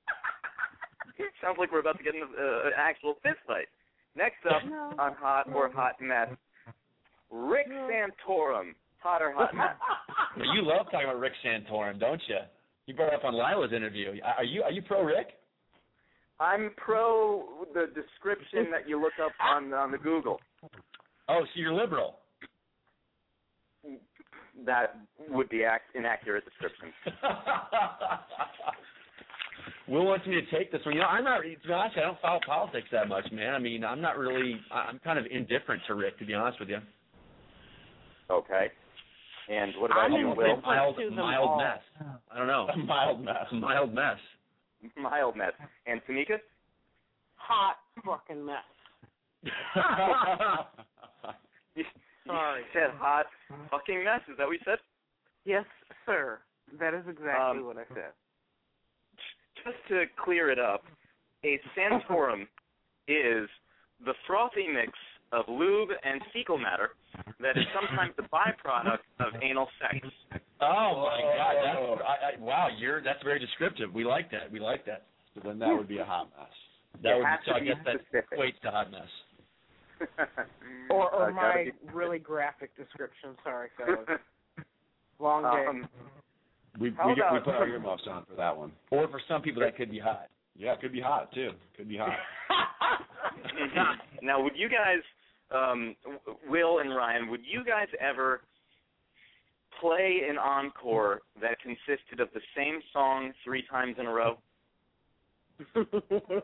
sounds 1.42 1.58
like 1.58 1.72
we're 1.72 1.80
about 1.80 1.98
to 1.98 2.04
get 2.04 2.16
in 2.16 2.22
uh, 2.22 2.68
an 2.68 2.74
actual 2.78 3.16
fist 3.24 3.40
fight. 3.46 3.68
Next 4.16 4.46
up 4.46 4.62
on 5.00 5.14
Hot 5.16 5.48
or 5.54 5.72
Hot 5.72 5.96
Mess, 6.02 6.30
Rick 7.32 7.68
Santorum. 7.70 8.76
Hot 9.02 9.22
or 9.22 9.34
Hot 9.34 9.52
you 10.38 10.62
love 10.64 10.86
talking 10.86 11.04
about 11.04 11.20
Rick 11.20 11.34
Santorum, 11.46 12.00
don't 12.00 12.22
you? 12.28 12.38
You 12.88 12.96
brought 12.96 13.14
it 13.14 13.16
up 13.16 13.26
on 13.26 13.34
Lila's 13.34 13.74
interview. 13.74 14.20
Are 14.38 14.44
you 14.44 14.64
are 14.64 14.72
you 14.72 14.82
pro 14.82 15.04
Rick? 15.04 15.28
I'm 16.40 16.72
pro 16.78 17.44
the 17.74 17.88
description 17.94 18.72
that 18.72 18.88
you 18.88 19.00
look 19.00 19.14
up 19.24 19.34
on 19.40 19.74
on 19.74 19.92
the 19.92 19.98
Google. 19.98 20.40
Oh, 21.30 21.42
so 21.42 21.50
you're 21.56 21.74
liberal. 21.74 22.16
That 24.66 24.98
would 25.30 25.50
be 25.50 25.64
ac- 25.64 25.82
inaccurate 25.96 26.44
description. 26.46 26.90
Will 29.88 30.06
wants 30.06 30.26
me 30.28 30.36
to 30.36 30.58
take 30.58 30.72
this 30.72 30.82
one. 30.86 30.96
You 30.96 31.02
know, 31.02 31.08
I'm 31.08 31.24
not. 31.24 31.42
To 31.42 31.68
be 31.68 31.74
honest, 31.74 31.98
I 31.98 32.02
don't 32.02 32.22
follow 32.22 32.40
politics 32.46 32.88
that 32.92 33.08
much, 33.08 33.32
man. 33.32 33.54
I 33.54 33.60
mean, 33.60 33.84
I'm 33.84 34.02
not 34.02 34.18
really. 34.18 34.60
I'm 34.72 35.00
kind 35.00 35.18
of 35.20 35.26
indifferent 35.30 35.82
to 35.88 35.96
Rick, 35.96 36.20
to 36.20 36.26
be 36.26 36.34
honest 36.34 36.60
with 36.60 36.70
you. 36.70 36.78
Okay. 38.30 38.68
And 39.52 39.74
what 39.80 39.92
about 39.92 40.06
I'm 40.06 40.14
you, 40.14 40.28
Will? 40.30 40.32
indifferent 40.46 40.64
Mild, 40.64 40.96
mild 41.14 41.58
mess. 41.58 41.80
I 42.32 42.38
don't 42.38 42.48
know. 42.48 42.68
A 42.74 42.78
mild 42.86 43.22
mess. 43.24 43.36
Mild 43.52 43.94
mess. 43.94 44.18
Mild 44.96 45.36
mess. 45.36 45.52
And 45.86 46.02
Tamika? 46.10 46.38
Hot 47.36 47.76
fucking 48.06 48.46
mess. 48.46 48.56
You 51.76 51.84
Sorry. 52.28 52.62
said 52.74 52.92
hot 53.00 53.26
fucking 53.72 54.04
mess. 54.04 54.20
Is 54.30 54.38
that 54.38 54.46
what 54.46 54.52
you 54.54 54.60
said? 54.66 54.78
Yes, 55.46 55.64
sir. 56.06 56.40
That 56.80 56.94
is 56.94 57.04
exactly 57.10 57.60
Um, 57.60 57.66
what 57.66 57.78
I 57.78 57.86
said. 57.96 58.12
Just 59.64 59.78
to 59.88 60.04
clear 60.24 60.52
it 60.52 60.60
up, 60.60 60.84
a 61.44 61.60
Santorum 61.76 62.44
is 63.08 63.50
the 64.06 64.14
frothy 64.28 64.68
mix 64.68 64.92
of 65.32 65.46
lube 65.48 65.90
and 66.04 66.22
fecal 66.34 66.58
matter 66.58 66.92
that 67.42 67.58
is 67.58 67.66
sometimes 67.74 68.14
the 68.18 68.24
byproduct 68.24 69.04
of 69.20 69.34
anal 69.42 69.68
sex. 69.82 70.08
Oh 70.62 71.08
my 71.10 71.22
God! 71.38 71.56
That's, 71.64 72.02
I, 72.02 72.38
I, 72.38 72.40
wow, 72.40 72.68
you're 72.78 73.02
that's 73.04 73.22
very 73.24 73.40
descriptive. 73.40 73.94
We 73.94 74.04
like 74.04 74.30
that. 74.32 74.52
We 74.52 74.60
like 74.60 74.86
that. 74.86 75.08
So 75.34 75.42
then 75.44 75.60
that 75.60 75.70
would 75.70 75.88
be 75.88 76.00
a 76.00 76.06
hot 76.06 76.30
mess. 76.38 76.50
That 77.04 77.14
It 77.14 77.18
would 77.18 77.26
has 77.26 77.40
so 77.46 77.52
to 77.52 77.58
I 77.58 77.60
be 77.62 77.66
guess 77.68 77.78
that 77.86 78.24
equates 78.32 78.60
to 78.64 78.72
hot 78.72 78.92
mess. 78.92 79.10
Or, 80.90 81.10
or 81.14 81.30
Uh, 81.30 81.34
my 81.34 81.68
really 81.94 82.20
graphic 82.20 82.76
description. 82.76 83.30
Sorry, 83.46 83.70
fellas. 83.78 84.20
Long 85.20 85.44
day. 85.44 85.66
um, 85.70 85.88
We 86.80 86.90
we, 86.90 86.96
Hold 87.00 87.18
we 87.32 87.40
put 87.40 87.56
our 87.56 87.68
earmuffs 87.68 88.04
on 88.10 88.26
for 88.26 88.36
that 88.36 88.56
one. 88.58 88.72
Or 88.90 89.08
for 89.08 89.22
some 89.30 89.42
people, 89.42 89.62
that 89.62 89.78
could 89.78 89.90
be 89.92 90.00
hot. 90.00 90.28
Yeah, 90.58 90.74
it 90.74 90.82
could 90.82 90.92
be 90.92 91.00
hot 91.00 91.32
too. 91.34 91.52
Could 91.78 91.88
be 91.88 91.98
hot. 91.98 92.18
now, 94.22 94.42
would 94.42 94.54
you 94.56 94.68
guys, 94.68 95.00
um, 95.54 95.96
Will 96.48 96.80
and 96.80 96.96
Ryan, 96.96 97.30
would 97.30 97.42
you 97.44 97.64
guys 97.64 97.88
ever 98.00 98.42
play 99.80 100.22
an 100.30 100.38
encore 100.38 101.22
that 101.42 101.58
consisted 101.62 102.20
of 102.20 102.30
the 102.34 102.42
same 102.56 102.80
song 102.94 103.34
three 103.44 103.64
times 103.70 103.96
in 104.00 104.06
a 104.06 104.12
row? 104.12 104.38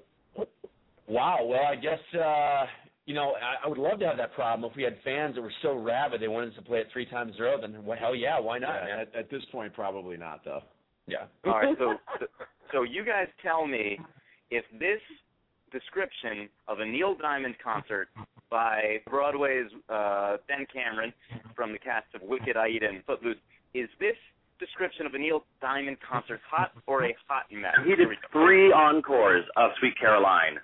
Wow. 1.08 1.46
Well, 1.46 1.66
I 1.66 1.76
guess 1.76 2.00
uh, 2.14 2.66
you 3.06 3.16
know 3.16 3.34
I, 3.42 3.66
I 3.66 3.70
would 3.70 3.78
love 3.78 4.00
to 4.00 4.08
have 4.08 4.18
that 4.18 4.34
problem 4.34 4.70
if 4.70 4.76
we 4.76 4.84
had 4.84 4.98
fans 5.04 5.36
that 5.36 5.42
were 5.42 5.54
so 5.62 5.78
rabid 5.78 6.22
they 6.22 6.28
wanted 6.28 6.50
us 6.50 6.56
to 6.56 6.62
play 6.62 6.80
it 6.80 6.88
three 6.92 7.06
times 7.06 7.34
in 7.38 7.44
a 7.44 7.46
row. 7.46 7.62
Then 7.62 7.84
well, 7.86 7.98
hell 7.98 8.16
yeah, 8.16 8.40
why 8.40 8.60
not, 8.60 8.76
Yeah, 8.88 9.02
at, 9.02 9.16
at 9.16 9.30
this 9.30 9.44
point, 9.52 9.74
probably 9.74 10.18
not 10.18 10.44
though. 10.44 10.62
Yeah. 11.08 11.26
All 11.46 11.54
right, 11.54 11.76
so 11.80 11.96
so 12.74 12.84
you 12.84 13.06
guys 13.06 13.28
tell 13.42 13.66
me 13.66 14.00
if 14.52 14.66
this 14.74 15.00
description 15.72 16.50
of 16.68 16.80
a 16.80 16.86
Neil 16.86 17.16
Diamond 17.16 17.56
concert 17.64 18.10
by 18.50 18.98
Broadway's 19.10 19.68
uh, 19.90 20.38
Ben 20.48 20.66
Cameron 20.72 21.14
from 21.56 21.72
the 21.72 21.80
cast 21.80 22.06
of 22.16 22.22
Wicked, 22.22 22.56
Aida, 22.58 22.88
and 22.88 23.04
Footloose 23.06 23.38
is 23.74 23.90
this 24.00 24.16
description 24.60 25.06
of 25.06 25.14
a 25.14 25.18
Neil 25.20 25.44
Diamond 25.62 25.98
concert 26.10 26.40
hot 26.50 26.72
or 26.88 27.04
a 27.06 27.16
hot 27.28 27.44
mess? 27.52 27.76
He 27.86 27.96
did 27.96 28.08
three 28.32 28.72
encores 28.72 29.46
of 29.56 29.72
Sweet 29.80 29.98
Caroline. 30.00 30.58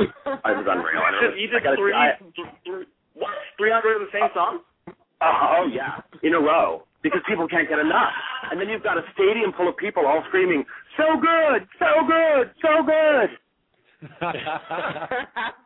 It 0.00 0.10
was 0.26 0.66
unreal. 0.68 1.02
I 1.02 1.10
don't 1.12 1.22
know. 1.30 1.34
you 1.38 1.48
I 1.48 1.52
did 1.52 1.62
gotta- 1.62 1.76
three, 1.76 1.94
I- 1.94 2.18
three, 2.66 2.84
what? 3.14 3.30
Three 3.56 3.72
encores 3.72 4.00
of 4.02 4.08
the 4.10 4.18
same 4.18 4.28
song? 4.34 4.60
Oh 5.22 5.66
yeah, 5.72 6.00
in 6.22 6.34
a 6.34 6.40
row 6.40 6.82
because 7.02 7.20
people 7.28 7.46
can't 7.48 7.68
get 7.68 7.78
enough. 7.78 8.12
And 8.50 8.60
then 8.60 8.68
you've 8.68 8.82
got 8.82 8.98
a 8.98 9.02
stadium 9.14 9.52
full 9.56 9.68
of 9.68 9.76
people 9.78 10.04
all 10.06 10.22
screaming, 10.28 10.64
"So 10.98 11.04
good, 11.16 11.66
so 11.78 12.04
good, 12.06 12.50
so 12.60 12.82
good." 12.84 13.30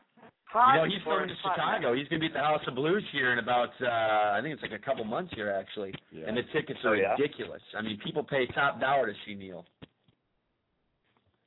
Hot 0.53 0.75
you 0.75 0.81
know, 0.81 0.87
he's 0.89 1.05
or 1.07 1.21
coming 1.21 1.29
to 1.29 1.37
Chicago. 1.43 1.93
He's 1.95 2.09
going 2.09 2.21
to 2.21 2.29
be 2.29 2.33
at 2.33 2.33
the 2.33 2.41
House 2.47 2.63
of 2.67 2.75
Blues 2.75 3.05
here 3.13 3.33
in 3.33 3.39
about, 3.39 3.69
uh 3.83 4.33
I 4.33 4.41
think 4.43 4.55
it's 4.55 4.63
like 4.63 4.73
a 4.73 4.79
couple 4.83 5.05
months 5.05 5.33
here, 5.35 5.51
actually. 5.53 5.93
Yeah. 6.11 6.25
And 6.27 6.37
the 6.37 6.43
tickets 6.53 6.81
Oh, 6.85 6.91
are 6.91 6.97
yeah? 6.97 7.13
ridiculous. 7.13 7.61
I 7.77 7.83
mean, 7.83 7.99
people 8.03 8.25
pay 8.25 8.47
top 8.55 8.81
dollar 8.81 9.07
to 9.09 9.13
see 9.27 9.35
Neil. 9.35 9.67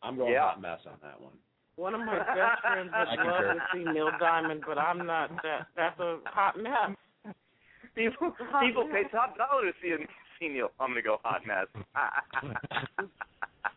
I'm 0.04 0.18
going 0.18 0.34
Yeah. 0.34 0.42
hot 0.54 0.62
mess 0.62 0.80
on 0.86 0.98
that 1.02 1.20
one. 1.20 1.34
One 1.78 1.96
of 1.96 2.02
my 2.02 2.18
best 2.20 2.62
friends 2.62 2.92
I 2.96 3.00
would 3.00 3.10
concur. 3.18 3.48
love 3.48 3.58
to 3.58 3.62
see 3.74 3.84
Neil 3.92 4.12
Diamond, 4.20 4.64
but 4.68 4.78
I'm 4.78 5.06
not. 5.06 5.32
That 5.42 5.68
that's 5.76 6.00
a 6.00 6.20
hot 6.26 6.58
mess. 6.62 7.34
People 7.96 8.32
people 8.62 8.88
pay 8.92 9.04
top 9.12 9.36
dollar 9.38 9.66
to 9.66 9.74
see, 9.82 9.96
see 10.40 10.48
Neil. 10.50 10.70
I'm 10.80 10.90
gonna 10.92 11.02
go 11.02 11.20
hot 11.24 11.42
mess. 11.48 11.68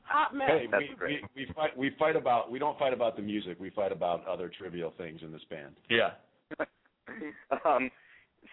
Hot 0.04 0.34
mess. 0.34 0.48
Hey, 0.48 0.66
we, 0.66 0.90
we 1.00 1.20
we 1.34 1.52
fight 1.54 1.76
we 1.76 1.90
fight 1.98 2.16
about 2.16 2.50
we 2.50 2.58
don't 2.58 2.78
fight 2.78 2.92
about 2.92 3.16
the 3.16 3.22
music. 3.22 3.58
We 3.58 3.70
fight 3.70 3.92
about 3.92 4.26
other 4.26 4.50
trivial 4.56 4.92
things 4.98 5.20
in 5.22 5.32
this 5.32 5.42
band. 5.48 5.74
Yeah. 5.88 6.10
um, 7.64 7.90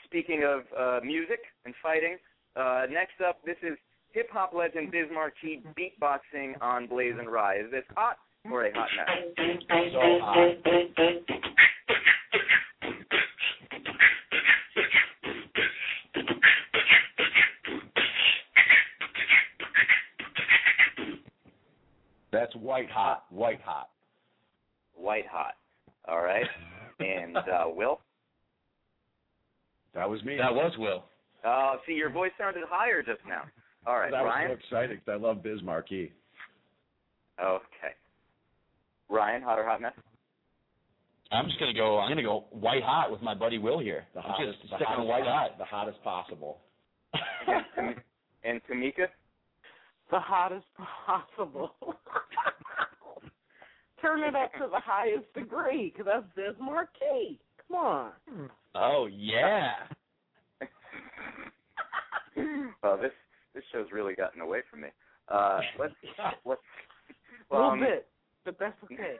speaking 0.06 0.44
of 0.46 0.62
uh, 0.78 1.06
music 1.06 1.40
and 1.66 1.74
fighting, 1.84 2.18
uh, 2.56 2.84
next 2.90 3.22
up, 3.28 3.40
this 3.46 3.58
is 3.64 3.78
hip 4.14 4.28
hop 4.32 4.54
legend 4.54 4.92
Biz 4.92 5.08
Markie 5.14 5.62
beatboxing 5.78 6.62
on 6.62 6.88
BlazinRy. 6.88 7.66
Is 7.66 7.72
this 7.72 7.84
hot 7.96 8.18
or 8.50 8.66
a 8.66 8.72
hot 8.74 8.88
mess? 8.96 9.36
So 9.92 10.20
hot. 10.22 10.48
That's 22.32 22.56
white 22.56 22.90
hot, 22.90 23.26
white 23.30 23.62
hot. 23.62 23.90
White 24.96 25.28
hot. 25.28 25.56
All 26.08 26.22
right. 26.22 26.46
And 27.00 27.36
uh, 27.36 27.64
Will? 27.68 28.00
That 29.96 30.08
was 30.08 30.24
me. 30.24 30.38
That 30.38 30.54
was 30.54 30.72
Will. 30.78 31.04
Uh, 31.44 31.78
see, 31.88 31.94
your 31.94 32.12
voice 32.12 32.30
sounded 32.38 32.62
higher 32.70 33.02
just 33.02 33.22
now. 33.28 33.42
All 33.88 33.96
right, 33.98 34.12
that 34.12 34.22
was 34.24 34.32
Ryan. 34.36 34.50
so 34.52 34.54
exciting 34.78 34.98
'cause 34.98 35.14
I 35.14 35.16
love 35.16 35.42
Biz 35.42 35.64
Markie. 35.64 36.14
Okay. 37.44 37.96
Ryan, 39.10 39.42
hot 39.42 39.58
or 39.58 39.66
hot 39.66 39.82
mess? 39.82 39.94
I'm 41.32 41.48
just 41.48 41.60
gonna 41.60 41.74
go. 41.74 41.98
I'm 41.98 42.12
gonna 42.12 42.22
go 42.22 42.46
white 42.52 42.84
hot 42.84 43.10
with 43.12 43.24
my 43.24 43.34
buddy 43.34 43.58
Will 43.58 43.80
here. 43.80 44.06
The 44.14 44.20
I'm 44.20 44.30
hottest, 44.30 44.60
just 44.60 44.70
the 44.70 44.78
hottest, 44.86 45.00
on 45.00 45.08
white 45.08 45.24
hot. 45.26 45.58
the 45.58 45.66
hottest 45.66 46.04
possible. 46.04 46.60
And, 47.48 47.96
and 48.44 48.62
Tamika? 48.70 49.08
The 50.12 50.20
hottest 50.20 50.66
possible. 51.06 51.72
Turn 54.02 54.24
it 54.24 54.36
up 54.36 54.52
to 54.54 54.68
the 54.70 54.80
highest 54.80 55.32
degree, 55.34 55.92
'cause 55.96 56.06
that's 56.06 56.26
Biz 56.36 56.56
Markie. 56.60 57.40
Come 57.68 57.78
on. 57.78 58.12
oh 58.76 59.06
yeah. 59.06 59.74
well, 62.84 62.98
this 63.02 63.12
this 63.54 63.64
show's 63.72 63.92
really 63.92 64.16
gotten 64.16 64.42
away 64.42 64.62
from 64.70 64.82
me. 64.82 64.90
Uh, 65.28 65.62
let's 65.80 65.94
let's. 66.46 66.62
A 67.52 67.56
little 67.56 67.72
um, 67.72 67.80
bit, 67.80 68.08
but 68.46 68.58
that's 68.60 68.78
okay. 68.86 69.16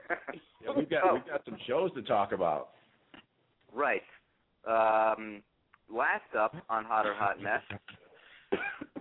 Yeah, 0.62 0.72
we've 0.76 0.88
got 0.90 1.12
we've 1.12 1.26
got 1.26 1.44
some 1.44 1.58
shows 1.66 1.92
to 1.94 2.02
talk 2.02 2.32
about. 2.32 2.70
Right. 3.72 4.02
Um, 4.66 5.42
last 5.90 6.34
up 6.38 6.54
on 6.68 6.84
Hot 6.84 7.06
or 7.06 7.14
Hot 7.14 7.40
Mess. 7.40 7.62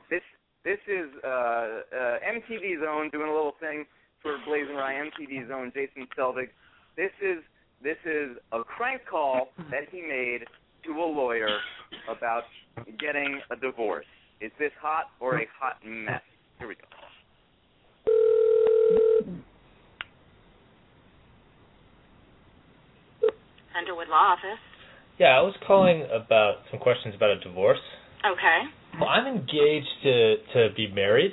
This 0.09 0.21
this 0.63 0.77
is 0.87 1.09
uh, 1.23 1.27
uh, 1.27 2.17
MTV's 2.21 2.83
own 2.87 3.09
doing 3.09 3.29
a 3.29 3.33
little 3.33 3.55
thing 3.59 3.85
for 4.21 4.37
BlazinRy. 4.47 5.09
MTV 5.09 5.47
Zone. 5.47 5.71
Jason 5.73 6.07
Selvig. 6.17 6.49
This 6.95 7.11
is 7.21 7.43
this 7.83 7.97
is 8.05 8.37
a 8.51 8.63
crank 8.63 9.01
call 9.09 9.49
that 9.71 9.89
he 9.91 10.01
made 10.01 10.45
to 10.85 10.91
a 10.91 11.05
lawyer 11.05 11.57
about 12.09 12.43
getting 12.99 13.41
a 13.49 13.55
divorce. 13.55 14.05
Is 14.39 14.51
this 14.59 14.71
hot 14.79 15.05
or 15.19 15.39
a 15.39 15.47
hot 15.59 15.77
mess? 15.83 16.21
Here 16.59 16.67
we 16.67 16.75
go. 16.75 16.81
Underwood 23.77 24.09
Law 24.09 24.35
Office. 24.35 24.59
Yeah, 25.17 25.37
I 25.37 25.41
was 25.41 25.55
calling 25.65 26.03
about 26.11 26.65
some 26.69 26.79
questions 26.79 27.15
about 27.15 27.31
a 27.31 27.39
divorce. 27.39 27.79
Okay. 28.25 28.59
Well, 28.99 29.09
I'm 29.09 29.27
engaged 29.27 29.87
to 30.03 30.35
to 30.53 30.69
be 30.75 30.87
married, 30.91 31.31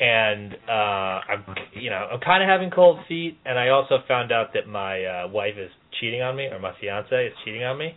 and 0.00 0.52
uh 0.68 0.72
I'm 0.72 1.44
you 1.74 1.90
know 1.90 2.08
I'm 2.12 2.20
kind 2.20 2.42
of 2.42 2.48
having 2.48 2.70
cold 2.70 2.98
feet, 3.08 3.38
and 3.44 3.58
I 3.58 3.68
also 3.68 3.98
found 4.08 4.32
out 4.32 4.52
that 4.54 4.66
my 4.68 5.04
uh, 5.04 5.28
wife 5.28 5.54
is 5.58 5.70
cheating 6.00 6.22
on 6.22 6.36
me, 6.36 6.44
or 6.46 6.58
my 6.58 6.72
fiance 6.80 7.14
is 7.26 7.32
cheating 7.44 7.64
on 7.64 7.78
me. 7.78 7.94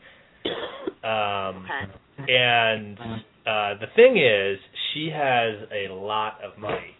Um, 1.04 1.66
and 2.28 2.98
uh 3.46 3.80
the 3.80 3.88
thing 3.96 4.18
is, 4.18 4.60
she 4.94 5.10
has 5.14 5.68
a 5.72 5.94
lot 5.94 6.40
of 6.44 6.58
money, 6.60 6.96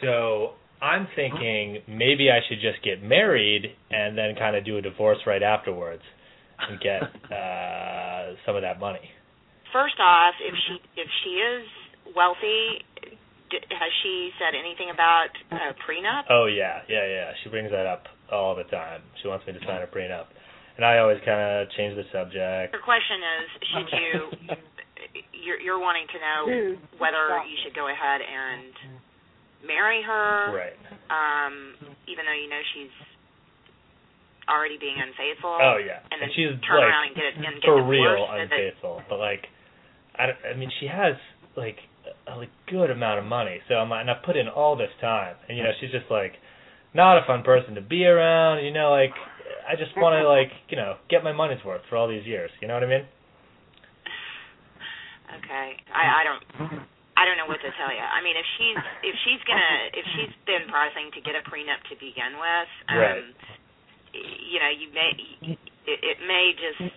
so 0.00 0.52
I'm 0.80 1.06
thinking 1.14 1.78
maybe 1.88 2.28
I 2.30 2.40
should 2.48 2.60
just 2.60 2.82
get 2.84 3.02
married 3.02 3.66
and 3.90 4.18
then 4.18 4.34
kind 4.36 4.56
of 4.56 4.64
do 4.64 4.78
a 4.78 4.82
divorce 4.82 5.18
right 5.26 5.42
afterwards 5.42 6.02
and 6.58 6.80
get 6.80 7.02
uh 7.32 8.34
some 8.44 8.56
of 8.56 8.62
that 8.62 8.78
money. 8.80 9.00
First 9.72 9.96
off, 10.00 10.34
if 10.40 10.54
she 10.68 10.74
if 11.00 11.08
she 11.24 11.30
is 11.40 11.64
wealthy, 12.14 12.84
d- 13.50 13.64
has 13.72 13.92
she 14.04 14.30
said 14.38 14.52
anything 14.52 14.90
about 14.92 15.32
a 15.50 15.72
prenup? 15.84 16.28
Oh 16.28 16.46
yeah, 16.46 16.82
yeah, 16.88 17.06
yeah. 17.08 17.32
She 17.42 17.48
brings 17.48 17.70
that 17.72 17.86
up 17.86 18.04
all 18.30 18.54
the 18.54 18.64
time. 18.68 19.00
She 19.22 19.28
wants 19.28 19.46
me 19.46 19.52
to 19.54 19.60
sign 19.64 19.80
a 19.82 19.88
prenup, 19.88 20.28
and 20.76 20.84
I 20.84 20.98
always 20.98 21.18
kind 21.24 21.40
of 21.40 21.70
change 21.72 21.96
the 21.96 22.04
subject. 22.12 22.74
Her 22.76 22.84
question 22.84 23.18
is, 23.24 23.46
should 23.72 23.88
you? 23.96 24.12
You're, 25.42 25.58
you're 25.58 25.82
wanting 25.82 26.06
to 26.14 26.18
know 26.22 26.40
whether 27.02 27.42
you 27.50 27.56
should 27.66 27.74
go 27.74 27.90
ahead 27.90 28.20
and 28.22 28.70
marry 29.66 29.98
her, 30.06 30.54
Right. 30.54 30.78
um, 31.10 31.74
even 32.06 32.22
though 32.22 32.38
you 32.38 32.46
know 32.48 32.62
she's 32.76 32.94
already 34.48 34.78
being 34.78 34.96
unfaithful. 34.98 35.50
Oh 35.58 35.78
yeah, 35.82 36.02
and 36.10 36.22
then 36.22 36.30
she's 36.34 36.54
turn 36.66 36.78
like 36.82 36.90
around 36.90 37.04
and 37.10 37.14
get 37.18 37.26
it 37.26 37.34
and 37.38 37.44
get 37.58 37.66
for 37.66 37.78
divorced 37.82 37.98
real 37.98 38.26
so 38.26 38.32
that- 38.34 38.42
unfaithful. 38.42 38.94
But 39.10 39.18
like, 39.18 39.42
I, 40.18 40.52
I 40.52 40.56
mean, 40.56 40.70
she 40.80 40.86
has 40.86 41.14
like 41.56 41.76
a, 42.26 42.32
a 42.32 42.46
good 42.68 42.90
amount 42.90 43.18
of 43.18 43.24
money. 43.24 43.60
So 43.68 43.74
I'm 43.74 43.90
like, 43.90 44.02
and 44.02 44.10
I 44.10 44.14
put 44.24 44.36
in 44.36 44.48
all 44.48 44.76
this 44.76 44.92
time, 45.00 45.36
and 45.48 45.56
you 45.56 45.64
know, 45.64 45.70
she's 45.80 45.90
just 45.90 46.10
like 46.10 46.32
not 46.94 47.18
a 47.18 47.26
fun 47.26 47.42
person 47.42 47.74
to 47.74 47.80
be 47.82 48.04
around. 48.04 48.64
You 48.64 48.72
know, 48.72 48.90
like 48.90 49.12
I 49.68 49.76
just 49.76 49.96
want 49.96 50.20
to 50.20 50.28
like 50.36 50.50
you 50.68 50.76
know 50.76 50.96
get 51.08 51.24
my 51.24 51.32
money's 51.32 51.64
worth 51.64 51.82
for 51.88 51.96
all 51.96 52.08
these 52.08 52.26
years. 52.26 52.50
You 52.60 52.68
know 52.68 52.74
what 52.74 52.84
I 52.84 52.88
mean? 52.88 53.06
Okay, 55.32 55.68
I, 55.88 56.20
I 56.20 56.22
don't. 56.24 56.84
I 57.16 57.24
don't 57.28 57.36
know 57.36 57.46
what 57.46 57.60
to 57.60 57.70
tell 57.76 57.92
you. 57.92 58.02
I 58.02 58.20
mean, 58.20 58.36
if 58.36 58.48
she's 58.58 58.80
if 59.04 59.14
she's 59.24 59.42
gonna 59.48 59.78
if 59.96 60.04
she's 60.16 60.34
been 60.44 60.68
pressing 60.68 61.12
to 61.16 61.20
get 61.24 61.36
a 61.36 61.44
prenup 61.48 61.80
to 61.88 61.94
begin 61.96 62.36
with, 62.36 62.70
um, 62.88 62.98
Right. 62.98 63.24
you 64.12 64.58
know, 64.60 64.72
you 64.72 64.88
may 64.92 65.10
it, 65.88 65.98
it 66.02 66.18
may 66.26 66.52
just 66.56 66.92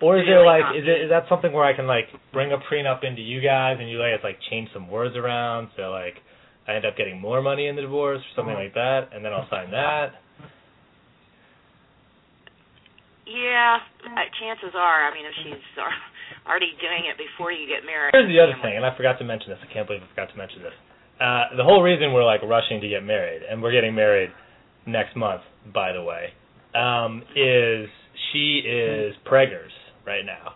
Or 0.00 0.18
is 0.20 0.26
there 0.26 0.44
Really 0.44 0.46
like 0.46 0.62
not 0.62 0.76
is 0.76 0.84
it 0.84 0.98
is 1.04 1.10
that 1.10 1.24
something 1.28 1.52
where 1.52 1.64
I 1.64 1.74
can 1.74 1.86
like 1.86 2.12
bring 2.32 2.52
a 2.52 2.58
prenup 2.58 3.04
into 3.04 3.22
you 3.22 3.40
guys 3.40 3.78
and 3.80 3.88
you 3.88 3.98
guys 3.98 4.20
like 4.22 4.36
change 4.50 4.68
some 4.74 4.90
words 4.90 5.16
around 5.16 5.68
so 5.76 5.88
like 5.88 6.20
I 6.68 6.74
end 6.74 6.84
up 6.84 6.96
getting 6.96 7.20
more 7.20 7.40
money 7.40 7.66
in 7.66 7.76
the 7.76 7.82
divorce 7.82 8.20
or 8.20 8.32
something 8.36 8.54
like 8.54 8.74
that 8.74 9.08
and 9.14 9.24
then 9.24 9.32
I'll 9.32 9.48
sign 9.48 9.70
that. 9.70 10.20
yeah. 13.26 13.78
Uh, 14.04 14.28
chances 14.38 14.72
are, 14.74 15.08
I 15.08 15.14
mean, 15.14 15.26
if 15.26 15.34
she's 15.42 15.64
already 16.46 16.72
doing 16.80 17.10
it 17.10 17.18
before 17.18 17.50
you 17.52 17.66
get 17.66 17.84
married. 17.84 18.12
Here's 18.14 18.28
the 18.30 18.38
other 18.38 18.54
thing, 18.62 18.76
and 18.76 18.86
I 18.86 18.96
forgot 18.96 19.18
to 19.18 19.24
mention 19.24 19.50
this. 19.50 19.58
I 19.62 19.72
can't 19.72 19.86
believe 19.86 20.02
I 20.02 20.08
forgot 20.14 20.30
to 20.30 20.38
mention 20.38 20.62
this. 20.62 20.76
Uh, 21.18 21.56
the 21.56 21.64
whole 21.64 21.82
reason 21.82 22.12
we're 22.12 22.24
like 22.24 22.42
rushing 22.42 22.80
to 22.80 22.88
get 22.88 23.02
married, 23.02 23.42
and 23.42 23.62
we're 23.62 23.72
getting 23.72 23.94
married 23.94 24.30
next 24.86 25.16
month, 25.16 25.42
by 25.72 25.92
the 25.92 26.02
way, 26.02 26.30
um, 26.74 27.22
is 27.34 27.88
she 28.32 28.62
is 28.62 29.14
preggers 29.26 29.74
right 30.06 30.24
now, 30.24 30.54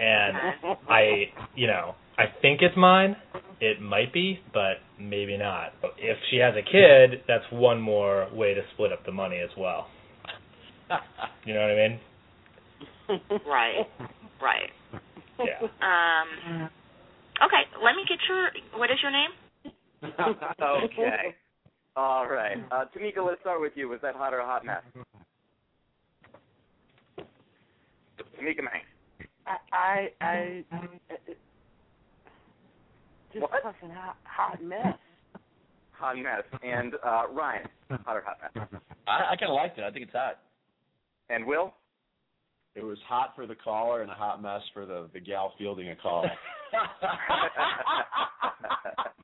and 0.00 0.36
I, 0.88 1.24
you 1.54 1.66
know, 1.66 1.94
I 2.18 2.24
think 2.42 2.60
it's 2.62 2.76
mine. 2.76 3.16
It 3.60 3.80
might 3.80 4.12
be, 4.12 4.40
but 4.52 4.74
maybe 5.00 5.36
not. 5.36 5.72
If 5.98 6.18
she 6.30 6.36
has 6.38 6.54
a 6.54 6.62
kid, 6.62 7.22
that's 7.26 7.44
one 7.52 7.80
more 7.80 8.28
way 8.32 8.54
to 8.54 8.60
split 8.74 8.92
up 8.92 9.04
the 9.06 9.12
money 9.12 9.38
as 9.38 9.50
well. 9.56 9.88
You 11.46 11.52
know 11.52 11.60
what 11.60 11.70
I 11.70 11.88
mean? 11.88 12.00
Right. 13.46 13.86
Right. 14.40 14.70
Yeah. 15.38 15.60
Um. 15.60 16.70
Okay. 17.44 17.62
Let 17.82 17.96
me 17.96 18.04
get 18.08 18.18
your. 18.28 18.48
What 18.78 18.90
is 18.90 18.96
your 19.02 19.12
name? 19.12 19.30
okay. 20.62 21.34
All 21.96 22.26
right. 22.26 22.56
Uh, 22.72 22.84
Tamika, 22.96 23.24
let's 23.26 23.40
start 23.40 23.60
with 23.60 23.72
you. 23.76 23.88
Was 23.88 24.00
that 24.02 24.14
hot 24.14 24.32
or 24.32 24.40
a 24.40 24.46
hot 24.46 24.64
mess? 24.64 24.82
Tamika 28.44 28.62
Manx. 28.62 28.84
I 29.46 30.08
I, 30.20 30.20
I 30.20 30.62
just 33.32 33.46
fucking 33.62 33.90
hot, 33.90 34.16
hot 34.24 34.62
mess. 34.62 34.94
Hot 35.92 36.16
mess. 36.16 36.42
And 36.62 36.94
uh, 37.04 37.24
Ryan, 37.32 37.66
hot 37.90 38.16
or 38.16 38.22
hot 38.24 38.38
mess? 38.54 38.68
I, 39.06 39.32
I 39.32 39.36
kind 39.36 39.50
of 39.50 39.54
liked 39.54 39.78
it. 39.78 39.84
I 39.84 39.90
think 39.90 40.04
it's 40.04 40.12
hot. 40.12 40.38
And 41.30 41.46
Will? 41.46 41.72
It 42.74 42.82
was 42.84 42.98
hot 43.08 43.32
for 43.36 43.46
the 43.46 43.54
caller 43.54 44.02
and 44.02 44.10
a 44.10 44.14
hot 44.14 44.42
mess 44.42 44.60
for 44.72 44.84
the 44.86 45.08
the 45.12 45.20
gal 45.20 45.52
fielding 45.58 45.90
a 45.90 45.96
call. 45.96 46.26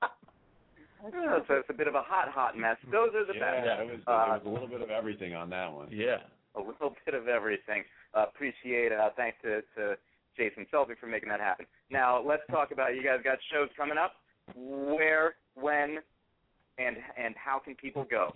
So 1.48 1.54
it's 1.54 1.70
a 1.70 1.72
bit 1.72 1.88
of 1.88 1.94
a 1.94 2.02
hot, 2.02 2.28
hot 2.28 2.58
mess. 2.58 2.76
Those 2.92 3.08
are 3.14 3.24
the 3.24 3.32
yeah, 3.34 3.64
best. 3.64 3.80
it 3.80 3.90
was, 3.90 4.00
Uh, 4.06 4.34
it 4.36 4.38
was 4.38 4.42
a 4.44 4.48
little 4.48 4.68
bit 4.68 4.82
of 4.82 4.90
everything 4.90 5.34
on 5.34 5.48
that 5.50 5.72
one. 5.72 5.88
Yeah. 5.90 6.18
A 6.56 6.60
little 6.60 6.94
bit 7.04 7.14
of 7.14 7.28
everything. 7.28 7.84
Uh, 8.14 8.26
appreciate 8.28 8.92
uh, 8.92 9.10
thanks 9.16 9.38
to, 9.42 9.62
to 9.76 9.96
Jason 10.36 10.66
Selvig 10.72 10.98
for 10.98 11.06
making 11.06 11.28
that 11.28 11.40
happen. 11.40 11.66
Now 11.90 12.22
let's 12.22 12.42
talk 12.50 12.70
about 12.72 12.94
you 12.94 13.02
guys 13.02 13.20
got 13.22 13.38
shows 13.52 13.68
coming 13.76 13.98
up. 13.98 14.12
Where, 14.56 15.34
when, 15.54 15.98
and 16.78 16.96
and 17.16 17.34
how 17.36 17.58
can 17.58 17.74
people 17.74 18.06
go? 18.10 18.34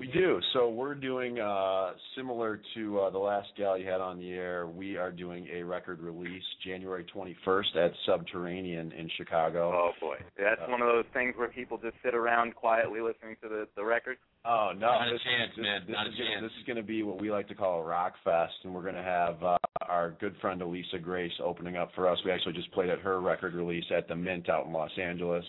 We 0.00 0.06
do. 0.06 0.40
So 0.54 0.70
we're 0.70 0.94
doing 0.94 1.38
uh 1.38 1.90
similar 2.16 2.58
to 2.74 3.00
uh, 3.00 3.10
the 3.10 3.18
last 3.18 3.48
gal 3.58 3.76
you 3.76 3.86
had 3.86 4.00
on 4.00 4.18
the 4.18 4.30
air. 4.30 4.66
We 4.66 4.96
are 4.96 5.12
doing 5.12 5.46
a 5.52 5.62
record 5.62 6.00
release 6.00 6.42
January 6.66 7.04
21st 7.14 7.76
at 7.76 7.92
Subterranean 8.06 8.92
in 8.92 9.10
Chicago. 9.18 9.70
Oh 9.74 9.90
boy, 10.00 10.16
that's 10.38 10.62
one 10.70 10.80
of 10.80 10.88
those 10.88 11.04
things 11.12 11.34
where 11.36 11.48
people 11.48 11.76
just 11.76 11.96
sit 12.02 12.14
around 12.14 12.54
quietly 12.54 13.02
listening 13.02 13.36
to 13.42 13.48
the 13.50 13.68
the 13.76 13.84
record. 13.84 14.16
Oh 14.46 14.70
no! 14.74 14.86
Not 14.86 15.08
a 15.08 15.10
chance, 15.10 15.52
this, 15.54 15.62
man. 15.62 15.82
This 15.86 15.92
Not 15.94 16.06
is 16.06 16.14
a 16.14 16.16
gonna, 16.16 16.30
chance. 16.30 16.42
This 16.44 16.60
is 16.60 16.66
going 16.66 16.78
to 16.78 16.82
be 16.82 17.02
what 17.02 17.20
we 17.20 17.30
like 17.30 17.46
to 17.48 17.54
call 17.54 17.80
a 17.80 17.84
rock 17.84 18.14
fest, 18.24 18.54
and 18.64 18.74
we're 18.74 18.80
going 18.80 18.94
to 18.94 19.02
have 19.02 19.42
uh, 19.42 19.58
our 19.82 20.16
good 20.18 20.34
friend 20.40 20.62
Elisa 20.62 20.98
Grace 20.98 21.32
opening 21.44 21.76
up 21.76 21.90
for 21.94 22.08
us. 22.08 22.18
We 22.24 22.30
actually 22.30 22.54
just 22.54 22.72
played 22.72 22.88
at 22.88 23.00
her 23.00 23.20
record 23.20 23.52
release 23.52 23.84
at 23.94 24.08
the 24.08 24.16
Mint 24.16 24.48
out 24.48 24.64
in 24.64 24.72
Los 24.72 24.92
Angeles. 24.98 25.44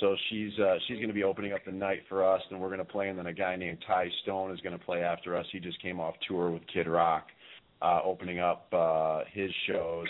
So 0.00 0.16
she's 0.28 0.52
uh, 0.58 0.76
she's 0.86 0.96
going 0.96 1.08
to 1.08 1.14
be 1.14 1.24
opening 1.24 1.52
up 1.52 1.64
the 1.64 1.72
night 1.72 2.00
for 2.08 2.28
us, 2.28 2.42
and 2.50 2.60
we're 2.60 2.68
going 2.68 2.78
to 2.78 2.84
play. 2.84 3.08
And 3.08 3.18
then 3.18 3.26
a 3.26 3.32
guy 3.32 3.56
named 3.56 3.78
Ty 3.86 4.08
Stone 4.22 4.52
is 4.52 4.60
going 4.60 4.76
to 4.76 4.84
play 4.84 5.02
after 5.02 5.36
us. 5.36 5.46
He 5.52 5.60
just 5.60 5.80
came 5.80 6.00
off 6.00 6.14
tour 6.26 6.50
with 6.50 6.62
Kid 6.72 6.88
Rock, 6.88 7.26
uh, 7.80 8.00
opening 8.04 8.40
up 8.40 8.66
uh, 8.72 9.20
his 9.32 9.50
shows 9.66 10.08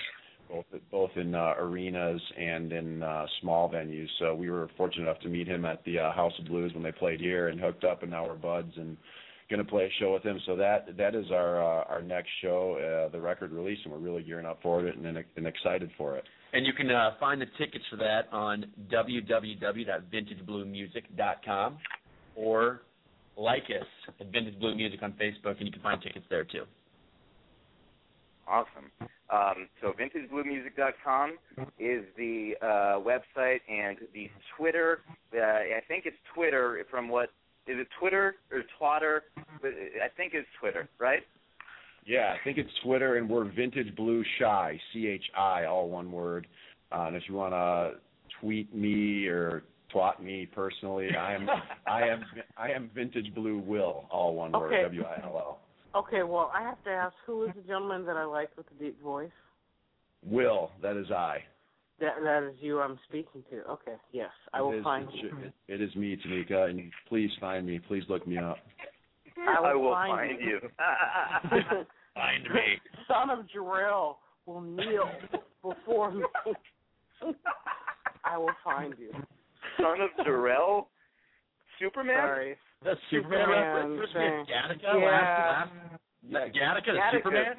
both 0.49 0.65
both 0.91 1.11
in 1.17 1.35
uh, 1.35 1.55
arenas 1.59 2.21
and 2.39 2.73
in 2.73 3.03
uh, 3.03 3.27
small 3.41 3.71
venues. 3.71 4.09
So 4.19 4.35
we 4.35 4.51
were 4.51 4.69
fortunate 4.77 5.05
enough 5.05 5.21
to 5.21 5.29
meet 5.29 5.47
him 5.47 5.65
at 5.65 5.85
the 5.85 5.99
uh, 5.99 6.13
House 6.13 6.33
of 6.39 6.47
Blues 6.47 6.73
when 6.75 6.83
they 6.83 6.93
played 6.93 7.21
here 7.21 7.49
and 7.49 7.61
hooked 7.61 7.85
up, 7.85 8.03
and 8.03 8.11
now 8.11 8.27
we're 8.27 8.35
buds 8.35 8.73
and 8.77 8.97
going 9.51 9.65
to 9.65 9.71
play 9.71 9.85
a 9.85 9.91
show 10.01 10.13
with 10.13 10.23
him. 10.23 10.41
So 10.47 10.57
that 10.57 10.97
that 10.97 11.15
is 11.15 11.27
our 11.31 11.63
uh, 11.63 11.85
our 11.85 12.03
next 12.03 12.31
show, 12.43 13.07
uh, 13.07 13.11
the 13.11 13.21
record 13.21 13.53
release, 13.53 13.79
and 13.85 13.93
we're 13.93 13.99
really 13.99 14.23
gearing 14.23 14.47
up 14.47 14.61
for 14.63 14.87
it 14.87 14.97
and, 14.97 15.07
and, 15.07 15.25
and 15.37 15.47
excited 15.47 15.91
for 15.97 16.17
it. 16.17 16.25
And 16.55 16.65
you 16.65 16.73
can 16.73 16.89
uh, 16.89 17.11
find 17.19 17.41
the 17.41 17.47
tickets 17.59 17.85
for 17.91 17.97
that 17.97 18.29
on 18.33 18.67
www.vintagebluemusic.com 18.93 21.79
or 22.37 22.83
like 23.37 23.65
us 23.65 23.87
at 24.21 24.31
Vintage 24.31 24.61
Blue 24.61 24.77
Music 24.77 25.03
on 25.03 25.11
Facebook, 25.13 25.59
and 25.59 25.67
you 25.67 25.73
can 25.73 25.83
find 25.83 26.01
tickets 26.01 26.25
there 26.31 26.45
too. 26.45 26.63
Awesome. 28.47 28.93
Um, 29.31 29.69
so 29.81 29.95
vintagebluemusic.com 29.99 31.39
is 31.81 32.05
the 32.17 32.53
uh, 32.63 33.01
website 33.01 33.59
and 33.69 33.99
the 34.15 34.31
Twitter. 34.57 35.01
Uh, 35.37 35.41
I 35.41 35.81
think 35.89 36.07
it's 36.07 36.17
Twitter. 36.33 36.87
From 36.89 37.09
what 37.09 37.31
is 37.67 37.81
it? 37.81 37.89
Twitter 37.99 38.37
or 38.53 38.63
Twatter? 38.81 39.23
I 39.65 40.09
think 40.17 40.35
it's 40.35 40.47
Twitter, 40.61 40.89
right? 41.01 41.25
Yeah, 42.07 42.35
I 42.39 42.45
think 42.45 42.59
it's 42.59 42.71
Twitter, 42.83 43.17
and 43.17 43.29
we're 43.29 43.45
Vintage 43.45 43.95
Blue 43.97 44.23
Chi, 44.39 44.79
C 44.93 45.07
H 45.07 45.25
I, 45.37 45.65
all 45.65 45.89
one 45.89 46.13
word. 46.13 46.47
Uh, 46.93 47.05
and 47.07 47.17
if 47.17 47.23
you 47.29 47.35
want 47.35 47.53
to 47.55 47.99
tweet 48.41 48.75
me 48.75 49.27
or 49.27 49.65
twat 49.95 50.21
me 50.23 50.47
personally, 50.47 51.09
I 51.17 51.33
am 51.35 51.49
I 51.87 52.03
am 52.03 52.25
I 52.59 52.71
am 52.71 52.91
Vintage 52.95 53.35
Blue 53.35 53.59
Will, 53.59 54.05
all 54.11 54.35
one 54.35 54.53
word, 54.53 54.73
Okay. 54.75 54.83
W 54.83 55.03
I 55.05 55.21
L 55.25 55.37
L. 55.37 55.59
Okay, 55.95 56.25
well, 56.25 56.51
I 56.53 56.61
have 56.63 56.83
to 56.85 56.91
ask, 56.91 57.15
who 57.25 57.45
is 57.45 57.53
the 57.55 57.63
gentleman 57.63 58.05
that 58.07 58.17
I 58.17 58.25
like 58.25 58.51
with 58.57 58.67
the 58.69 58.85
deep 58.85 59.01
voice? 59.01 59.31
Will, 60.27 60.73
that 60.83 60.97
is 60.97 61.11
I. 61.13 61.45
That 62.01 62.15
that 62.25 62.43
is 62.51 62.57
you 62.61 62.81
I'm 62.81 62.99
speaking 63.09 63.45
to. 63.51 63.63
Okay, 63.71 63.95
yes, 64.13 64.31
I 64.53 64.59
It 64.59 64.63
will 64.63 64.79
is- 64.79 64.85
find 64.85 65.09
you. 65.13 65.31
should- 65.31 65.53
It 65.69 65.81
is 65.81 65.95
me, 65.95 66.17
Tamika, 66.17 66.69
and 66.69 66.93
please 67.09 67.31
find 67.41 67.65
me. 67.65 67.79
Please 67.79 68.03
look 68.09 68.27
me 68.27 68.37
up. 68.37 68.59
I 69.37 69.75
will, 69.75 69.93
find 69.93 70.41
you. 70.41 70.61
Find 72.15 72.45
me. 72.45 72.81
Son 73.09 73.31
of 73.31 73.49
Jor-El 73.51 74.19
will 74.47 74.61
kneel 74.61 75.11
before 75.63 76.13
me. 76.13 76.25
I 78.25 78.39
will 78.39 78.55
find 78.63 78.95
you. 78.99 79.11
son 79.81 80.01
of 80.01 80.25
Jor-El, 80.25 80.89
Superman. 81.81 82.17
Sorry. 82.17 82.57
That's 82.85 83.01
Superman. 83.11 83.41
Superman 83.41 83.99
reference. 83.99 84.49
Gattaca. 84.49 85.01
Yeah. 85.01 85.11
Last, 85.11 85.71
last, 86.31 86.55
Gattaca, 86.55 86.87
the 86.87 86.93
Gattaca. 86.93 87.13
Superman. 87.13 87.55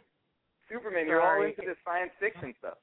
Superman, 0.70 1.08
you're 1.08 1.22
all 1.22 1.44
into 1.44 1.62
this 1.66 1.78
science 1.84 2.12
fiction 2.20 2.54
stuff. 2.60 2.78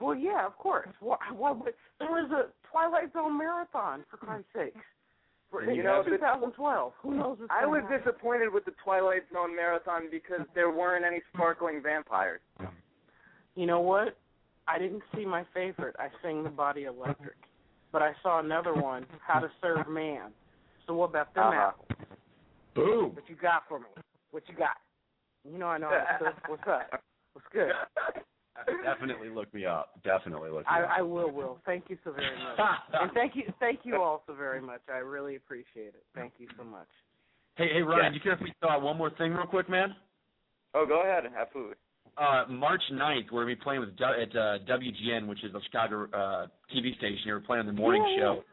Well, 0.00 0.14
yeah, 0.14 0.46
of 0.46 0.56
course. 0.56 0.88
Why, 1.00 1.16
why 1.36 1.50
would 1.50 1.74
there 1.98 2.08
was 2.08 2.30
a 2.30 2.52
Twilight 2.70 3.12
Zone 3.12 3.36
marathon 3.36 4.04
for 4.10 4.16
Christ's 4.16 4.48
sake? 4.54 4.74
For, 5.50 5.62
You 5.64 5.80
in 5.80 5.86
know, 5.86 6.02
2012. 6.04 6.92
Who 7.02 7.14
knows? 7.14 7.38
what's 7.40 7.50
I 7.50 7.64
was 7.66 7.82
happen? 7.82 7.98
disappointed 7.98 8.52
with 8.52 8.64
the 8.64 8.72
Twilight 8.84 9.22
Zone 9.32 9.56
marathon 9.56 10.02
because 10.10 10.40
there 10.54 10.70
weren't 10.70 11.04
any 11.04 11.22
sparkling 11.32 11.80
vampires. 11.82 12.40
You 13.54 13.66
know 13.66 13.80
what? 13.80 14.16
I 14.68 14.78
didn't 14.78 15.02
see 15.16 15.24
my 15.24 15.44
favorite. 15.54 15.96
I 15.98 16.08
sang 16.22 16.42
the 16.44 16.50
body 16.50 16.84
electric, 16.84 17.36
but 17.92 18.02
I 18.02 18.12
saw 18.22 18.40
another 18.40 18.74
one, 18.74 19.06
How 19.26 19.40
to 19.40 19.50
Serve 19.62 19.88
Man. 19.88 20.30
So 20.86 20.94
what 20.94 21.10
about 21.10 21.34
them 21.34 21.44
Uh-huh. 21.48 21.72
apples? 21.72 21.88
Boom. 22.74 23.14
What 23.14 23.28
you 23.28 23.34
got 23.36 23.66
for 23.68 23.78
me? 23.80 23.86
What 24.30 24.42
you 24.48 24.54
got? 24.54 24.76
You 25.50 25.58
know 25.58 25.66
I 25.68 25.78
know. 25.78 25.90
What's? 26.20 26.36
What's 26.48 26.68
up? 26.68 27.02
What's 27.32 27.48
good? 27.52 27.72
Definitely 28.84 29.28
look 29.30 29.52
me 29.54 29.64
up. 29.66 29.92
Definitely 30.04 30.50
look 30.50 30.60
me 30.60 30.66
I, 30.68 30.82
up. 30.82 30.90
I 30.98 31.02
will, 31.02 31.30
Will. 31.30 31.58
Thank 31.64 31.84
you 31.88 31.98
so 32.04 32.12
very 32.12 32.36
much, 32.36 32.58
and 32.92 33.10
thank 33.12 33.36
you, 33.36 33.44
thank 33.60 33.80
you 33.84 34.02
all 34.02 34.22
so 34.26 34.34
very 34.34 34.60
much. 34.60 34.80
I 34.92 34.98
really 34.98 35.36
appreciate 35.36 35.88
it. 35.88 36.04
Thank 36.14 36.34
you 36.38 36.48
so 36.56 36.64
much. 36.64 36.88
Hey, 37.56 37.68
hey, 37.72 37.82
Ryan, 37.82 38.04
Yeah. 38.04 38.08
do 38.10 38.14
you 38.16 38.20
care 38.20 38.32
if 38.34 38.40
we 38.40 38.52
throw 38.60 38.70
out 38.70 38.82
one 38.82 38.96
more 38.96 39.10
thing 39.10 39.32
real 39.32 39.46
quick, 39.46 39.68
man? 39.68 39.94
Oh, 40.74 40.86
go 40.86 41.02
ahead, 41.02 41.24
absolutely. 41.36 41.74
Uh, 42.16 42.44
March 42.48 42.82
9th, 42.92 43.30
we're 43.32 43.44
going 43.44 43.54
to 43.54 43.56
be 43.56 43.62
playing 43.62 43.80
with 43.80 43.96
du- 43.96 44.04
at 44.04 44.34
uh, 44.36 44.58
WGN, 44.66 45.26
which 45.28 45.42
is 45.44 45.54
a 45.54 45.60
Chicago 45.64 46.06
uh, 46.12 46.46
TV 46.74 46.96
station. 46.96 47.22
We're 47.26 47.40
playing 47.40 47.60
on 47.60 47.66
the 47.66 47.72
morning 47.80 48.04
Yeah, 48.16 48.18
show. 48.18 48.44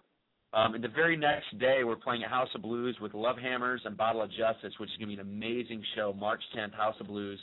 Um, 0.54 0.74
and 0.76 0.84
the 0.84 0.88
very 0.90 1.18
next 1.18 1.58
day, 1.60 1.84
we're 1.84 1.96
playing 1.98 2.24
at 2.24 2.30
House 2.30 2.48
of 2.56 2.62
Blues 2.62 2.96
with 3.02 3.14
Love 3.14 3.38
Hammers 3.38 3.82
and 3.86 3.98
Bottle 3.98 4.22
of 4.22 4.30
Justice, 4.32 4.74
which 4.80 4.90
is 4.90 4.96
going 4.98 5.10
to 5.10 5.16
be 5.16 5.22
an 5.22 5.28
amazing 5.28 5.84
show. 5.96 6.14
March 6.14 6.42
10th, 6.58 6.74
House 6.76 6.96
of 7.00 7.08
Blues. 7.08 7.40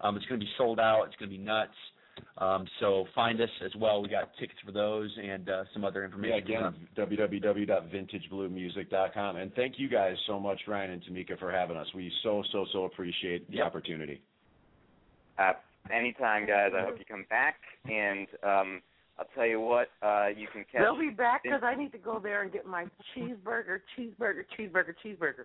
Um, 0.00 0.16
it's 0.16 0.26
going 0.26 0.40
to 0.40 0.44
be 0.44 0.52
sold 0.58 0.78
out. 0.78 1.04
It's 1.06 1.16
going 1.16 1.30
to 1.30 1.36
be 1.36 1.42
nuts. 1.42 1.70
Um, 2.38 2.66
so 2.80 3.06
find 3.14 3.40
us 3.40 3.48
as 3.64 3.70
well. 3.76 4.02
We 4.02 4.08
got 4.08 4.30
tickets 4.38 4.58
for 4.64 4.72
those 4.72 5.10
and 5.22 5.48
uh, 5.48 5.62
some 5.72 5.84
other 5.84 6.00
Yeah, 6.00 6.06
information. 6.06 6.38
again, 6.38 6.74
www.vintagebluemusic.com. 6.96 9.36
And 9.36 9.54
thank 9.54 9.78
you 9.78 9.88
guys 9.88 10.16
so 10.26 10.40
much, 10.40 10.60
Ryan 10.66 10.90
and 10.92 11.02
Tamika, 11.02 11.38
for 11.38 11.52
having 11.52 11.76
us. 11.76 11.86
We 11.94 12.10
so, 12.22 12.42
so, 12.52 12.64
so 12.72 12.84
appreciate 12.84 13.48
the 13.50 13.58
Yep. 13.58 13.66
opportunity. 13.66 14.22
Uh, 15.38 15.52
anytime, 15.92 16.46
guys. 16.46 16.72
I 16.76 16.82
hope 16.82 16.98
you 16.98 17.04
come 17.04 17.26
back. 17.30 17.56
And 17.88 18.26
um, 18.42 18.82
I'll 19.18 19.26
tell 19.34 19.46
you 19.46 19.60
what, 19.60 19.88
uh, 20.02 20.28
you 20.34 20.46
can 20.52 20.64
catch. 20.70 20.82
They'll 20.82 20.98
be 20.98 21.10
back 21.10 21.42
because 21.42 21.62
I 21.62 21.74
need 21.74 21.92
to 21.92 21.98
go 21.98 22.18
there 22.18 22.42
and 22.42 22.52
get 22.52 22.66
my 22.66 22.86
cheeseburger, 23.14 23.80
cheeseburger, 23.98 24.44
cheeseburger, 24.58 24.94
cheeseburger. 25.04 25.44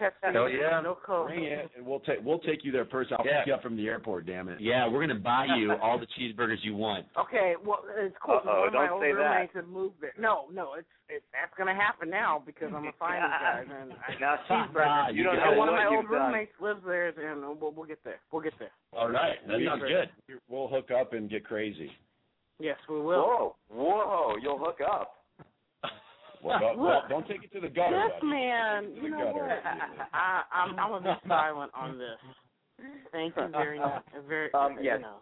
Pepsi, 0.00 0.32
Hell 0.32 0.48
yeah. 0.48 0.80
no 0.82 0.94
coke. 1.04 1.28
Bring 1.28 1.44
it, 1.44 1.70
and 1.76 1.86
we'll 1.86 2.00
take 2.00 2.18
we'll 2.24 2.38
take 2.40 2.64
you 2.64 2.72
there 2.72 2.84
first. 2.86 3.12
I'll 3.12 3.24
Yeah. 3.24 3.38
pick 3.40 3.46
you 3.48 3.54
up 3.54 3.62
from 3.62 3.76
the 3.76 3.86
airport. 3.88 4.26
Damn 4.26 4.48
it. 4.48 4.60
Yeah, 4.60 4.86
we're 4.86 4.98
going 5.04 5.08
to 5.16 5.22
buy 5.22 5.46
you 5.56 5.72
all 5.72 5.98
the 5.98 6.06
cheeseburgers 6.18 6.58
you 6.62 6.74
want. 6.76 7.06
Okay, 7.18 7.54
well 7.64 7.80
it's 7.96 8.14
cool. 8.22 8.38
'cause 8.40 8.46
Uh-oh, 8.46 8.58
one 8.60 8.68
of 8.68 8.74
my 8.74 8.84
don't 8.86 8.92
old 8.92 9.02
say 9.02 9.12
that. 9.12 9.18
roommates 9.18 9.54
have 9.54 9.68
moved 9.68 9.94
there. 10.00 10.12
No, 10.18 10.46
no, 10.52 10.74
it's 10.74 10.86
it's 11.08 11.24
that's 11.32 11.52
gonna 11.56 11.74
happen 11.74 12.10
now 12.10 12.42
because 12.44 12.72
I'm 12.74 12.86
a 12.86 12.92
finance 12.98 13.32
guy 13.40 13.64
and 13.68 13.92
I, 13.92 14.20
Now, 14.20 14.36
cheeseburger. 14.48 15.14
you 15.14 15.24
don't 15.24 15.36
and 15.36 15.52
know 15.52 15.58
one 15.58 15.68
of 15.68 15.74
my 15.74 15.84
you've 15.84 15.92
old 16.04 16.10
done. 16.10 16.32
roommates 16.32 16.52
lives 16.60 16.80
there, 16.86 17.08
and 17.08 17.40
we'll, 17.60 17.72
we'll 17.72 17.86
get 17.86 18.02
there. 18.04 18.20
We'll 18.32 18.42
get 18.42 18.54
there. 18.58 18.70
All 18.92 19.08
right, 19.10 19.36
that 19.48 19.56
We- 19.58 19.66
sounds 19.66 19.82
good. 19.82 20.10
We'll 20.48 20.68
hook 20.68 20.90
up 20.90 21.12
and 21.14 21.30
get 21.30 21.44
crazy. 21.44 21.90
Yes, 22.58 22.76
we 22.88 22.96
will. 23.00 23.04
Whoa, 23.22 23.56
whoa, 23.70 24.36
you'll 24.42 24.58
hook 24.58 24.78
up. 24.80 25.15
Well, 26.46 26.58
don't, 26.60 26.78
Look, 26.78 27.08
don't, 27.08 27.08
don't 27.08 27.28
take 27.28 27.42
it 27.44 27.52
to 27.54 27.60
the 27.60 27.68
gutter. 27.68 27.96
This 27.96 28.12
buddy. 28.20 28.26
man, 28.32 28.82
Take 28.82 28.90
it 28.92 28.96
to 28.96 29.02
you 29.02 29.10
know 29.10 29.32
gutter. 29.32 29.46
what? 29.46 29.66
I, 29.66 30.42
I, 30.42 30.42
I'm 30.54 30.70
I'm 30.78 30.90
gonna 31.02 31.18
be 31.22 31.28
silent 31.28 31.72
on 31.74 31.98
this. 31.98 32.18
Thank 33.12 33.34
you 33.36 33.48
very 33.52 33.78
much. 33.78 34.04
Very, 34.28 34.52
Um, 34.54 34.78
you 34.80 34.98
know. 34.98 35.18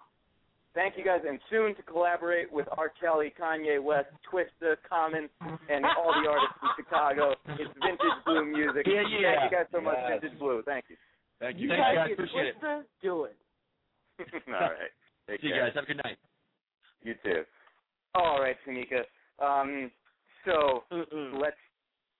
Thank 0.74 0.98
you 0.98 1.04
guys, 1.04 1.20
and 1.24 1.38
soon 1.50 1.76
to 1.76 1.82
collaborate 1.82 2.52
with 2.52 2.66
R. 2.76 2.90
Kelly, 3.00 3.32
Kanye 3.40 3.80
West, 3.80 4.08
Twista, 4.26 4.74
Common, 4.88 5.28
and 5.70 5.84
all 5.84 6.10
the 6.20 6.28
artists 6.28 6.58
in 6.62 6.68
Chicago. 6.82 7.30
It's 7.46 7.70
Vintage 7.78 8.18
Blue 8.26 8.44
Music. 8.44 8.84
Yeah, 8.84 9.02
yeah. 9.06 9.38
Thank 9.38 9.52
you 9.52 9.56
guys 9.58 9.66
so 9.70 9.80
much, 9.80 9.94
Yes. 10.02 10.18
Vintage 10.20 10.38
Blue. 10.40 10.62
Thank 10.66 10.86
you. 10.88 10.96
Thank 11.38 11.58
You 11.58 11.62
you. 11.62 11.68
Thanks, 11.68 11.84
guys 11.84 11.94
guys. 11.94 12.08
get 12.08 12.14
Appreciate 12.18 12.46
it. 12.48 12.54
Twista, 12.60 12.82
do 13.02 13.24
it. 13.30 13.36
all 14.48 14.52
right. 14.52 14.90
Take 15.30 15.40
See 15.42 15.46
you 15.46 15.54
guys. 15.54 15.70
Have 15.76 15.84
a 15.84 15.86
good 15.86 16.00
night. 16.04 16.18
You 17.04 17.14
too. 17.22 17.42
All 18.16 18.40
right, 18.42 18.56
Tamika. 18.66 19.06
Um, 19.38 19.92
so 20.44 20.84
Mm-mm. 20.92 21.40
let's 21.40 21.56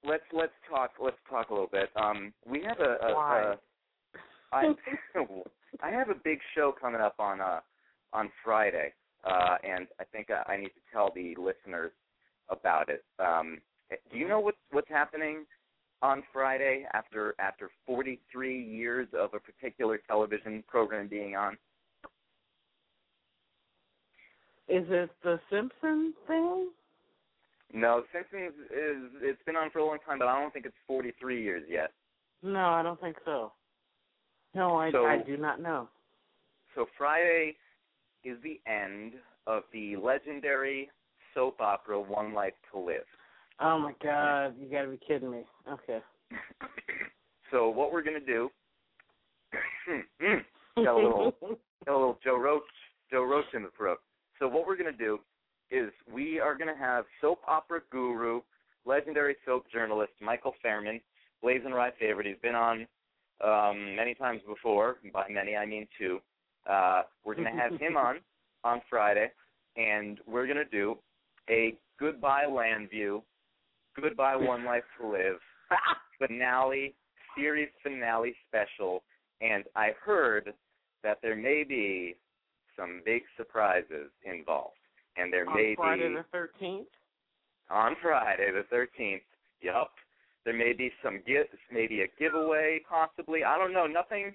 let's 0.06 0.24
let's 0.32 0.52
talk 0.68 0.92
let's 1.00 1.16
talk 1.28 1.50
a 1.50 1.52
little 1.52 1.68
bit. 1.70 1.90
Um, 1.96 2.32
we 2.46 2.62
have 2.62 2.78
a, 2.80 3.06
a, 3.06 3.14
Why? 3.14 3.52
a 3.52 3.54
I 4.54 4.74
I 5.82 5.90
have 5.90 6.10
a 6.10 6.14
big 6.14 6.38
show 6.54 6.74
coming 6.78 7.00
up 7.00 7.16
on 7.18 7.40
uh 7.40 7.60
on 8.12 8.30
Friday, 8.44 8.92
uh, 9.24 9.56
and 9.64 9.86
I 10.00 10.04
think 10.04 10.28
I, 10.30 10.52
I 10.52 10.56
need 10.56 10.68
to 10.68 10.80
tell 10.92 11.10
the 11.14 11.34
listeners 11.36 11.92
about 12.48 12.88
it. 12.88 13.04
Um, 13.18 13.58
do 14.10 14.18
you 14.18 14.28
know 14.28 14.40
what's 14.40 14.58
what's 14.70 14.88
happening 14.88 15.44
on 16.02 16.22
Friday 16.32 16.86
after 16.92 17.34
after 17.38 17.70
43 17.86 18.62
years 18.62 19.08
of 19.18 19.30
a 19.34 19.40
particular 19.40 20.00
television 20.06 20.62
program 20.68 21.08
being 21.08 21.34
on? 21.34 21.54
Is 24.68 24.84
it 24.88 25.10
the 25.22 25.38
Simpson 25.50 26.14
thing? 26.26 26.70
No, 27.74 28.04
Simpsons 28.12 28.54
is 28.70 29.10
it's 29.20 29.42
been 29.44 29.56
on 29.56 29.68
for 29.70 29.80
a 29.80 29.84
long 29.84 29.98
time, 30.06 30.20
but 30.20 30.28
I 30.28 30.40
don't 30.40 30.52
think 30.52 30.64
it's 30.64 30.76
43 30.86 31.42
years 31.42 31.64
yet. 31.68 31.90
No, 32.40 32.66
I 32.66 32.82
don't 32.82 33.00
think 33.00 33.16
so. 33.24 33.52
No, 34.54 34.76
I 34.76 34.92
So- 34.92 35.06
I 35.06 35.18
do 35.18 35.36
not 35.36 35.60
know. 35.60 35.88
So 36.76 36.86
Friday 36.96 37.56
is 38.22 38.40
the 38.42 38.60
end 38.66 39.14
of 39.46 39.64
the 39.72 39.96
legendary 39.96 40.88
soap 41.34 41.60
opera 41.60 42.00
One 42.00 42.32
Life 42.32 42.54
to 42.70 42.78
Live. 42.78 43.06
Oh 43.60 43.78
my 43.78 43.92
God, 44.02 44.56
you 44.58 44.68
gotta 44.68 44.88
be 44.88 44.96
kidding 44.98 45.30
me. 45.30 45.44
Okay. 45.68 46.00
So 47.50 47.68
what 47.68 47.92
we're 47.92 48.02
gonna 48.02 48.18
do? 48.18 48.50
got 50.76 50.94
a 50.94 50.96
little, 50.96 51.30
got 51.86 51.94
a 51.94 51.96
little 51.96 52.18
Joe 52.24 52.36
Roach, 52.36 52.62
Joe 53.12 53.22
Roach 53.22 53.44
in 53.54 53.62
the 53.62 53.70
throat. 53.76 54.00
So 54.40 54.48
what 54.48 54.66
we're 54.66 54.76
gonna 54.76 54.90
do 54.90 55.20
is 55.74 55.90
we 56.12 56.38
are 56.38 56.56
gonna 56.56 56.76
have 56.76 57.04
soap 57.20 57.40
opera 57.46 57.80
guru, 57.90 58.40
legendary 58.84 59.36
soap 59.44 59.64
journalist 59.72 60.12
Michael 60.20 60.54
Fairman, 60.64 61.00
BlazinRy 61.42 61.90
favorite. 61.98 62.26
He's 62.26 62.36
been 62.42 62.54
on 62.54 62.86
um, 63.42 63.96
many 63.96 64.14
times 64.14 64.40
before. 64.46 64.96
By 65.12 65.26
many, 65.28 65.56
I 65.56 65.66
mean 65.66 65.86
two. 65.98 66.20
Uh, 66.68 67.02
we're 67.24 67.34
gonna 67.34 67.54
have 67.54 67.78
him 67.80 67.96
on 67.96 68.20
on 68.64 68.80
Friday, 68.88 69.30
and 69.76 70.20
we're 70.26 70.46
gonna 70.46 70.64
do 70.70 70.96
a 71.50 71.74
goodbye 71.98 72.44
Llanview, 72.48 73.22
goodbye 74.00 74.36
one 74.36 74.64
life 74.64 74.84
to 75.00 75.08
live 75.08 75.38
finale 76.18 76.94
series 77.36 77.68
finale 77.82 78.34
special, 78.48 79.02
and 79.40 79.64
I 79.74 79.90
heard 80.02 80.54
that 81.02 81.18
there 81.22 81.36
may 81.36 81.64
be 81.64 82.16
some 82.76 83.02
big 83.04 83.22
surprises 83.36 84.10
involved, 84.24 84.78
and 85.16 85.32
there 85.32 85.48
On 85.48 85.54
may 85.56 85.74
Friday 85.76 86.08
be 86.08 86.14
the 86.14 86.24
thirteenth. 86.32 86.88
on 87.70 87.96
Friday 88.02 88.50
the 88.52 88.64
thirteenth. 88.70 89.22
Yup. 89.60 89.90
There 90.44 90.54
may 90.54 90.72
be 90.74 90.92
some 91.02 91.20
gifts, 91.26 91.56
maybe 91.72 92.02
a 92.02 92.06
giveaway, 92.18 92.80
possibly. 92.88 93.44
I 93.44 93.56
don't 93.56 93.72
know. 93.72 93.86
Nothing, 93.86 94.34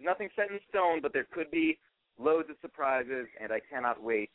nothing 0.00 0.30
set 0.34 0.50
in 0.50 0.58
stone, 0.70 1.00
but 1.02 1.12
there 1.12 1.26
could 1.30 1.50
be 1.50 1.78
loads 2.18 2.48
of 2.48 2.56
surprises, 2.62 3.26
and 3.40 3.52
I 3.52 3.60
cannot 3.70 4.02
wait 4.02 4.30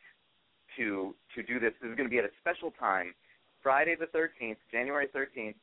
to 0.77 1.15
to 1.35 1.41
do 1.43 1.59
this. 1.59 1.73
This 1.81 1.89
is 1.89 1.95
going 1.97 2.07
to 2.07 2.13
be 2.13 2.19
at 2.19 2.25
a 2.25 2.35
special 2.39 2.71
time, 2.79 3.15
Friday 3.63 3.95
the 3.99 4.05
thirteenth, 4.07 4.59
January 4.71 5.07
thirteenth, 5.11 5.55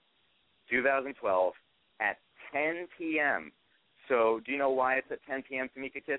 two 0.69 0.83
thousand 0.83 1.15
twelve, 1.15 1.53
at 2.01 2.19
ten 2.53 2.89
p.m. 2.99 3.53
So, 4.09 4.41
do 4.45 4.53
you 4.53 4.59
know 4.59 4.71
why 4.71 4.97
it's 4.97 5.07
at 5.13 5.21
ten 5.29 5.43
p.m. 5.49 5.69
Tamika 5.77 6.05
Kidd? 6.05 6.19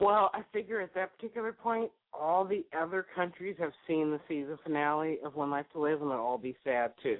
Well, 0.00 0.30
I 0.34 0.42
figure 0.52 0.80
at 0.80 0.94
that 0.94 1.16
particular 1.16 1.52
point, 1.52 1.90
all 2.12 2.44
the 2.44 2.64
other 2.78 3.06
countries 3.14 3.56
have 3.58 3.72
seen 3.86 4.10
the 4.10 4.20
season 4.28 4.58
finale 4.62 5.18
of 5.24 5.36
One 5.36 5.50
Life 5.50 5.66
to 5.72 5.80
Live, 5.80 6.02
and 6.02 6.10
they'll 6.10 6.18
all 6.18 6.38
be 6.38 6.56
sad 6.64 6.92
too. 7.02 7.18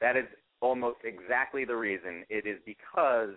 That 0.00 0.16
is 0.16 0.26
almost 0.60 0.98
exactly 1.04 1.64
the 1.64 1.76
reason. 1.76 2.24
It 2.28 2.46
is 2.46 2.58
because 2.66 3.30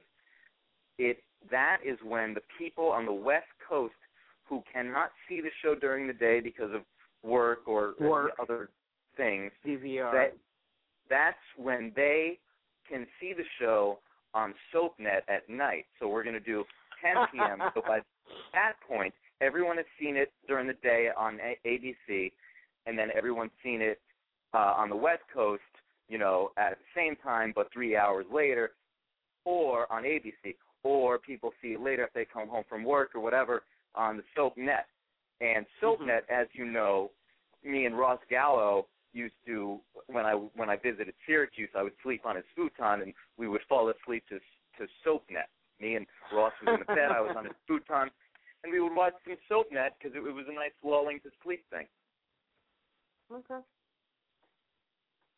it 0.97 1.17
that 1.51 1.77
is 1.85 1.97
when 2.03 2.33
the 2.33 2.41
people 2.57 2.85
on 2.85 3.05
the 3.05 3.13
West 3.13 3.47
Coast 3.67 3.93
who 4.47 4.63
cannot 4.71 5.11
see 5.27 5.41
the 5.41 5.49
show 5.61 5.75
during 5.75 6.07
the 6.07 6.13
day 6.13 6.39
because 6.39 6.73
of 6.73 6.81
work 7.23 7.67
or 7.67 7.93
Work. 7.99 8.31
other 8.41 8.69
things, 9.17 9.51
DVR. 9.65 10.11
that 10.11 10.37
that's 11.09 11.37
when 11.57 11.91
they 11.95 12.39
can 12.89 13.05
see 13.19 13.33
the 13.33 13.43
show 13.59 13.99
on 14.33 14.53
SoapNet 14.73 15.21
at 15.27 15.49
night. 15.49 15.85
So 15.99 16.07
we're 16.07 16.23
going 16.23 16.35
to 16.35 16.39
do 16.39 16.63
10 17.01 17.25
p.m. 17.31 17.59
so 17.73 17.81
by 17.87 17.99
that 18.53 18.73
point, 18.87 19.13
everyone 19.41 19.77
has 19.77 19.85
seen 19.99 20.15
it 20.15 20.31
during 20.47 20.67
the 20.67 20.73
day 20.73 21.09
on 21.15 21.39
A- 21.39 21.59
ABC. 21.67 22.31
and 22.85 22.97
then 22.97 23.09
everyone's 23.15 23.51
seen 23.63 23.81
it 23.81 23.99
uh, 24.53 24.73
on 24.77 24.89
the 24.89 24.95
West 24.95 25.23
Coast, 25.33 25.61
you 26.07 26.17
know, 26.17 26.51
at 26.57 26.77
the 26.77 26.85
same 26.95 27.15
time, 27.17 27.51
but 27.55 27.71
three 27.73 27.97
hours 27.97 28.25
later, 28.31 28.71
or 29.43 29.91
on 29.91 30.03
ABC, 30.03 30.55
or 30.83 31.17
people 31.17 31.51
see 31.61 31.69
it 31.69 31.81
later 31.81 32.03
if 32.03 32.13
they 32.13 32.25
come 32.25 32.47
home 32.47 32.63
from 32.69 32.83
work 32.83 33.15
or 33.15 33.21
whatever 33.21 33.63
on 33.95 34.17
the 34.17 34.23
SoapNet. 34.37 34.85
And 35.41 35.65
SoapNet, 35.81 36.21
as 36.29 36.47
you 36.53 36.65
know, 36.65 37.11
me 37.63 37.85
and 37.85 37.97
Ross 37.97 38.19
Gallo 38.29 38.87
used 39.13 39.35
to 39.47 39.79
when 40.07 40.25
I 40.25 40.33
when 40.33 40.69
I 40.69 40.75
visited 40.77 41.13
Syracuse, 41.25 41.69
I 41.75 41.83
would 41.83 41.93
sleep 42.03 42.25
on 42.25 42.35
his 42.35 42.45
futon, 42.55 43.01
and 43.01 43.13
we 43.37 43.47
would 43.47 43.61
fall 43.67 43.89
asleep 43.89 44.23
to 44.29 44.39
to 44.77 44.87
SoapNet. 45.05 45.49
Me 45.79 45.95
and 45.95 46.05
Ross 46.33 46.53
was 46.63 46.73
in 46.73 46.79
the 46.79 46.95
bed, 46.95 47.11
I 47.11 47.21
was 47.21 47.35
on 47.37 47.45
his 47.45 47.53
futon, 47.67 48.09
and 48.63 48.71
we 48.71 48.79
would 48.79 48.95
watch 48.95 49.13
some 49.25 49.35
SoapNet 49.51 49.89
because 49.97 50.15
it, 50.15 50.19
it 50.19 50.33
was 50.33 50.45
a 50.49 50.53
nice 50.53 50.71
lulling 50.83 51.19
to 51.23 51.29
sleep 51.43 51.63
thing. 51.69 51.85
Okay. 53.31 53.61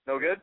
No 0.06 0.20
good? 0.20 0.42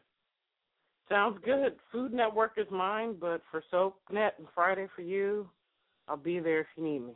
Sounds 1.08 1.38
good. 1.44 1.76
Food 1.92 2.12
Network 2.12 2.52
is 2.56 2.66
mine, 2.70 3.16
but 3.20 3.42
for 3.50 3.62
SoapNet 3.72 4.30
and 4.38 4.46
Friday 4.54 4.88
for 4.96 5.02
you, 5.02 5.48
I'll 6.08 6.16
be 6.16 6.40
there 6.40 6.60
if 6.60 6.66
you 6.76 6.84
need 6.84 7.00
me. 7.00 7.12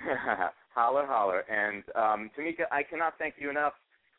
holler, 0.74 1.06
holler. 1.06 1.40
And 1.50 1.82
um, 1.94 2.30
Tamika, 2.38 2.64
I 2.70 2.82
cannot 2.82 3.14
thank 3.18 3.34
you 3.38 3.50
enough. 3.50 3.72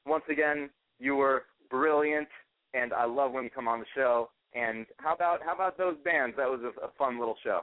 Once 0.06 0.24
again, 0.30 0.70
you 1.00 1.16
were 1.16 1.44
brilliant, 1.70 2.28
and 2.74 2.94
I 2.94 3.06
love 3.06 3.32
when 3.32 3.44
you 3.44 3.50
come 3.50 3.68
on 3.68 3.80
the 3.80 3.86
show. 3.96 4.30
And 4.56 4.86
how 4.98 5.14
about 5.14 5.42
how 5.44 5.54
about 5.54 5.78
those 5.78 5.98
bands? 6.04 6.36
That 6.38 6.50
was 6.50 6.62
a, 6.64 6.86
a 6.86 6.90
fun 6.98 7.20
little 7.20 7.36
show. 7.44 7.62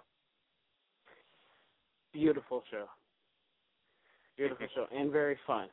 Beautiful 2.12 2.62
show. 2.70 2.84
Beautiful 4.36 4.66
show 4.74 4.86
and 4.94 5.10
very 5.10 5.38
fun. 5.46 5.68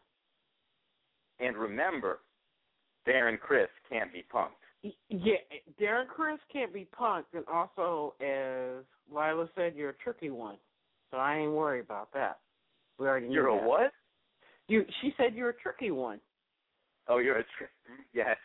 And 1.39 1.57
remember, 1.57 2.19
Darren 3.07 3.39
Criss 3.39 3.69
can't 3.89 4.11
be 4.13 4.25
punked. 4.33 4.49
Yeah, 5.09 5.35
Darren 5.81 6.07
Criss 6.07 6.39
can't 6.51 6.73
be 6.73 6.87
punked, 6.97 7.33
and 7.33 7.43
also, 7.51 8.13
as 8.21 8.83
Lila 9.11 9.49
said, 9.55 9.73
you're 9.75 9.89
a 9.89 9.97
tricky 10.03 10.29
one. 10.29 10.55
So 11.11 11.17
I 11.17 11.37
ain't 11.37 11.51
worried 11.51 11.83
about 11.83 12.13
that. 12.13 12.39
We 12.97 13.07
already 13.07 13.27
knew 13.27 13.33
You're 13.35 13.49
a 13.49 13.55
that. 13.55 13.67
what? 13.67 13.91
You, 14.67 14.85
she 15.01 15.13
said 15.17 15.33
you're 15.33 15.49
a 15.49 15.55
tricky 15.55 15.91
one. 15.91 16.19
Oh, 17.07 17.17
you're 17.17 17.39
a 17.39 17.43
tri- 17.57 17.67
yes. 18.13 18.37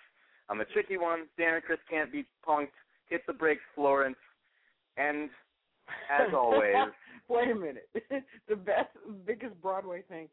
I'm 0.49 0.61
a 0.61 0.65
tricky 0.67 0.97
one. 0.99 1.27
Darren 1.39 1.63
Criss 1.63 1.79
can't 1.89 2.13
be 2.13 2.25
punked. 2.47 2.69
Hit 3.09 3.23
the 3.27 3.33
brakes, 3.33 3.63
Florence. 3.75 4.17
And 4.97 5.31
as 6.11 6.33
always, 6.35 6.75
Wait 7.29 7.51
a 7.51 7.55
minute. 7.55 7.89
the 8.49 8.57
best, 8.57 8.91
biggest 9.27 9.61
Broadway 9.63 10.03
thing. 10.09 10.29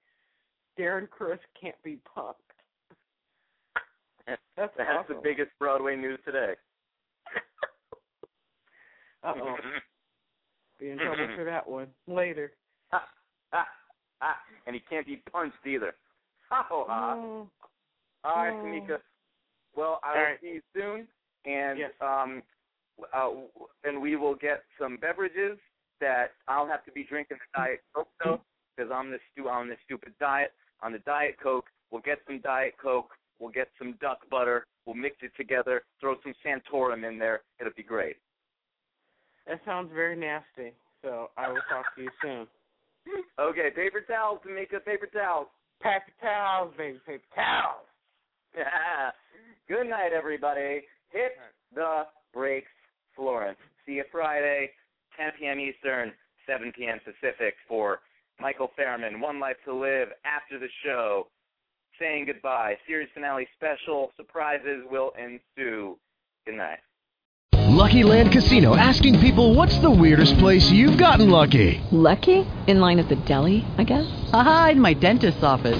Darren 0.77 1.09
Criss 1.09 1.39
can't 1.59 1.81
be 1.83 1.99
punked. 2.17 2.35
That's 4.27 4.41
that's 4.77 4.89
awesome. 4.89 5.15
the 5.15 5.21
biggest 5.23 5.51
Broadway 5.59 5.95
news 5.95 6.19
today. 6.25 6.53
Uh 9.23 9.33
oh. 9.37 9.55
Be 10.79 10.89
in 10.89 10.97
trouble 10.97 11.27
for 11.35 11.43
that 11.43 11.69
one 11.69 11.85
later. 12.07 12.53
Ah, 12.91 13.03
ah, 13.53 13.67
and 14.65 14.75
he 14.75 14.81
can't 14.89 15.05
be 15.05 15.21
punched 15.31 15.63
either. 15.63 15.93
Ha 16.49 16.65
ho 16.67 16.85
ha. 16.87 17.13
Mm. 17.15 17.47
All 18.23 18.35
right, 18.35 18.51
Mm. 18.51 18.63
Tamika. 18.89 18.97
Well, 19.75 19.99
I 20.03 20.13
will 20.15 20.23
right. 20.23 20.39
see 20.41 20.47
you 20.47 20.61
soon, 20.73 21.07
and 21.45 21.79
Yes. 21.79 21.91
um, 22.01 22.43
uh, 23.13 23.29
and 23.83 24.01
we 24.01 24.15
will 24.15 24.35
get 24.35 24.63
some 24.79 24.97
beverages 24.97 25.57
that 25.99 26.33
I'll 26.47 26.67
have 26.67 26.83
to 26.85 26.91
be 26.91 27.03
drinking 27.03 27.37
the 27.37 27.59
diet 27.59 27.81
coke 27.93 28.09
though, 28.23 28.41
because 28.75 28.91
I'm 28.91 29.11
this 29.11 29.21
stu- 29.31 29.49
on 29.49 29.69
this 29.69 29.79
stupid 29.85 30.13
diet. 30.19 30.53
On 30.83 30.91
the 30.91 30.99
diet 30.99 31.37
coke, 31.41 31.69
we'll 31.89 32.01
get 32.01 32.19
some 32.27 32.39
diet 32.41 32.75
coke. 32.81 33.11
We'll 33.39 33.51
get 33.51 33.69
some 33.79 33.93
duck 34.01 34.19
butter. 34.29 34.65
We'll 34.85 34.95
mix 34.95 35.17
it 35.21 35.31
together. 35.35 35.83
Throw 35.99 36.15
some 36.21 36.33
Santorum 36.45 37.07
in 37.07 37.17
there. 37.17 37.41
It'll 37.59 37.73
be 37.75 37.83
great. 37.83 38.17
That 39.47 39.61
sounds 39.65 39.91
very 39.93 40.15
nasty. 40.15 40.73
So 41.01 41.31
I 41.37 41.49
will 41.49 41.61
talk 41.69 41.85
to 41.95 42.01
you 42.03 42.11
soon. 42.21 42.47
Okay, 43.39 43.69
paper 43.75 44.01
towels, 44.01 44.39
Tamika. 44.47 44.83
Paper 44.85 45.07
towels. 45.11 45.47
Paper 45.81 46.11
towels, 46.21 46.73
baby, 46.77 46.99
paper 47.05 47.23
towels. 47.33 47.87
Good 49.71 49.87
night, 49.87 50.11
everybody. 50.11 50.81
Hit 51.13 51.31
the 51.73 52.03
brakes, 52.33 52.67
Florence. 53.15 53.57
See 53.85 53.93
you 53.93 54.03
Friday, 54.11 54.69
10 55.17 55.31
p.m. 55.39 55.61
Eastern, 55.61 56.11
7 56.45 56.73
p.m. 56.75 56.99
Pacific 57.05 57.53
for 57.69 57.99
Michael 58.37 58.69
Fairman, 58.77 59.21
One 59.21 59.39
Life 59.39 59.55
to 59.63 59.73
Live. 59.73 60.09
After 60.25 60.59
the 60.59 60.67
show, 60.83 61.27
saying 61.97 62.25
goodbye. 62.25 62.75
Series 62.85 63.07
finale 63.13 63.47
special. 63.55 64.11
Surprises 64.17 64.83
will 64.91 65.13
ensue. 65.17 65.97
Good 66.45 66.55
night. 66.55 66.79
Lucky 67.53 68.03
Land 68.03 68.33
Casino 68.33 68.75
asking 68.75 69.21
people 69.21 69.53
what's 69.53 69.79
the 69.79 69.89
weirdest 69.89 70.37
place 70.37 70.69
you've 70.69 70.99
gotten 70.99 71.29
lucky? 71.29 71.81
Lucky? 71.93 72.45
In 72.67 72.81
line 72.81 72.99
at 72.99 73.07
the 73.07 73.15
deli, 73.15 73.65
I 73.77 73.85
guess? 73.85 74.05
Aha, 74.33 74.71
in 74.73 74.81
my 74.81 74.93
dentist's 74.93 75.43
office. 75.43 75.79